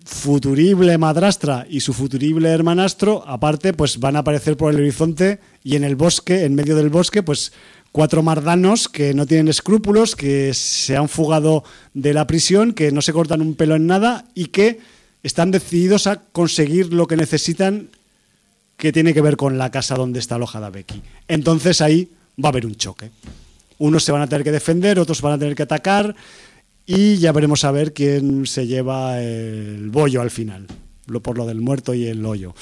futurible 0.08 0.96
madrastra 0.96 1.66
y 1.68 1.80
su 1.80 1.92
futurible 1.92 2.48
hermanastro, 2.48 3.22
aparte, 3.28 3.74
pues 3.74 4.00
van 4.00 4.16
a 4.16 4.20
aparecer 4.20 4.56
por 4.56 4.72
el 4.72 4.80
horizonte 4.80 5.38
y 5.62 5.76
en 5.76 5.84
el 5.84 5.96
bosque, 5.96 6.44
en 6.44 6.54
medio 6.54 6.76
del 6.76 6.88
bosque, 6.88 7.22
pues 7.22 7.52
cuatro 7.92 8.22
mardanos 8.22 8.88
que 8.88 9.12
no 9.12 9.26
tienen 9.26 9.48
escrúpulos, 9.48 10.16
que 10.16 10.54
se 10.54 10.96
han 10.96 11.10
fugado 11.10 11.62
de 11.92 12.14
la 12.14 12.26
prisión, 12.26 12.72
que 12.72 12.90
no 12.90 13.02
se 13.02 13.12
cortan 13.12 13.42
un 13.42 13.54
pelo 13.54 13.76
en 13.76 13.86
nada 13.86 14.24
y 14.34 14.46
que 14.46 14.80
están 15.22 15.50
decididos 15.50 16.06
a 16.06 16.16
conseguir 16.16 16.90
lo 16.90 17.06
que 17.06 17.18
necesitan 17.18 17.90
que 18.78 18.92
tiene 18.92 19.12
que 19.12 19.20
ver 19.20 19.36
con 19.36 19.58
la 19.58 19.70
casa 19.70 19.94
donde 19.94 20.20
está 20.20 20.36
alojada 20.36 20.70
Becky. 20.70 21.02
Entonces 21.28 21.82
ahí 21.82 22.08
va 22.42 22.48
a 22.48 22.52
haber 22.52 22.64
un 22.64 22.76
choque. 22.76 23.10
Unos 23.76 24.04
se 24.04 24.12
van 24.12 24.22
a 24.22 24.26
tener 24.26 24.42
que 24.42 24.52
defender, 24.52 24.98
otros 24.98 25.20
van 25.20 25.34
a 25.34 25.38
tener 25.38 25.54
que 25.54 25.64
atacar 25.64 26.16
y 26.88 27.18
ya 27.18 27.30
veremos 27.32 27.64
a 27.64 27.70
ver 27.70 27.92
quién 27.92 28.46
se 28.46 28.66
lleva 28.66 29.20
el 29.22 29.90
bollo 29.90 30.22
al 30.22 30.30
final, 30.30 30.66
lo 31.06 31.22
por 31.22 31.36
lo 31.36 31.46
del 31.46 31.60
muerto 31.60 31.92
y 31.92 32.06
el 32.06 32.24
hoyo. 32.24 32.54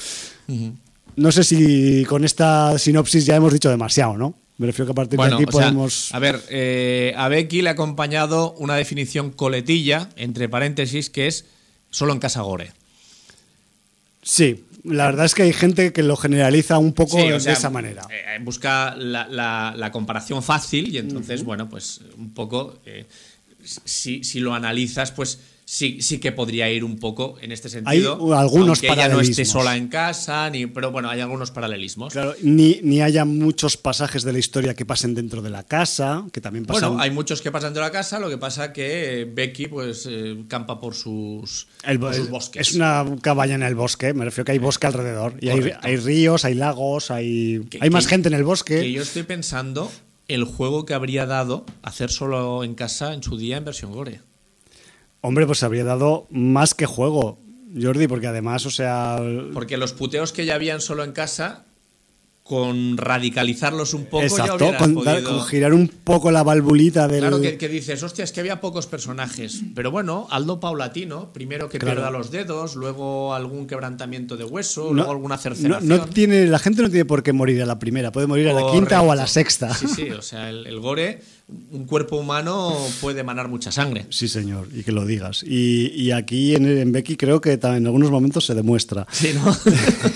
No 1.15 1.31
sé 1.31 1.43
si 1.45 2.03
con 2.05 2.25
esta 2.25 2.77
sinopsis 2.77 3.25
ya 3.25 3.37
hemos 3.37 3.53
dicho 3.53 3.69
demasiado, 3.69 4.17
¿no? 4.17 4.35
Me 4.57 4.67
refiero 4.67 4.87
que 4.87 4.91
a 4.91 4.95
partir 4.95 5.17
Bueno, 5.17 5.37
de 5.37 5.43
aquí 5.43 5.51
sea, 5.51 5.61
podemos... 5.61 6.13
a 6.13 6.19
ver, 6.19 6.41
eh, 6.49 7.13
a 7.15 7.27
Becky 7.29 7.61
le 7.61 7.69
ha 7.69 7.73
acompañado 7.73 8.53
una 8.57 8.75
definición 8.75 9.31
coletilla, 9.31 10.09
entre 10.17 10.49
paréntesis, 10.49 11.09
que 11.09 11.27
es 11.27 11.45
solo 11.89 12.11
en 12.11 12.19
casa 12.19 12.41
gore. 12.41 12.71
Sí, 14.23 14.65
la 14.83 15.05
verdad 15.05 15.25
es 15.25 15.35
que 15.35 15.43
hay 15.43 15.53
gente 15.53 15.93
que 15.93 16.03
lo 16.03 16.17
generaliza 16.17 16.77
un 16.79 16.93
poco 16.93 17.17
Sí, 17.17 17.31
o 17.31 17.39
de 17.39 17.51
esa 17.53 17.69
manera. 17.69 18.03
eh, 18.09 18.39
busca 18.41 18.95
la, 18.95 19.27
la- 19.27 19.73
la 19.77 19.91
comparación 19.91 20.41
fácil 20.43 20.93
y 20.93 20.97
entonces, 20.97 21.43
bueno, 21.43 21.69
pues 21.69 22.01
un 22.17 22.33
poco, 22.33 22.79
eh, 22.85 23.05
si, 23.85 24.23
si 24.23 24.39
lo 24.39 24.53
analizas, 24.53 25.11
pues 25.11 25.39
sí, 25.69 25.97
sí 26.01 26.19
que 26.19 26.31
podría 26.31 26.71
ir 26.71 26.85
un 26.85 26.97
poco 26.97 27.35
en 27.41 27.51
este 27.51 27.67
sentido. 27.67 28.13
Hay 28.33 28.39
algunos 28.39 28.81
aunque 28.81 28.87
ella 28.87 29.09
no 29.09 29.19
esté 29.19 29.33
paralelismos. 29.43 29.47
sola 29.49 29.75
en 29.75 29.87
casa, 29.89 30.49
ni, 30.49 30.65
pero 30.65 30.91
bueno, 30.91 31.09
hay 31.09 31.19
algunos 31.19 31.51
paralelismos. 31.51 32.13
Claro, 32.13 32.35
ni, 32.41 32.79
ni 32.83 33.01
haya 33.01 33.25
muchos 33.25 33.75
pasajes 33.75 34.23
de 34.23 34.31
la 34.31 34.39
historia 34.39 34.75
que 34.75 34.85
pasen 34.85 35.13
dentro 35.13 35.41
de 35.41 35.49
la 35.49 35.63
casa, 35.63 36.25
que 36.31 36.39
también 36.39 36.65
pasan... 36.65 36.89
Bueno, 36.91 37.03
hay 37.03 37.11
muchos 37.11 37.41
que 37.41 37.51
pasan 37.51 37.73
de 37.73 37.81
la 37.81 37.91
casa, 37.91 38.17
lo 38.19 38.29
que 38.29 38.37
pasa 38.37 38.71
que 38.71 39.21
eh, 39.21 39.25
Becky 39.25 39.67
pues 39.67 40.07
eh, 40.09 40.37
campa 40.47 40.79
por 40.79 40.95
sus, 40.95 41.67
El 41.83 41.99
por 41.99 42.13
sus 42.15 42.29
bosques. 42.29 42.69
Es 42.69 42.73
una 42.73 43.05
cabaña 43.21 43.55
en 43.55 43.63
el 43.63 43.75
bosque, 43.75 44.13
me 44.13 44.23
refiero 44.23 44.45
que 44.45 44.53
hay 44.53 44.59
bosque 44.59 44.87
alrededor. 44.87 45.33
Y 45.41 45.49
hay, 45.49 45.97
ríos, 45.97 46.45
hay 46.45 46.53
lagos, 46.53 47.11
hay, 47.11 47.65
Que- 47.69 47.79
hay 47.81 47.89
más 47.89 48.05
que- 48.05 48.11
gente 48.11 48.29
en 48.29 48.35
el 48.35 48.45
bosque. 48.45 48.79
Que 48.79 48.91
yo 48.93 49.01
estoy 49.01 49.23
pensando 49.23 49.91
el 50.27 50.43
juego 50.43 50.85
que 50.85 50.93
habría 50.93 51.25
dado 51.25 51.65
hacer 51.81 52.09
solo 52.09 52.63
en 52.63 52.75
casa 52.75 53.13
en 53.13 53.23
su 53.23 53.37
día 53.37 53.57
en 53.57 53.65
versión 53.65 53.91
gore. 53.91 54.21
Hombre, 55.21 55.45
pues 55.45 55.63
habría 55.63 55.83
dado 55.83 56.27
más 56.29 56.73
que 56.73 56.85
juego, 56.85 57.39
Jordi, 57.79 58.07
porque 58.07 58.27
además, 58.27 58.65
o 58.65 58.71
sea... 58.71 59.19
Porque 59.53 59.77
los 59.77 59.93
puteos 59.93 60.31
que 60.31 60.45
ya 60.45 60.55
habían 60.55 60.81
solo 60.81 61.03
en 61.03 61.11
casa, 61.11 61.66
con 62.47 62.95
radicalizarlos 62.97 63.93
un 63.93 64.05
poco, 64.05 64.23
exacto, 64.23 64.71
con, 64.77 64.95
dar- 65.03 65.15
podido... 65.21 65.37
con 65.37 65.47
girar 65.47 65.73
un 65.73 65.87
poco 65.89 66.31
la 66.31 66.43
valvulita 66.43 67.07
del... 67.07 67.19
Claro 67.19 67.41
que, 67.41 67.57
que 67.57 67.67
dices, 67.67 68.01
hostia, 68.03 68.23
es 68.23 68.31
que 68.31 68.39
había 68.39 68.61
pocos 68.61 68.87
personajes. 68.87 69.61
Pero 69.75 69.91
bueno, 69.91 70.27
Aldo 70.31 70.59
paulatino. 70.59 71.33
Primero 71.33 71.67
que 71.69 71.77
Claro. 71.77 71.95
pierda 71.97 72.11
los 72.11 72.31
dedos, 72.31 72.75
luego 72.75 73.33
algún 73.33 73.67
quebrantamiento 73.67 74.37
de 74.37 74.45
hueso, 74.45 74.85
No- 74.87 74.93
luego 74.93 75.11
alguna 75.11 75.37
cercenación. 75.37 75.87
no 75.87 76.05
tiene, 76.05 76.47
la 76.47 76.59
gente 76.59 76.81
no 76.81 76.89
tiene 76.89 77.05
por 77.05 77.21
qué 77.23 77.33
morir 77.33 77.61
a 77.61 77.65
la 77.65 77.79
primera, 77.79 78.11
puede 78.11 78.27
morir 78.27 78.47
a 78.49 78.53
la 78.53 78.71
quinta 78.71 79.01
o 79.01 79.11
a 79.11 79.15
la 79.15 79.27
sexta. 79.27 79.73
Sí, 79.73 79.87
sí, 79.87 80.09
o 80.11 80.21
sea, 80.21 80.49
el, 80.49 80.65
el 80.67 80.79
gore, 80.79 81.21
un 81.71 81.85
cuerpo 81.85 82.17
humano 82.17 82.75
puede 82.99 83.21
emanar 83.21 83.47
mucha 83.47 83.71
sangre. 83.71 84.05
Sí, 84.09 84.27
señor, 84.27 84.67
y 84.73 84.83
que 84.83 84.91
lo 84.91 85.05
digas. 85.05 85.43
Y, 85.43 85.87
y 85.95 86.11
aquí 86.11 86.55
en, 86.55 86.65
en 86.65 86.91
Becky 86.91 87.15
creo 87.15 87.39
que 87.39 87.53
en 87.53 87.85
algunos 87.85 88.11
momentos 88.11 88.45
se 88.45 88.53
demuestra. 88.53 89.07
Sí, 89.11 89.31
¿no? 89.33 89.55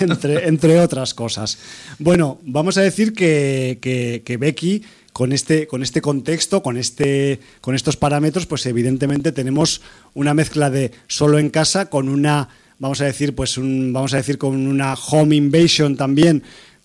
entre, 0.00 0.46
entre 0.48 0.78
otras 0.80 1.14
cosas. 1.14 1.56
Bueno, 1.98 2.38
vamos 2.44 2.76
a 2.76 2.82
decir 2.82 3.14
que, 3.14 3.78
que- 3.80 4.22
que 4.26 4.36
Becky, 4.36 4.82
con 5.14 5.32
este, 5.32 5.66
con 5.66 5.82
este 5.82 6.02
contexto, 6.02 6.62
con, 6.62 6.76
este, 6.76 7.40
con 7.62 7.74
estos 7.74 7.96
parámetros, 7.96 8.44
pues 8.46 8.66
evidentemente 8.66 9.32
tenemos 9.32 9.80
una 10.14 10.34
mezcla 10.34 10.68
de 10.68 10.92
solo 11.06 11.38
en 11.38 11.48
casa 11.48 11.88
con 11.88 12.10
una, 12.10 12.48
vamos 12.78 13.00
a 13.00 13.06
decir, 13.06 13.34
pues 13.34 13.56
un, 13.56 13.92
vamos 13.94 14.12
a 14.12 14.18
decir, 14.18 14.36
con 14.36 14.66
una 14.66 14.92
home 14.94 15.34
invasion 15.36 15.96
también, 15.96 16.42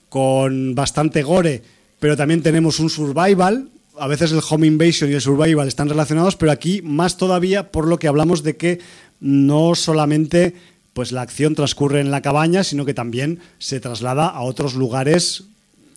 con 0.07 0.73
bastante 0.73 1.21
gore, 1.21 1.63
pero 1.99 2.15
también 2.15 2.41
tenemos 2.41 2.79
un 2.79 2.89
survival. 2.89 3.69
A 3.99 4.07
veces 4.07 4.31
el 4.31 4.41
home 4.47 4.67
invasion 4.67 5.09
y 5.09 5.13
el 5.13 5.21
survival 5.21 5.67
están 5.67 5.89
relacionados, 5.89 6.35
pero 6.35 6.51
aquí 6.51 6.81
más 6.81 7.17
todavía 7.17 7.71
por 7.71 7.87
lo 7.87 7.99
que 7.99 8.07
hablamos 8.07 8.43
de 8.43 8.57
que 8.57 8.79
no 9.19 9.75
solamente 9.75 10.53
pues 10.93 11.11
la 11.11 11.21
acción 11.21 11.53
transcurre 11.53 12.01
en 12.01 12.09
la 12.09 12.21
cabaña, 12.21 12.63
sino 12.63 12.83
que 12.83 12.93
también 12.93 13.39
se 13.59 13.79
traslada 13.79 14.27
a 14.27 14.41
otros 14.41 14.73
lugares 14.73 15.43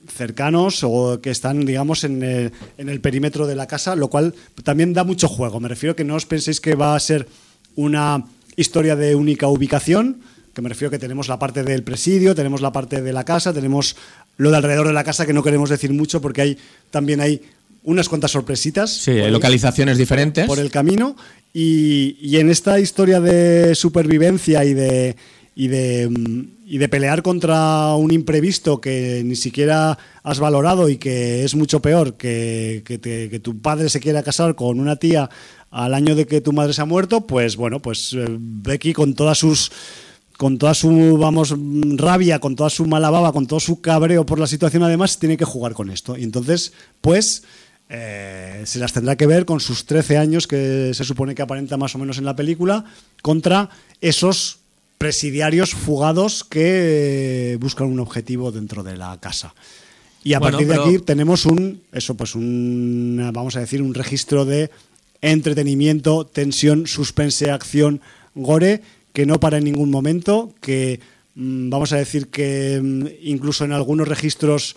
cercanos 0.07 0.81
o 0.83 1.21
que 1.23 1.31
están, 1.31 1.65
digamos, 1.65 2.05
en 2.05 2.23
el, 2.23 3.01
perímetro 3.01 3.47
de 3.47 3.55
la 3.55 3.67
casa, 3.67 3.97
lo 3.97 4.09
cual 4.09 4.35
también 4.65 4.93
da 4.93 5.05
mucho 5.05 5.29
juego. 5.29 5.61
Me 5.61 5.69
refiero 5.69 5.97
que 5.97 6.05
no 6.05 6.17
os 6.17 6.27
penséis 6.27 6.61
que 6.61 6.75
va 6.75 6.95
a 6.95 7.01
ser 7.01 7.29
una 7.77 8.25
historia 8.57 8.97
de 8.97 9.15
única 9.15 9.47
ubicación, 9.49 10.21
que 10.53 10.63
me 10.63 10.69
refiero 10.69 10.91
que 10.91 10.99
tenemos 10.99 11.29
la 11.29 11.39
parte 11.39 11.63
del 11.63 11.83
presidio, 11.83 12.35
tenemos 12.35 12.61
la 12.61 12.73
parte 12.73 13.01
de 13.01 13.13
la 13.13 13.25
casa, 13.25 13.53
tenemos 13.53 13.97
lo 14.37 14.51
de 14.51 14.57
alrededor 14.57 14.87
de 14.87 14.93
la 14.93 15.05
casa 15.05 15.25
que 15.25 15.33
no 15.33 15.43
queremos 15.43 15.71
decir 15.71 15.93
mucho 15.93 16.21
porque 16.21 16.43
hay 16.43 16.59
también 16.91 17.21
hay 17.21 17.41
unas 17.83 18.09
cuantas 18.09 18.31
sorpresitas. 18.31 18.91
Sí, 18.91 19.13
por 19.21 19.31
localizaciones 19.31 19.99
diferentes. 19.99 20.47
por 20.47 20.59
el 20.59 20.71
camino 20.71 21.17
y, 21.53 22.17
y 22.21 22.37
en 22.39 22.51
esta 22.51 22.79
historia 22.81 23.21
de 23.21 23.75
supervivencia 23.75 24.65
y 24.65 24.75
de 24.75 25.17
y 25.55 25.69
de 25.69 26.09
mm, 26.09 26.43
y 26.67 26.79
de 26.79 26.89
pelear 26.89 27.23
contra 27.23 27.95
un 27.97 28.13
imprevisto 28.13 28.81
que 28.81 29.23
ni 29.25 29.35
siquiera 29.35 29.99
has 30.23 30.39
valorado 30.39 30.89
y 30.89 30.99
que 30.99 31.43
es 31.45 31.57
mucho 31.57 31.81
peor 31.83 32.15
que, 32.15 32.83
que, 32.85 32.99
te- 32.99 33.29
que 33.29 33.41
tu 33.41 33.59
padre 33.61 33.89
se 33.89 33.99
quiera 33.99 34.23
casar 34.23 34.55
con 34.55 34.79
una 34.79 34.95
tía 34.95 35.29
al 35.73 35.95
año 35.95 36.15
de 36.15 36.27
que 36.27 36.41
tu 36.41 36.53
madre 36.53 36.73
se 36.73 36.83
ha 36.83 36.85
muerto, 36.85 37.23
pues 37.27 37.57
bueno, 37.57 37.81
pues 37.81 38.13
eh, 38.13 38.25
Becky 38.29 38.93
con 38.93 39.15
todas 39.15 39.39
sus 39.39 39.73
con 40.37 40.57
toda 40.59 40.73
su, 40.75 41.19
vamos, 41.19 41.53
mm, 41.57 41.97
rabia, 41.99 42.39
con 42.39 42.55
toda 42.57 42.71
su 42.71 42.87
mala 42.87 43.11
baba, 43.11 43.33
con 43.33 43.47
todo 43.47 43.61
su 43.61 43.81
cabreo 43.83 44.25
por 44.25 44.39
la 44.39 44.47
situación, 44.47 44.83
además, 44.85 45.19
tiene 45.19 45.37
que 45.37 45.45
jugar 45.45 45.75
con 45.75 45.91
esto. 45.91 46.17
Y 46.17 46.23
entonces, 46.23 46.73
pues, 47.03 47.43
eh, 47.91 48.63
se 48.65 48.79
las 48.79 48.93
tendrá 48.93 49.17
que 49.17 49.27
ver 49.27 49.45
con 49.45 49.59
sus 49.61 49.85
13 49.85 50.17
años, 50.17 50.47
que 50.47 50.93
se 50.95 51.05
supone 51.05 51.35
que 51.35 51.43
aparenta 51.43 51.77
más 51.77 51.95
o 51.95 51.99
menos 51.99 52.19
en 52.19 52.25
la 52.25 52.37
película, 52.37 52.85
contra 53.21 53.69
esos 54.01 54.59
presidiarios 54.97 55.71
fugados 55.75 56.45
que 56.45 57.59
buscan 57.61 57.89
un 57.89 58.01
objetivo 58.01 58.53
dentro 58.53 58.83
de 58.83 58.97
la 58.97 59.19
casa. 59.19 59.55
Y 60.23 60.35
a 60.35 60.39
Bueno, 60.39 60.59
partir 60.59 60.69
de 60.69 60.75
pero- 60.75 60.85
aquí 60.87 60.99
tenemos 60.99 61.47
un, 61.47 61.83
eso, 61.93 62.15
pues 62.15 62.35
un, 62.35 63.31
vamos 63.33 63.57
a 63.57 63.61
decir, 63.61 63.83
un 63.83 63.95
registro 63.95 64.45
de 64.45 64.71
entretenimiento, 65.23 66.27
tensión, 66.27 66.87
suspense, 66.87 67.51
acción, 67.51 68.01
gore, 68.35 68.83
que 69.13 69.27
no 69.27 69.41
para 69.41 69.59
en 69.59 69.65
ningún 69.65 69.91
momento, 69.91 70.55
que 70.61 71.01
mm, 71.35 71.71
vamos 71.71 71.93
a 71.93 71.97
decir 71.97 72.29
que 72.29 72.79
mm, 72.83 73.07
incluso 73.23 73.65
en 73.65 73.73
algunos 73.73 74.07
registros 74.09 74.77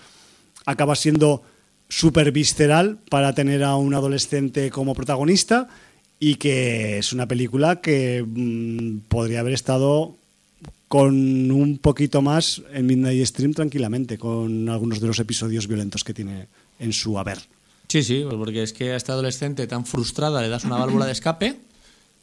acaba 0.65 0.95
siendo 0.95 1.43
súper 1.97 2.31
visceral 2.31 2.97
para 3.09 3.33
tener 3.33 3.63
a 3.63 3.75
un 3.75 3.93
adolescente 3.93 4.69
como 4.71 4.95
protagonista 4.95 5.67
y 6.19 6.35
que 6.35 6.97
es 6.97 7.13
una 7.13 7.27
película 7.27 7.81
que 7.81 8.23
mm, 8.25 9.09
podría 9.09 9.41
haber 9.41 9.53
estado 9.53 10.15
con 10.87 11.51
un 11.51 11.77
poquito 11.77 12.21
más 12.21 12.61
en 12.71 12.85
Midnight 12.85 13.25
Stream 13.25 13.53
tranquilamente, 13.53 14.17
con 14.17 14.69
algunos 14.69 14.99
de 14.99 15.07
los 15.07 15.19
episodios 15.19 15.67
violentos 15.67 16.03
que 16.03 16.13
tiene 16.13 16.47
en 16.79 16.93
su 16.93 17.17
haber. 17.17 17.39
Sí, 17.87 18.03
sí, 18.03 18.21
pues 18.23 18.35
porque 18.35 18.63
es 18.63 18.73
que 18.73 18.91
a 18.91 18.95
esta 18.95 19.13
adolescente 19.13 19.67
tan 19.67 19.85
frustrada 19.85 20.41
le 20.41 20.49
das 20.49 20.65
una 20.65 20.77
válvula 20.77 21.05
de 21.05 21.11
escape 21.11 21.59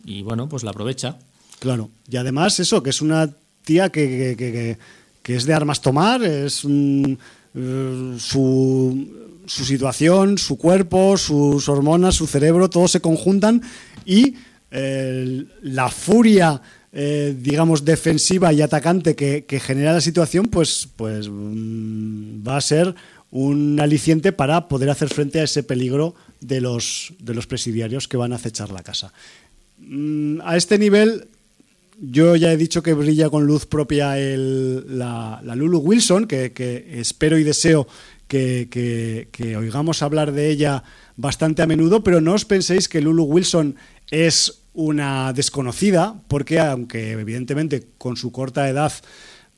y 0.05 0.23
bueno, 0.23 0.49
pues 0.49 0.63
la 0.63 0.71
aprovecha. 0.71 1.19
Claro, 1.59 1.91
y 2.09 2.17
además 2.17 2.59
eso, 2.59 2.83
que 2.83 2.91
es 2.91 3.03
una 3.03 3.31
tía 3.65 3.91
que, 3.91 4.35
que, 4.37 4.79
que, 5.23 5.37
es 5.37 5.45
de 5.45 5.55
armas 5.55 5.81
tomar, 5.81 6.23
es 6.23 6.65
eh, 6.65 8.17
su, 8.19 9.30
su 9.51 9.65
situación, 9.65 10.39
su 10.39 10.57
cuerpo, 10.57 11.17
sus 11.17 11.69
hormonas, 11.69 12.15
su 12.15 12.29
cerebro, 12.29 12.71
todos 12.71 12.93
se 12.93 13.01
conjuntan 13.01 13.63
y 14.05 14.37
eh, 14.71 15.45
la 15.63 15.89
furia 15.89 16.63
eh, 16.93 17.37
digamos, 17.39 17.85
defensiva 17.85 18.53
y 18.53 18.63
atacante 18.63 19.15
que, 19.15 19.61
genera 19.61 19.93
la 19.93 20.01
situación, 20.01 20.47
pues, 20.47 20.89
pues 20.97 21.29
mm, 21.29 22.47
va 22.47 22.57
a 22.57 22.61
ser 22.61 22.95
un 23.31 23.79
aliciente 23.81 24.33
para 24.33 24.67
poder 24.67 24.91
hacer 24.91 25.09
frente 25.09 25.41
a 25.41 25.45
ese 25.45 25.63
peligro 25.63 26.17
de 26.41 26.61
los, 26.61 27.13
de 27.21 27.35
los 27.35 27.47
presidiarios 27.47 28.09
que 28.09 28.17
van 28.17 28.33
a 28.33 28.37
acechar 28.37 28.73
la 28.73 28.83
casa. 28.83 29.13
Mm, 29.79 30.41
a 30.43 30.57
este 30.57 30.79
nivel, 30.79 31.29
yo 32.01 32.35
ya 32.35 32.53
he 32.53 32.57
dicho 32.57 32.83
que 32.83 32.95
brilla 32.95 33.31
con 33.31 33.47
luz 33.47 33.67
propia 33.67 34.17
la, 34.17 35.41
Lulu 35.55 35.79
Wilson, 35.79 36.27
que, 36.27 36.87
espero 36.93 37.39
y 37.39 37.45
deseo 37.45 37.87
que, 38.31 39.29
que, 39.33 39.57
oigamos 39.57 40.03
hablar 40.03 40.31
de 40.31 40.51
ella 40.51 40.85
bastante 41.17 41.63
a 41.63 41.67
menudo, 41.67 42.05
pero 42.05 42.21
no 42.21 42.35
os 42.35 42.47
penséis 42.47 42.89
que 42.89 43.01
Lulu 43.01 43.25
Wilson 43.25 43.75
es 44.13 44.63
una 44.73 45.33
desconocida, 45.33 46.15
porque 46.29 46.61
aunque 46.61 47.11
evidentemente 47.11 47.89
con 47.99 48.17
su 48.17 48.31
corta 48.31 48.69
edad, 48.69 48.93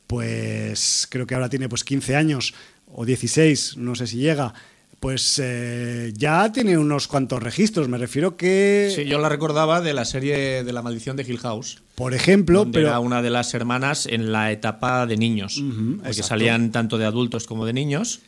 pues 0.07 1.07
creo 1.09 1.27
que 1.27 1.35
ahora 1.35 1.49
tiene 1.49 1.69
pues 1.69 1.83
15 1.83 2.15
años 2.15 2.55
o 2.87 3.05
16, 3.05 3.77
no 3.77 3.93
sé 3.93 4.07
si 4.07 4.17
llega, 4.17 4.55
pues 4.99 5.39
eh, 5.43 6.11
ya 6.15 6.51
tiene 6.51 6.75
unos 6.75 7.07
cuantos 7.07 7.43
registros. 7.43 7.89
Me 7.89 7.99
refiero 7.99 8.37
que. 8.37 8.91
Sí, 8.95 9.05
yo 9.05 9.19
la 9.19 9.29
recordaba 9.29 9.81
de 9.81 9.93
la 9.93 10.05
serie 10.05 10.63
de 10.63 10.73
La 10.73 10.81
Maldición 10.81 11.15
de 11.15 11.23
Hill 11.23 11.39
House. 11.39 11.83
Por 11.93 12.15
ejemplo, 12.15 12.67
pero. 12.71 12.87
Era 12.87 12.99
una 12.99 13.21
de 13.21 13.29
las 13.29 13.53
hermanas 13.53 14.07
en 14.07 14.31
la 14.31 14.51
etapa 14.51 15.05
de 15.05 15.17
niños. 15.17 15.61
porque 16.01 16.23
salían 16.23 16.71
tanto 16.71 16.97
de 16.97 17.05
adultos 17.05 17.45
como 17.45 17.65
de 17.65 17.73
niños. 17.73 18.21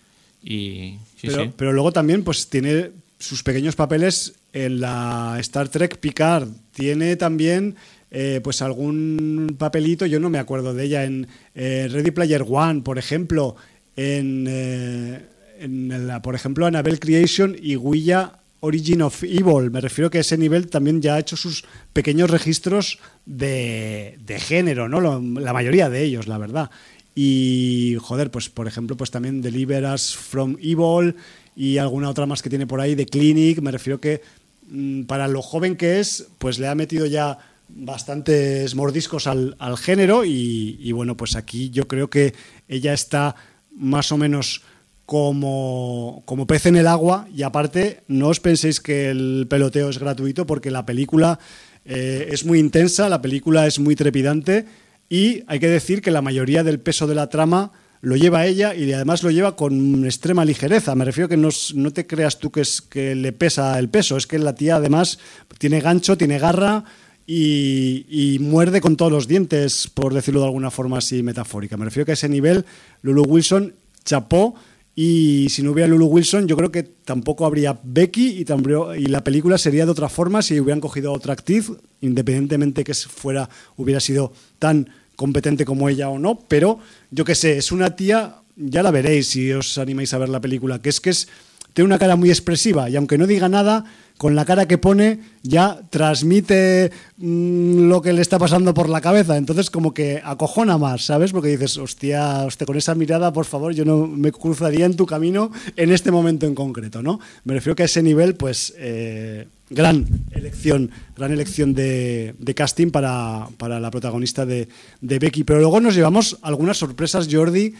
Y. 0.46 1.00
pero, 1.24 1.52
pero 1.58 1.74
luego 1.74 1.91
también, 1.91 2.24
pues 2.24 2.48
tiene 2.48 2.91
sus 3.18 3.41
pequeños 3.43 3.76
papeles 3.76 4.36
en 4.54 4.80
la 4.80 5.38
Star 5.39 5.68
Trek 5.68 5.98
Picard. 5.98 6.48
Tiene 6.74 7.16
también 7.16 7.76
eh, 8.12 8.39
pues 8.43 8.62
algún 8.62 9.56
papelito, 9.58 10.06
yo 10.06 10.20
no 10.20 10.30
me 10.30 10.39
acuerdo 10.39 10.74
de 10.74 10.86
ella, 10.86 11.04
en 11.04 11.28
eh, 11.56 11.89
Ready 11.91 12.12
Player 12.12 12.46
One, 12.48 12.82
por 12.82 12.98
ejemplo, 12.98 13.56
en, 13.98 14.46
eh, 14.48 15.22
en 15.60 16.08
la, 16.08 16.22
por 16.22 16.36
ejemplo, 16.36 16.66
Annabelle 16.66 17.00
Creation 17.00 17.58
y 17.60 17.76
Guilla 17.76 18.39
Origin 18.62 19.02
of 19.02 19.24
Evil. 19.24 19.72
Me 19.72 19.82
refiero 19.82 20.10
que 20.10 20.20
ese 20.20 20.38
nivel 20.38 20.68
también 20.68 21.02
ya 21.02 21.16
ha 21.16 21.20
hecho 21.20 21.36
sus 21.36 21.66
pequeños 21.91 22.30
registros 22.30 23.00
de, 23.26 24.18
de 24.26 24.39
género, 24.39 24.88
¿no? 24.88 25.02
la 25.02 25.54
mayoría 25.54 25.89
de 25.89 26.04
ellos, 26.04 26.28
la 26.28 26.38
verdad. 26.38 26.70
Y, 27.18 27.95
joder, 28.01 28.30
pues 28.30 28.49
por 28.49 28.68
ejemplo, 28.68 28.97
pues 28.97 29.09
también 29.09 29.41
Deliver 29.41 29.86
Us 29.86 30.16
From 30.16 30.57
Evil 30.61 31.16
y 31.55 31.78
alguna 31.78 32.09
otra 32.09 32.26
más 32.26 32.41
que 32.41 32.49
tiene 32.49 32.68
por 32.68 32.82
ahí 32.82 32.93
de 32.93 33.05
Clinic. 33.05 33.61
Me 33.61 33.72
refiero 33.72 34.01
que 34.01 34.22
mm, 34.70 35.03
para 35.03 35.30
lo 35.30 35.41
joven 35.41 35.78
que 35.78 36.01
es, 36.01 36.28
pues 36.38 36.59
le 36.59 36.68
ha 36.68 36.76
metido 36.76 37.05
ya 37.05 37.39
bastantes 37.70 38.76
mordiscos 38.76 39.28
al, 39.28 39.55
género 39.78 40.24
y, 40.26 40.91
bueno, 40.91 41.18
pues 41.18 41.36
aquí 41.36 41.70
yo 41.70 41.88
creo 41.88 42.09
que 42.09 42.34
ella 42.68 42.93
está 42.93 43.36
más 43.72 44.11
o 44.11 44.18
menos 44.18 44.61
como, 45.05 46.22
como 46.26 46.47
pez 46.47 46.66
en 46.66 46.76
el 46.76 46.88
agua 46.88 47.28
y 47.34 47.43
aparte 47.43 48.01
no 48.07 48.28
os 48.28 48.39
penséis 48.39 48.80
que 48.80 49.09
el 49.09 49.47
peloteo 49.49 49.89
es 49.89 49.99
gratuito 49.99 50.45
porque 50.45 50.72
la 50.72 50.86
película 50.86 51.39
eh, 51.86 52.30
es 52.32 52.45
muy 52.45 52.59
intensa, 52.59 53.09
la 53.09 53.22
película 53.22 53.68
es 53.68 53.80
muy 53.80 53.95
trepidante 53.95 54.66
y 55.10 55.43
hay 55.47 55.60
que 55.60 55.68
decir 55.68 56.01
que 56.01 56.12
la 56.12 56.22
mayoría 56.22 56.64
del 56.64 56.80
peso 56.80 57.08
de 57.08 57.16
la 57.16 57.30
trama 57.30 57.72
lo 58.01 58.16
lleva 58.16 58.45
ella 58.45 58.76
y 58.76 58.91
además 58.93 59.24
lo 59.24 59.32
lleva 59.32 59.56
con 59.56 60.06
extrema 60.06 60.45
ligereza. 60.45 60.93
Me 60.95 61.06
refiero 61.06 61.28
que 61.28 61.38
no, 61.38 61.49
no 61.74 61.91
te 61.91 62.06
creas 62.06 62.38
tú 62.38 62.51
que, 62.51 62.62
es, 62.62 62.82
que 62.82 63.16
le 63.16 63.32
pesa 63.32 63.78
el 63.80 63.89
peso, 63.89 64.16
es 64.18 64.28
que 64.28 64.38
la 64.38 64.53
tía 64.53 64.76
además 64.76 65.18
tiene 65.58 65.82
gancho, 65.82 66.18
tiene 66.18 66.38
garra 66.38 66.84
y, 67.28 68.38
muerde 68.41 68.82
con 68.82 68.95
todos 68.95 69.12
los 69.12 69.28
dientes, 69.28 69.89
por 69.91 70.14
decirlo 70.14 70.41
de 70.41 70.47
alguna 70.47 70.70
forma 70.70 70.99
así 70.99 71.24
metafórica. 71.24 71.78
Me 71.78 71.86
refiero 71.86 72.06
que 72.06 72.12
a 72.12 72.14
ese 72.14 72.30
nivel 72.30 72.66
Lulu 73.01 73.24
Wilson 73.24 73.74
chapó 74.03 74.56
y 74.96 75.48
si 75.50 75.62
no 75.62 75.72
hubiera 75.72 75.89
Lulu 75.89 76.06
Wilson 76.06 76.48
yo 76.48 76.56
creo 76.56 76.72
que 76.72 76.84
tampoco 76.84 77.46
habría 77.46 77.78
Becky 77.84 78.46
y, 78.46 79.08
la 79.08 79.24
película 79.24 79.58
sería 79.58 79.86
de 79.86 79.91
otra 79.91 80.08
forma 80.08 80.41
si 80.41 80.60
hubieran 80.60 80.80
cogido 80.80 81.12
a 81.12 81.14
otra 81.14 81.34
actriz, 81.34 81.70
independientemente 82.00 82.84
que 82.84 82.93
fuera 82.93 83.50
hubiera 83.76 84.00
sido 84.00 84.32
tan 84.58 84.89
competente 85.18 85.66
como 85.66 85.89
ella 85.89 86.10
o 86.10 86.18
no, 86.18 86.39
pero 86.48 86.80
yo 87.12 87.26
qué 87.26 87.36
sé, 87.36 87.58
es 87.58 87.72
una 87.72 87.96
tía, 87.96 88.36
ya 88.56 88.84
la 88.84 88.91
veréis 88.91 89.28
si 89.28 89.52
os 89.52 89.78
animáis 89.78 90.14
a 90.14 90.18
ver 90.18 90.30
la 90.30 90.41
película, 90.41 90.82
que 90.82 90.89
es 90.89 91.02
que 91.02 91.10
es, 91.10 91.28
tiene 91.74 91.88
una 91.88 92.00
cara 92.00 92.16
muy 92.16 92.30
expresiva 92.30 92.89
y 92.89 92.96
aunque 92.96 93.18
no 93.18 93.28
diga 93.28 93.50
nada, 93.50 93.86
con 94.18 94.36
la 94.36 94.45
cara 94.45 94.68
que 94.68 94.78
pone 94.78 95.20
ya 95.43 95.80
transmite 95.89 96.91
mm, 97.18 97.88
lo 97.88 98.01
que 98.01 98.13
le 98.13 98.22
está 98.22 98.39
pasando 98.39 98.74
por 98.74 98.89
la 98.89 99.01
cabeza. 99.01 99.38
Entonces 99.38 99.70
como 99.70 99.93
que 99.93 100.22
acojona 100.24 100.78
más, 100.78 101.05
¿sabes? 101.05 101.32
Porque 101.32 101.49
dices, 101.49 101.78
hostia, 101.78 102.43
hostia, 102.45 102.66
con 102.66 102.78
esa 102.78 102.95
mirada, 102.95 103.34
por 103.34 103.45
favor, 103.45 103.74
yo 103.74 103.86
no 103.86 104.07
me 104.07 104.32
cruzaría 104.32 104.86
en 104.86 104.95
tu 104.95 105.05
camino 105.05 105.51
en 105.76 105.91
este 105.91 106.11
momento 106.11 106.45
en 106.45 106.55
concreto, 106.55 107.01
¿no? 107.01 107.20
Me 107.43 107.53
refiero 107.53 107.76
que 107.76 107.84
a 107.84 107.88
ese 107.88 108.03
nivel, 108.03 108.36
pues... 108.36 108.74
Eh, 108.78 109.47
gran 109.70 110.05
elección, 110.32 110.91
gran 111.16 111.32
elección 111.32 111.74
de, 111.74 112.36
casting 112.55 112.91
para, 112.91 113.49
la 113.59 113.91
protagonista 113.91 114.45
de, 114.45 114.68
Becky. 115.01 115.43
Pero 115.43 115.59
luego 115.59 115.80
nos 115.80 115.95
llevamos 115.95 116.38
algunas 116.41 116.78
sorpresas, 116.78 117.28
Jordi, 117.32 117.74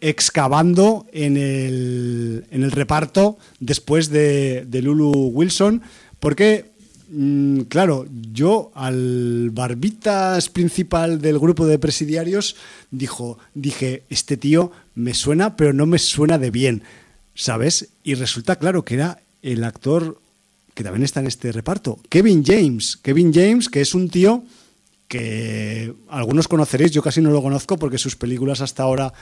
excavando 0.00 1.06
en 1.12 1.36
el, 1.36 2.46
en 2.50 2.62
el 2.62 2.70
reparto 2.70 3.38
después 3.58 4.10
de, 4.10 4.66
Lulu 4.82 5.28
Wilson, 5.28 5.82
porque, 6.18 6.70
mm, 7.10 7.62
claro, 7.62 8.06
yo 8.32 8.70
al 8.74 9.50
barbitas 9.50 10.48
principal 10.48 11.20
del 11.20 11.38
grupo 11.38 11.66
de 11.66 11.78
presidiarios 11.78 12.56
dijo, 12.90 13.38
dije, 13.54 14.02
este 14.10 14.36
tío 14.36 14.72
me 14.94 15.14
suena, 15.14 15.56
pero 15.56 15.72
no 15.72 15.86
me 15.86 15.98
suena 15.98 16.38
de 16.38 16.50
bien, 16.50 16.82
¿sabes? 17.34 17.88
Y 18.04 18.14
resulta, 18.14 18.56
claro, 18.56 18.84
que 18.84 18.94
era 18.94 19.20
el 19.42 19.64
actor 19.64 20.18
que 20.74 20.84
también 20.84 21.02
está 21.02 21.20
en 21.20 21.26
este 21.26 21.52
reparto. 21.52 21.98
Kevin 22.08 22.42
James. 22.44 22.96
Kevin 22.96 23.32
James, 23.34 23.68
que 23.68 23.80
es 23.80 23.94
un 23.94 24.08
tío 24.08 24.44
que 25.08 25.92
algunos 26.08 26.46
conoceréis, 26.46 26.92
yo 26.92 27.02
casi 27.02 27.20
no 27.20 27.32
lo 27.32 27.42
conozco 27.42 27.76
porque 27.76 27.98
sus 27.98 28.14
películas 28.14 28.60
hasta 28.60 28.84
ahora 28.84 29.12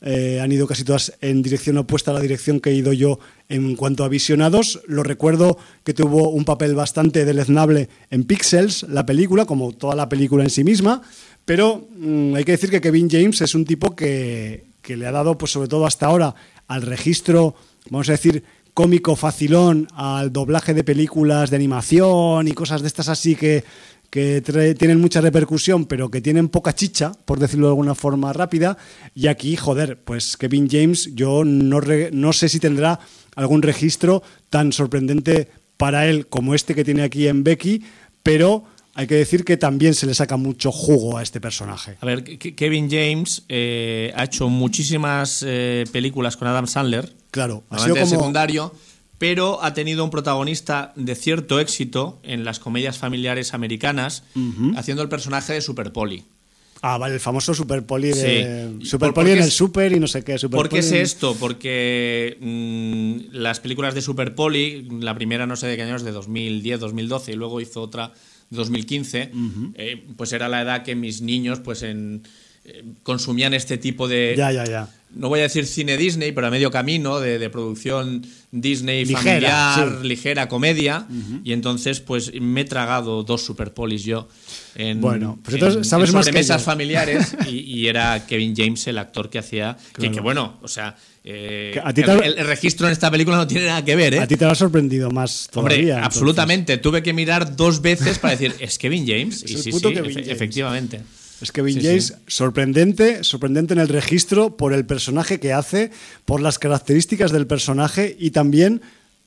eh, 0.00 0.40
han 0.40 0.52
ido 0.52 0.66
casi 0.66 0.84
todas 0.84 1.12
en 1.20 1.42
dirección 1.42 1.76
opuesta 1.78 2.10
a 2.10 2.14
la 2.14 2.20
dirección 2.20 2.60
que 2.60 2.70
he 2.70 2.74
ido 2.74 2.92
yo 2.92 3.18
en 3.48 3.74
cuanto 3.76 4.04
a 4.04 4.08
visionados. 4.08 4.80
Lo 4.86 5.02
recuerdo 5.02 5.58
que 5.84 5.94
tuvo 5.94 6.30
un 6.30 6.44
papel 6.44 6.74
bastante 6.74 7.24
deleznable 7.24 7.88
en 8.10 8.24
Pixels, 8.24 8.84
la 8.88 9.06
película, 9.06 9.44
como 9.44 9.72
toda 9.72 9.96
la 9.96 10.08
película 10.08 10.44
en 10.44 10.50
sí 10.50 10.64
misma, 10.64 11.02
pero 11.44 11.88
mm, 11.96 12.34
hay 12.34 12.44
que 12.44 12.52
decir 12.52 12.70
que 12.70 12.80
Kevin 12.80 13.08
James 13.10 13.40
es 13.40 13.54
un 13.54 13.64
tipo 13.64 13.96
que, 13.96 14.66
que 14.82 14.96
le 14.96 15.06
ha 15.06 15.12
dado, 15.12 15.36
pues 15.36 15.52
sobre 15.52 15.68
todo 15.68 15.86
hasta 15.86 16.06
ahora, 16.06 16.34
al 16.66 16.82
registro, 16.82 17.54
vamos 17.90 18.08
a 18.08 18.12
decir, 18.12 18.44
cómico 18.74 19.16
facilón 19.16 19.88
al 19.94 20.32
doblaje 20.32 20.72
de 20.72 20.84
películas 20.84 21.50
de 21.50 21.56
animación 21.56 22.46
y 22.46 22.52
cosas 22.52 22.80
de 22.82 22.86
estas 22.86 23.08
así 23.08 23.34
que, 23.34 23.64
que 24.10 24.40
tienen 24.78 25.00
mucha 25.00 25.20
repercusión, 25.20 25.84
pero 25.86 26.10
que 26.10 26.20
tienen 26.20 26.48
poca 26.48 26.74
chicha, 26.74 27.12
por 27.24 27.38
decirlo 27.38 27.66
de 27.66 27.72
alguna 27.72 27.94
forma 27.94 28.32
rápida. 28.32 28.78
Y 29.14 29.26
aquí, 29.26 29.56
joder, 29.56 29.98
pues 30.02 30.36
Kevin 30.36 30.68
James, 30.70 31.14
yo 31.14 31.44
no, 31.44 31.80
no 32.12 32.32
sé 32.32 32.48
si 32.48 32.58
tendrá 32.58 33.00
algún 33.36 33.62
registro 33.62 34.22
tan 34.50 34.72
sorprendente 34.72 35.48
para 35.76 36.06
él 36.06 36.26
como 36.26 36.54
este 36.54 36.74
que 36.74 36.84
tiene 36.84 37.02
aquí 37.02 37.28
en 37.28 37.44
Becky, 37.44 37.84
pero 38.22 38.64
hay 38.94 39.06
que 39.06 39.14
decir 39.14 39.44
que 39.44 39.56
también 39.56 39.94
se 39.94 40.06
le 40.06 40.14
saca 40.14 40.36
mucho 40.36 40.72
jugo 40.72 41.18
a 41.18 41.22
este 41.22 41.40
personaje. 41.40 41.96
A 42.00 42.06
ver, 42.06 42.24
Kevin 42.24 42.90
James 42.90 43.44
eh, 43.48 44.12
ha 44.16 44.24
hecho 44.24 44.48
muchísimas 44.48 45.44
eh, 45.46 45.84
películas 45.92 46.36
con 46.36 46.48
Adam 46.48 46.66
Sandler. 46.66 47.14
Claro, 47.30 47.62
ha 47.70 47.78
sido 47.78 47.94
como... 47.94 48.06
secundario, 48.06 48.74
pero 49.18 49.62
ha 49.62 49.74
tenido 49.74 50.04
un 50.04 50.10
protagonista 50.10 50.92
de 50.96 51.14
cierto 51.14 51.60
éxito 51.60 52.20
en 52.22 52.44
las 52.44 52.60
comedias 52.60 52.98
familiares 52.98 53.52
americanas, 53.54 54.24
haciendo 54.76 55.02
el 55.02 55.08
personaje 55.08 55.52
de 55.54 55.60
Super 55.60 55.92
Polly. 55.92 56.24
Ah, 56.80 56.96
vale, 56.96 57.14
el 57.14 57.20
famoso 57.20 57.54
Super 57.54 57.84
Poli 57.84 58.12
de. 58.12 58.76
Super 58.82 59.12
Poli 59.12 59.32
en 59.32 59.38
el 59.38 59.50
Super 59.50 59.92
y 59.92 59.98
no 59.98 60.06
sé 60.06 60.22
qué. 60.22 60.38
Super 60.38 60.56
¿Por 60.58 60.68
qué 60.68 60.78
es 60.78 60.92
esto? 60.92 61.34
Porque 61.34 62.36
mm, 62.40 63.34
las 63.36 63.58
películas 63.60 63.94
de 63.94 64.00
Super 64.00 64.34
Poli, 64.34 64.86
la 65.00 65.14
primera 65.14 65.46
no 65.46 65.56
sé 65.56 65.66
de 65.66 65.76
qué 65.76 65.82
año 65.82 65.96
es, 65.96 66.04
de 66.04 66.12
2010, 66.12 66.78
2012, 66.78 67.32
y 67.32 67.34
luego 67.34 67.60
hizo 67.60 67.82
otra 67.82 68.12
de 68.50 68.56
2015, 68.56 69.32
eh, 69.74 70.06
pues 70.16 70.32
era 70.32 70.48
la 70.48 70.62
edad 70.62 70.84
que 70.84 70.94
mis 70.94 71.20
niños, 71.20 71.58
pues 71.60 71.82
en 71.82 72.22
eh, 72.64 72.84
consumían 73.02 73.54
este 73.54 73.78
tipo 73.78 74.08
de... 74.08 74.34
Ya, 74.36 74.52
ya, 74.52 74.64
ya. 74.64 74.88
No 75.14 75.28
voy 75.28 75.40
a 75.40 75.44
decir 75.44 75.66
cine 75.66 75.96
Disney, 75.96 76.32
pero 76.32 76.46
a 76.46 76.50
medio 76.50 76.70
camino 76.70 77.18
de, 77.18 77.38
de 77.38 77.50
producción 77.50 78.24
Disney 78.52 79.04
Ligera, 79.04 79.74
familiar, 79.74 79.98
sí. 80.02 80.08
ligera, 80.08 80.48
comedia. 80.48 81.06
Y 81.44 81.52
entonces, 81.52 82.00
pues 82.00 82.30
me 82.40 82.60
he 82.60 82.64
tragado 82.64 83.22
dos 83.22 83.42
superpolis 83.44 84.04
yo 84.04 84.28
en, 84.74 85.00
Bueno, 85.00 85.38
pues 85.42 85.56
en- 85.56 85.60
entonces 85.64 85.88
sabes 85.88 86.10
en 86.10 86.14
más 86.16 86.28
que 86.28 86.42
yo. 86.42 86.58
familiares 86.58 87.34
y, 87.48 87.56
y 87.60 87.86
era 87.88 88.26
Kevin 88.26 88.54
James 88.56 88.86
el 88.86 88.98
actor 88.98 89.30
que 89.30 89.38
hacía. 89.38 89.76
Que, 89.94 90.00
Claro. 90.02 90.14
que 90.14 90.20
bueno, 90.20 90.58
o 90.62 90.68
sea, 90.68 90.94
eh, 91.24 91.80
a 91.82 91.92
ti 91.92 92.02
el, 92.02 92.06
te- 92.18 92.26
el- 92.26 92.38
el 92.38 92.46
registro 92.46 92.86
en 92.86 92.92
esta 92.92 93.10
película 93.10 93.36
no 93.38 93.46
tiene 93.46 93.66
nada 93.66 93.84
que 93.84 93.96
ver, 93.96 94.14
¿eh? 94.14 94.20
A 94.20 94.26
ti 94.26 94.36
te 94.36 94.44
lo 94.44 94.50
ha 94.50 94.54
sorprendido 94.54 95.10
más 95.10 95.48
Hombre, 95.54 95.74
todavía. 95.74 95.94
entonces. 95.96 96.06
absolutamente. 96.16 96.76
Tuve 96.78 97.02
que 97.02 97.12
mirar 97.14 97.56
dos 97.56 97.80
veces 97.82 98.18
para 98.18 98.32
decir, 98.36 98.54
¿es 98.60 98.76
Kevin 98.78 99.06
James? 99.06 99.42
Es 99.42 99.50
y 99.50 99.56
sí, 99.56 99.72
sí, 99.72 99.78
efe- 99.78 99.94
James. 99.94 100.16
efectivamente. 100.28 101.00
Es 101.40 101.52
Sí, 101.52 101.80
James, 101.80 102.06
sí. 102.06 102.14
sorprendente, 102.26 103.22
sorprendente 103.22 103.74
en 103.74 103.80
el 103.80 103.88
registro 103.88 104.56
por 104.56 104.72
el 104.72 104.84
personaje 104.84 105.38
que 105.38 105.52
hace, 105.52 105.90
por 106.24 106.40
las 106.40 106.58
características 106.58 107.30
del 107.30 107.46
personaje 107.46 108.16
y 108.18 108.30
también 108.30 108.82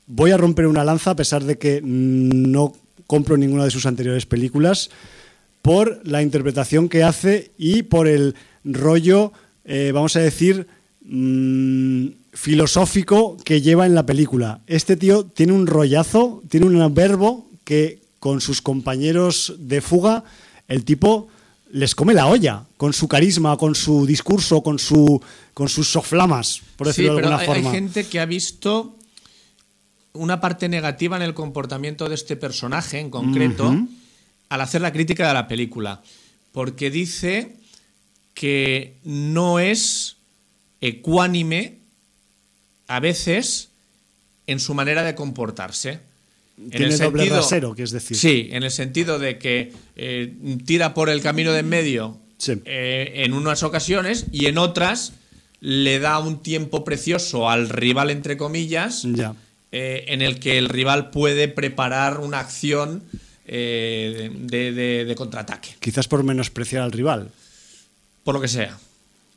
voy 0.07 0.32
a 0.32 0.38
romper 0.38 0.68
una 0.68 0.84
lanza 0.84 1.12
a 1.12 1.16
pesar 1.16 1.43
de 1.43 1.57
que 1.57 1.82
no 1.84 2.74
compro 3.07 3.38
ninguna 3.38 3.66
de 3.66 3.72
sus 3.72 3.86
anteriores 3.86 4.26
películas 4.26 4.89
por 5.62 6.01
la 6.05 6.22
interpretación 6.22 6.89
que 6.89 7.03
hace 7.03 7.51
y 7.57 7.84
por 7.84 8.07
el 8.07 8.36
rollo, 8.64 9.32
eh, 9.64 9.91
vamos 9.93 10.16
a 10.16 10.20
decir, 10.20 10.68
mm, 11.03 12.07
filosófico 12.34 13.38
que 13.43 13.62
lleva 13.62 13.86
en 13.86 13.95
la 13.95 14.05
película. 14.05 14.62
Este 14.68 14.97
tío 14.97 15.26
tiene 15.26 15.53
un 15.53 15.68
rollazo, 15.68 16.41
tiene 16.49 16.66
un 16.66 16.94
verbo 16.94 17.49
que 17.64 17.99
con 18.19 18.41
sus 18.41 18.61
compañeros 18.61 19.56
de 19.60 19.81
fuga, 19.81 20.23
el 20.68 20.84
tipo 20.85 21.27
les 21.73 21.95
come 21.95 22.14
la 22.14 22.27
olla 22.27 22.65
con 22.77 22.93
su 22.93 23.07
carisma, 23.07 23.57
con 23.57 23.76
su 23.76 24.06
discurso, 24.06 24.61
con 24.61 24.80
su 24.80 25.22
con 25.53 25.68
sus 25.69 25.89
soflamas, 25.89 26.61
por 26.77 26.88
Sí, 26.88 27.03
decirlo 27.03 27.14
de 27.14 27.19
alguna 27.19 27.38
hay, 27.39 27.48
hay 27.48 27.53
forma. 27.56 27.72
gente 27.72 28.06
que 28.06 28.19
ha 28.19 28.26
visto 28.26 28.98
una 30.14 30.41
parte 30.41 30.68
negativa 30.69 31.15
en 31.18 31.22
el 31.23 31.34
comportamiento 31.34 32.10
de 32.10 32.15
este 32.15 32.35
personaje 32.35 32.99
en 32.99 33.10
concreto 33.10 33.73
al 34.49 34.61
hacer 34.61 34.81
la 34.81 34.91
crítica 34.91 35.27
de 35.27 35.34
la 35.34 35.48
película. 35.48 36.02
Porque 36.52 36.89
dice 36.91 37.56
que 38.34 38.98
no 39.03 39.60
es 39.60 40.18
ecuánime 40.81 41.77
a 42.88 42.99
veces 42.99 43.69
en 44.48 44.60
su 44.60 44.73
manera 44.73 45.03
de 45.03 45.15
comportarse. 45.15 46.02
En 46.63 46.69
Tiene 46.69 46.97
doble 46.97 47.27
rasero, 47.29 47.73
que 47.73 47.83
es 47.83 47.91
decir. 47.91 48.15
Sí, 48.17 48.49
en 48.51 48.63
el 48.63 48.71
sentido 48.71 49.17
de 49.19 49.38
que 49.39 49.73
eh, 49.95 50.33
tira 50.65 50.93
por 50.93 51.09
el 51.09 51.21
camino 51.21 51.51
de 51.53 51.59
en 51.59 51.69
medio 51.69 52.17
Sí. 52.38 52.53
eh, 52.65 53.13
en 53.25 53.33
unas 53.33 53.63
ocasiones 53.63 54.25
y 54.31 54.45
en 54.45 54.57
otras 54.57 55.13
le 55.59 55.99
da 55.99 56.19
un 56.19 56.41
tiempo 56.41 56.83
precioso 56.83 57.49
al 57.49 57.69
rival, 57.69 58.09
entre 58.09 58.35
comillas, 58.38 59.03
Ya. 59.03 59.33
eh, 59.71 60.05
en 60.07 60.21
el 60.21 60.39
que 60.39 60.57
el 60.57 60.69
rival 60.69 61.09
puede 61.11 61.47
preparar 61.47 62.19
una 62.19 62.39
acción 62.39 63.03
de, 63.45 64.71
de- 64.73 65.05
de 65.05 65.15
contraataque, 65.15 65.75
Quizás 65.79 66.07
por 66.07 66.23
menospreciar 66.23 66.83
al 66.83 66.91
rival. 66.91 67.31
por 68.23 68.35
lo 68.35 68.41
que 68.41 68.47
sea, 68.47 68.77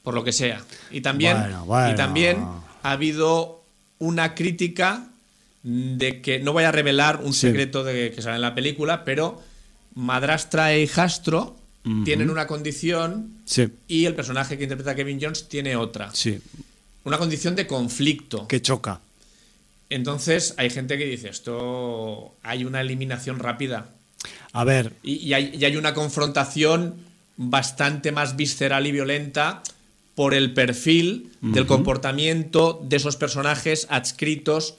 por 0.02 0.14
lo 0.14 0.22
que 0.24 0.32
sea. 0.32 0.62
Y 0.90 1.00
también, 1.00 1.38
Bueno, 1.38 1.64
bueno. 1.66 1.90
Y 1.92 1.94
también 1.96 2.38
ha 2.82 2.90
habido 2.92 3.62
una 3.98 4.34
crítica 4.34 5.08
de 5.64 6.20
que 6.20 6.38
no 6.38 6.52
voy 6.52 6.64
a 6.64 6.70
revelar 6.72 7.20
un 7.24 7.32
Sí. 7.32 7.40
secreto 7.48 7.82
de 7.82 8.12
que 8.12 8.22
sale 8.22 8.36
en 8.36 8.42
la 8.42 8.54
película, 8.54 9.04
pero 9.04 9.42
madrastra 9.94 10.72
e 10.74 10.82
hijastro 10.82 11.56
tienen 12.04 12.30
una 12.30 12.46
condición 12.46 13.34
Sí, 13.44 13.68
y 13.88 14.06
el 14.06 14.14
personaje 14.14 14.56
que 14.56 14.62
interpreta 14.64 14.94
Kevin 14.94 15.18
Jones 15.20 15.48
tiene 15.48 15.76
otra. 15.76 16.10
sí, 16.14 16.40
Una 17.04 17.18
condición 17.18 17.54
de 17.56 17.66
conflicto. 17.66 18.46
que 18.48 18.62
choca. 18.62 19.00
Entonces 19.90 20.54
hay 20.56 20.70
gente 20.70 20.96
que 20.96 21.04
dice, 21.04 21.28
esto 21.28 22.34
hay 22.42 22.64
una 22.64 22.80
eliminación 22.80 23.38
rápida 23.38 23.90
A 24.52 24.64
ver, 24.64 24.92
y, 25.02 25.16
y 25.16 25.34
hay, 25.34 25.54
y 25.54 25.64
hay 25.66 25.76
una 25.76 25.92
confrontación 25.94 26.94
bastante 27.36 28.12
más 28.12 28.36
visceral 28.36 28.86
y 28.86 28.92
violenta 28.92 29.62
por 30.14 30.32
el 30.32 30.54
perfil 30.54 31.32
del 31.42 31.66
comportamiento 31.66 32.80
de 32.84 32.96
esos 32.96 33.16
personajes 33.16 33.86
adscritos 33.90 34.76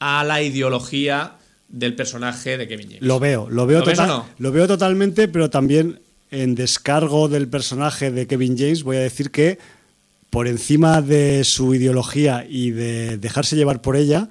a 0.00 0.24
la 0.24 0.42
ideología 0.42 1.32
del 1.68 1.94
personaje 1.94 2.58
de 2.58 2.66
Kevin 2.66 2.88
James. 2.88 3.02
Lo 3.02 3.20
veo, 3.20 3.48
lo 3.48 3.66
veo, 3.66 3.80
¿Lo 3.80 3.86
ves 3.86 3.96
total- 3.96 4.10
o 4.10 4.16
no? 4.18 4.26
lo 4.38 4.50
veo 4.52 4.66
totalmente, 4.66 5.28
pero 5.28 5.50
también 5.50 6.00
en 6.32 6.54
descargo 6.56 7.28
del 7.28 7.46
personaje 7.48 8.10
de 8.10 8.26
Kevin 8.26 8.56
James 8.58 8.82
voy 8.82 8.96
a 8.96 9.00
decir 9.00 9.30
que 9.30 9.58
por 10.30 10.46
encima 10.48 11.02
de 11.02 11.44
su 11.44 11.74
ideología 11.74 12.46
y 12.48 12.70
de 12.70 13.18
dejarse 13.18 13.56
llevar 13.56 13.80
por 13.82 13.96
ella, 13.96 14.28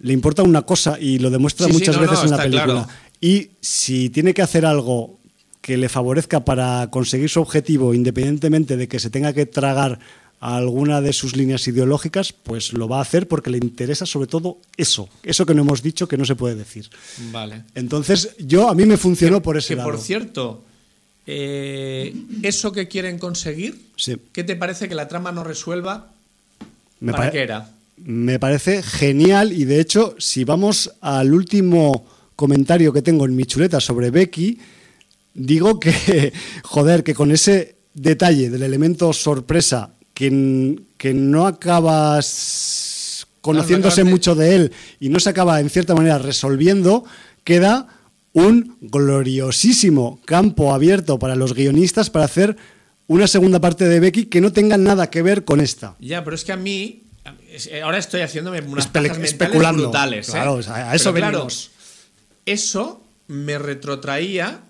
le 0.00 0.12
importa 0.12 0.42
una 0.42 0.62
cosa 0.62 0.98
y 1.00 1.18
lo 1.18 1.30
demuestra 1.30 1.66
Sí, 1.66 1.72
sí, 1.72 1.78
muchas 1.78 1.96
no, 1.96 2.02
veces 2.02 2.18
no, 2.18 2.24
en 2.24 2.30
la 2.30 2.36
película. 2.42 2.64
claro. 2.64 2.88
Y 3.20 3.50
si 3.60 4.10
tiene 4.10 4.34
que 4.34 4.42
hacer 4.42 4.66
algo 4.66 5.18
que 5.62 5.76
le 5.76 5.88
favorezca 5.88 6.44
para 6.44 6.88
conseguir 6.90 7.28
su 7.30 7.40
objetivo, 7.40 7.92
independientemente 7.94 8.76
de 8.76 8.88
que 8.88 8.98
se 8.98 9.10
tenga 9.10 9.32
que 9.32 9.46
tragar 9.46 9.98
a 10.40 10.56
alguna 10.56 11.00
de 11.00 11.12
sus 11.12 11.34
líneas 11.36 11.66
ideológicas, 11.66 12.32
pues 12.32 12.72
lo 12.72 12.88
va 12.88 12.98
a 12.98 13.02
hacer 13.02 13.26
porque 13.26 13.50
le 13.50 13.58
interesa 13.58 14.04
sobre 14.06 14.26
todo 14.28 14.58
eso, 14.76 15.08
eso 15.22 15.46
que 15.46 15.54
no 15.54 15.62
hemos 15.62 15.82
dicho 15.82 16.06
que 16.08 16.16
no 16.18 16.24
se 16.24 16.36
puede 16.36 16.54
decir. 16.54 16.88
Vale. 17.32 17.64
Entonces, 17.74 18.36
yo 18.38 18.68
a 18.68 18.74
mí 18.74 18.84
me 18.84 18.96
funcionó 18.98 19.40
por 19.42 19.56
ese 19.56 19.68
Que 19.70 19.76
lado. 19.76 19.90
por 19.90 19.98
cierto, 20.00 20.62
eh, 21.26 22.14
eso 22.42 22.72
que 22.72 22.86
quieren 22.88 23.18
conseguir, 23.18 23.80
Sí. 23.96 24.16
¿qué 24.32 24.44
te 24.44 24.56
parece 24.56 24.88
que 24.88 24.94
la 24.94 25.08
trama 25.08 25.32
no 25.32 25.42
resuelva? 25.42 26.12
Me 27.00 27.12
¿Para 27.12 27.30
qué 27.30 27.42
era? 27.42 27.70
Me 27.96 28.38
parece 28.38 28.82
genial 28.82 29.52
y 29.52 29.64
de 29.64 29.80
hecho, 29.80 30.14
si 30.18 30.44
vamos 30.44 30.92
al 31.00 31.32
último 31.32 32.06
comentario 32.36 32.92
que 32.92 33.00
tengo 33.02 33.24
en 33.24 33.34
mi 33.34 33.44
chuleta 33.46 33.80
sobre 33.80 34.10
Becky, 34.10 34.58
digo 35.34 35.80
que, 35.80 36.32
joder, 36.62 37.02
que 37.02 37.14
con 37.14 37.30
ese 37.32 37.76
detalle 37.94 38.50
del 38.50 38.62
elemento 38.62 39.12
sorpresa 39.14 39.94
que, 40.16 41.12
no 41.14 41.46
acabas 41.46 43.26
conociéndose 43.42 44.02
mucho 44.02 44.34
de 44.34 44.54
él 44.56 44.72
y 44.98 45.10
no 45.10 45.20
se 45.20 45.28
acaba 45.30 45.60
en 45.60 45.68
cierta 45.70 45.94
manera 45.94 46.18
resolviendo, 46.18 47.04
queda 47.44 47.86
un 48.32 48.76
gloriosísimo 48.80 50.20
campo 50.24 50.72
abierto 50.74 51.18
para 51.18 51.36
los 51.36 51.54
guionistas 51.54 52.08
para 52.10 52.24
hacer 52.24 52.56
una 53.06 53.26
segunda 53.26 53.60
parte 53.60 53.86
de 53.86 54.00
Becky 54.00 54.24
que 54.26 54.40
no 54.40 54.52
tenga 54.52 54.76
nada 54.78 55.10
que 55.10 55.22
ver 55.22 55.44
con 55.44 55.60
esta. 55.60 55.94
Ya, 56.00 56.24
pero 56.24 56.34
es 56.34 56.44
que 56.44 56.52
a 56.52 56.56
mí. 56.56 57.02
es- 57.52 57.68
Ahora 57.82 57.98
estoy 57.98 58.22
haciéndome 58.22 58.60
unas 58.60 58.88
especulando. 59.22 59.82
brutales. 59.84 60.28
¿eh? 60.28 60.32
Claro, 60.32 60.60
a- 60.68 60.90
a 60.90 60.94
eso 60.94 61.12
Pero 61.12 61.22
claro, 61.26 61.38
venimos. 61.38 61.70
eso 62.46 63.02
me 63.28 63.58
retrotraía 63.58 64.60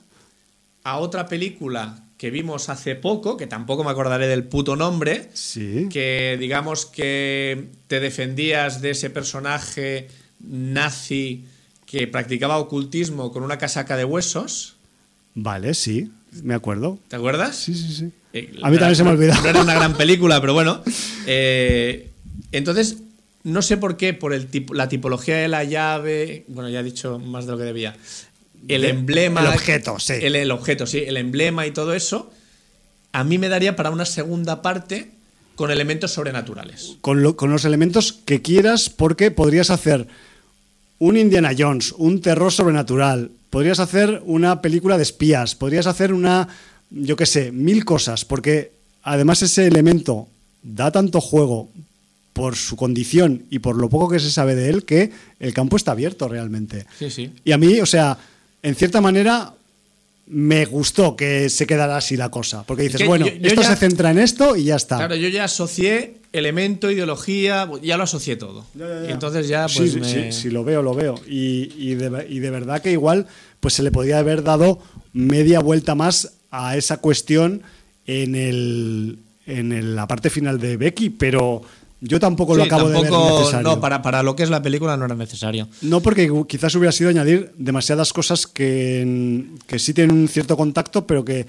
a 0.85 0.99
otra 0.99 1.27
película 1.29 1.99
que 2.19 2.31
vimos 2.31 2.69
hace 2.71 2.95
poco, 2.95 3.37
que 3.37 3.47
tampoco 3.47 3.85
me 3.85 3.91
acordaré 3.91 4.27
del 4.27 4.45
puto 4.45 4.75
nombre, 4.77 5.29
Sí. 5.35 5.87
que 5.91 6.37
digamos 6.41 6.87
que 6.87 7.67
te 7.89 8.01
defendías 8.01 8.81
de 8.81 8.91
ese 8.91 9.11
personaje 9.11 10.09
nazi 10.41 11.45
que 11.85 12.07
practicaba 12.07 12.59
ocultismo 12.59 13.33
con 13.33 13.43
una 13.43 13.59
casaca 13.59 13.97
de 13.97 14.05
huesos. 14.05 14.77
Vale, 15.35 15.75
sí, 15.75 16.11
me 16.43 16.55
acuerdo. 16.55 16.99
¿Te 17.09 17.17
acuerdas? 17.17 17.57
Sí, 17.57 17.75
sí, 17.75 17.95
sí. 17.95 18.11
Eh, 18.33 18.53
A 18.63 18.71
mí 18.71 18.79
también 18.79 18.97
se 18.97 19.05
me 19.05 19.11
ha 19.11 19.15
no- 19.15 19.49
era 19.49 19.61
una 19.63 19.75
gran 19.75 19.95
película, 19.97 20.41
pero 20.41 20.55
bueno. 20.55 20.83
Eh, 21.27 22.11
entonces, 22.53 22.97
no 23.45 23.63
sé 23.63 23.77
por 23.77 23.97
qué, 23.97 24.15
por 24.15 24.33
el 24.33 24.47
tipo, 24.47 24.75
la 24.75 24.89
tipología 24.89 25.37
de 25.37 25.49
la 25.49 25.65
llave. 25.65 26.45
Bueno, 26.49 26.69
ya 26.69 26.81
he 26.81 26.83
dicho 26.85 27.19
más 27.19 27.47
de 27.47 27.53
lo 27.53 27.59
que 27.59 27.65
debía. 27.65 27.95
El 28.69 28.85
emblema. 28.85 29.41
el 29.41 29.47
objeto, 29.49 29.99
sí. 29.99 30.15
El, 30.21 30.37
el 30.37 30.51
objeto, 30.51 30.87
sí. 30.87 31.03
El 31.07 31.17
emblema 31.17 31.67
y 31.67 31.71
todo 31.73 31.95
eso. 31.95 32.31
A 33.13 33.25
mí 33.25 33.39
me 33.39 33.49
daría 33.49 33.77
para 33.77 33.91
una 33.91 34.05
segunda 34.05 34.63
parte 34.63 35.11
con 35.55 35.71
elementos 35.71 36.13
sobrenaturales. 36.13 36.97
Con, 37.01 37.23
lo- 37.23 37.37
con 37.37 37.51
los 37.51 37.65
elementos 37.65 38.13
que 38.13 38.43
quieras, 38.43 38.91
porque 38.91 39.31
podrías 39.31 39.71
hacer 39.71 40.07
un 40.99 41.17
Indiana 41.17 41.53
Jones, 41.57 41.93
un 41.97 42.21
terror 42.21 42.53
sobrenatural, 42.53 43.31
podrías 43.51 43.81
hacer 43.81 44.23
una 44.27 44.61
película 44.63 44.97
de 44.97 45.03
espías, 45.03 45.55
podrías 45.55 45.87
hacer 45.87 46.13
una, 46.13 46.49
yo 46.91 47.17
qué 47.17 47.27
sé, 47.27 47.53
mil 47.53 47.85
cosas, 47.85 48.25
porque 48.25 48.73
además 49.03 49.41
ese 49.43 49.67
elemento 49.67 50.29
da 50.63 50.91
tanto 50.91 51.21
juego 51.21 51.71
por 52.33 52.55
su 52.57 52.77
condición 52.77 53.45
y 53.51 53.61
por 53.61 53.77
lo 53.77 53.89
poco 53.89 54.11
que 54.11 54.21
se 54.21 54.31
sabe 54.31 54.55
de 54.55 54.69
él 54.69 54.85
que 54.85 55.11
el 55.41 55.55
campo 55.55 55.77
está 55.79 55.93
abierto 55.93 56.29
realmente. 56.29 56.85
Sí, 56.99 57.11
sí. 57.11 57.31
Y 57.45 57.53
a 57.53 57.59
mí, 57.59 57.81
o 57.81 57.87
sea, 57.87 58.19
en 58.63 58.75
cierta 58.75 59.01
manera 59.01 59.53
me 60.29 60.65
gustó 60.65 61.15
que 61.15 61.49
se 61.51 61.67
quedara 61.67 61.97
así 61.97 62.17
la 62.17 62.31
cosa, 62.31 62.65
porque 62.65 62.83
dices, 62.85 63.01
que 63.01 63.07
bueno, 63.07 63.27
yo- 63.27 63.35
yo 63.35 63.47
esto 63.49 63.63
ya- 63.63 63.69
se 63.71 63.77
centra 63.77 64.11
en 64.11 64.19
esto 64.19 64.57
y 64.57 64.65
ya 64.65 64.77
está. 64.77 64.97
Claro, 64.97 65.15
yo 65.15 65.29
ya 65.29 65.45
asocié 65.45 66.17
elemento, 66.33 66.91
ideología, 66.91 67.71
ya 67.83 67.97
lo 67.97 68.03
asocié 68.05 68.35
todo. 68.37 68.67
Ya, 68.75 68.89
ya, 68.89 69.03
ya. 69.03 69.09
Y 69.09 69.13
entonces 69.13 69.47
ya, 69.49 69.67
pues. 69.73 69.93
sí, 69.93 70.01
me- 70.01 70.33
sí, 70.33 70.33
sí, 70.33 70.51
lo 70.51 70.65
veo, 70.65 70.83
lo 70.83 70.95
veo. 70.95 71.15
Y, 71.29 71.73
y 71.79 71.95
de, 71.95 72.09
ver- 72.09 72.27
y 72.31 72.41
de 72.41 72.51
verdad 72.51 72.83
que 72.83 72.91
igual 72.91 73.27
pues 73.61 73.75
se 73.75 73.83
le 73.85 73.91
podría 73.93 74.19
haber 74.19 74.43
dado 74.43 74.81
media 75.13 75.61
vuelta 75.61 75.95
más 75.95 76.33
a 76.51 76.77
esa 76.77 76.97
cuestión 76.99 77.63
en, 78.07 78.35
el, 78.35 79.19
en 79.47 79.71
el- 79.73 79.95
la 79.95 80.09
parte 80.09 80.29
final 80.29 80.59
de 80.59 80.77
Becky, 80.77 81.11
pero 81.11 81.63
yo 82.01 82.21
tampoco 82.21 82.55
lo 82.55 82.65
acabo 82.65 82.89
de 82.89 83.01
ver 83.01 83.11
necesario. 83.11 83.63
No, 83.63 83.81
para, 83.81 84.03
para 84.03 84.23
lo 84.23 84.37
que 84.37 84.43
es 84.43 84.51
la 84.51 84.63
película 84.63 84.97
no 84.97 85.07
era 85.07 85.15
necesario. 85.15 85.69
No, 85.83 86.01
porque 86.01 86.31
quizás 86.47 86.75
hubiera 86.75 86.93
sido 86.93 87.11
añadir 87.11 87.53
demasiadas 87.57 88.13
cosas 88.13 88.47
que, 88.47 89.47
que 89.67 89.79
sí 89.79 89.95
tienen 89.95 90.17
un 90.17 90.29
cierto 90.29 90.57
contacto, 90.57 91.07
pero 91.07 91.25
que 91.25 91.47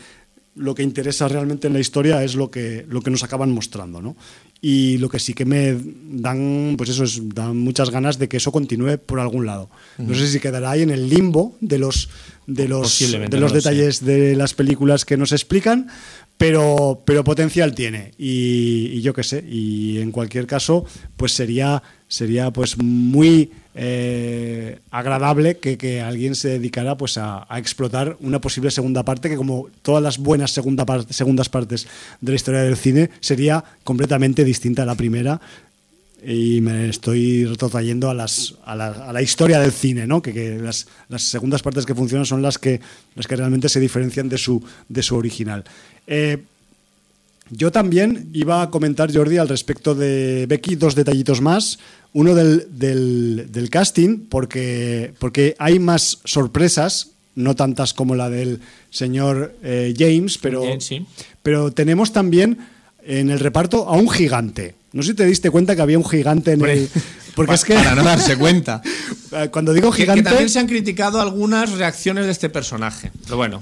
lo 0.57 0.73
que 0.73 0.83
interesa 0.83 1.27
realmente 1.27 1.67
en 1.67 1.73
la 1.73 1.79
historia 1.79 2.23
es 2.23 2.35
lo 2.35 2.49
que, 2.49 2.85
lo 2.89 3.01
que 3.01 3.11
nos 3.11 3.23
acaban 3.23 3.51
mostrando, 3.51 4.01
¿no? 4.01 4.15
Y 4.59 4.97
lo 4.97 5.07
que 5.07 5.19
sí 5.19 5.35
que 5.35 5.45
me 5.45 5.77
dan, 6.09 6.73
pues 6.77 6.89
eso 6.89 7.03
es, 7.03 7.21
dan 7.35 7.57
muchas 7.57 7.91
ganas 7.91 8.17
de 8.17 8.27
que 8.27 8.37
eso 8.37 8.51
continúe 8.51 8.97
por 8.97 9.19
algún 9.19 9.45
lado. 9.45 9.69
No 9.99 10.15
sé 10.15 10.27
si 10.27 10.39
quedará 10.39 10.71
ahí 10.71 10.81
en 10.81 10.89
el 10.89 11.09
limbo 11.09 11.55
de 11.61 11.77
los, 11.77 12.09
de 12.47 12.67
los, 12.67 12.99
de 12.99 13.07
los 13.07 13.29
no 13.29 13.39
lo 13.39 13.49
sé. 13.49 13.55
detalles 13.55 14.03
de 14.03 14.35
las 14.35 14.55
películas 14.55 15.05
que 15.05 15.15
nos 15.15 15.31
explican, 15.31 15.89
pero, 16.37 17.01
pero 17.03 17.23
potencial 17.23 17.73
tiene. 17.73 18.11
Y, 18.17 19.01
yo 19.01 19.13
qué 19.13 19.23
sé, 19.23 19.43
y 19.47 19.99
en 19.99 20.11
cualquier 20.11 20.45
caso, 20.45 20.85
pues 21.15 21.33
sería, 21.33 21.81
sería 22.07 22.51
pues 22.51 22.77
muy 22.77 23.51
eh, 23.73 24.79
agradable 24.91 25.57
que, 25.57 25.77
que 25.77 26.01
alguien 26.01 26.35
se 26.35 26.49
dedicara 26.49 26.95
pues 26.97 27.17
a, 27.17 27.47
explotar 27.57 28.17
una 28.19 28.39
posible 28.39 28.71
segunda 28.71 29.03
parte 29.03 29.29
que 29.29 29.35
como 29.35 29.67
todas 29.81 30.01
las 30.01 30.17
buenas 30.17 30.51
segunda 30.51 30.85
segundas 31.09 31.49
partes 31.49 31.87
de 32.21 32.31
la 32.31 32.35
historia 32.35 32.61
del 32.61 32.75
cine 32.75 33.09
sería 33.19 33.63
completamente 33.83 34.43
distinta 34.43 34.83
a 34.83 34.85
la 34.85 34.95
primera 34.95 35.39
y 36.23 36.61
me 36.61 36.89
estoy 36.89 37.45
retrotrayendo 37.45 38.09
a, 38.09 38.13
las, 38.13 38.55
a, 38.65 38.75
la, 38.75 38.87
a 38.87 39.13
la 39.13 39.21
historia 39.21 39.59
del 39.59 39.71
cine, 39.71 40.07
¿no? 40.07 40.21
que, 40.21 40.33
que 40.33 40.57
las, 40.57 40.87
las 41.09 41.23
segundas 41.23 41.61
partes 41.61 41.85
que 41.85 41.93
funcionan 41.93 42.25
son 42.25 42.41
las 42.41 42.57
que, 42.57 42.81
las 43.15 43.27
que 43.27 43.35
realmente 43.35 43.69
se 43.69 43.79
diferencian 43.79 44.27
de 44.27 44.37
su, 44.37 44.63
de 44.89 45.03
su 45.03 45.15
original. 45.15 45.63
Eh, 46.07 46.43
yo 47.49 47.71
también 47.71 48.29
iba 48.33 48.61
a 48.61 48.69
comentar, 48.69 49.13
Jordi, 49.13 49.37
al 49.37 49.47
respecto 49.47 49.95
de 49.95 50.45
Becky, 50.49 50.75
dos 50.75 50.95
detallitos 50.95 51.39
más. 51.41 51.79
Uno 52.13 52.35
del, 52.35 52.67
del- 52.71 53.47
del 53.51 53.69
casting, 53.69 54.25
porque, 54.29 55.13
porque 55.19 55.55
hay 55.59 55.79
más 55.79 56.19
sorpresas, 56.25 57.11
no 57.35 57.55
tantas 57.55 57.93
como 57.93 58.15
la 58.15 58.29
del 58.29 58.59
señor 58.89 59.55
eh, 59.63 59.93
James, 59.97 60.37
pero, 60.39 60.63
sí. 60.79 61.05
pero 61.43 61.71
tenemos 61.71 62.11
también 62.11 62.57
en 63.05 63.29
el 63.29 63.39
reparto 63.39 63.87
a 63.87 63.93
un 63.93 64.09
gigante. 64.09 64.75
No 64.93 65.03
sé 65.03 65.09
si 65.11 65.15
te 65.15 65.25
diste 65.25 65.49
cuenta 65.51 65.75
que 65.75 65.81
había 65.81 65.97
un 65.97 66.05
gigante 66.09 66.53
en 66.53 66.65
el... 66.65 66.89
Porque 67.35 67.49
Pa- 67.49 67.53
es 67.55 67.63
que 67.63 67.75
Para 67.75 67.93
no 67.95 68.03
darse 68.03 68.35
cuenta. 68.35 68.81
cuando 69.51 69.71
digo 69.73 69.91
Que, 69.91 69.97
que 69.97 70.03
gigante... 70.03 70.23
también 70.23 70.49
se 70.49 70.59
han 70.59 70.67
criticado 70.67 71.21
algunas 71.21 71.71
reacciones 71.73 72.25
de 72.25 72.31
este 72.31 72.49
personaje. 72.49 73.11
Pero 73.25 73.37
bueno, 73.37 73.61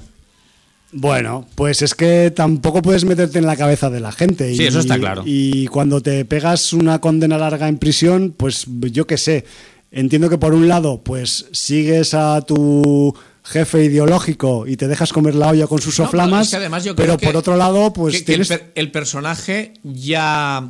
Bueno, 0.92 1.46
pues 1.56 1.82
es 1.82 1.94
que 1.94 2.30
tampoco 2.34 2.80
puedes 2.80 3.04
meterte 3.04 3.38
en 3.38 3.46
la 3.46 3.56
cabeza 3.56 3.90
de 3.90 4.00
la 4.00 4.12
gente. 4.12 4.54
Sí, 4.54 4.64
eso 4.64 4.78
está 4.80 4.98
claro. 4.98 5.22
Y 5.26 5.66
cuando 5.66 6.00
te 6.00 6.24
pegas 6.24 6.72
una 6.72 7.00
condena 7.00 7.36
larga 7.38 7.68
en 7.68 7.78
prisión, 7.78 8.34
pues 8.36 8.66
yo 8.92 9.06
qué 9.06 9.18
sé. 9.18 9.44
Entiendo 9.90 10.28
que 10.30 10.38
por 10.38 10.54
un 10.54 10.68
lado, 10.68 11.00
pues 11.02 11.46
sigues 11.52 12.14
a 12.14 12.40
tu 12.42 13.14
jefe 13.44 13.84
ideológico 13.84 14.66
y 14.66 14.76
te 14.76 14.88
dejas 14.88 15.12
comer 15.12 15.34
la 15.34 15.48
olla 15.48 15.66
con 15.66 15.80
sus 15.80 15.98
No, 15.98 16.04
soflamas, 16.06 16.30
pero 16.32 16.42
es 16.42 16.50
que 16.50 16.56
además 16.56 16.84
yo 16.84 16.94
creo 16.96 17.06
pero 17.06 17.18
que- 17.18 17.26
por 17.26 17.36
otro 17.36 17.56
lado, 17.56 17.92
pues 17.92 18.14
que- 18.14 18.18
el, 18.18 18.24
tienes... 18.24 18.48
per- 18.48 18.72
el 18.74 18.90
personaje 18.90 19.74
ya 19.84 20.68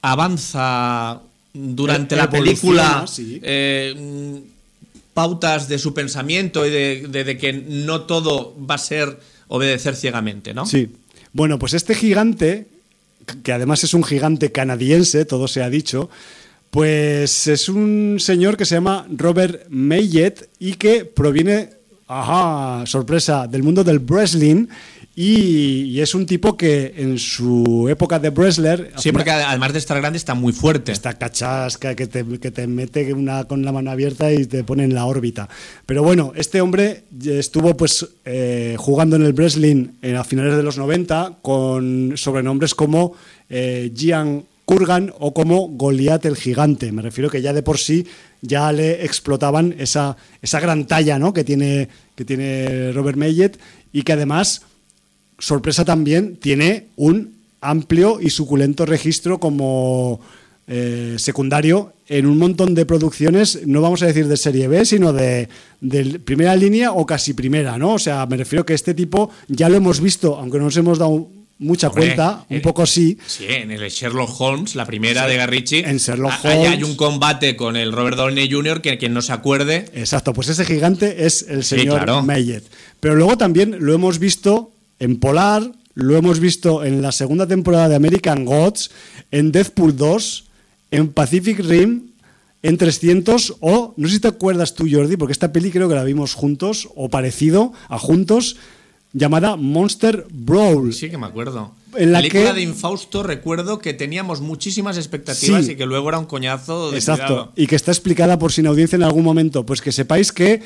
avanza 0.00 1.20
durante 1.52 2.14
E- 2.14 2.18
la 2.18 2.30
película 2.30 3.04
sí. 3.06 3.40
eh, 3.42 4.42
pautas 5.14 5.68
de 5.68 5.78
su 5.78 5.94
pensamiento 5.94 6.66
y 6.66 6.70
de, 6.70 7.38
que 7.38 7.52
no 7.52 8.02
todo 8.02 8.56
va 8.58 8.76
a 8.76 8.78
ser 8.78 9.18
obedecer 9.48 9.96
ciegamente, 9.96 10.54
¿no? 10.54 10.66
Sí. 10.66 10.88
Bueno, 11.32 11.58
pues 11.58 11.74
este 11.74 11.94
gigante, 11.94 12.66
que 13.42 13.52
además 13.52 13.84
es 13.84 13.94
un 13.94 14.04
gigante 14.04 14.52
canadiense, 14.52 15.24
todo 15.24 15.48
se 15.48 15.62
ha 15.62 15.70
dicho, 15.70 16.10
pues 16.70 17.46
es 17.46 17.68
un 17.68 18.16
señor 18.18 18.56
que 18.56 18.64
se 18.64 18.76
llama 18.76 19.06
Robert 19.10 19.66
Mayet 19.68 20.48
y 20.58 20.74
que 20.74 21.04
proviene, 21.04 21.70
ajá, 22.08 22.86
sorpresa, 22.86 23.46
del 23.46 23.62
mundo 23.62 23.84
del 23.84 23.98
wrestling 23.98 24.66
y, 25.14 25.82
y 25.90 26.00
es 26.00 26.14
un 26.14 26.24
tipo 26.24 26.56
que 26.56 26.94
en 26.96 27.18
su 27.18 27.86
época 27.90 28.18
de 28.18 28.30
wrestler... 28.30 28.92
Sí, 28.96 29.12
porque 29.12 29.30
además 29.30 29.72
de 29.74 29.78
estar 29.78 29.98
grande 30.00 30.16
está 30.16 30.34
muy 30.34 30.52
fuerte. 30.54 30.90
Esta 30.92 31.18
cachasca 31.18 31.94
que 31.94 32.06
te, 32.06 32.24
que 32.38 32.50
te 32.50 32.66
mete 32.66 33.12
una 33.12 33.44
con 33.44 33.62
la 33.64 33.72
mano 33.72 33.90
abierta 33.90 34.32
y 34.32 34.46
te 34.46 34.64
pone 34.64 34.84
en 34.84 34.94
la 34.94 35.04
órbita. 35.04 35.48
Pero 35.84 36.02
bueno, 36.02 36.32
este 36.34 36.60
hombre 36.62 37.04
estuvo 37.26 37.76
pues 37.76 38.06
eh, 38.24 38.76
jugando 38.78 39.16
en 39.16 39.22
el 39.22 39.34
wrestling 39.34 39.88
en- 40.00 40.16
a 40.16 40.24
finales 40.24 40.56
de 40.56 40.62
los 40.62 40.78
90 40.78 41.38
con 41.42 42.12
sobrenombres 42.16 42.74
como 42.74 43.12
eh, 43.50 43.92
Gian 43.94 44.44
Kurgan 44.64 45.12
o 45.18 45.34
como 45.34 45.68
Goliat 45.68 46.24
el 46.24 46.36
gigante. 46.36 46.90
Me 46.90 47.02
refiero 47.02 47.28
que 47.28 47.42
ya 47.42 47.52
de 47.52 47.62
por 47.62 47.76
sí 47.78 48.06
ya 48.40 48.72
le 48.72 49.04
explotaban 49.04 49.74
esa, 49.78 50.16
esa 50.40 50.58
gran 50.58 50.86
talla 50.86 51.18
¿no? 51.18 51.34
que, 51.34 51.44
tiene, 51.44 51.88
que 52.14 52.24
tiene 52.24 52.92
Robert 52.92 53.18
Mayet 53.18 53.58
y 53.92 54.02
que 54.02 54.14
además 54.14 54.62
sorpresa 55.42 55.84
también, 55.84 56.36
tiene 56.36 56.86
un 56.96 57.32
amplio 57.60 58.20
y 58.20 58.30
suculento 58.30 58.86
registro 58.86 59.38
como 59.40 60.20
eh, 60.68 61.16
secundario 61.18 61.92
en 62.08 62.26
un 62.26 62.38
montón 62.38 62.74
de 62.74 62.86
producciones, 62.86 63.60
no 63.66 63.80
vamos 63.80 64.02
a 64.02 64.06
decir 64.06 64.28
de 64.28 64.36
serie 64.36 64.68
B, 64.68 64.84
sino 64.84 65.12
de, 65.12 65.48
de 65.80 66.20
primera 66.20 66.54
línea 66.54 66.92
o 66.92 67.04
casi 67.06 67.34
primera, 67.34 67.78
¿no? 67.78 67.94
O 67.94 67.98
sea, 67.98 68.26
me 68.26 68.36
refiero 68.36 68.64
que 68.64 68.74
este 68.74 68.94
tipo 68.94 69.30
ya 69.48 69.68
lo 69.68 69.76
hemos 69.76 70.00
visto, 70.00 70.36
aunque 70.36 70.58
no 70.58 70.64
nos 70.64 70.76
hemos 70.76 70.98
dado 70.98 71.28
mucha 71.58 71.88
Hombre, 71.88 72.06
cuenta, 72.06 72.44
un 72.50 72.56
eh, 72.56 72.60
poco 72.60 72.86
sí. 72.86 73.16
Sí, 73.26 73.46
en 73.48 73.70
el 73.70 73.88
Sherlock 73.88 74.40
Holmes, 74.40 74.74
la 74.74 74.84
primera 74.84 75.26
de 75.26 75.36
Garrichi. 75.36 75.78
En 75.78 75.98
Sherlock 75.98 76.32
a- 76.44 76.48
ahí 76.48 76.58
hay 76.60 76.66
Holmes. 76.74 76.88
un 76.90 76.96
combate 76.96 77.56
con 77.56 77.76
el 77.76 77.92
Robert 77.92 78.16
Downey 78.16 78.50
Jr. 78.50 78.80
que 78.82 78.98
quien 78.98 79.14
no 79.14 79.22
se 79.22 79.32
acuerde. 79.32 79.86
Exacto, 79.94 80.32
pues 80.32 80.48
ese 80.48 80.64
gigante 80.64 81.24
es 81.26 81.46
el 81.48 81.62
Sí, 81.64 81.76
señor 81.78 81.98
claro. 82.04 82.22
Mayet. 82.22 82.64
Pero 83.00 83.14
luego 83.14 83.36
también 83.38 83.76
lo 83.80 83.94
hemos 83.94 84.18
visto 84.18 84.70
en 85.02 85.18
Polar, 85.18 85.72
lo 85.94 86.16
hemos 86.16 86.38
visto 86.38 86.84
en 86.84 87.02
la 87.02 87.10
segunda 87.12 87.46
temporada 87.46 87.88
de 87.88 87.96
American 87.96 88.44
Gods, 88.44 88.90
en 89.30 89.50
Deadpool 89.52 89.96
2, 89.96 90.44
en 90.92 91.08
Pacific 91.12 91.58
Rim, 91.58 92.10
en 92.62 92.76
300 92.78 93.56
o, 93.60 93.92
no 93.96 94.08
sé 94.08 94.14
si 94.14 94.20
te 94.20 94.28
acuerdas 94.28 94.74
tú 94.76 94.86
Jordi, 94.90 95.16
porque 95.16 95.32
esta 95.32 95.52
peli 95.52 95.70
creo 95.72 95.88
que 95.88 95.96
la 95.96 96.04
vimos 96.04 96.34
juntos 96.34 96.88
o 96.94 97.08
parecido 97.08 97.72
a 97.88 97.98
juntos, 97.98 98.56
llamada 99.12 99.56
Monster 99.56 100.26
Brawl. 100.30 100.92
Sí 100.94 101.10
que 101.10 101.18
me 101.18 101.26
acuerdo. 101.26 101.72
En 101.96 102.12
la 102.12 102.18
película 102.20 102.50
que- 102.50 102.54
de 102.54 102.62
Infausto 102.62 103.22
recuerdo 103.24 103.78
que 103.80 103.92
teníamos 103.92 104.40
muchísimas 104.40 104.96
expectativas 104.96 105.66
Sí. 105.66 105.72
y 105.72 105.76
que 105.76 105.84
luego 105.84 106.08
era 106.08 106.18
un 106.18 106.24
coñazo 106.26 106.92
de 106.92 106.98
Exacto. 106.98 107.26
cuidado. 107.26 107.52
Y 107.56 107.66
que 107.66 107.76
está 107.76 107.90
explicada 107.90 108.38
por 108.38 108.52
sin 108.52 108.66
audiencia 108.68 108.96
en 108.96 109.02
algún 109.02 109.24
momento. 109.24 109.66
Pues 109.66 109.82
que 109.82 109.92
sepáis 109.92 110.32
que 110.32 110.62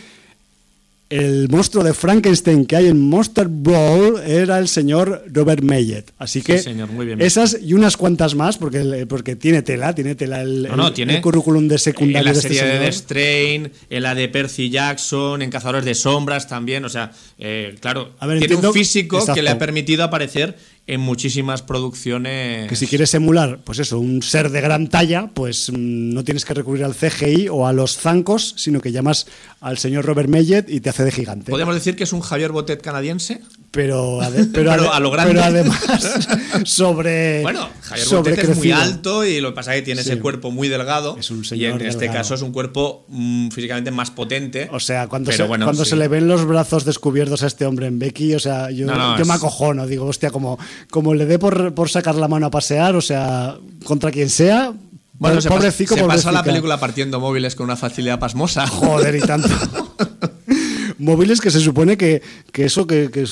el 1.08 1.48
monstruo 1.50 1.84
de 1.84 1.94
Frankenstein 1.94 2.66
que 2.66 2.74
hay 2.74 2.86
en 2.88 3.00
Monster 3.00 3.46
Brawl 3.48 4.20
era 4.26 4.58
el 4.58 4.66
señor 4.66 5.22
Robert 5.32 5.62
Mayet. 5.62 6.06
Así 6.18 6.42
que 6.42 6.58
señor, 6.58 6.90
muy 6.90 7.06
bien 7.06 7.20
esas 7.22 7.56
y 7.62 7.74
unas 7.74 7.96
cuantas 7.96 8.34
más, 8.34 8.58
porque, 8.58 9.06
porque 9.08 9.36
tiene 9.36 9.62
tela, 9.62 9.94
tiene 9.94 10.16
tela 10.16 10.40
el, 10.42 10.64
No, 10.64 10.74
no, 10.76 10.88
el- 10.88 10.94
tiene 10.94 11.16
el 11.16 11.22
currículum 11.22 11.68
de 11.68 11.76
en 11.76 11.78
secundario 11.78 12.24
la 12.26 12.32
de 12.32 12.38
este 12.38 12.54
serie 12.54 12.78
de. 12.80 12.86
The 12.86 12.92
Strain, 12.92 13.72
en 13.88 14.02
la 14.02 14.14
de 14.16 14.28
Percy 14.28 14.68
Jackson, 14.68 15.42
en 15.42 15.50
Cazadores 15.50 15.84
de 15.84 15.94
Sombras 15.94 16.48
también. 16.48 16.84
O 16.84 16.88
sea, 16.88 17.12
eh, 17.38 17.76
claro, 17.80 18.12
A 18.18 18.26
ver, 18.26 18.38
tiene 18.38 18.54
entiendo- 18.54 18.68
un 18.70 18.74
físico 18.74 19.16
exacto. 19.18 19.34
que 19.34 19.42
le 19.42 19.50
ha 19.50 19.58
permitido 19.58 20.02
aparecer 20.02 20.56
en 20.88 21.00
muchísimas 21.00 21.62
producciones. 21.62 22.68
Que 22.68 22.76
si 22.76 22.86
quieres 22.86 23.12
emular, 23.14 23.58
pues 23.64 23.78
eso, 23.80 23.98
un 23.98 24.22
ser 24.22 24.50
de 24.50 24.60
gran 24.60 24.88
talla, 24.88 25.30
pues 25.34 25.70
mm, 25.70 26.14
no 26.14 26.22
tienes 26.24 26.44
que 26.44 26.54
recurrir 26.54 26.84
al 26.84 26.94
CGI 26.94 27.48
o 27.48 27.66
a 27.66 27.72
los 27.72 27.96
zancos, 27.96 28.54
sino 28.56 28.80
que 28.80 28.92
llamas 28.92 29.26
al 29.60 29.78
señor 29.78 30.04
Robert 30.04 30.28
Mayet 30.28 30.68
y 30.68 30.80
te 30.80 30.90
hace 30.90 31.04
de 31.04 31.10
gigante. 31.10 31.50
Podemos 31.50 31.74
decir 31.74 31.96
que 31.96 32.04
es 32.04 32.12
un 32.12 32.20
Javier 32.20 32.52
Botet 32.52 32.80
canadiense. 32.82 33.40
pero, 33.72 34.20
pero, 34.52 34.70
a 34.92 35.00
lo 35.00 35.10
grande. 35.10 35.34
pero 35.34 35.44
además 35.44 36.28
sobre 36.64 37.42
Bueno, 37.42 37.68
Javier 37.82 38.08
Botet 38.08 38.38
es 38.38 38.56
muy 38.56 38.70
alto 38.70 39.24
y 39.24 39.40
lo 39.40 39.50
que 39.50 39.54
pasa 39.56 39.74
es 39.74 39.80
que 39.80 39.84
tiene 39.86 40.02
Sí. 40.02 40.10
ese 40.10 40.20
cuerpo 40.20 40.50
muy 40.52 40.68
delgado. 40.68 41.16
Es 41.18 41.30
un 41.30 41.40
y 41.40 41.44
señor 41.44 41.80
en 41.82 41.88
este 41.88 42.08
caso 42.08 42.34
es 42.34 42.42
un 42.42 42.52
cuerpo 42.52 43.06
mm, 43.08 43.48
físicamente 43.48 43.90
más 43.90 44.10
potente. 44.12 44.68
O 44.72 44.78
sea, 44.78 45.08
cuando, 45.08 45.32
se, 45.32 45.42
bueno, 45.42 45.66
cuando 45.66 45.84
sí. 45.84 45.90
se 45.90 45.96
le 45.96 46.06
ven 46.06 46.28
los 46.28 46.44
brazos 46.46 46.84
descubiertos 46.84 47.42
a 47.42 47.48
este 47.48 47.66
hombre 47.66 47.86
en 47.86 47.98
Becky, 47.98 48.34
o 48.34 48.38
sea, 48.38 48.70
yo, 48.70 48.86
No, 48.86 48.94
no, 48.94 49.18
yo 49.18 49.24
me 49.24 49.34
acojono, 49.34 49.86
digo, 49.86 50.06
hostia, 50.06 50.30
como, 50.30 50.58
como 50.90 51.14
le 51.14 51.26
dé 51.26 51.38
por, 51.38 51.74
por 51.74 51.88
sacar 51.88 52.14
la 52.14 52.28
mano 52.28 52.46
a 52.46 52.50
pasear, 52.50 52.96
o 52.96 53.00
sea, 53.00 53.56
contra 53.84 54.10
quien 54.10 54.30
sea, 54.30 54.72
Bueno, 55.18 55.40
se, 55.40 55.48
pas- 55.48 55.70
se 55.72 56.04
pasa 56.04 56.32
la 56.32 56.42
película 56.42 56.78
partiendo 56.78 57.20
móviles 57.20 57.54
con 57.54 57.64
una 57.64 57.76
facilidad 57.76 58.18
pasmosa. 58.18 58.66
Joder, 58.68 59.14
y 59.16 59.20
tanto. 59.20 59.48
Móviles 60.98 61.40
que 61.42 61.50
se 61.50 61.60
supone 61.60 61.96
que, 61.98 62.22
que 62.52 62.64
eso 62.64 62.86
que, 62.86 63.10
que, 63.10 63.26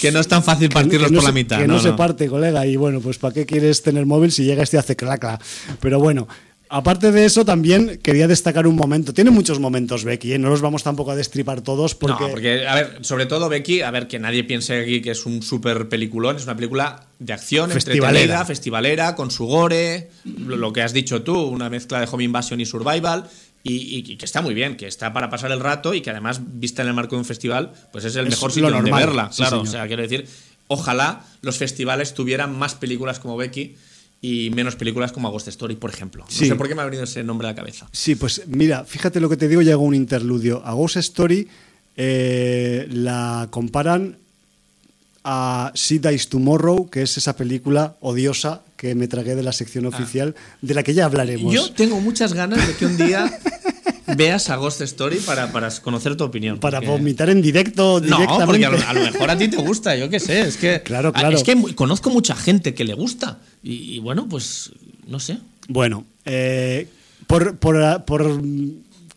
que, 0.00 0.10
no 0.12 0.20
es 0.20 0.28
tan 0.28 0.42
fácil 0.42 0.70
partirlos 0.70 1.10
no 1.10 1.18
por 1.18 1.24
la 1.26 1.32
mitad, 1.32 1.58
Que 1.58 1.66
no, 1.66 1.74
no, 1.74 1.80
se 1.80 1.92
parte, 1.92 2.28
colega. 2.28 2.66
Y 2.66 2.76
bueno, 2.76 3.00
pues 3.00 3.18
¿para 3.18 3.34
qué 3.34 3.44
quieres 3.44 3.82
tener 3.82 4.06
móvil 4.06 4.32
si 4.32 4.44
llega 4.44 4.62
este 4.62 4.78
y 4.78 4.80
hace 4.80 4.96
clacla? 4.96 5.38
Pero 5.80 6.00
bueno, 6.00 6.26
Aparte 6.72 7.10
de 7.10 7.24
eso, 7.24 7.44
también 7.44 7.98
quería 8.00 8.28
destacar 8.28 8.68
un 8.68 8.76
momento. 8.76 9.12
Tiene 9.12 9.32
muchos 9.32 9.58
momentos, 9.58 10.04
Becky, 10.04 10.34
¿eh? 10.34 10.38
no 10.38 10.50
los 10.50 10.60
vamos 10.60 10.84
tampoco 10.84 11.10
a 11.10 11.16
destripar 11.16 11.62
todos 11.62 11.96
porque... 11.96 12.22
No, 12.22 12.30
porque, 12.30 12.64
a 12.64 12.76
ver, 12.76 12.98
sobre 13.00 13.26
todo 13.26 13.48
Becky, 13.48 13.82
a 13.82 13.90
ver, 13.90 14.06
que 14.06 14.20
nadie 14.20 14.44
piense 14.44 14.78
aquí 14.78 15.02
que 15.02 15.10
es 15.10 15.26
un 15.26 15.42
súper 15.42 15.88
peliculón, 15.88 16.36
es 16.36 16.44
una 16.44 16.54
película 16.54 17.06
de 17.18 17.32
acción, 17.32 17.72
Festivalera. 17.72 18.08
entretenida, 18.10 18.44
festivalera, 18.44 19.16
con 19.16 19.32
su 19.32 19.46
gore, 19.46 20.10
lo 20.24 20.72
que 20.72 20.82
has 20.82 20.92
dicho 20.92 21.22
tú, 21.22 21.42
una 21.42 21.68
mezcla 21.68 21.98
de 21.98 22.06
home 22.08 22.22
invasion 22.22 22.60
y 22.60 22.66
survival, 22.66 23.28
y, 23.64 24.16
que 24.16 24.24
está 24.24 24.40
muy 24.40 24.54
bien, 24.54 24.76
que 24.76 24.86
está 24.86 25.12
para 25.12 25.28
pasar 25.28 25.50
el 25.50 25.58
rato 25.58 25.92
y 25.92 26.02
que 26.02 26.10
además, 26.10 26.40
vista 26.40 26.82
en 26.82 26.88
el 26.88 26.94
marco 26.94 27.16
de 27.16 27.18
un 27.18 27.24
festival, 27.26 27.72
pues 27.90 28.04
es 28.04 28.14
el 28.14 28.28
Es 28.28 28.34
mejor 28.34 28.52
sitio 28.52 28.70
donde 28.70 28.90
normal, 28.90 29.06
verla. 29.06 29.28
sí, 29.32 29.38
claro, 29.38 29.56
señor. 29.56 29.68
o 29.68 29.70
sea, 29.72 29.86
quiero 29.88 30.02
decir, 30.02 30.24
ojalá 30.68 31.24
los 31.42 31.58
festivales 31.58 32.14
tuvieran 32.14 32.56
más 32.56 32.76
películas 32.76 33.18
como 33.18 33.36
Becky 33.36 33.74
y 34.22 34.50
menos 34.50 34.76
películas 34.76 35.12
como 35.12 35.28
August 35.28 35.48
Story, 35.48 35.76
por 35.76 35.90
ejemplo. 35.90 36.24
Sí. 36.28 36.44
No 36.44 36.54
sé 36.54 36.56
por 36.56 36.68
qué 36.68 36.74
me 36.74 36.82
ha 36.82 36.84
venido 36.84 37.04
ese 37.04 37.22
nombre 37.22 37.48
a 37.48 37.52
la 37.52 37.54
cabeza. 37.54 37.88
Sí, 37.92 38.14
pues 38.14 38.42
mira, 38.46 38.84
fíjate 38.84 39.20
lo 39.20 39.28
que 39.28 39.36
te 39.36 39.48
digo, 39.48 39.62
llega 39.62 39.78
un 39.78 39.94
interludio. 39.94 40.62
A 40.64 40.74
Ghost 40.74 40.96
Story 40.96 41.48
eh, 41.96 42.86
la 42.90 43.48
comparan 43.50 44.18
a 45.24 45.72
She 45.74 45.98
Dies 45.98 46.28
Tomorrow, 46.28 46.88
que 46.90 47.02
es 47.02 47.16
esa 47.16 47.36
película 47.36 47.96
odiosa 48.00 48.62
que 48.76 48.94
me 48.94 49.08
tragué 49.08 49.34
de 49.34 49.42
la 49.42 49.52
sección 49.52 49.84
oficial, 49.86 50.34
de 50.62 50.74
la 50.74 50.82
que 50.82 50.94
ya 50.94 51.04
hablaremos. 51.04 51.52
Ah. 51.52 51.56
Yo 51.56 51.72
tengo 51.72 52.00
muchas 52.00 52.32
ganas 52.32 52.66
de 52.66 52.74
que 52.74 52.86
un 52.86 52.96
día 52.96 53.30
veas 54.16 54.50
a 54.50 54.56
Ghost 54.56 54.80
Story 54.82 55.16
para, 55.18 55.50
para 55.52 55.70
conocer 55.80 56.16
tu 56.16 56.24
opinión. 56.24 56.58
para 56.58 56.78
porque- 56.78 56.90
vomitar 56.90 57.30
en 57.30 57.40
directo, 57.42 58.00
No, 58.00 58.18
directamente. 58.18 58.46
porque 58.46 58.66
a 58.66 58.70
lo, 58.70 58.78
a 58.88 58.92
lo 58.92 59.00
mejor 59.12 59.30
a 59.30 59.36
ti 59.38 59.48
te 59.48 59.56
gusta, 59.56 59.96
yo 59.96 60.08
qué 60.08 60.20
sé. 60.20 60.40
Es 60.42 60.56
que, 60.56 60.82
Claro, 60.82 61.12
claro. 61.12 61.36
Es 61.36 61.42
que 61.42 61.56
conozco 61.74 62.10
mucha 62.10 62.34
gente 62.34 62.74
que 62.74 62.84
le 62.84 62.94
gusta. 62.94 63.38
Y, 63.62 63.94
y 63.94 63.98
bueno, 63.98 64.26
pues 64.28 64.70
no 65.06 65.18
sé. 65.20 65.38
Bueno, 65.68 66.04
eh, 66.24 66.86
por, 67.26 67.56
por- 67.58 68.04
por 68.04 68.40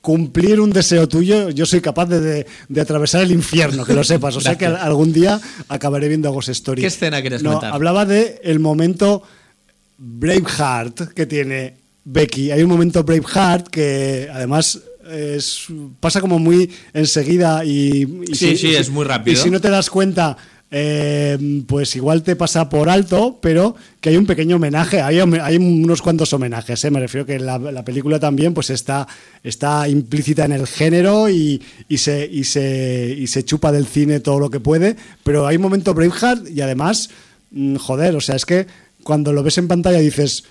cumplir 0.02 0.60
un 0.60 0.72
deseo 0.72 1.08
tuyo, 1.08 1.50
yo 1.50 1.66
soy 1.66 1.80
capaz 1.80 2.08
de, 2.08 2.20
de- 2.20 2.46
de 2.68 2.82
atravesar 2.82 3.22
el 3.22 3.32
infierno, 3.32 3.86
que 3.86 3.94
lo 3.94 4.04
sepas. 4.04 4.36
O 4.36 4.42
sea 4.42 4.58
que 4.58 4.66
algún 4.66 5.14
día 5.14 5.40
acabaré 5.70 6.10
viendo 6.10 6.32
Ghost 6.32 6.50
Story. 6.50 6.82
¿Qué 6.82 6.88
escena 6.88 7.22
quieres 7.22 7.42
no, 7.42 7.52
comentar? 7.52 7.74
Hablaba 7.74 8.06
de 8.06 8.42
el 8.44 8.60
momento 8.60 9.24
Braveheart 9.98 11.14
que 11.14 11.26
tiene 11.26 11.76
Becky. 12.06 12.52
Hay 12.52 12.64
un 12.64 12.70
momento 12.70 13.04
Braveheart 13.04 13.68
que 13.68 14.30
además 14.32 14.80
es- 15.12 15.68
pasa 16.00 16.22
como 16.22 16.40
muy 16.40 16.70
enseguida 16.94 17.64
y, 17.66 18.04
y 18.30 18.36
Sí, 18.36 18.56
sí, 18.58 18.76
es 18.76 18.90
muy 18.90 19.06
rápido. 19.06 19.34
Y 19.34 19.42
si 19.42 19.50
no 19.50 19.60
te 19.62 19.70
das 19.70 19.90
cuenta, 19.90 20.38
eh, 20.76 21.38
pues 21.68 21.96
igual 21.96 22.24
te 22.24 22.36
pasa 22.36 22.68
por 22.68 22.90
alto, 22.90 23.38
pero 23.42 23.76
que 24.02 24.10
hay 24.10 24.18
un 24.18 24.26
pequeño 24.26 24.56
homenaje, 24.56 25.02
hay, 25.02 25.20
hay 25.20 25.58
unos 25.58 26.02
cuantos 26.02 26.34
homenajes, 26.34 26.84
¿eh? 26.84 26.90
me 26.90 27.00
refiero 27.00 27.28
que 27.28 27.38
la, 27.40 27.60
la 27.60 27.86
película 27.86 28.20
también 28.20 28.56
pues 28.56 28.72
está, 28.72 29.08
está 29.44 29.88
implícita 29.88 30.46
en 30.46 30.52
el 30.54 30.66
género 30.66 31.30
y, 31.30 31.62
y 31.88 31.98
se, 32.00 32.26
y, 32.26 32.44
se, 32.46 33.16
y 33.20 33.28
se 33.28 33.46
chupa 33.46 33.72
del 33.72 33.86
cine 33.86 34.20
todo 34.20 34.40
lo 34.40 34.50
que 34.50 34.60
puede, 34.60 34.96
pero 35.24 35.46
hay 35.46 35.58
un 35.58 35.62
momento 35.62 35.94
Braveheart 35.94 36.50
y 36.50 36.62
además, 36.62 37.10
mm, 37.52 37.76
joder, 37.76 38.16
o 38.16 38.22
sea, 38.22 38.36
es 38.36 38.46
que 38.46 38.66
cuando 39.04 39.32
lo 39.32 39.44
ves 39.44 39.58
en 39.60 39.68
pantalla 39.68 40.00
dices... 40.00 40.44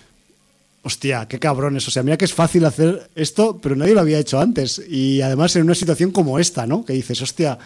Hostia, 0.83 1.27
qué 1.29 1.39
cabrones. 1.39 1.87
O 1.87 1.91
sea, 1.91 2.03
mira 2.03 2.17
que 2.17 2.25
es 2.25 2.35
fácil 2.35 2.65
hacer 2.65 3.09
esto, 3.15 3.59
pero 3.63 3.77
nadie 3.77 3.95
lo 3.95 4.01
había 4.01 4.19
hecho 4.19 4.41
antes. 4.41 4.83
Y 4.89 5.21
además 5.23 5.55
en 5.55 5.63
una 5.63 5.75
situación 5.75 6.11
como 6.11 6.39
esta, 6.39 6.67
¿no? 6.67 6.85
Que 6.85 6.93
dices, 6.93 7.23
hostia, 7.23 7.59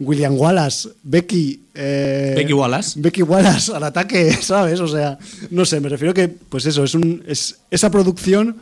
William 0.00 0.36
Wallace, 0.38 0.90
Becky. 1.02 1.62
eh, 1.74 2.34
Becky 2.36 2.52
Wallace. 2.52 3.00
Becky 3.00 3.22
Wallace 3.22 3.72
al 3.74 3.82
ataque, 3.84 4.32
¿sabes? 4.40 4.80
O 4.80 4.88
sea, 4.88 5.18
no 5.50 5.64
sé, 5.64 5.80
me 5.80 5.88
refiero 5.88 6.12
que, 6.12 6.28
pues 6.28 6.66
eso, 6.66 6.84
es, 6.84 6.94
un, 6.94 7.24
es 7.26 7.56
esa 7.70 7.90
producción 7.90 8.56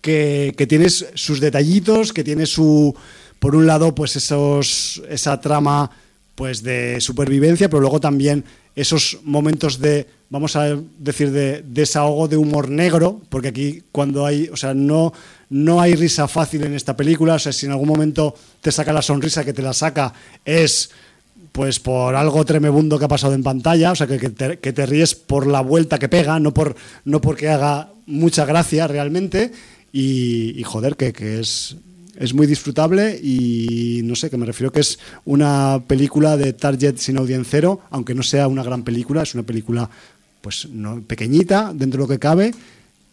que, 0.00 0.54
que 0.56 0.66
tiene 0.66 0.88
sus 0.90 1.40
detallitos, 1.40 2.12
que 2.12 2.24
tiene 2.24 2.46
su. 2.46 2.94
Por 3.38 3.54
un 3.54 3.66
lado, 3.66 3.94
pues 3.94 4.16
esos, 4.16 5.02
esa 5.08 5.40
trama 5.40 5.90
pues 6.34 6.62
de 6.62 7.00
supervivencia, 7.00 7.68
pero 7.68 7.80
luego 7.80 8.00
también 8.00 8.44
esos 8.74 9.18
momentos 9.24 9.78
de, 9.78 10.06
vamos 10.28 10.56
a 10.56 10.76
decir, 10.98 11.30
de 11.30 11.62
desahogo 11.66 12.28
de 12.28 12.36
humor 12.36 12.68
negro, 12.68 13.20
porque 13.28 13.48
aquí 13.48 13.82
cuando 13.92 14.26
hay, 14.26 14.48
o 14.52 14.56
sea, 14.56 14.74
no, 14.74 15.12
no 15.50 15.80
hay 15.80 15.94
risa 15.94 16.26
fácil 16.28 16.64
en 16.64 16.74
esta 16.74 16.96
película, 16.96 17.34
o 17.34 17.38
sea, 17.38 17.52
si 17.52 17.66
en 17.66 17.72
algún 17.72 17.88
momento 17.88 18.34
te 18.60 18.72
saca 18.72 18.92
la 18.92 19.02
sonrisa 19.02 19.44
que 19.44 19.52
te 19.52 19.62
la 19.62 19.72
saca, 19.72 20.12
es 20.44 20.90
pues 21.52 21.80
por 21.80 22.14
algo 22.16 22.44
tremebundo 22.44 22.98
que 22.98 23.06
ha 23.06 23.08
pasado 23.08 23.34
en 23.34 23.42
pantalla, 23.42 23.92
o 23.92 23.94
sea, 23.94 24.06
que, 24.06 24.18
que 24.18 24.30
te, 24.30 24.58
que 24.58 24.72
te 24.72 24.84
ríes 24.84 25.14
por 25.14 25.46
la 25.46 25.62
vuelta 25.62 25.98
que 25.98 26.08
pega, 26.08 26.38
no, 26.38 26.52
por, 26.52 26.76
no 27.04 27.20
porque 27.20 27.48
haga 27.48 27.92
mucha 28.06 28.44
gracia 28.44 28.86
realmente, 28.86 29.52
y, 29.92 30.58
y 30.58 30.62
joder, 30.64 30.96
que, 30.96 31.12
que 31.12 31.40
es, 31.40 31.76
es 32.18 32.34
muy 32.34 32.46
disfrutable 32.46 33.18
y 33.22 34.00
no 34.04 34.16
sé, 34.16 34.30
que 34.30 34.36
me 34.36 34.46
refiero 34.46 34.72
que 34.72 34.80
es 34.80 34.98
una 35.24 35.82
película 35.86 36.36
de 36.36 36.52
target 36.52 36.96
sin 36.96 37.18
audiencero, 37.18 37.80
aunque 37.90 38.14
no 38.14 38.22
sea 38.22 38.48
una 38.48 38.62
gran 38.62 38.82
película, 38.82 39.22
es 39.22 39.34
una 39.34 39.44
película 39.44 39.88
pues 40.40 40.68
no, 40.70 41.00
pequeñita 41.02 41.72
dentro 41.74 41.98
de 42.02 42.04
lo 42.04 42.08
que 42.08 42.18
cabe, 42.18 42.52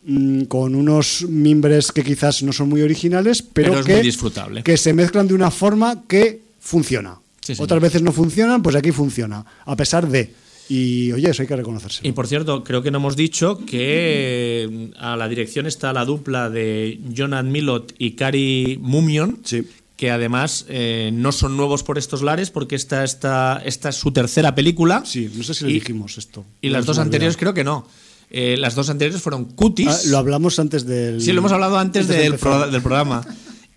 mm, 0.06 0.44
con 0.44 0.76
unos 0.76 1.26
mimbres 1.30 1.92
que 1.92 2.04
quizás 2.04 2.44
no 2.44 2.54
son 2.54 2.70
muy 2.70 2.82
originales, 2.82 3.42
pero, 3.42 3.70
Pero 3.70 3.80
es 3.82 3.86
que, 3.86 3.94
muy 3.96 4.04
disfrutable. 4.04 4.64
que 4.64 4.78
se 4.78 4.94
mezclan 4.94 5.28
de 5.28 5.34
una 5.34 5.52
forma 5.52 6.04
que 6.08 6.42
funciona. 6.60 7.20
Sí. 7.42 7.54
Otras 7.58 7.82
veces 7.82 8.02
no 8.02 8.12
funcionan, 8.14 8.62
pues 8.62 8.76
aquí 8.76 8.92
funciona, 8.92 9.46
a 9.66 9.76
pesar 9.76 10.08
de. 10.08 10.34
Y 10.70 11.12
oye, 11.12 11.30
eso 11.30 11.42
hay 11.42 11.48
que 11.48 11.58
reconocérselo. 11.58 12.08
Y 12.08 12.14
por 12.14 12.26
cierto, 12.26 12.64
creo 12.64 12.82
que 12.82 12.90
no 12.90 13.00
hemos 13.00 13.18
dicho 13.18 13.60
que 13.66 14.64
eh, 14.64 14.92
a 14.98 15.18
la 15.18 15.28
dirección 15.28 15.66
está 15.66 15.92
la 15.92 16.06
dupla 16.06 16.50
de 16.50 17.00
Jonathan 17.10 17.52
Milot 17.52 17.94
y 17.98 18.12
Cari 18.12 18.80
Mumion, 18.82 19.40
Sí. 19.44 19.68
Que 20.04 20.12
además 20.12 20.66
eh, 20.68 21.12
no 21.14 21.32
son 21.32 21.56
nuevos 21.56 21.82
por 21.82 21.98
estos 21.98 22.22
lares 22.24 22.50
porque 22.52 22.76
esta, 22.76 23.06
esta, 23.06 23.62
esta 23.64 23.88
es 23.88 23.96
su 23.96 24.12
tercera 24.12 24.54
película. 24.54 25.02
Sí, 25.06 25.32
no 25.34 25.44
sé 25.44 25.54
si 25.54 25.64
le 25.64 25.72
dijimos 25.72 26.18
esto. 26.18 26.44
Y 26.62 26.68
No 26.68 26.74
las 26.74 26.86
dos 26.86 27.00
anteriores 27.00 27.38
creo 27.38 27.54
que 27.54 27.64
no. 27.64 27.88
Eh, 28.30 28.58
las 28.58 28.76
dos 28.76 28.90
anteriores 28.90 29.22
fueron 29.22 29.46
Cuties. 29.46 29.88
Ah, 29.88 30.00
lo 30.08 30.18
hablamos 30.18 30.60
antes 30.60 30.86
del. 30.86 31.22
Sí, 31.22 31.32
lo 31.32 31.40
hemos 31.40 31.54
hablado 31.54 31.78
antes, 31.78 32.10
de 32.10 32.16
del, 32.18 32.26
empezar. 32.34 32.64
pro- 32.64 32.70
del 32.72 32.82
programa. 32.82 33.26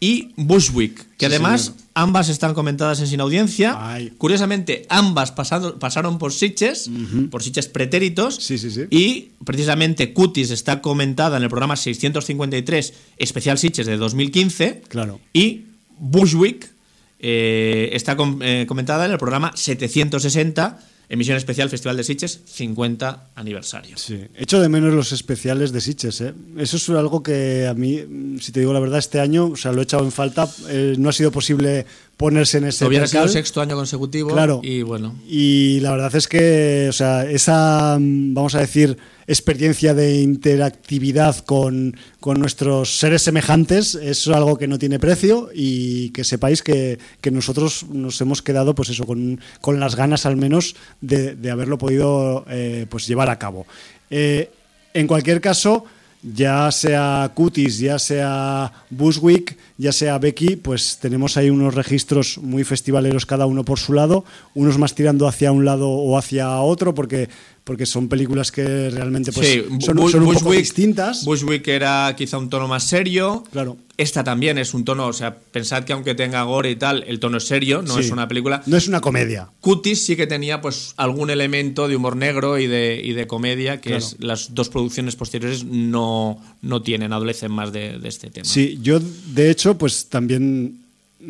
Y 0.01 0.33
Bushwick, 0.37 0.97
que 1.17 1.21
Sí, 1.21 1.25
además 1.27 1.63
señor. 1.67 1.79
ambas 1.95 2.29
están 2.29 2.55
comentadas 2.55 2.99
en 2.99 3.07
Sin 3.07 3.21
Audiencia. 3.21 3.77
Ay. 3.79 4.13
Curiosamente, 4.19 4.85
ambas 4.89 5.31
pasado- 5.31 5.79
pasaron 5.79 6.19
por 6.19 6.33
Sitges, 6.33 6.91
por 7.31 7.41
Sitges 7.45 7.69
pretéritos. 7.69 8.35
Sí, 8.35 8.59
sí, 8.59 8.73
sí. 8.73 8.83
Y 8.91 9.29
precisamente 9.45 10.13
Cutis 10.13 10.51
está 10.51 10.83
comentada 10.83 11.37
en 11.37 11.45
el 11.45 11.49
programa 11.51 11.77
653, 11.77 12.95
especial 13.17 13.59
Sitges 13.59 13.87
de 13.87 13.97
2015. 13.97 14.83
Claro. 14.89 15.21
Y 15.33 15.67
Bushwick 15.99 16.71
eh, 17.19 17.91
está 17.93 18.17
eh, 18.41 18.65
comentada 18.69 19.07
en 19.07 19.13
el 19.13 19.19
programa 19.19 19.53
760, 19.55 20.79
emisión 21.09 21.37
especial 21.37 21.71
Festival 21.71 21.97
de 21.97 22.05
Sitges, 22.05 22.41
50 22.47 23.31
aniversario. 23.35 23.97
Sí, 23.97 24.25
echo 24.35 24.61
de 24.61 24.69
menos 24.69 24.93
los 24.93 25.13
especiales 25.13 25.73
de 25.73 25.81
Sitges, 25.81 26.21
¿eh? 26.21 26.35
Eso 26.59 26.77
es 26.77 26.89
algo 26.91 27.23
que 27.23 27.67
a 27.67 27.75
mí, 27.75 28.39
si 28.41 28.53
te 28.53 28.61
digo 28.61 28.73
la 28.73 28.81
verdad, 28.81 28.99
este 28.99 29.21
año, 29.21 29.47
o 29.47 29.73
lo 29.73 29.81
he 29.81 29.85
echado 29.85 30.05
en 30.05 30.13
falta. 30.13 30.49
eh, 30.69 30.95
no 30.99 31.09
ha 31.09 31.13
sido 31.13 31.31
posible 31.31 31.87
ponerse 32.17 32.59
en 32.59 32.65
ese 32.65 32.87
Hubiera 32.87 33.07
sido 33.07 33.23
percal. 33.23 33.33
sexto 33.33 33.61
año 33.61 33.77
consecutivo. 33.77 34.31
Claro. 34.31 34.61
Y 34.63 34.83
bueno. 34.83 35.15
Y 35.29 35.81
la 35.81 35.91
verdad 35.93 36.15
es 36.17 36.27
que, 36.29 36.87
o 36.89 36.93
sea, 36.93 37.29
esa, 37.29 37.99
vamos 38.01 38.55
a 38.55 38.61
decir, 38.61 38.97
experiencia 39.27 39.93
de 39.93 40.23
interactividad 40.23 41.39
con, 41.45 41.97
con 42.21 42.41
nuestros 42.41 42.99
seres 42.99 43.23
semejantes 43.23 43.95
es 43.97 44.27
algo 44.29 44.57
que 44.57 44.69
no 44.69 44.79
tiene 44.79 44.99
precio 44.99 45.51
y 45.55 46.11
que 46.11 46.25
sepáis 46.25 46.63
que, 46.63 46.99
que 47.21 47.31
nosotros 47.31 47.87
nos 47.91 48.21
hemos 48.21 48.41
quedado, 48.41 48.75
pues 48.75 48.89
eso, 48.89 49.05
con, 49.05 49.41
con 49.61 49.79
las 49.81 49.95
ganas 49.95 50.25
al 50.27 50.37
menos 50.37 50.75
de, 51.01 51.35
de 51.35 51.51
haberlo 51.51 51.77
podido 51.77 52.45
eh, 52.49 52.87
pues 52.89 53.07
llevar 53.07 53.29
a 53.29 53.39
cabo. 53.39 53.67
Eh, 54.11 54.51
en 54.95 55.07
cualquier 55.07 55.43
caso, 55.43 55.85
ya 56.23 56.71
sea 56.73 57.31
Cutis, 57.35 57.79
ya 57.79 57.99
sea 57.99 58.73
Bushwick, 58.91 59.57
ya 59.79 59.93
sea 59.93 60.19
Becky, 60.19 60.57
pues 60.57 60.99
tenemos 61.01 61.37
ahí 61.37 61.51
unos 61.51 61.75
registros 61.75 62.39
muy 62.39 62.65
festivaleros 62.65 63.27
cada 63.27 63.47
uno 63.47 63.65
por 63.65 63.79
su 63.79 63.93
lado, 63.93 64.25
unos 64.55 64.79
más 64.79 64.95
tirando 64.95 65.29
hacia 65.29 65.53
un 65.53 65.65
lado 65.65 65.89
o 65.89 66.19
hacia 66.19 66.61
otro, 66.61 66.95
porque, 66.95 67.29
porque 67.67 67.85
son 67.85 68.07
películas 68.07 68.53
que 68.53 68.91
realmente 68.91 69.33
pues, 69.33 69.49
Sí, 69.49 69.65
son, 69.85 69.97
Bu- 69.97 70.09
son 70.09 70.23
un 70.23 70.35
poco 70.35 70.53
distintas. 70.53 71.25
Bushwick 71.25 71.67
era 71.67 72.15
quizá 72.17 72.39
un 72.39 72.49
tono 72.49 72.69
más 72.69 72.85
serio. 72.89 73.43
Claro. 73.51 73.77
Esta 73.97 74.23
también 74.23 74.57
es 74.59 74.73
un 74.73 74.85
tono, 74.85 75.09
o 75.09 75.13
sea, 75.13 75.37
pensad 75.37 75.83
que 75.83 75.93
aunque 75.93 76.15
tenga 76.15 76.45
gore 76.45 76.71
y 76.71 76.77
tal, 76.77 77.03
el 77.09 77.19
tono 77.19 77.39
es 77.39 77.45
serio, 77.49 77.83
no 77.83 77.95
Sí. 77.95 78.01
es 78.03 78.11
una 78.13 78.29
película. 78.29 78.63
No 78.67 78.77
es 78.77 78.87
una 78.87 79.01
comedia. 79.01 79.49
Cutis 79.61 80.07
sí 80.07 80.15
que 80.15 80.29
tenía 80.29 80.61
pues 80.61 80.95
algún 80.97 81.29
elemento 81.29 81.89
de 81.89 81.97
humor 81.97 82.15
negro 82.15 82.57
y 82.57 82.69
de, 82.69 83.01
y 83.03 83.15
de 83.15 83.27
comedia 83.27 83.81
que 83.81 83.89
Claro. 83.91 84.05
es, 84.05 84.17
las 84.21 84.55
dos 84.55 84.69
producciones 84.69 85.17
posteriores 85.17 85.65
no, 85.65 86.41
no 86.63 86.83
tienen, 86.83 87.13
adolecen 87.13 87.51
más 87.51 87.73
de, 87.73 87.99
de 87.99 88.09
este 88.09 88.31
tema. 88.31 88.45
Sí, 88.45 88.79
yo 88.81 89.01
de 89.01 89.51
hecho, 89.51 89.77
pues 89.77 90.07
también 90.09 90.83
mm, 91.19 91.25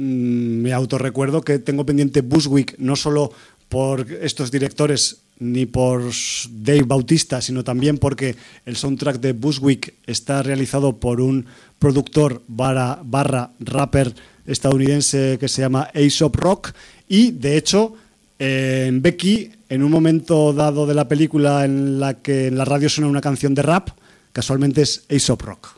me 0.60 0.74
autorrecuerdo 0.74 1.40
que 1.40 1.58
tengo 1.60 1.86
pendiente 1.86 2.20
Bushwick, 2.20 2.74
no 2.78 2.94
solo 2.94 3.32
por 3.68 4.10
estos 4.10 4.50
directores 4.50 5.18
ni 5.38 5.66
por 5.66 6.02
Dave 6.50 6.84
Bautista, 6.84 7.40
sino 7.40 7.62
también 7.62 7.98
porque 7.98 8.36
el 8.64 8.76
soundtrack 8.76 9.20
de 9.20 9.32
Bushwick 9.32 9.94
está 10.06 10.42
realizado 10.42 10.96
por 10.96 11.20
un 11.20 11.46
productor 11.78 12.42
barra, 12.48 13.50
rapper 13.60 14.14
estadounidense 14.46 15.36
que 15.38 15.48
se 15.48 15.62
llama 15.62 15.90
Aesop 15.92 16.36
Rock. 16.36 16.72
Y 17.08 17.32
de 17.32 17.56
hecho 17.58 17.94
en 18.38 19.02
Becky, 19.02 19.50
en 19.68 19.82
un 19.82 19.90
momento 19.90 20.52
dado 20.52 20.86
de 20.86 20.94
la 20.94 21.08
película 21.08 21.64
en 21.64 22.00
la 22.00 22.14
que 22.14 22.46
en 22.46 22.56
la 22.56 22.64
radio 22.64 22.88
suena 22.88 23.10
una 23.10 23.20
canción 23.20 23.54
de 23.54 23.62
rap, 23.62 23.90
casualmente 24.32 24.82
es 24.82 25.04
Aesop 25.08 25.42
Rock 25.42 25.75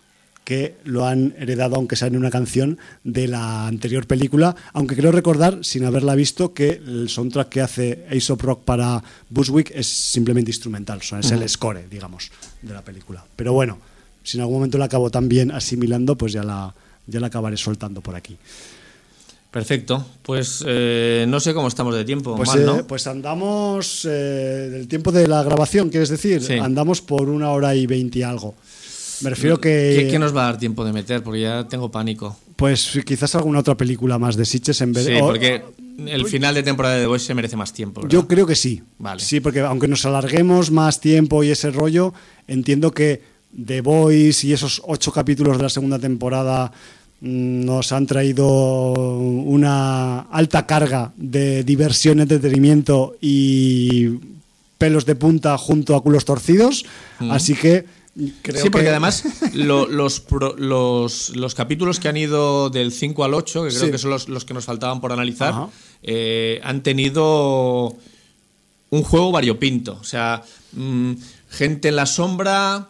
que 0.49 0.77
lo 0.85 1.05
han 1.05 1.35
heredado, 1.37 1.77
aunque 1.77 1.95
sea 1.95 2.09
en 2.09 2.17
una 2.17 2.31
canción 2.31 2.79
de 3.05 3.29
la 3.29 3.67
anterior 3.67 4.07
película, 4.07 4.57
aunque 4.73 4.97
creo 4.97 5.13
recordar, 5.13 5.59
sin 5.61 5.85
haberla 5.85 6.15
visto, 6.15 6.55
que 6.55 6.71
el 6.71 7.11
soundtrack 7.11 7.51
que 7.51 7.61
hace 7.61 8.07
Aesop 8.09 8.41
Rock 8.41 8.65
para 8.65 9.05
Bushwick 9.29 9.71
es 9.75 9.87
simplemente 9.87 10.51
instrumental, 10.51 11.01
es 11.21 11.31
el 11.33 11.47
score, 11.47 11.87
digamos, 11.91 12.31
de 12.63 12.73
la 12.73 12.81
película. 12.83 13.23
Pero 13.37 13.53
bueno, 13.53 13.77
si 14.23 14.39
en 14.39 14.41
algún 14.41 14.57
momento 14.57 14.79
la 14.79 14.87
acabo 14.87 15.11
también 15.11 15.51
asimilando, 15.51 16.17
pues 16.17 16.33
ya 16.33 16.43
la, 16.43 16.75
ya 17.07 17.21
la 17.21 17.27
acabaré 17.27 17.59
soltando 17.59 18.01
por 18.01 18.17
aquí. 18.17 18.39
Perfecto, 19.51 20.03
pues 20.23 20.65
eh, 20.67 21.27
no 21.29 21.41
sé 21.41 21.53
cómo 21.53 21.69
estamos 21.69 21.95
de 21.95 22.07
tiempo. 22.07 22.37
Pues, 22.37 22.49
mal, 22.49 22.65
¿no? 22.65 22.79
eh, 22.79 22.85
pues 22.85 23.07
andamos 23.07 24.07
eh, 24.07 24.69
del 24.73 24.89
tiempo 24.89 25.13
de 25.13 25.29
la 25.29 25.43
grabación, 25.43 25.91
quieres 25.91 26.09
decir, 26.09 26.43
Sí. 26.43 26.55
andamos 26.55 27.03
por 27.03 27.29
una 27.29 27.51
hora 27.51 27.75
y 27.75 27.87
veinte 27.87 28.25
algo. 28.25 28.55
Me 29.23 29.31
refiero 29.31 29.61
que, 29.61 29.97
¿Qué, 29.99 30.09
qué 30.11 30.19
nos 30.19 30.35
va 30.37 30.43
a 30.43 30.45
dar 30.53 30.59
tiempo 30.59 30.85
de 30.85 30.93
meter? 30.93 31.23
Porque 31.23 31.41
ya 31.43 31.67
tengo 31.69 31.91
pánico. 31.91 32.37
pues 32.57 32.99
quizás 33.07 33.35
alguna 33.35 33.61
otra 33.61 33.77
película 33.77 34.19
más 34.19 34.37
de 34.37 34.45
Sitches 34.45 34.81
en 34.81 34.93
vez 34.93 35.05
Sí, 35.07 35.13
de... 35.13 35.23
o- 35.23 35.27
porque 35.27 35.63
el 36.07 36.27
final 36.27 36.55
de 36.55 36.63
temporada 36.63 36.95
de 36.97 37.01
The 37.03 37.07
Voice 37.09 37.27
se 37.27 37.35
merece 37.35 37.57
más 37.57 37.73
tiempo. 37.73 38.01
¿verdad? 38.03 38.13
Yo 38.13 38.27
creo 38.29 38.47
que 38.47 38.55
sí. 38.55 38.83
Vale. 38.99 39.21
Sí, 39.21 39.41
porque 39.41 39.61
aunque 39.61 39.89
nos 39.89 40.05
alarguemos 40.07 40.71
más 40.71 41.01
tiempo 41.01 41.43
y 41.43 41.51
ese 41.51 41.71
rollo, 41.71 42.15
entiendo 42.47 42.93
que 42.93 43.23
The 43.67 43.81
Voice 43.81 44.47
y 44.47 44.53
esos 44.53 44.81
ocho 44.87 45.11
capítulos 45.13 45.57
de 45.57 45.63
la 45.65 45.69
segunda 45.71 45.99
temporada 45.99 46.71
mm, 47.21 47.65
nos 47.65 47.91
han 47.93 48.07
traído 48.07 48.47
una 48.93 50.21
alta 50.21 50.67
carga 50.67 51.13
de 51.17 51.65
diversión, 51.65 52.21
entretenimiento 52.21 53.17
y 53.21 54.19
pelos 54.79 55.05
de 55.07 55.17
punta 55.17 55.59
junto 55.59 55.97
a 55.97 56.03
culos 56.03 56.25
torcidos. 56.25 56.85
Así 57.19 57.55
que 57.55 57.85
creo 58.43 58.63
sí, 58.63 58.71
porque 58.71 58.85
que- 58.87 58.91
además 58.91 59.25
lo- 59.55 59.87
los, 59.87 60.21
pro- 60.21 60.57
los, 60.57 61.31
los 61.37 61.55
capítulos 61.55 62.01
que 62.01 62.09
han 62.09 62.17
ido 62.17 62.71
del 62.71 62.93
5 62.93 63.25
al 63.25 63.35
8, 63.35 63.65
que 63.65 63.69
creo 63.71 63.85
Sí. 63.87 63.91
que 63.91 63.99
son 63.99 64.11
los, 64.11 64.29
los 64.29 64.45
que 64.45 64.55
nos 64.55 64.65
faltaban 64.65 65.01
por 65.01 65.13
analizar, 65.13 65.55
eh, 66.03 66.61
han 66.65 66.83
tenido 66.83 67.97
un 68.91 69.03
juego 69.03 69.33
variopinto. 69.33 69.99
O 70.01 70.05
sea, 70.05 70.43
mm, 70.73 71.13
gente 71.51 71.89
en 71.89 71.97
la 71.97 72.07
sombra, 72.07 72.89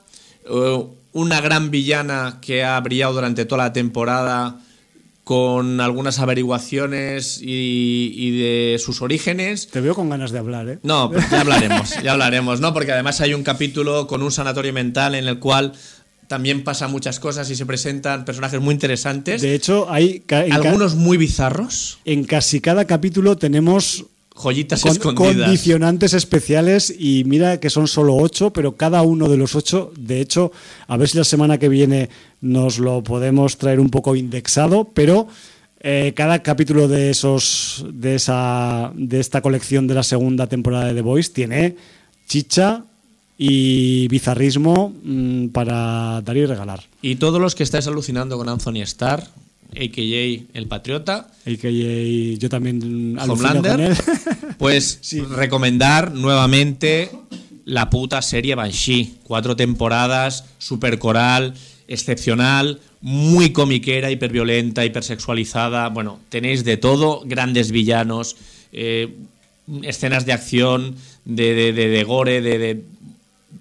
eh, 0.49 0.85
una 1.13 1.41
gran 1.41 1.71
villana 1.71 2.39
que 2.41 2.65
ha 2.65 2.79
brillado 2.81 3.15
durante 3.15 3.45
toda 3.45 3.65
la 3.65 3.73
temporada 3.73 4.61
con 5.29 5.83
algunas 5.83 6.21
averiguaciones 6.21 7.39
y, 7.43 8.13
y 8.17 8.31
de 8.41 8.79
sus 8.79 9.03
orígenes. 9.03 9.69
Te 9.69 9.83
veo 9.83 9.95
con 9.95 10.09
ganas 10.09 10.33
de 10.33 10.39
hablar, 10.39 10.67
¿eh? 10.71 10.79
No, 10.83 11.13
ya 11.31 11.43
hablaremos, 11.43 12.03
ya 12.03 12.13
hablaremos, 12.13 12.61
¿no? 12.61 12.73
Porque 12.73 12.93
además 12.93 13.21
hay 13.21 13.35
un 13.35 13.43
capítulo 13.43 14.07
con 14.07 14.23
un 14.23 14.33
sanatorio 14.33 14.73
mental 14.73 15.15
en 15.15 15.29
el 15.29 15.39
cual 15.39 15.75
también 16.29 16.65
pasan 16.65 16.91
muchas 16.93 17.21
cosas 17.21 17.51
y 17.51 17.57
se 17.57 17.67
presentan 17.67 18.25
personajes 18.25 18.59
muy 18.59 18.73
interesantes. 18.73 19.43
De 19.43 19.55
hecho, 19.55 19.87
hay 19.91 20.23
algunos 20.51 20.95
muy 20.95 21.19
bizarros, 21.19 21.99
en 22.07 22.25
casi 22.25 22.63
cada 22.63 22.87
capítulo 22.87 23.37
tenemos 23.37 24.07
joyitas 24.35 24.81
con- 24.81 24.93
escondidas. 24.93 25.37
condicionantes 25.49 26.15
especiales 26.15 26.95
y 26.99 27.25
mira 27.25 27.61
que 27.61 27.69
son 27.69 27.87
solo 27.87 28.15
ocho, 28.17 28.51
pero 28.53 28.77
cada 28.77 29.03
uno 29.03 29.29
de 29.29 29.37
los 29.37 29.55
ocho, 29.57 29.93
de 29.99 30.23
hecho, 30.23 30.53
a 30.87 30.97
ver 30.97 31.09
si 31.09 31.19
la 31.19 31.25
semana 31.25 31.59
que 31.59 31.69
viene 31.69 32.09
nos 32.41 32.79
lo 32.79 33.03
podemos 33.03 33.59
traer 33.59 33.81
un 33.81 33.91
poco 33.91 34.17
indexado, 34.17 34.85
pero 34.95 35.29
eh, 35.81 36.13
cada 36.17 36.43
capítulo 36.43 36.89
de 36.89 37.11
esos 37.11 37.85
de 37.93 38.17
esa 38.17 38.93
de 38.95 39.21
esta 39.21 39.41
colección 39.41 39.87
de 39.87 39.95
la 39.95 40.03
segunda 40.03 40.47
temporada 40.47 40.87
de 40.87 40.95
The 40.95 41.03
Voice 41.03 41.33
tiene 41.33 41.77
chicha 42.27 42.85
y 43.39 44.09
bizarrismo 44.09 44.93
mm, 45.05 45.49
para 45.49 46.21
dar 46.23 46.37
y 46.37 46.45
regalar. 46.47 46.83
Y 47.01 47.17
todos 47.17 47.41
los 47.41 47.55
que 47.55 47.63
estáis 47.63 47.87
alucinando 47.87 48.37
con 48.37 48.49
Anthony 48.49 48.83
Starr, 48.83 49.23
a.k.a. 49.71 50.59
El 50.59 50.67
Patriota, 50.67 51.31
que 51.45 52.37
yo 52.39 52.49
también 52.49 53.17
Homelander, 53.19 53.73
con 53.73 53.81
él. 53.81 53.97
pues 54.59 54.99
Sí. 55.03 55.21
recomendar 55.21 56.13
nuevamente 56.13 57.11
la 57.65 57.89
puta 57.89 58.21
serie 58.23 58.57
Banshee. 58.57 59.19
Cuatro 59.23 59.55
temporadas, 59.55 60.45
super 60.59 60.99
coral, 60.99 61.55
excepcional, 61.89 62.81
muy 63.01 63.53
comiquera, 63.53 64.11
hiperviolenta, 64.11 64.85
hipersexualizada. 64.85 65.89
Bueno, 65.89 66.21
tenéis 66.29 66.65
de 66.65 66.77
todo, 66.77 67.23
grandes 67.25 67.71
villanos, 67.73 68.37
eh, 68.73 69.15
escenas 69.83 70.25
de 70.27 70.33
acción, 70.33 70.95
de, 71.25 71.55
de, 71.55 71.73
de- 71.73 71.89
de 71.89 72.05
gore, 72.05 72.41
de, 72.41 72.59
de- 72.59 72.83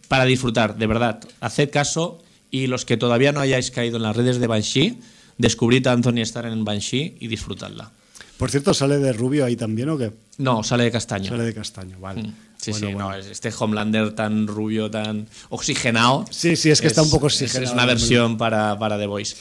para 0.07 0.25
disfrutar, 0.25 0.77
de 0.77 0.87
verdad. 0.87 1.19
Haced 1.41 1.69
caso 1.69 2.21
y 2.51 2.67
los 2.67 2.85
que 2.85 2.97
todavía 2.97 3.31
no 3.31 3.39
hayáis 3.41 3.71
caído 3.71 3.97
en 3.97 4.03
las 4.03 4.15
redes 4.15 4.39
de 4.39 4.47
Banshee, 4.47 4.97
descubrid 5.37 5.85
a 5.87 5.91
Anthony 5.93 6.21
Starr 6.21 6.47
en 6.47 6.63
Banshee 6.63 7.15
y 7.19 7.27
disfrutadla. 7.27 7.91
Por 8.37 8.51
cierto, 8.51 8.73
¿sale 8.73 8.99
de 8.99 9.13
rubio 9.13 9.45
ahí 9.45 9.55
también 9.55 9.89
o 9.89 9.97
qué? 9.97 10.11
No, 10.37 10.63
sale 10.63 10.83
de 10.85 10.91
castaño. 10.91 11.29
Sale 11.29 11.43
de 11.43 11.53
castaño, 11.53 11.97
vale. 11.99 12.23
Mm, 12.23 12.33
Sí, 12.57 12.71
Bueno, 12.71 12.88
sí, 12.88 12.93
bueno. 12.93 13.09
no, 13.11 13.15
es- 13.15 13.27
este 13.27 13.51
Homelander 13.57 14.13
tan 14.13 14.47
rubio, 14.47 14.89
tan 14.91 15.27
oxigenado. 15.49 16.25
Sí, 16.31 16.55
sí, 16.55 16.69
es 16.71 16.81
que 16.81 16.88
está 16.88 17.01
un 17.01 17.09
poco 17.09 17.27
oxigenado. 17.27 17.65
Es 17.65 17.71
una 17.71 17.85
versión 17.85 18.38
para, 18.38 18.77
para 18.79 18.97
The 18.97 19.07
Voice. 19.07 19.35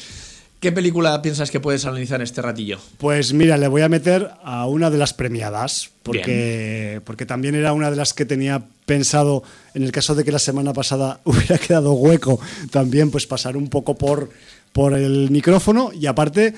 ¿Qué 0.61 0.73
película 0.73 1.21
piensas 1.21 1.51
que 1.51 1.61
puedes 1.61 1.85
analizar 1.85 2.17
en 2.21 2.25
este 2.25 2.41
ratillo? 2.41 2.79
Pues 2.99 3.35
mira, 3.35 3.59
le 3.59 3.69
voy 3.69 3.83
a 3.83 3.89
meter 3.91 4.31
a 4.43 4.67
una 4.67 4.89
de 4.91 4.97
las 4.97 5.13
premiadas, 5.13 5.91
porque, 6.03 7.01
porque 7.05 7.27
también 7.27 7.55
era 7.55 7.73
una 7.75 7.91
de 7.91 7.97
las 7.97 8.15
que 8.15 8.25
tenía 8.25 8.63
pensado, 8.87 9.43
en 9.75 9.83
el 9.83 9.93
caso 9.93 10.15
de 10.15 10.25
que 10.25 10.33
la 10.33 10.39
semana 10.39 10.73
pasada 10.73 11.21
hubiera 11.25 11.59
quedado 11.59 11.93
hueco, 11.93 12.41
también 12.71 13.11
pues 13.11 13.27
pasar 13.27 13.57
un 13.57 13.69
poco 13.69 13.97
por, 13.97 14.31
por 14.73 14.95
el 14.95 15.31
micrófono 15.31 15.91
y 15.93 16.07
aparte 16.07 16.55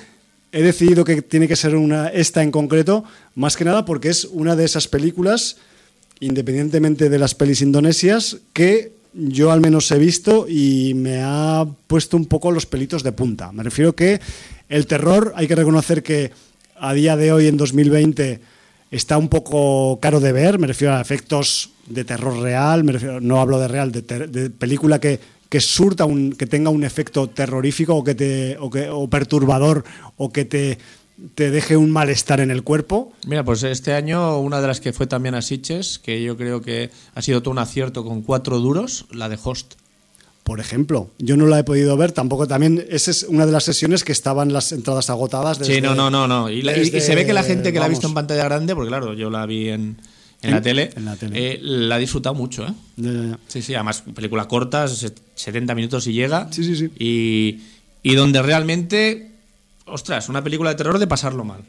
he 0.52 0.62
decidido 0.62 1.04
que 1.04 1.20
tiene 1.22 1.48
que 1.48 1.56
ser 1.56 1.74
una 1.74 2.08
esta 2.08 2.42
en 2.42 2.50
concreto, 2.52 3.04
más 3.34 3.56
que 3.56 3.64
nada 3.64 3.84
porque 3.84 4.08
es 4.10 4.24
una 4.26 4.54
de 4.56 4.64
esas 4.64 4.86
películas, 4.88 5.56
independientemente 6.20 7.08
de 7.08 7.18
las 7.18 7.34
pelis 7.34 7.62
indonesias, 7.62 8.38
que 8.52 8.92
yo 9.14 9.50
al 9.50 9.60
menos 9.60 9.90
he 9.90 9.98
visto 9.98 10.46
y 10.48 10.94
me 10.94 11.20
ha 11.22 11.66
puesto 11.86 12.16
un 12.16 12.26
poco 12.26 12.52
los 12.52 12.66
pelitos 12.66 13.02
de 13.02 13.12
punta. 13.12 13.52
Me 13.52 13.62
refiero 13.62 13.94
que 13.94 14.20
el 14.68 14.86
terror, 14.86 15.32
hay 15.36 15.48
que 15.48 15.56
reconocer 15.56 16.02
que 16.02 16.30
a 16.76 16.92
día 16.92 17.16
de 17.16 17.32
hoy, 17.32 17.46
en 17.46 17.56
2020, 17.56 18.40
está 18.90 19.18
un 19.18 19.28
poco 19.28 19.98
caro 20.00 20.20
de 20.20 20.32
ver, 20.32 20.58
me 20.58 20.66
refiero 20.66 20.94
a 20.94 21.00
efectos 21.00 21.70
de 21.86 22.04
terror 22.04 22.38
real, 22.40 22.84
me 22.84 22.92
refiero, 22.92 23.20
no 23.20 23.40
hablo 23.40 23.58
de 23.58 23.68
real, 23.68 23.92
de, 23.92 24.50
película 24.50 25.00
que, 25.00 25.20
surta, 25.60 26.04
un, 26.04 26.32
que 26.32 26.46
tenga 26.46 26.70
un 26.70 26.84
efecto 26.84 27.28
terrorífico 27.28 27.94
o, 27.94 28.04
que 28.04 28.14
te, 28.14 28.56
o 28.58 29.10
perturbador 29.10 29.84
o 30.16 30.30
que 30.30 30.44
te, 30.44 30.78
te 31.34 31.50
deje 31.50 31.76
un 31.76 31.90
malestar 31.90 32.40
en 32.40 32.50
el 32.50 32.62
cuerpo. 32.62 33.12
Mira, 33.26 33.44
pues 33.44 33.62
este 33.64 33.92
año 33.92 34.38
una 34.38 34.60
de 34.60 34.66
las 34.68 34.80
que 34.80 34.92
fue 34.92 35.06
también 35.06 35.34
a 35.34 35.42
Sitges, 35.42 35.98
que 35.98 36.22
yo 36.22 36.36
creo 36.36 36.62
que 36.62 36.90
ha 37.14 37.22
sido 37.22 37.42
todo 37.42 37.50
un 37.52 37.58
acierto 37.58 38.04
con 38.04 38.22
cuatro 38.22 38.58
duros, 38.60 39.06
la 39.12 39.28
de 39.28 39.38
Host. 39.42 39.74
Por 40.44 40.60
ejemplo, 40.60 41.10
yo 41.18 41.36
no 41.36 41.46
la 41.46 41.58
he 41.58 41.64
podido 41.64 41.94
ver, 41.96 42.12
tampoco 42.12 42.46
también, 42.46 42.82
esa 42.88 43.10
es 43.10 43.24
una 43.24 43.44
de 43.44 43.52
las 43.52 43.64
sesiones 43.64 44.02
que 44.02 44.12
estaban 44.12 44.52
las 44.52 44.72
entradas 44.72 45.10
agotadas. 45.10 45.58
sí, 45.60 45.80
no, 45.82 45.94
no, 45.94 46.08
no, 46.10 46.26
no. 46.26 46.48
Y, 46.48 46.62
la- 46.62 46.72
y- 46.72 46.80
y 46.80 46.84
desde- 46.84 47.00
se 47.02 47.14
ve 47.14 47.26
que 47.26 47.34
la 47.34 47.42
gente 47.42 47.72
que 47.72 47.78
la 47.78 47.84
ha 47.84 47.88
visto 47.88 48.06
en 48.08 48.14
pantalla 48.14 48.44
grande, 48.44 48.74
porque 48.74 48.88
claro, 48.88 49.12
yo 49.12 49.28
la 49.28 49.44
vi 49.44 49.68
en, 49.68 49.80
en 50.40 50.48
En- 50.48 50.50
la 50.52 50.62
tele, 50.62 50.90
en 50.96 51.04
la 51.04 51.16
tele. 51.16 51.34
eh, 51.54 51.58
la 51.60 51.96
ha 51.96 51.98
disfrutado 51.98 52.34
mucho, 52.34 52.64
¿eh? 52.66 52.72
Ya, 52.96 53.12
ya, 53.12 53.22
ya. 53.24 53.38
Sí, 53.46 53.60
sí, 53.60 53.74
además 53.74 54.02
película 54.14 54.48
corta, 54.48 54.88
se- 54.88 55.12
70 55.34 55.74
minutos 55.74 56.06
y 56.06 56.12
llega. 56.14 56.48
Sí, 56.50 56.64
sí, 56.64 56.76
sí. 56.76 56.90
Y, 56.98 57.60
y 58.02 58.14
donde 58.14 58.40
realmente, 58.40 59.27
ostras, 59.90 60.28
una 60.28 60.42
película 60.42 60.70
de 60.70 60.76
terror 60.76 60.98
de 60.98 61.06
pasarlo 61.06 61.44
mal. 61.44 61.62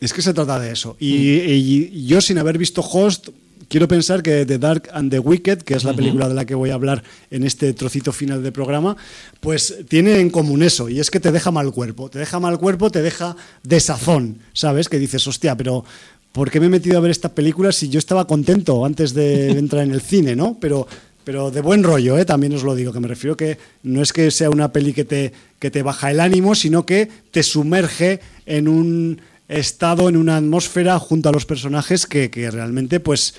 Es 0.00 0.12
que 0.12 0.22
se 0.22 0.32
trata 0.32 0.58
de 0.58 0.72
eso. 0.72 0.96
Y, 0.98 1.12
Mm. 1.12 1.50
y 1.50 2.06
yo, 2.06 2.20
sin 2.20 2.38
haber 2.38 2.56
visto 2.58 2.80
Host, 2.80 3.28
quiero 3.68 3.86
pensar 3.86 4.22
que 4.22 4.46
The 4.46 4.58
Dark 4.58 4.88
and 4.92 5.10
the 5.10 5.18
Wicked, 5.18 5.58
que 5.62 5.74
es 5.74 5.84
la 5.84 5.92
película 5.94 6.28
de 6.28 6.34
la 6.34 6.44
que 6.44 6.54
voy 6.54 6.70
a 6.70 6.74
hablar 6.74 7.02
en 7.30 7.44
este 7.44 7.72
trocito 7.74 8.10
final 8.12 8.42
del 8.42 8.52
programa, 8.52 8.96
pues 9.40 9.76
tiene 9.88 10.18
en 10.20 10.30
común 10.30 10.62
eso, 10.62 10.88
y 10.88 10.98
es 11.00 11.10
que 11.10 11.20
te 11.20 11.30
deja 11.30 11.50
mal 11.50 11.70
cuerpo. 11.70 12.08
Te 12.08 12.18
deja 12.18 12.40
mal 12.40 12.58
cuerpo, 12.58 12.90
te 12.90 13.02
deja 13.02 13.36
desazón, 13.62 14.38
¿sabes? 14.54 14.88
Que 14.88 14.98
dices, 14.98 15.26
hostia, 15.26 15.56
pero 15.56 15.84
¿por 16.32 16.50
qué 16.50 16.60
me 16.60 16.66
he 16.66 16.70
metido 16.70 16.96
a 16.96 17.00
ver 17.00 17.10
esta 17.10 17.28
película 17.34 17.70
si 17.70 17.88
yo 17.88 17.98
estaba 17.98 18.26
contento 18.26 18.84
antes 18.84 19.14
de 19.14 19.50
entrar 19.50 19.84
en 19.84 19.92
el 19.92 20.00
cine, 20.00 20.34
¿no? 20.34 20.56
Pero 20.60 20.88
pero 21.30 21.52
de 21.52 21.60
buen 21.60 21.84
rollo, 21.84 22.18
¿eh? 22.18 22.24
también 22.24 22.54
os 22.54 22.64
lo 22.64 22.74
digo, 22.74 22.92
que 22.92 22.98
me 22.98 23.06
refiero 23.06 23.36
que 23.36 23.56
no 23.84 24.02
es 24.02 24.12
que 24.12 24.32
sea 24.32 24.50
una 24.50 24.72
peli 24.72 24.92
que 24.92 25.04
te, 25.04 25.32
que 25.60 25.70
te 25.70 25.84
baja 25.84 26.10
el 26.10 26.18
ánimo, 26.18 26.56
sino 26.56 26.84
que 26.84 27.08
te 27.30 27.44
sumerge 27.44 28.18
en 28.46 28.66
un, 28.66 29.20
estado 29.46 30.08
en 30.08 30.16
una 30.16 30.38
atmósfera 30.38 30.98
junto 30.98 31.28
a 31.28 31.32
los 31.32 31.46
personajes 31.46 32.06
que, 32.06 32.32
que 32.32 32.50
realmente, 32.50 32.98
pues, 32.98 33.36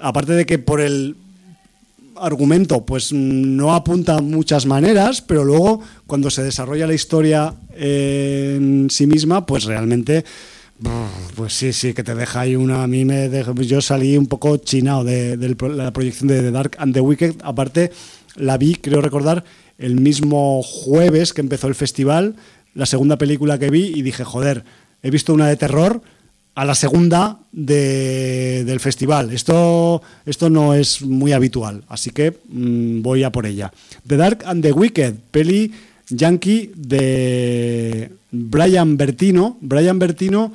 aparte 0.00 0.34
de 0.34 0.46
que 0.46 0.60
por 0.60 0.80
el 0.80 1.16
argumento 2.14 2.86
pues 2.86 3.12
no 3.12 3.74
apunta 3.74 4.20
muchas 4.20 4.64
maneras, 4.64 5.20
pero 5.20 5.42
luego 5.42 5.80
cuando 6.06 6.30
se 6.30 6.44
desarrolla 6.44 6.86
la 6.86 6.94
historia 6.94 7.52
en 7.74 8.86
sí 8.90 9.08
misma, 9.08 9.44
pues 9.44 9.64
realmente 9.64 10.24
pues 11.36 11.52
sí, 11.52 11.72
sí, 11.72 11.94
que 11.94 12.02
te 12.02 12.14
deja 12.14 12.40
ahí 12.40 12.56
una. 12.56 12.82
A 12.82 12.86
mí 12.86 13.04
me 13.04 13.28
deja, 13.28 13.52
yo 13.54 13.80
salí 13.80 14.16
un 14.16 14.26
poco 14.26 14.56
chinado 14.56 15.04
de, 15.04 15.36
la 15.36 15.92
proyección 15.92 16.28
de 16.28 16.40
The 16.40 16.50
Dark 16.50 16.76
and 16.78 16.94
the 16.94 17.00
Wicked. 17.00 17.36
Aparte, 17.42 17.92
la 18.36 18.58
vi, 18.58 18.74
creo 18.74 19.00
recordar, 19.00 19.44
el 19.78 20.00
mismo 20.00 20.62
jueves 20.62 21.32
que 21.32 21.40
empezó 21.40 21.68
el 21.68 21.74
festival, 21.74 22.36
la 22.74 22.86
segunda 22.86 23.18
película 23.18 23.58
que 23.58 23.70
vi, 23.70 23.92
y 23.94 24.02
dije, 24.02 24.24
joder, 24.24 24.64
he 25.02 25.10
visto 25.10 25.32
una 25.32 25.48
de 25.48 25.56
terror 25.56 26.02
a 26.54 26.64
la 26.64 26.74
segunda 26.74 27.38
del 27.52 28.80
festival. 28.80 29.32
Esto, 29.32 30.02
esto 30.24 30.50
no 30.50 30.74
es 30.74 31.02
muy 31.02 31.32
habitual, 31.32 31.84
así 31.88 32.10
que 32.10 32.38
mm, 32.48 33.02
voy 33.02 33.24
a 33.24 33.32
por 33.32 33.46
ella. 33.46 33.72
The 34.06 34.16
Dark 34.16 34.44
and 34.46 34.62
the 34.62 34.72
Wicked, 34.72 35.14
peli 35.30 35.72
yankee 36.08 36.70
de 36.74 38.10
Brian 38.30 38.96
Bertino. 38.96 39.58
Brian 39.60 39.98
Bertino, 39.98 40.52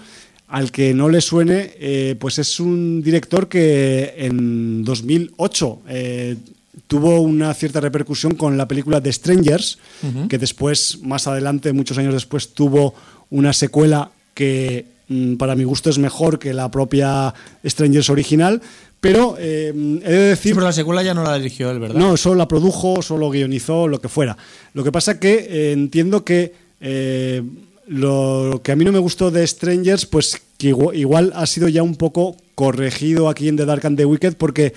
al 0.47 0.71
que 0.71 0.93
no 0.93 1.09
le 1.09 1.21
suene, 1.21 1.71
eh, 1.79 2.15
pues 2.19 2.39
es 2.39 2.59
un 2.59 3.01
director 3.01 3.47
que 3.47 4.15
en 4.17 4.83
2008 4.83 5.81
eh, 5.89 6.35
tuvo 6.87 7.21
una 7.21 7.53
cierta 7.53 7.79
repercusión 7.79 8.35
con 8.35 8.57
la 8.57 8.67
película 8.67 9.01
The 9.01 9.13
Strangers, 9.13 9.77
que 10.27 10.37
después, 10.37 10.99
más 11.03 11.27
adelante, 11.27 11.73
muchos 11.73 11.97
años 11.97 12.13
después, 12.13 12.53
tuvo 12.53 12.95
una 13.29 13.53
secuela 13.53 14.11
que 14.33 14.99
Mm, 15.09 15.37
para 15.37 15.55
mi 15.55 15.63
gusto 15.63 15.89
es 15.89 15.97
mejor 15.97 16.37
que 16.37 16.53
la 16.53 16.69
propia 16.69 17.33
Strangers 17.65 18.11
original, 18.11 18.61
pero 18.99 19.37
eh, 19.39 19.71
he 20.03 20.11
de 20.11 20.29
decir... 20.29 20.53
pero 20.53 20.65
la 20.65 20.73
secuela 20.73 21.01
ya 21.01 21.13
no 21.13 21.23
la 21.23 21.37
dirigió 21.37 21.71
él, 21.71 21.79
¿verdad? 21.79 21.99
No, 21.99 22.17
solo 22.17 22.35
la 22.35 22.47
produjo, 22.47 23.01
solo 23.01 23.29
guionizó, 23.29 23.87
lo 23.87 24.01
que 24.01 24.09
fuera. 24.09 24.37
Lo 24.73 24.83
que 24.83 24.91
pasa 24.91 25.19
que 25.19 25.47
eh, 25.49 25.71
entiendo 25.71 26.25
que 26.25 26.53
eh, 26.81 27.41
lo 27.87 28.61
que 28.63 28.73
a 28.73 28.75
mí 28.75 28.83
no 28.83 28.91
me 28.91 28.99
gustó 28.99 29.31
de 29.31 29.47
Strangers, 29.47 30.05
pues 30.05 30.41
que 30.57 30.75
igual, 30.93 31.31
ha 31.35 31.45
sido 31.45 31.69
ya 31.69 31.81
un 31.81 31.95
poco 31.95 32.35
corregido 32.55 33.29
aquí 33.29 33.47
en 33.47 33.55
The 33.55 33.65
Dark 33.65 33.85
and 33.85 33.97
the 33.97 34.05
Wicked, 34.05 34.35
porque 34.35 34.73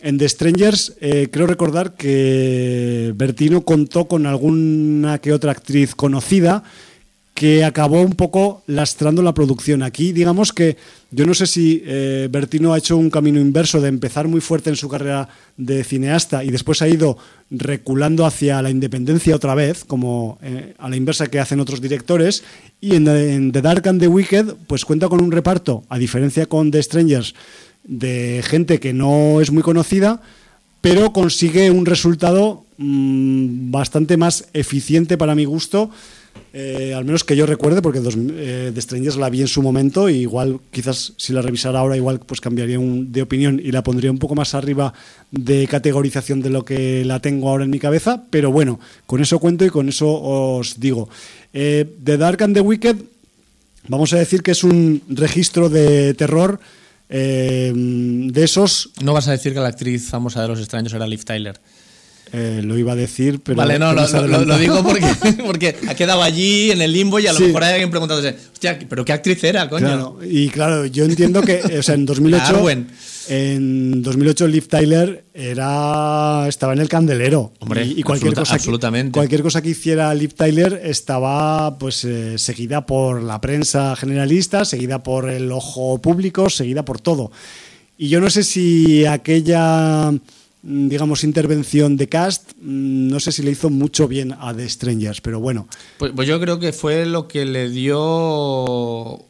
en 0.00 0.18
The 0.18 0.28
Strangers 0.28 0.96
creo 0.98 1.46
recordar 1.46 1.94
que 1.94 3.12
Bertino 3.14 3.60
contó 3.60 4.06
con 4.06 4.26
alguna 4.26 5.18
que 5.18 5.32
otra 5.32 5.52
actriz 5.52 5.94
conocida, 5.94 6.64
que 7.34 7.64
acabó 7.64 8.02
un 8.02 8.14
poco 8.14 8.62
lastrando 8.66 9.22
la 9.22 9.32
producción. 9.32 9.82
Aquí, 9.82 10.12
digamos 10.12 10.52
que 10.52 10.76
yo 11.12 11.26
no 11.26 11.34
sé 11.34 11.46
si 11.46 11.82
eh, 11.84 12.28
Bertino 12.30 12.72
ha 12.72 12.78
hecho 12.78 12.96
un 12.96 13.10
camino 13.10 13.40
inverso 13.40 13.80
de 13.80 13.88
empezar 13.88 14.28
muy 14.28 14.40
fuerte 14.40 14.70
en 14.70 14.76
su 14.76 14.88
carrera 14.88 15.28
de 15.56 15.82
cineasta 15.82 16.44
y 16.44 16.50
después 16.50 16.82
ha 16.82 16.88
ido 16.88 17.18
reculando 17.50 18.24
hacia 18.24 18.62
la 18.62 18.70
independencia 18.70 19.34
otra 19.34 19.56
vez, 19.56 19.84
como 19.84 20.38
eh, 20.40 20.74
a 20.78 20.88
la 20.88 20.94
inversa 20.94 21.26
que 21.26 21.40
hacen 21.40 21.58
otros 21.58 21.80
directores. 21.80 22.44
Y 22.80 22.94
en, 22.94 23.50
The 23.50 23.60
Dark 23.60 23.88
and 23.88 24.00
the 24.00 24.06
Wicked, 24.06 24.54
pues 24.68 24.84
cuenta 24.84 25.08
con 25.08 25.20
un 25.20 25.32
reparto, 25.32 25.82
a 25.88 25.98
diferencia 25.98 26.46
con 26.46 26.70
The 26.70 26.82
Strangers, 26.82 27.34
de 27.82 28.44
gente 28.46 28.78
que 28.78 28.92
no 28.92 29.40
es 29.40 29.50
muy 29.50 29.64
conocida, 29.64 30.22
pero 30.80 31.12
consigue 31.12 31.72
un 31.72 31.86
resultado 31.86 32.64
mm, 32.78 33.72
bastante 33.72 34.16
más 34.16 34.46
eficiente 34.52 35.18
para 35.18 35.34
mi 35.34 35.44
gusto 35.44 35.90
eh, 36.52 36.94
al 36.96 37.04
menos 37.04 37.22
que 37.22 37.36
yo 37.36 37.46
recuerde, 37.46 37.80
porque 37.80 38.00
dos, 38.00 38.16
eh, 38.18 38.72
The 38.74 38.80
Strangers 38.80 39.16
la 39.16 39.30
vi 39.30 39.42
en 39.42 39.48
su 39.48 39.62
momento, 39.62 40.08
y 40.08 40.16
igual 40.16 40.58
quizás 40.72 41.12
si 41.16 41.32
la 41.32 41.42
revisara 41.42 41.78
ahora, 41.78 41.96
igual 41.96 42.20
pues 42.20 42.40
cambiaría 42.40 42.78
de 42.80 43.22
opinión 43.22 43.60
y 43.62 43.70
la 43.70 43.84
pondría 43.84 44.10
un 44.10 44.18
poco 44.18 44.34
más 44.34 44.54
arriba 44.54 44.92
de 45.30 45.68
categorización 45.68 46.42
de 46.42 46.50
lo 46.50 46.64
que 46.64 47.04
la 47.04 47.20
tengo 47.20 47.48
ahora 47.48 47.64
en 47.64 47.70
mi 47.70 47.78
cabeza, 47.78 48.24
pero 48.30 48.50
bueno, 48.50 48.80
con 49.06 49.22
eso 49.22 49.38
cuento 49.38 49.64
y 49.64 49.70
con 49.70 49.88
eso 49.88 50.08
os 50.10 50.80
digo. 50.80 51.08
Eh, 51.52 51.86
the 52.02 52.16
Dark 52.16 52.42
and 52.42 52.54
the 52.54 52.60
Wicked, 52.60 52.96
vamos 53.86 54.12
a 54.12 54.18
decir 54.18 54.42
que 54.42 54.50
es 54.50 54.64
un 54.64 55.02
registro 55.08 55.68
de 55.68 56.14
terror 56.14 56.58
eh, 57.08 57.72
de 57.74 58.44
esos... 58.44 58.90
No 59.02 59.12
vas 59.12 59.28
a 59.28 59.32
decir 59.32 59.52
que 59.52 59.60
la 59.60 59.68
actriz 59.68 60.08
famosa 60.08 60.42
de 60.42 60.48
Los 60.48 60.60
Extraños 60.60 60.92
era 60.92 61.06
Liv 61.06 61.24
Tyler. 61.24 61.60
Eh, 62.32 62.60
lo 62.62 62.78
iba 62.78 62.92
a 62.92 62.96
decir, 62.96 63.40
pero. 63.42 63.56
Vale, 63.56 63.78
no, 63.78 63.92
lo, 63.92 64.58
digo 64.58 64.82
porque, 64.84 65.06
porque 65.44 65.76
ha 65.88 65.94
quedado 65.94 66.22
allí 66.22 66.70
en 66.70 66.80
el 66.80 66.92
limbo 66.92 67.18
y 67.18 67.26
a 67.26 67.32
lo 67.32 67.40
mejor 67.40 67.64
hay 67.64 67.72
alguien 67.72 67.90
preguntándose, 67.90 68.36
hostia, 68.52 68.78
¿pero 68.88 69.04
qué 69.04 69.12
actriz 69.12 69.42
era, 69.42 69.68
coño? 69.68 70.18
y 70.22 70.48
claro, 70.48 70.86
yo 70.86 71.04
entiendo 71.04 71.42
que, 71.42 71.60
o 71.78 71.82
sea, 71.82 71.96
en 71.96 72.06
2008. 72.06 72.70
en 73.30 74.02
2008 74.02 74.46
Liv 74.46 74.68
Tyler 74.68 75.24
era 75.34 76.46
estaba 76.48 76.72
en 76.72 76.80
el 76.80 76.88
candelero 76.88 77.52
Hombre, 77.60 77.84
y, 77.84 78.02
cualquier 78.02 78.34
cosa 78.34 78.54
absolutamente. 78.54 79.10
Que, 79.10 79.18
cualquier 79.18 79.42
cosa 79.42 79.60
que 79.60 79.70
hiciera 79.70 80.14
Liv 80.14 80.34
Tyler 80.34 80.80
estaba 80.84 81.78
pues 81.78 82.04
eh, 82.04 82.38
seguida 82.38 82.86
por 82.86 83.22
la 83.22 83.40
prensa 83.40 83.94
generalista 83.96 84.64
seguida 84.64 85.02
por 85.02 85.28
el 85.28 85.50
ojo 85.52 85.98
público 85.98 86.50
seguida 86.50 86.84
por 86.84 87.00
todo 87.00 87.30
y 87.98 88.08
yo 88.08 88.20
no 88.20 88.30
sé 88.30 88.42
si 88.42 89.04
aquella 89.04 90.12
digamos, 90.62 91.24
intervención 91.24 91.96
de 91.96 92.08
cast, 92.08 92.52
mm, 92.60 93.08
no 93.08 93.20
sé 93.20 93.32
si 93.32 93.42
le 93.42 93.50
hizo 93.50 93.70
mucho 93.70 94.08
bien 94.08 94.34
a 94.38 94.54
The 94.54 94.68
Strangers, 94.68 95.20
pero 95.20 95.40
bueno. 95.40 95.68
Pues, 95.98 96.12
pues, 96.14 96.28
yo 96.28 96.40
creo 96.40 96.58
que 96.58 96.72
fue 96.72 97.06
lo 97.06 97.28
que 97.28 97.46
le 97.46 97.70
dio 97.70 99.24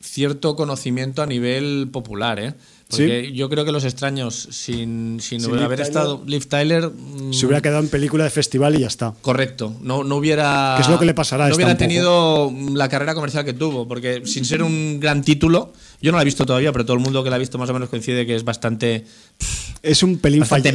cierto 0.00 0.56
conocimiento 0.56 1.22
a 1.22 1.26
nivel 1.26 1.88
popular, 1.92 2.38
¿eh? 2.40 2.54
Porque 2.90 3.32
yo 3.32 3.48
creo 3.48 3.64
que 3.64 3.72
Los 3.72 3.84
Extraños, 3.84 4.48
sin, 4.50 5.18
sin, 5.18 5.42
haber 5.58 5.80
estado 5.80 6.22
Liv 6.26 6.46
Tyler... 6.46 6.90
Mm, 6.90 7.32
se 7.32 7.46
hubiera 7.46 7.62
quedado 7.62 7.80
en 7.80 7.88
película 7.88 8.24
de 8.24 8.28
festival 8.28 8.74
y 8.74 8.80
ya 8.80 8.88
está. 8.88 9.14
Correcto. 9.22 9.74
No, 9.80 10.04
no 10.04 10.16
hubiera... 10.16 10.74
¿Qué 10.76 10.82
es 10.82 10.88
lo 10.90 10.98
que 10.98 11.06
le 11.06 11.14
pasará? 11.14 11.48
No 11.48 11.56
hubiera 11.56 11.78
tenido 11.78 12.52
la 12.74 12.90
carrera 12.90 13.14
comercial 13.14 13.46
que 13.46 13.54
tuvo, 13.54 13.88
porque 13.88 14.26
sin 14.26 14.44
ser 14.44 14.62
un 14.62 15.00
gran 15.00 15.22
título, 15.22 15.72
yo 16.02 16.10
no 16.10 16.18
la 16.18 16.22
he 16.22 16.24
visto 16.24 16.44
todavía, 16.44 16.72
pero 16.72 16.84
todo 16.84 16.96
el 16.96 17.02
mundo 17.02 17.22
que 17.22 17.30
la 17.30 17.36
ha 17.36 17.38
visto 17.38 17.58
más 17.58 17.70
o 17.70 17.72
menos 17.72 17.88
coincide 17.88 18.26
que 18.26 18.34
es 18.34 18.44
bastante... 18.44 19.04
Es 19.82 20.02
un 20.02 20.18
pelín 20.18 20.44
fallida. 20.44 20.70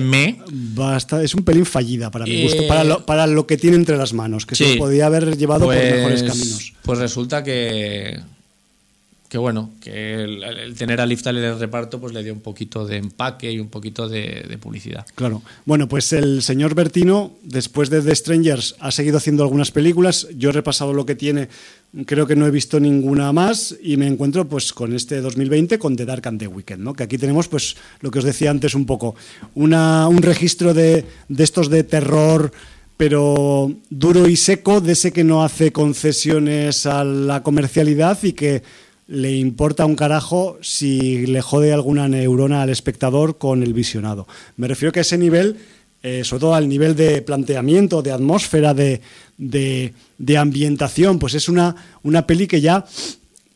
es 1.22 1.34
un 1.36 1.44
pelín 1.44 1.66
fallida 1.66 2.12
para 2.12 2.26
mi 2.26 2.44
gusto, 2.44 2.68
para 2.68 2.84
lo, 2.84 3.06
para 3.06 3.28
lo 3.28 3.46
que 3.46 3.58
tiene 3.58 3.76
entre 3.76 3.98
las 3.98 4.14
manos, 4.14 4.46
que 4.46 4.56
se 4.56 4.76
podía 4.78 5.06
haber 5.06 5.38
llevado 5.38 5.66
por 5.66 5.76
mejores 5.76 6.24
pues, 6.24 6.32
caminos. 6.32 6.74
Pues 6.82 7.00
resulta 7.00 7.44
que 7.44 8.20
que 9.30 9.38
bueno, 9.38 9.72
que 9.82 10.24
el, 10.24 10.76
tener 10.78 11.02
a 11.02 11.06
Liftal 11.06 11.38
en 11.38 11.44
el 11.44 11.60
reparto 11.60 12.00
pues 12.00 12.14
le 12.14 12.24
dio 12.24 12.34
un 12.34 12.40
poquito 12.40 12.86
de 12.86 12.98
empaque 12.98 13.52
y 13.52 13.60
un 13.60 13.68
poquito 13.68 14.08
de, 14.08 14.58
publicidad. 14.62 15.06
Claro. 15.16 15.42
Bueno, 15.66 15.88
pues 15.88 16.14
el 16.14 16.42
señor 16.42 16.76
Bertino, 16.76 17.34
después 17.44 17.90
de 17.90 18.02
The 18.02 18.16
Strangers, 18.16 18.76
ha 18.80 18.92
seguido 18.92 19.18
haciendo 19.18 19.44
algunas 19.44 19.72
películas. 19.72 20.28
Yo 20.36 20.50
he 20.50 20.54
repasado 20.54 20.94
lo 20.94 21.06
que 21.06 21.16
tiene, 21.16 21.50
creo 22.06 22.26
que 22.26 22.36
no 22.36 22.48
he 22.48 22.52
visto 22.52 22.80
ninguna 22.80 23.34
más 23.34 23.76
y 23.82 23.98
me 23.98 24.08
encuentro 24.08 24.48
pues 24.48 24.72
con 24.72 24.94
este 24.94 25.20
2020 25.20 25.78
con 25.78 25.96
The 25.96 26.06
Dark 26.06 26.28
and 26.28 26.40
the 26.40 26.48
Wicked, 26.48 26.78
¿no? 26.78 26.94
Que 26.94 27.04
aquí 27.04 27.18
tenemos 27.18 27.50
pues 27.50 27.76
lo 28.00 28.12
que 28.12 28.20
os 28.20 28.26
decía 28.26 28.50
antes 28.50 28.76
un 28.76 28.86
poco, 28.86 29.16
una, 29.56 30.08
un 30.08 30.22
registro 30.22 30.74
de, 30.74 31.06
de 31.28 31.44
estos 31.44 31.70
de 31.70 31.84
terror 31.84 32.52
pero 32.98 33.72
duro 33.92 34.28
y 34.28 34.36
seco, 34.36 34.82
de 34.82 34.94
ese 34.94 35.14
que 35.14 35.24
no 35.24 35.44
hace 35.44 35.72
concesiones 35.72 36.88
a 36.88 37.04
la 37.04 37.44
comercialidad 37.44 38.18
y 38.24 38.34
que 38.34 38.64
le 39.08 39.36
importa 39.38 39.86
un 39.86 39.96
carajo 39.96 40.58
si 40.62 41.26
le 41.26 41.42
jode 41.42 41.72
alguna 41.72 42.08
neurona 42.08 42.62
al 42.62 42.70
espectador 42.70 43.38
con 43.38 43.64
el 43.64 43.74
visionado. 43.74 44.28
Me 44.58 44.68
refiero 44.68 44.92
que 44.92 45.00
ese 45.00 45.18
nivel, 45.18 45.58
eh, 46.04 46.24
sobre 46.24 46.42
todo 46.42 46.56
al 46.56 46.68
nivel 46.68 46.96
de 46.96 47.22
planteamiento, 47.22 48.02
de 48.02 48.12
atmósfera, 48.12 48.74
de, 48.74 49.94
ambientación, 50.38 51.20
pues 51.20 51.36
es 51.36 51.48
una, 51.48 51.76
una 52.04 52.28
peli 52.28 52.48
que 52.48 52.60
ya 52.60 52.86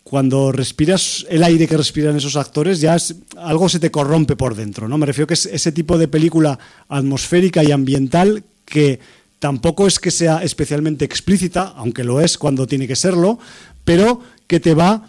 cuando 0.03 0.52
respiras 0.52 1.26
el 1.30 1.44
aire 1.44 1.68
que 1.68 1.78
respiran 1.78 2.15
esos 2.15 2.36
actores, 2.36 2.82
ya 2.82 2.98
algo 3.38 3.69
se 3.69 3.80
te 3.80 3.91
corrompe 3.91 4.36
por 4.36 4.56
dentro, 4.56 4.88
¿no? 4.88 4.98
Me 4.98 5.06
refiero 5.06 5.28
que 5.28 5.36
es 5.36 5.45
ese 5.45 5.72
tipo 5.72 5.98
de 5.98 6.07
película 6.07 6.60
atmosférica 6.90 7.64
y 7.64 7.72
ambiental 7.72 8.44
que 8.65 8.99
tampoco 9.40 9.88
es 9.88 9.99
que 9.99 10.11
sea 10.11 10.44
especialmente 10.44 11.06
explícita, 11.06 11.73
aunque 11.76 12.03
lo 12.03 12.19
es 12.19 12.38
cuando 12.38 12.68
tiene 12.68 12.88
que 12.88 12.95
serlo, 12.95 13.40
pero 13.86 14.22
que 14.48 14.60
te 14.60 14.73
va 14.73 15.07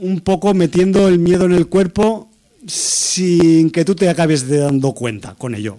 un 0.00 0.20
poco 0.20 0.54
metiendo 0.54 1.08
el 1.08 1.18
miedo 1.18 1.44
en 1.44 1.52
el 1.52 1.66
cuerpo 1.66 2.30
sin 2.66 3.70
que 3.70 3.84
tú 3.84 3.94
te 3.94 4.08
acabes 4.08 4.48
de 4.48 4.58
dando 4.58 4.92
cuenta 4.92 5.34
con 5.34 5.54
ello. 5.54 5.78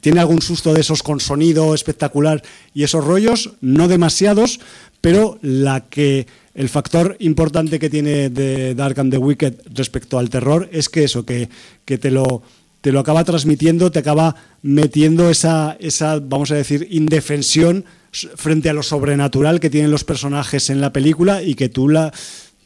Tiene 0.00 0.20
algún 0.20 0.40
susto 0.40 0.72
de 0.72 0.80
esos 0.80 1.02
con 1.02 1.20
sonido 1.20 1.74
espectacular 1.74 2.42
y 2.72 2.84
esos 2.84 3.04
rollos, 3.04 3.52
no 3.60 3.86
demasiados, 3.86 4.60
pero 5.00 5.38
la 5.42 5.88
que 5.88 6.26
el 6.54 6.68
factor 6.68 7.16
importante 7.20 7.78
que 7.78 7.90
tiene 7.90 8.30
de 8.30 8.74
Dark 8.74 8.98
and 8.98 9.12
the 9.12 9.18
Wicked 9.18 9.54
respecto 9.74 10.18
al 10.18 10.30
terror 10.30 10.68
es 10.72 10.88
que 10.88 11.04
eso, 11.04 11.24
que, 11.24 11.48
que 11.84 11.98
te 11.98 12.10
lo 12.10 12.42
te 12.80 12.92
lo 12.92 13.00
acaba 13.00 13.24
transmitiendo, 13.24 13.90
te 13.90 13.98
acaba 13.98 14.36
metiendo 14.62 15.28
esa, 15.28 15.76
esa, 15.80 16.18
vamos 16.18 16.50
a 16.50 16.54
decir, 16.54 16.88
indefensión 16.90 17.84
frente 18.10 18.70
a 18.70 18.72
lo 18.72 18.82
sobrenatural 18.82 19.60
que 19.60 19.68
tienen 19.68 19.90
los 19.90 20.04
personajes 20.04 20.70
en 20.70 20.80
la 20.80 20.90
película 20.90 21.42
y 21.42 21.56
que 21.56 21.68
tú 21.68 21.90
la, 21.90 22.10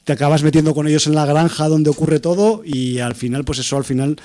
te 0.05 0.13
acabas 0.13 0.43
metiendo 0.43 0.75
con 0.75 0.87
ellos 0.87 1.07
en 1.07 1.15
la 1.15 1.27
granja 1.27 1.69
donde 1.69 1.91
ocurre 1.91 2.21
todo 2.21 2.63
y 2.65 2.99
al 2.99 3.15
final, 3.15 3.45
pues 3.45 3.59
eso 3.59 3.77
al 3.77 3.85
final 3.85 4.17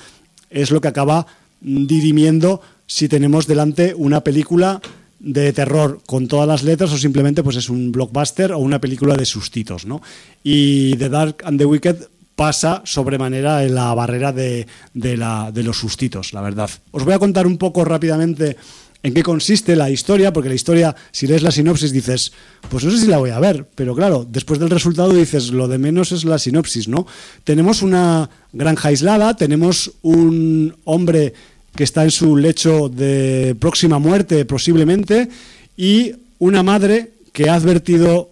es 0.50 0.70
lo 0.70 0.80
que 0.80 0.88
acaba 0.88 1.26
dirimiendo 1.60 2.60
si 2.86 3.08
tenemos 3.08 3.46
delante 3.46 3.94
una 3.94 4.22
película 4.22 4.80
de 5.18 5.52
terror 5.52 6.00
con 6.06 6.28
todas 6.28 6.48
las 6.48 6.62
letras 6.62 6.92
o 6.92 6.98
simplemente 6.98 7.42
pues 7.42 7.56
es 7.56 7.68
un 7.68 7.92
blockbuster 7.92 8.52
o 8.52 8.58
una 8.58 8.80
película 8.80 9.14
de 9.16 9.26
sustitos, 9.26 9.84
¿no? 9.84 10.00
Y 10.42 10.96
The 10.96 11.08
Dark 11.08 11.42
and 11.44 11.58
the 11.58 11.66
Wicked 11.66 11.96
pasa 12.34 12.80
sobremanera 12.86 13.64
en 13.64 13.74
la 13.74 13.92
barrera 13.92 14.32
de, 14.32 14.66
la, 14.94 15.52
de 15.52 15.62
los 15.62 15.78
sustitos, 15.78 16.32
la 16.32 16.40
verdad. 16.40 16.70
Os 16.90 17.04
voy 17.04 17.12
a 17.12 17.18
contar 17.18 17.46
un 17.46 17.58
poco 17.58 17.84
rápidamente 17.84 18.56
en 19.02 19.14
qué 19.14 19.22
consiste 19.22 19.76
la 19.76 19.90
historia, 19.90 20.32
porque 20.32 20.48
la 20.48 20.54
historia, 20.54 20.94
si 21.10 21.26
lees 21.26 21.42
la 21.42 21.50
sinopsis, 21.50 21.92
dices, 21.92 22.32
pues 22.68 22.84
no 22.84 22.90
sé 22.90 22.98
si 22.98 23.06
la 23.06 23.18
voy 23.18 23.30
a 23.30 23.40
ver, 23.40 23.66
pero 23.74 23.94
claro, 23.94 24.26
después 24.28 24.60
del 24.60 24.70
resultado 24.70 25.12
dices, 25.12 25.50
lo 25.50 25.68
de 25.68 25.78
menos 25.78 26.12
es 26.12 26.24
la 26.24 26.38
sinopsis, 26.38 26.88
¿no? 26.88 27.06
Tenemos 27.44 27.82
una 27.82 28.28
granja 28.52 28.88
aislada, 28.88 29.36
tenemos 29.36 29.92
un 30.02 30.76
hombre 30.84 31.32
que 31.74 31.84
está 31.84 32.04
en 32.04 32.10
su 32.10 32.36
lecho 32.36 32.88
de 32.88 33.56
próxima 33.58 33.98
muerte, 33.98 34.44
posiblemente, 34.44 35.28
y 35.76 36.12
una 36.38 36.62
madre 36.62 37.12
que 37.32 37.48
ha 37.48 37.54
advertido 37.54 38.30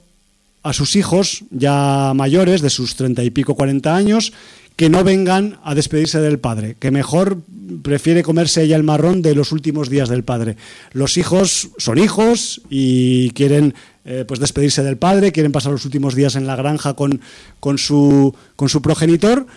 a 0.62 0.72
sus 0.72 0.96
hijos 0.96 1.44
ya 1.50 2.12
mayores, 2.14 2.60
de 2.60 2.68
sus 2.68 2.96
treinta 2.96 3.22
y 3.22 3.30
pico, 3.30 3.54
cuarenta 3.54 3.96
años, 3.96 4.32
que 4.78 4.88
no 4.88 5.02
vengan 5.02 5.58
a 5.64 5.74
despedirse 5.74 6.20
del 6.20 6.38
padre, 6.38 6.76
que 6.78 6.92
mejor 6.92 7.38
prefiere 7.82 8.22
comerse 8.22 8.62
ella 8.62 8.76
el 8.76 8.84
marrón 8.84 9.22
de 9.22 9.34
los 9.34 9.50
últimos 9.50 9.90
días 9.90 10.08
del 10.08 10.22
padre. 10.22 10.56
Los 10.92 11.16
hijos 11.16 11.70
son 11.78 11.98
hijos 11.98 12.62
y 12.70 13.30
quieren 13.30 13.74
eh, 14.04 14.24
pues 14.24 14.38
despedirse 14.38 14.84
del 14.84 14.96
padre, 14.96 15.32
quieren 15.32 15.50
pasar 15.50 15.72
los 15.72 15.84
últimos 15.84 16.14
días 16.14 16.36
en 16.36 16.46
la 16.46 16.54
granja 16.54 16.94
con, 16.94 17.20
con, 17.58 17.76
su, 17.76 18.32
con 18.54 18.68
su 18.68 18.80
progenitor 18.80 19.48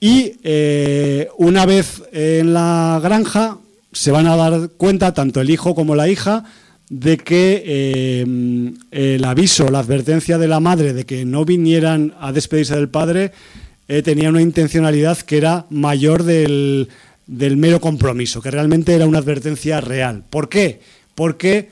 y 0.00 0.34
eh, 0.42 1.28
una 1.38 1.64
vez 1.64 2.02
en 2.12 2.52
la 2.52 3.00
granja 3.02 3.56
se 3.92 4.10
van 4.10 4.26
a 4.26 4.36
dar 4.36 4.68
cuenta 4.76 5.14
tanto 5.14 5.40
el 5.40 5.48
hijo 5.48 5.74
como 5.74 5.94
la 5.94 6.10
hija 6.10 6.44
de 6.90 7.16
que 7.16 7.62
eh, 7.64 8.74
el 8.90 9.24
aviso, 9.24 9.70
la 9.70 9.78
advertencia 9.78 10.36
de 10.36 10.48
la 10.48 10.60
madre 10.60 10.92
de 10.92 11.06
que 11.06 11.24
no 11.24 11.46
vinieran 11.46 12.12
a 12.20 12.32
despedirse 12.32 12.76
del 12.76 12.90
padre 12.90 13.32
eh, 13.88 14.02
tenía 14.02 14.28
una 14.28 14.42
intencionalidad 14.42 15.18
que 15.18 15.38
era 15.38 15.64
mayor 15.70 16.22
del, 16.22 16.88
mero 17.26 17.80
compromiso, 17.80 18.42
que 18.42 18.50
realmente 18.50 18.94
era 18.94 19.06
una 19.06 19.18
advertencia 19.18 19.80
real. 19.80 20.24
¿Por 20.28 20.50
qué? 20.50 20.80
Porque 21.14 21.70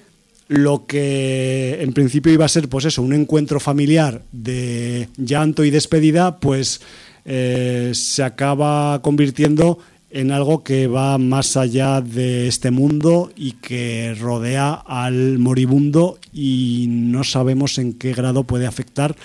lo 0.49 0.87
que 0.87 1.79
en 1.81 1.93
principio 1.93 2.33
iba 2.33 2.47
a 2.47 2.49
ser, 2.49 2.69
pues 2.69 2.87
eso, 2.87 3.03
un 3.03 3.13
encuentro 3.13 3.61
familiar 3.61 4.23
de 4.33 5.09
llanto 5.19 5.65
y 5.65 5.71
despedida, 5.71 6.39
pues 6.39 6.81
eh, 7.27 7.91
se 7.95 8.23
acaba 8.23 9.03
convirtiendo 9.03 9.79
en 10.09 10.31
algo 10.31 10.63
que 10.63 10.87
va 10.87 11.19
más 11.19 11.59
allá 11.59 12.01
de 12.01 12.47
este 12.49 12.71
mundo 12.71 13.31
y 13.37 13.53
que 13.53 14.17
rodea 14.19 14.73
al 14.73 15.39
moribundo 15.39 16.19
y 16.33 16.87
no 16.89 17.25
sabemos 17.25 17.77
en 17.79 17.93
qué 17.93 18.15
grado 18.15 18.45
puede 18.45 18.67
afectar 18.67 19.17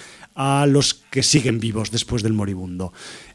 a 0.44 0.66
los 0.66 0.96
que 0.96 1.22
siguen 1.22 1.60
vivos 1.60 1.92
después 1.92 2.24
del 2.24 2.34
moribundo. 2.34 2.94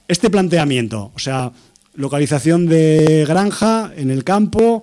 Este 0.08 0.28
planteamiento, 0.28 1.12
o 1.14 1.18
sea, 1.20 1.52
localización 1.94 2.66
de 2.66 3.24
granja 3.28 3.92
en 3.96 4.10
el 4.10 4.24
campo, 4.24 4.82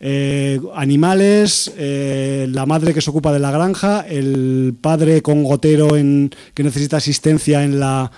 eh, 0.00 0.60
animales, 0.74 1.72
eh, 1.76 2.48
la 2.50 2.66
madre 2.66 2.92
que 2.92 3.00
se 3.00 3.10
ocupa 3.10 3.32
de 3.32 3.38
la 3.38 3.52
granja, 3.52 4.00
el 4.00 4.74
padre 4.80 5.22
con 5.22 5.44
gotero 5.44 5.94
en, 5.96 6.34
que 6.54 6.64
necesita 6.64 6.96
asistencia 6.96 7.62
en 7.62 7.78
la, 7.78 8.10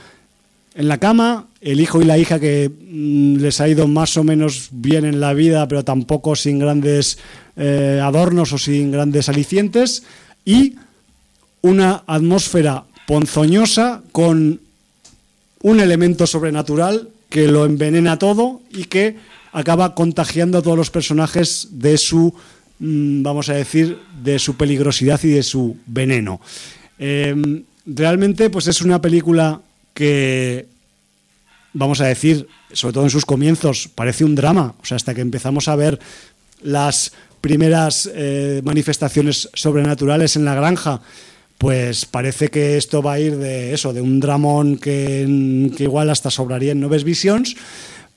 en 0.74 0.89
la 0.89 0.97
cama, 0.97 1.49
el 1.61 1.83
hijo 1.83 2.01
y 2.01 2.07
la 2.07 2.16
hija 2.16 2.41
que 2.41 2.70
mm, 2.70 3.37
les 3.37 3.61
ha 3.61 3.69
ido 3.69 3.87
más 3.87 4.16
o 4.16 4.24
menos 4.24 4.69
bien 4.70 5.05
en 5.05 5.20
la 5.20 5.35
vida, 5.35 5.69
pero 5.69 5.85
tampoco 5.85 6.37
sin 6.37 6.59
grandes 6.59 7.19
eh, 7.57 8.01
adornos 8.03 8.55
o 8.55 8.59
sin 8.59 8.93
grandes 8.93 9.29
alicientes, 9.29 10.05
y 10.43 10.77
una 11.61 12.03
atmósfera 12.07 12.85
ponzoñosa 13.12 14.01
con 14.10 14.59
un 15.60 15.80
elemento 15.80 16.26
sobrenatural 16.26 17.10
que 17.28 17.47
lo 17.47 17.66
envenena 17.66 18.18
todo 18.18 18.62
y 18.70 18.84
que 18.84 19.16
acaba 19.52 19.94
contagiando 19.94 20.56
a 20.56 20.62
todos 20.62 20.78
los 20.78 20.89
personajes 20.90 21.68
de 21.72 21.98
su, 21.98 22.32
mm, 22.78 23.22
vamos 23.22 23.51
a 23.51 23.52
decir, 23.52 23.98
de 24.24 24.39
su 24.39 24.56
peligrosidad 24.56 25.20
y 25.24 25.28
de 25.28 25.43
su 25.43 25.76
veneno. 25.84 26.40
Em, 26.98 27.64
realmente, 27.84 28.48
pues 28.48 28.66
es 28.66 28.80
una 28.80 29.02
película 29.02 29.60
que, 29.93 30.64
vamos 31.74 32.01
a 32.01 32.06
decir, 32.06 32.48
sobre 32.72 32.94
todo 32.94 33.05
en 33.05 33.10
sus 33.10 33.26
comienzos, 33.26 33.90
parece 33.94 34.24
un 34.24 34.34
drama. 34.34 34.74
O 34.82 34.86
sea, 34.86 34.97
hasta 34.97 35.14
que 35.14 35.20
empezamos 35.20 35.68
a 35.68 35.76
ver 35.76 36.01
las 36.62 37.12
primeras 37.43 38.09
eh, 38.14 38.62
manifestaciones 38.64 39.51
sobrenaturales 39.52 40.36
en 40.36 40.47
la 40.47 40.55
granja, 40.55 41.02
pues 41.62 42.06
parece 42.06 42.48
que 42.48 42.76
esto 42.76 43.02
va 43.02 43.12
a 43.12 43.20
ir 43.20 43.36
de 43.36 43.72
eso, 43.72 43.93
de 43.93 44.01
un 44.01 44.18
dramón 44.18 44.78
que, 44.78 45.24
igual 45.78 46.10
hasta 46.10 46.28
sobraría 46.28 46.72
en 46.72 46.80
Noves 46.80 47.05
Visions, 47.05 47.55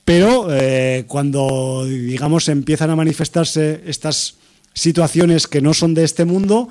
pero 0.04 0.48
eh, 0.50 1.04
cuando, 1.06 1.84
digamos, 1.86 2.48
empiezan 2.48 2.90
a 2.90 2.96
manifestarse 2.96 3.82
estas 3.86 4.34
situaciones 4.74 5.46
que 5.46 5.60
no 5.60 5.74
son 5.74 5.94
de 5.94 6.02
este 6.02 6.24
mundo, 6.24 6.68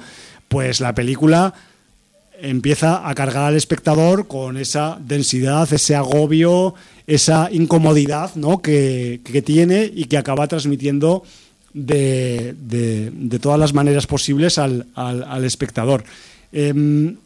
pues 0.49 0.81
la 0.81 0.93
película 0.93 1.53
empieza 2.41 3.07
a 3.07 3.15
cargar 3.15 3.45
al 3.45 3.55
espectador 3.55 4.27
con 4.27 4.57
esa 4.57 4.99
densidad, 4.99 5.71
ese 5.71 5.95
agobio, 5.95 6.75
esa 7.07 7.47
incomodidad 7.53 8.35
¿no? 8.35 8.61
que, 8.61 9.21
tiene 9.45 9.89
y 9.95 10.03
que 10.05 10.17
acaba 10.17 10.49
transmitiendo 10.49 11.23
de, 11.71 12.53
todas 13.41 13.61
las 13.61 13.73
maneras 13.73 14.07
posibles 14.07 14.57
al 14.57 15.45
espectador. 15.45 16.03
Em, 16.55 17.17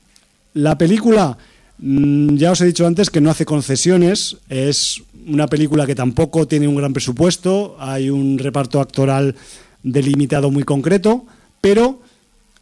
la 0.55 0.75
película, 0.75 1.37
mm, 1.77 2.35
ya 2.35 2.51
os 2.51 2.61
he 2.61 2.65
dicho 2.65 2.87
antes 2.87 3.11
que 3.11 3.21
no 3.21 3.29
hace 3.29 3.45
concesiones, 3.45 4.37
es 4.49 5.03
una 5.27 5.45
película 5.45 5.85
que 5.85 5.93
tampoco 5.93 6.47
tiene 6.47 6.67
un 6.67 6.75
gran 6.75 6.93
presupuesto, 6.93 7.77
hay 7.79 8.09
un 8.09 8.39
reparto 8.39 8.81
actoral 8.81 9.35
delimitado 9.83 10.49
muy 10.49 10.63
concreto, 10.63 11.27
pero 11.61 12.01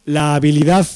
la 0.04 0.34
habilidad, 0.34 0.86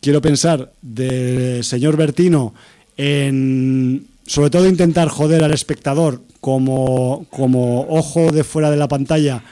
quiero 0.00 0.20
pensar, 0.20 0.72
del 0.82 1.62
señor 1.62 1.96
Bertino 1.96 2.52
en 2.96 4.06
sobre 4.26 4.50
todo 4.50 4.68
intentar 4.68 5.08
joder 5.08 5.44
al 5.44 5.52
espectador 5.52 6.22
como, 6.40 7.26
como 7.30 7.82
ojo 7.88 8.32
de 8.32 8.42
fuera 8.42 8.70
de 8.70 8.76
la 8.76 8.88
pantalla 8.88 9.44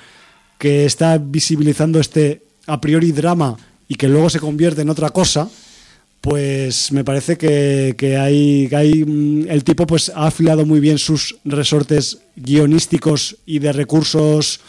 que 0.59 0.87
está 0.87 1.19
visibilizando 1.19 2.01
este 2.01 2.43
a 2.67 2.81
priori 2.81 3.13
drama 3.13 3.57
y 3.89 3.95
que 3.95 4.09
luego 4.09 4.29
se 4.29 4.41
convierte 4.41 4.83
en 4.83 4.91
otra 4.91 5.11
cosa, 5.11 5.49
pues 6.21 6.91
me 6.91 7.05
parece 7.05 7.37
que, 7.37 8.17
hay, 8.17 8.69
hay, 8.75 9.05
mm, 9.05 9.49
el 9.49 9.65
tipo 9.65 9.87
pues 9.87 10.11
ha 10.15 10.27
afilado 10.27 10.67
muy 10.67 10.81
bien 10.81 10.99
sus 10.99 11.37
resortes 11.45 12.19
guionísticos 12.37 13.37
y 13.47 13.61
de 13.61 13.73
recursos 13.73 14.61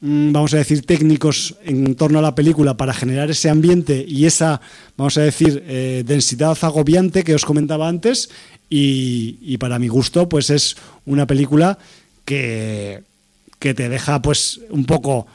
mm, 0.00 0.32
vamos 0.32 0.52
a 0.52 0.58
decir 0.58 0.84
técnicos 0.84 1.56
en 1.64 1.94
torno 1.94 2.18
a 2.18 2.22
la 2.22 2.34
película 2.34 2.76
para 2.76 2.92
generar 2.92 3.30
ese 3.30 3.48
ambiente 3.48 4.04
y 4.06 4.26
esa 4.26 4.60
vamos 4.96 5.16
a 5.16 5.22
decir 5.22 5.64
eh, 5.66 6.04
densidad 6.06 6.58
agobiante 6.60 7.24
que 7.24 7.34
os 7.34 7.44
comentaba 7.44 7.88
antes. 7.88 8.28
Y, 8.68 9.36
y, 9.42 9.58
para 9.58 9.78
mi 9.78 9.88
gusto 9.88 10.30
pues 10.30 10.48
es 10.48 10.76
una 11.04 11.26
película 11.26 11.78
que, 12.24 13.02
que 13.58 13.74
te 13.74 13.90
deja 13.90 14.22
pues 14.22 14.60
un 14.70 14.86
poco 14.86 15.26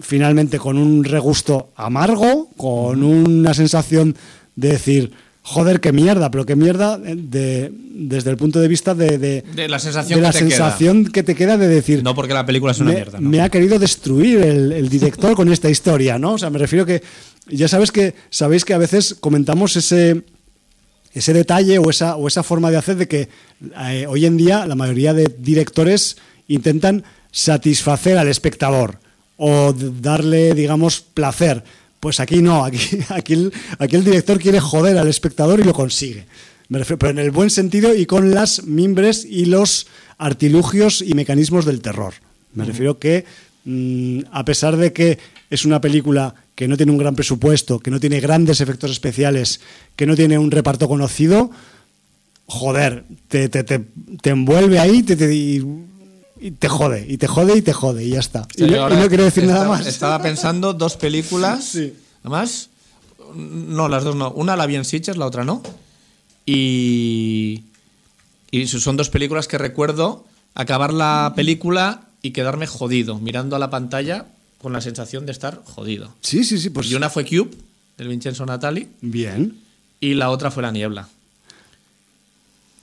finalmente 0.00 0.58
con 0.58 0.76
un 0.76 1.04
regusto 1.04 1.70
amargo 1.76 2.48
con 2.56 3.04
una 3.04 3.54
sensación 3.54 4.16
de 4.56 4.68
decir, 4.68 5.12
joder, 5.42 5.80
qué 5.80 5.92
mierda, 5.92 6.30
pero 6.30 6.46
qué 6.46 6.56
mierda 6.56 6.98
de, 6.98 7.70
desde 7.72 8.30
el 8.30 8.36
punto 8.36 8.60
de 8.60 8.68
vista 8.68 8.94
de, 8.94 9.44
la 9.68 9.78
sensación, 9.78 10.22
la 10.22 10.32
que, 10.32 10.38
te 10.38 10.38
sensación 10.38 11.04
que 11.06 11.22
te 11.22 11.34
queda 11.34 11.56
de 11.56 11.68
decir... 11.68 12.02
No 12.02 12.14
porque 12.14 12.32
la 12.32 12.46
película 12.46 12.72
es 12.72 12.80
una 12.80 12.92
mierda. 12.92 13.20
Me 13.20 13.40
ha 13.40 13.50
querido 13.50 13.78
destruir 13.78 14.40
el, 14.40 14.88
director 14.88 15.34
con 15.34 15.52
esta 15.52 15.68
historia, 15.68 16.18
¿no? 16.18 16.32
O 16.32 16.38
sea, 16.38 16.50
me 16.50 16.58
refiero 16.58 16.86
que 16.86 17.02
ya 17.48 17.68
sabes 17.68 17.92
que 17.92 18.14
sabéis 18.30 18.64
que 18.64 18.74
a 18.74 18.78
veces 18.78 19.14
comentamos 19.20 19.76
ese 19.76 20.24
ese 21.12 21.32
detalle 21.32 21.78
o 21.78 21.90
esa, 21.90 22.16
o 22.16 22.26
esa 22.26 22.42
forma 22.42 22.70
de 22.72 22.76
hacer 22.76 22.96
de 22.96 23.06
que 23.06 23.28
eh, 23.78 24.06
hoy 24.08 24.26
en 24.26 24.36
día 24.36 24.66
la 24.66 24.74
mayoría 24.74 25.14
de 25.14 25.32
directores 25.38 26.16
intentan 26.48 27.04
satisfacer 27.30 28.18
al 28.18 28.28
espectador 28.28 28.98
o 29.36 29.72
darle, 29.72 30.54
digamos, 30.54 31.00
placer 31.00 31.62
pues 32.04 32.20
aquí 32.20 32.42
no, 32.42 32.66
aquí, 32.66 32.98
aquí, 33.08 33.32
el, 33.32 33.52
aquí 33.78 33.96
el 33.96 34.04
director 34.04 34.38
quiere 34.38 34.60
joder 34.60 34.98
al 34.98 35.08
espectador 35.08 35.58
y 35.60 35.64
lo 35.64 35.72
consigue. 35.72 36.26
pero 36.68 37.08
en 37.08 37.18
el 37.18 37.30
buen 37.30 37.48
sentido 37.48 37.94
y 37.94 38.04
con 38.04 38.34
las 38.34 38.64
mimbres 38.64 39.24
y 39.24 39.46
los 39.46 39.86
artilugios 40.18 41.00
y 41.00 41.14
mecanismos 41.14 41.64
del 41.64 41.80
terror. 41.80 42.12
Me 42.52 42.66
refiero 42.66 42.98
que, 42.98 43.24
mm, 43.64 44.18
a 44.32 44.44
pesar 44.44 44.76
de 44.76 44.92
que 44.92 45.18
es 45.48 45.64
una 45.64 45.80
película 45.80 46.34
que 46.54 46.68
no 46.68 46.76
tiene 46.76 46.92
un 46.92 46.98
gran 46.98 47.14
presupuesto, 47.14 47.78
que 47.78 47.90
no 47.90 47.98
tiene 47.98 48.20
grandes 48.20 48.60
efectos 48.60 48.90
especiales, 48.90 49.60
que 49.96 50.04
no 50.04 50.14
tiene 50.14 50.36
un 50.36 50.50
reparto 50.50 50.88
conocido, 50.88 51.50
joder, 52.44 53.04
te, 53.28 53.48
te, 53.48 53.64
te, 53.64 53.80
te 54.20 54.28
envuelve 54.28 54.78
ahí 54.78 55.02
te, 55.02 55.16
te, 55.16 55.34
y, 55.34 55.64
y 56.40 56.50
te 56.52 56.68
jode, 56.68 57.06
y 57.08 57.16
te 57.18 57.26
jode 57.26 57.56
y 57.56 57.62
te 57.62 57.72
jode, 57.72 58.04
y 58.04 58.10
ya 58.10 58.20
está. 58.20 58.46
Y, 58.56 58.64
no, 58.64 58.82
ahora 58.82 58.96
y 58.96 59.02
no 59.02 59.08
quiero 59.08 59.24
decir 59.24 59.44
nada 59.44 59.60
estaba- 59.60 59.78
más. 59.78 59.86
Estaba 59.86 60.22
pensando 60.22 60.72
dos 60.74 60.96
películas. 60.96 61.64
Sí. 61.64 61.94
Además, 62.22 62.70
no, 63.34 63.88
las 63.88 64.04
dos 64.04 64.16
no. 64.16 64.30
Una 64.32 64.56
la 64.56 64.66
vi 64.66 64.76
en 64.76 64.84
Sitges, 64.84 65.16
la 65.16 65.26
otra 65.26 65.44
no. 65.44 65.62
Y. 66.46 67.64
Y 68.50 68.66
son 68.68 68.96
dos 68.96 69.10
películas 69.10 69.48
que 69.48 69.58
recuerdo 69.58 70.24
acabar 70.54 70.92
la 70.92 71.32
película 71.34 72.02
y 72.22 72.30
quedarme 72.30 72.66
jodido, 72.68 73.18
mirando 73.18 73.56
a 73.56 73.58
la 73.58 73.68
pantalla 73.70 74.26
con 74.62 74.72
la 74.72 74.80
sensación 74.80 75.26
de 75.26 75.32
estar 75.32 75.60
jodido. 75.64 76.14
Sí, 76.20 76.44
sí, 76.44 76.58
sí, 76.58 76.70
pues 76.70 76.88
Y 76.90 76.94
una 76.94 77.10
fue 77.10 77.24
Cube, 77.24 77.50
del 77.98 78.08
Vincenzo 78.08 78.46
Natali, 78.46 78.88
bien. 79.00 79.58
y 80.00 80.14
la 80.14 80.30
otra 80.30 80.50
fue 80.52 80.62
La 80.62 80.70
Niebla. 80.70 81.08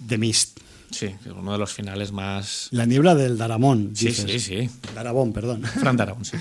The 0.07 0.17
Mist. 0.17 0.59
Sí, 0.91 1.09
uno 1.35 1.51
de 1.53 1.57
los 1.57 1.71
finales 1.73 2.11
más. 2.11 2.67
La 2.71 2.85
niebla 2.85 3.15
del 3.15 3.37
Daramón. 3.37 3.91
Sí, 3.95 4.07
dices. 4.07 4.31
sí, 4.31 4.39
sí. 4.39 4.69
Darabón, 4.93 5.33
perdón. 5.33 5.63
Fran 5.63 5.97
Darabont, 5.97 6.25
sí. 6.25 6.37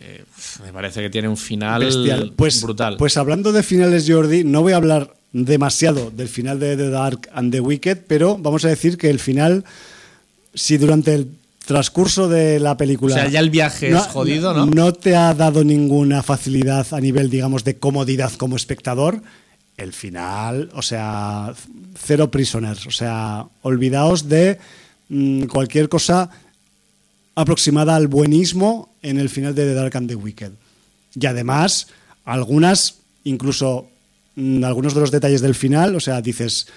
Eh, 0.00 0.24
me 0.64 0.72
parece 0.72 1.00
que 1.00 1.10
tiene 1.10 1.28
un 1.28 1.36
final 1.36 1.84
Bestial. 1.84 2.32
Pues, 2.34 2.60
brutal. 2.62 2.96
Pues 2.96 3.16
hablando 3.16 3.52
de 3.52 3.62
finales, 3.62 4.04
Jordi, 4.08 4.42
no 4.42 4.62
voy 4.62 4.72
a 4.72 4.76
hablar 4.76 5.14
demasiado 5.32 6.10
del 6.10 6.28
final 6.28 6.58
de 6.58 6.76
The 6.76 6.90
Dark 6.90 7.30
and 7.32 7.52
the 7.52 7.60
Wicked, 7.60 7.98
pero 8.06 8.36
vamos 8.36 8.64
a 8.64 8.68
decir 8.68 8.98
que 8.98 9.10
el 9.10 9.18
final, 9.18 9.64
si 10.54 10.76
durante 10.76 11.14
el 11.14 11.28
transcurso 11.64 12.28
de 12.28 12.58
la 12.58 12.76
película. 12.76 13.14
O 13.14 13.18
sea, 13.18 13.28
ya 13.28 13.40
el 13.40 13.50
viaje 13.50 13.90
es 13.90 14.02
jodido, 14.08 14.52
¿no? 14.52 14.66
No 14.66 14.92
te 14.92 15.16
ha 15.16 15.32
dado 15.34 15.64
ninguna 15.64 16.22
facilidad 16.22 16.86
a 16.92 17.00
nivel, 17.00 17.30
digamos, 17.30 17.64
de 17.64 17.76
comodidad 17.76 18.32
como 18.32 18.56
espectador. 18.56 19.22
El 19.82 19.92
final, 19.92 20.70
o 20.74 20.82
sea, 20.82 21.52
cero 21.98 22.30
prisoners. 22.30 22.86
O 22.86 22.90
sea, 22.92 23.46
olvidaos 23.62 24.28
de 24.28 24.58
mm, 25.08 25.44
cualquier 25.44 25.88
cosa 25.88 26.30
aproximada 27.34 27.96
al 27.96 28.06
buenismo 28.06 28.94
en 29.02 29.18
el 29.18 29.28
final 29.28 29.54
de 29.54 29.64
The 29.64 29.74
Dark 29.74 29.96
and 29.96 30.08
the 30.08 30.14
Wicked. 30.14 30.52
Y 31.14 31.26
además, 31.26 31.88
algunas, 32.24 32.98
incluso 33.24 33.88
mm, 34.36 34.62
algunos 34.62 34.94
de 34.94 35.00
los 35.00 35.10
detalles 35.10 35.40
del 35.40 35.56
final, 35.56 35.96
o 35.96 36.00
sea, 36.00 36.20
dices, 36.20 36.68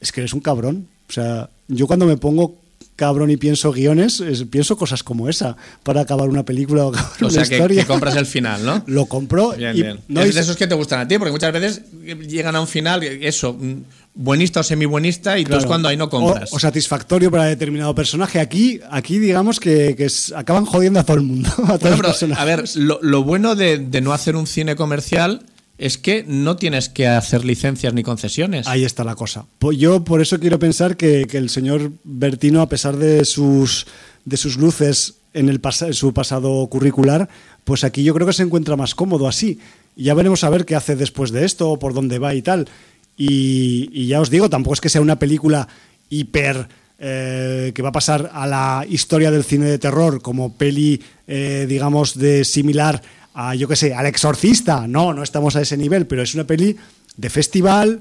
es 0.00 0.10
que 0.10 0.20
eres 0.22 0.32
un 0.32 0.40
cabrón. 0.40 0.88
O 1.08 1.12
sea, 1.12 1.50
yo 1.68 1.86
cuando 1.86 2.06
me 2.06 2.16
pongo 2.16 2.56
cabrón 2.98 3.30
y 3.30 3.36
pienso 3.36 3.70
guiones, 3.72 4.18
es- 4.20 4.42
pienso 4.44 4.76
cosas 4.76 5.04
como 5.04 5.28
esa 5.28 5.56
para 5.84 6.00
acabar 6.00 6.28
una 6.28 6.44
película 6.44 6.86
o 6.86 6.88
acabar 6.90 7.12
O 7.20 7.26
una 7.26 7.30
sea, 7.30 7.44
que, 7.44 7.54
historia. 7.54 7.82
que 7.82 7.86
compras 7.86 8.16
el 8.16 8.26
final, 8.26 8.64
¿no? 8.64 8.82
Lo 8.88 9.06
compro 9.06 9.52
Bien, 9.52 9.76
y, 9.76 9.82
bien. 9.82 10.00
no, 10.08 10.20
es 10.22 10.34
de 10.34 10.40
esos 10.40 10.56
que 10.56 10.66
te 10.66 10.74
gustan 10.74 10.98
a 11.00 11.06
ti, 11.06 11.16
porque 11.16 11.30
muchas 11.30 11.52
veces 11.52 11.82
llegan 12.28 12.56
a 12.56 12.60
un 12.60 12.66
final, 12.66 13.04
eso, 13.04 13.52
mm, 13.54 13.74
buenista 14.14 14.58
o 14.60 14.62
semi-buenista, 14.64 15.38
y 15.38 15.44
tú 15.44 15.52
es 15.52 15.58
Claro. 15.58 15.68
cuando 15.68 15.88
ahí 15.88 15.96
no 15.96 16.08
compras. 16.10 16.52
O, 16.52 16.56
o 16.56 16.58
satisfactorio 16.58 17.30
para 17.30 17.44
determinado 17.44 17.94
personaje. 17.94 18.40
Aquí, 18.40 18.80
aquí 18.90 19.20
digamos 19.20 19.60
que, 19.60 19.94
que 19.96 20.06
es- 20.06 20.32
acaban 20.36 20.64
jodiendo 20.64 20.98
a 20.98 21.04
todo 21.04 21.18
el 21.18 21.22
mundo. 21.22 21.48
A 21.68 21.76
Bueno, 21.78 21.96
pero, 22.18 22.34
a 22.36 22.44
ver, 22.44 22.64
lo, 22.74 22.98
lo 23.00 23.22
bueno 23.22 23.54
de, 23.54 23.78
de 23.78 24.00
no 24.00 24.12
hacer 24.12 24.34
un 24.34 24.48
cine 24.48 24.74
comercial 24.74 25.42
es 25.78 25.96
que 25.96 26.24
no 26.26 26.56
tienes 26.56 26.88
que 26.88 27.06
hacer 27.06 27.44
licencias 27.44 27.94
ni 27.94 28.02
concesiones. 28.02 28.66
Ahí 28.66 28.84
está 28.84 29.04
la 29.04 29.14
cosa. 29.14 29.46
Po- 29.58 29.72
Yo 29.72 30.02
por 30.04 30.20
eso 30.20 30.38
quiero 30.40 30.58
pensar 30.58 30.96
que, 30.96 31.22
el 31.32 31.48
señor 31.50 31.92
Bertino, 32.04 32.60
a 32.60 32.68
pesar 32.68 32.96
de 32.96 33.24
sus, 33.24 33.86
de 34.24 34.36
sus 34.36 34.56
luces 34.56 35.14
en, 35.34 35.48
el 35.48 35.62
pas- 35.62 35.92
su 35.92 36.12
pasado 36.12 36.66
curricular, 36.66 37.28
pues 37.64 37.84
aquí 37.84 38.02
yo 38.02 38.12
creo 38.14 38.26
que 38.26 38.32
se 38.32 38.42
encuentra 38.42 38.76
más 38.76 38.94
cómodo 38.94 39.28
así. 39.28 39.60
Ya 39.94 40.14
veremos 40.14 40.42
a 40.44 40.50
ver 40.50 40.64
qué 40.64 40.74
hace 40.74 40.96
después 40.96 41.30
de 41.30 41.44
esto, 41.44 41.78
por 41.78 41.94
dónde 41.94 42.18
va 42.18 42.34
y 42.34 42.42
tal. 42.42 42.68
Y, 43.16 43.88
y 43.92 44.06
ya 44.06 44.20
os 44.20 44.30
digo, 44.30 44.48
tampoco 44.48 44.74
es 44.74 44.80
que 44.80 44.88
sea 44.88 45.00
una 45.00 45.18
película 45.18 45.68
hiper 46.08 46.68
eh, 47.00 47.72
que 47.74 47.82
va 47.82 47.90
a 47.90 47.92
pasar 47.92 48.30
a 48.32 48.46
la 48.46 48.84
historia 48.88 49.30
del 49.30 49.44
cine 49.44 49.66
de 49.66 49.78
terror 49.78 50.20
como 50.22 50.54
peli, 50.56 51.00
eh, 51.26 51.66
digamos, 51.68 52.18
de 52.18 52.44
similar 52.44 53.02
a, 53.40 53.54
yo 53.54 53.68
qué 53.68 53.76
sé, 53.76 53.94
al 53.94 54.06
exorcista. 54.06 54.88
No, 54.88 55.14
no 55.14 55.22
estamos 55.22 55.54
a 55.54 55.62
ese 55.62 55.76
nivel, 55.76 56.08
pero 56.08 56.22
es 56.22 56.34
una 56.34 56.44
peli 56.44 56.76
de 57.16 57.30
festival 57.30 58.00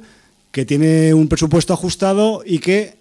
que 0.52 0.66
tiene 0.66 1.14
un 1.14 1.28
presupuesto 1.28 1.74
ajustado 1.74 2.42
y 2.44 2.58
que, 2.58 2.98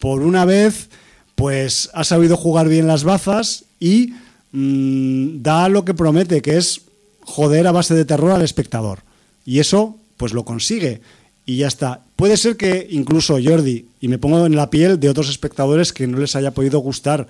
por 0.00 0.22
una 0.22 0.44
vez, 0.44 0.88
pues 1.36 1.88
ha 1.94 2.02
sabido 2.02 2.36
jugar 2.36 2.68
bien 2.68 2.88
las 2.88 3.04
bazas 3.04 3.64
y 3.78 4.12
mm, 4.50 5.40
da 5.40 5.68
lo 5.68 5.84
que 5.84 5.94
promete, 5.94 6.42
que 6.42 6.56
es 6.56 6.80
joder 7.20 7.68
a 7.68 7.72
base 7.72 7.94
de 7.94 8.04
terror 8.04 8.32
al 8.32 8.42
espectador. 8.42 9.04
Y 9.44 9.60
eso, 9.60 9.96
pues 10.16 10.32
lo 10.32 10.44
consigue. 10.44 11.00
Y 11.46 11.58
ya 11.58 11.68
está. 11.68 12.00
Puede 12.16 12.36
ser 12.36 12.56
que 12.56 12.88
incluso 12.90 13.38
Jordi, 13.40 13.86
y 14.00 14.08
me 14.08 14.18
pongo 14.18 14.44
en 14.46 14.56
la 14.56 14.68
piel 14.68 14.98
de 14.98 15.10
otros 15.10 15.28
espectadores 15.28 15.92
que 15.92 16.08
no 16.08 16.18
les 16.18 16.34
haya 16.34 16.50
podido 16.50 16.80
gustar, 16.80 17.28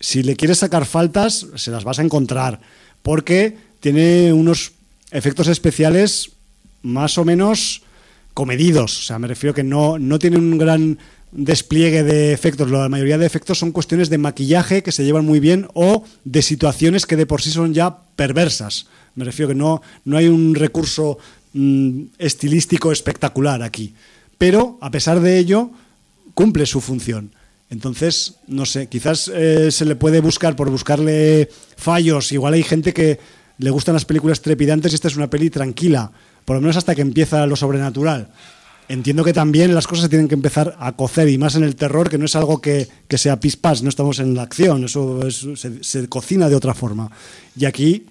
si 0.00 0.22
le 0.22 0.36
quieres 0.36 0.58
sacar 0.58 0.84
faltas, 0.84 1.46
se 1.54 1.70
las 1.70 1.84
vas 1.84 1.98
a 1.98 2.02
encontrar. 2.02 2.60
Porque 3.02 3.69
tiene 3.80 4.32
unos 4.32 4.72
efectos 5.10 5.48
especiales 5.48 6.30
más 6.82 7.18
o 7.18 7.24
menos 7.24 7.82
comedidos. 8.34 8.98
O 8.98 9.02
sea, 9.02 9.18
me 9.18 9.28
refiero 9.28 9.54
que 9.54 9.64
no, 9.64 9.98
no 9.98 10.18
tiene 10.18 10.38
un 10.38 10.58
gran 10.58 10.98
despliegue 11.32 12.02
de 12.02 12.32
efectos. 12.32 12.70
La 12.70 12.88
mayoría 12.88 13.18
de 13.18 13.26
efectos 13.26 13.58
son 13.58 13.72
cuestiones 13.72 14.10
de 14.10 14.18
maquillaje 14.18 14.82
que 14.82 14.92
se 14.92 15.04
llevan 15.04 15.24
muy 15.24 15.40
bien 15.40 15.68
o 15.74 16.04
de 16.24 16.42
situaciones 16.42 17.06
que 17.06 17.16
de 17.16 17.26
por 17.26 17.42
sí 17.42 17.50
son 17.50 17.74
ya 17.74 17.98
perversas. 18.16 18.86
Me 19.14 19.24
refiero 19.24 19.48
que 19.48 19.54
no, 19.54 19.82
no 20.04 20.16
hay 20.16 20.28
un 20.28 20.54
recurso 20.54 21.18
mm, 21.52 22.02
estilístico 22.18 22.92
espectacular 22.92 23.62
aquí. 23.62 23.94
Pero, 24.38 24.78
a 24.80 24.90
pesar 24.90 25.20
de 25.20 25.38
ello, 25.38 25.70
cumple 26.34 26.66
su 26.66 26.80
función. 26.80 27.32
Entonces, 27.68 28.34
no 28.48 28.66
sé, 28.66 28.88
quizás 28.88 29.30
eh, 29.32 29.70
se 29.70 29.84
le 29.84 29.94
puede 29.94 30.20
buscar 30.20 30.56
por 30.56 30.70
buscarle 30.70 31.48
fallos. 31.76 32.32
Igual 32.32 32.54
hay 32.54 32.62
gente 32.62 32.92
que 32.92 33.20
le 33.60 33.70
gustan 33.70 33.94
las 33.94 34.04
películas 34.04 34.40
trepidantes 34.40 34.92
y 34.92 34.94
esta 34.96 35.08
es 35.08 35.16
una 35.16 35.30
peli 35.30 35.50
tranquila, 35.50 36.10
por 36.44 36.56
lo 36.56 36.62
menos 36.62 36.76
hasta 36.76 36.94
que 36.94 37.02
empieza 37.02 37.46
lo 37.46 37.56
sobrenatural. 37.56 38.28
Entiendo 38.88 39.22
que 39.22 39.32
también 39.32 39.72
las 39.72 39.86
cosas 39.86 40.04
se 40.04 40.08
tienen 40.08 40.26
que 40.26 40.34
empezar 40.34 40.76
a 40.80 40.92
cocer 40.92 41.28
y 41.28 41.38
más 41.38 41.54
en 41.54 41.62
el 41.62 41.76
terror, 41.76 42.10
que 42.10 42.18
no 42.18 42.24
es 42.24 42.34
algo 42.34 42.60
que, 42.60 42.88
que 43.06 43.18
sea 43.18 43.38
pispas, 43.38 43.82
no 43.84 43.88
estamos 43.88 44.18
en 44.18 44.34
la 44.34 44.42
acción, 44.42 44.84
eso 44.84 45.24
es- 45.26 45.46
se, 45.54 45.84
se 45.84 46.08
cocina 46.08 46.48
de 46.48 46.56
otra 46.56 46.74
forma. 46.74 47.10
Y 47.56 47.66
aquí 47.66 48.06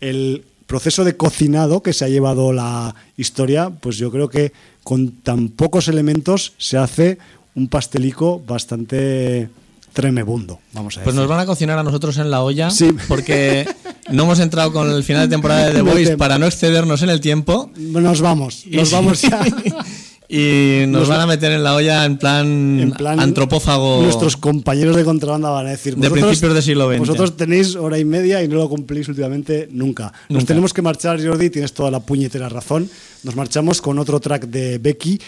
el 0.00 0.44
proceso 0.66 1.04
de 1.04 1.16
cocinado 1.16 1.82
que 1.82 1.92
se 1.92 2.06
ha 2.06 2.08
llevado 2.08 2.52
la 2.54 2.94
historia, 3.18 3.68
pues 3.68 3.98
yo 3.98 4.10
creo 4.10 4.28
que 4.30 4.52
con 4.82 5.10
tan 5.22 5.50
pocos 5.50 5.88
elementos 5.88 6.54
se 6.56 6.78
hace 6.78 7.18
un 7.54 7.68
pastelico 7.68 8.40
bastante 8.46 9.50
tremebundo, 9.94 10.58
vamos 10.74 10.96
a 10.96 11.00
decir. 11.00 11.04
Pues 11.04 11.16
nos 11.16 11.26
van 11.28 11.40
a 11.40 11.46
cocinar 11.46 11.78
a 11.78 11.82
nosotros 11.82 12.18
en 12.18 12.30
la 12.30 12.42
olla, 12.42 12.68
Sí. 12.70 12.90
porque 13.08 13.66
no 14.10 14.24
hemos 14.24 14.40
entrado 14.40 14.70
con 14.72 14.90
el 14.90 15.02
final 15.04 15.26
de 15.28 15.34
temporada 15.34 15.68
de 15.68 15.72
The 15.76 15.80
Voice 15.82 16.16
para 16.18 16.36
no 16.38 16.44
excedernos 16.46 17.00
en 17.02 17.08
el 17.08 17.20
tiempo. 17.20 17.70
Nos 17.76 18.20
vamos, 18.20 18.64
nos 18.70 18.90
vamos 18.90 19.22
ya. 19.22 19.40
Y 20.26 20.86
nos 20.88 21.00
Nos 21.00 21.08
van 21.10 21.20
a 21.20 21.26
meter 21.26 21.52
en 21.52 21.62
la 21.62 21.74
olla 21.74 22.06
en 22.06 22.16
plan, 22.16 22.80
En 22.80 22.92
plan, 22.92 23.20
antropófago. 23.20 24.02
Nuestros 24.02 24.38
compañeros 24.38 24.96
de 24.96 25.04
contrabanda 25.04 25.50
van 25.50 25.66
a 25.66 25.70
decir. 25.70 25.94
De 25.96 26.08
"Vosotros- 26.08 26.24
principios 26.28 26.54
del 26.54 26.62
siglo 26.62 26.88
XX". 26.88 26.98
Vosotros 27.00 27.36
tenéis 27.36 27.76
hora 27.76 27.98
y 27.98 28.06
media 28.06 28.42
y 28.42 28.48
no 28.48 28.56
lo 28.56 28.68
cumplís 28.70 29.06
últimamente 29.08 29.68
nunca. 29.70 30.04
Nos 30.30 30.40
Nunca. 30.40 30.46
tenemos 30.46 30.72
que 30.72 30.80
marchar, 30.80 31.22
Jordi, 31.24 31.50
tienes 31.50 31.74
toda 31.74 31.90
la 31.90 32.00
puñetera 32.00 32.48
razón. 32.48 32.88
Nos 33.22 33.36
marchamos 33.36 33.82
con 33.82 33.98
otro 33.98 34.18
track 34.18 34.46
de 34.46 34.78
Becky. 34.78 35.20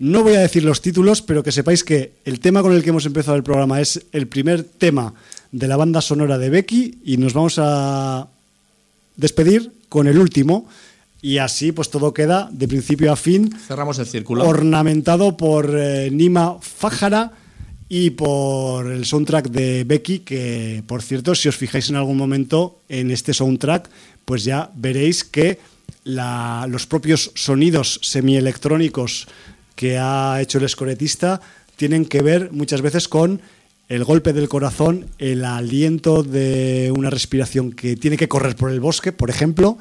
No 0.00 0.22
voy 0.22 0.34
a 0.34 0.40
decir 0.40 0.64
los 0.64 0.80
títulos, 0.80 1.20
pero 1.20 1.42
que 1.42 1.52
sepáis 1.52 1.84
que 1.84 2.12
el 2.24 2.40
tema 2.40 2.62
con 2.62 2.72
el 2.72 2.82
que 2.82 2.88
hemos 2.88 3.04
empezado 3.04 3.36
el 3.36 3.42
programa 3.42 3.80
es 3.82 4.00
el 4.12 4.26
primer 4.28 4.64
tema 4.64 5.12
de 5.52 5.68
la 5.68 5.76
banda 5.76 6.00
sonora 6.00 6.38
de 6.38 6.48
Becky 6.48 6.98
y 7.04 7.18
nos 7.18 7.34
vamos 7.34 7.56
a 7.58 8.26
despedir 9.16 9.70
con 9.90 10.06
el 10.08 10.18
último. 10.18 10.66
Y 11.20 11.36
así 11.36 11.70
pues 11.72 11.90
todo 11.90 12.14
queda 12.14 12.48
de 12.50 12.66
principio 12.66 13.12
a 13.12 13.16
fin 13.16 13.52
Cerramos 13.68 13.98
el 13.98 14.06
círculo. 14.06 14.48
ornamentado 14.48 15.36
por 15.36 15.68
eh, 15.78 16.08
Nima 16.10 16.56
Fajara 16.62 17.32
y 17.90 18.08
por 18.10 18.86
el 18.90 19.04
soundtrack 19.04 19.50
de 19.50 19.84
Becky, 19.84 20.20
que 20.20 20.82
por 20.86 21.02
cierto, 21.02 21.34
si 21.34 21.48
os 21.50 21.56
fijáis 21.56 21.90
en 21.90 21.96
algún 21.96 22.16
momento 22.16 22.78
en 22.88 23.10
este 23.10 23.34
soundtrack, 23.34 23.90
pues 24.24 24.44
ya 24.44 24.70
veréis 24.74 25.24
que 25.24 25.58
la- 26.04 26.66
los 26.70 26.86
propios 26.86 27.32
sonidos 27.34 28.00
semielectrónicos 28.02 29.28
que 29.80 29.96
ha 29.96 30.38
hecho 30.42 30.58
el 30.58 30.64
escoretista 30.64 31.40
tienen 31.76 32.04
que 32.04 32.20
ver 32.20 32.52
muchas 32.52 32.82
veces 32.82 33.08
con 33.08 33.40
el 33.88 34.04
golpe 34.04 34.34
del 34.34 34.46
corazón, 34.46 35.06
el 35.18 35.42
aliento 35.42 36.22
de 36.22 36.92
una 36.94 37.08
respiración 37.08 37.72
que 37.72 37.96
tiene 37.96 38.18
que 38.18 38.28
correr 38.28 38.56
por 38.56 38.70
el 38.70 38.78
bosque, 38.78 39.10
por 39.10 39.30
ejemplo, 39.30 39.78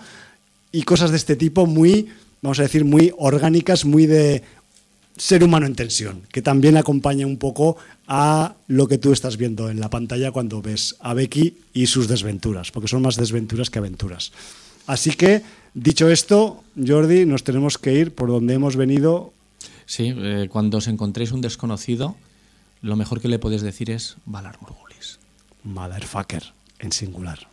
y 0.72 0.84
cosas 0.84 1.12
de 1.12 1.18
este 1.18 1.36
tipo 1.36 1.66
muy, 1.66 2.08
vamos 2.42 2.60
a 2.60 2.64
decir, 2.64 2.86
muy 2.86 3.12
orgánicas, 3.18 3.84
muy 3.84 4.06
de 4.06 4.42
ser 5.18 5.44
humano 5.44 5.66
en 5.66 5.76
tensión, 5.76 6.22
que 6.32 6.42
también 6.42 6.78
acompaña 6.78 7.28
un 7.28 7.36
poco 7.36 7.76
a 8.08 8.56
lo 8.68 8.88
que 8.88 9.00
tú 9.00 9.12
estás 9.12 9.36
viendo 9.36 9.70
en 9.70 9.82
la 9.82 9.90
pantalla 9.90 10.32
cuando 10.32 10.62
ves 10.62 10.96
a 11.02 11.14
Becky 11.14 11.58
y 11.74 11.88
sus 11.88 12.08
desventuras, 12.08 12.72
porque 12.72 12.88
son 12.88 13.02
más 13.02 13.18
desventuras 13.18 13.70
que 13.70 13.80
aventuras. 13.80 14.32
Así 14.88 15.12
que, 15.12 15.42
dicho 15.74 16.10
esto, 16.10 16.64
Jordi, 16.88 17.26
nos 17.26 17.44
tenemos 17.44 17.78
que 17.78 17.96
ir 17.96 18.16
por 18.16 18.30
donde 18.30 18.54
hemos 18.54 18.78
venido 18.78 19.34
Sí, 19.90 20.14
eh, 20.16 20.48
cuando 20.52 20.78
os 20.78 20.88
encontréis 20.88 21.32
un 21.32 21.42
desconocido, 21.42 22.16
lo 22.84 22.96
mejor 22.96 23.22
que 23.22 23.28
le 23.28 23.40
podéis 23.40 23.64
decir 23.64 23.90
es 23.90 24.18
Valar 24.24 24.62
Morgulis. 24.62 25.18
Motherfucker, 25.64 26.54
en 26.78 26.92
singular. 26.92 27.50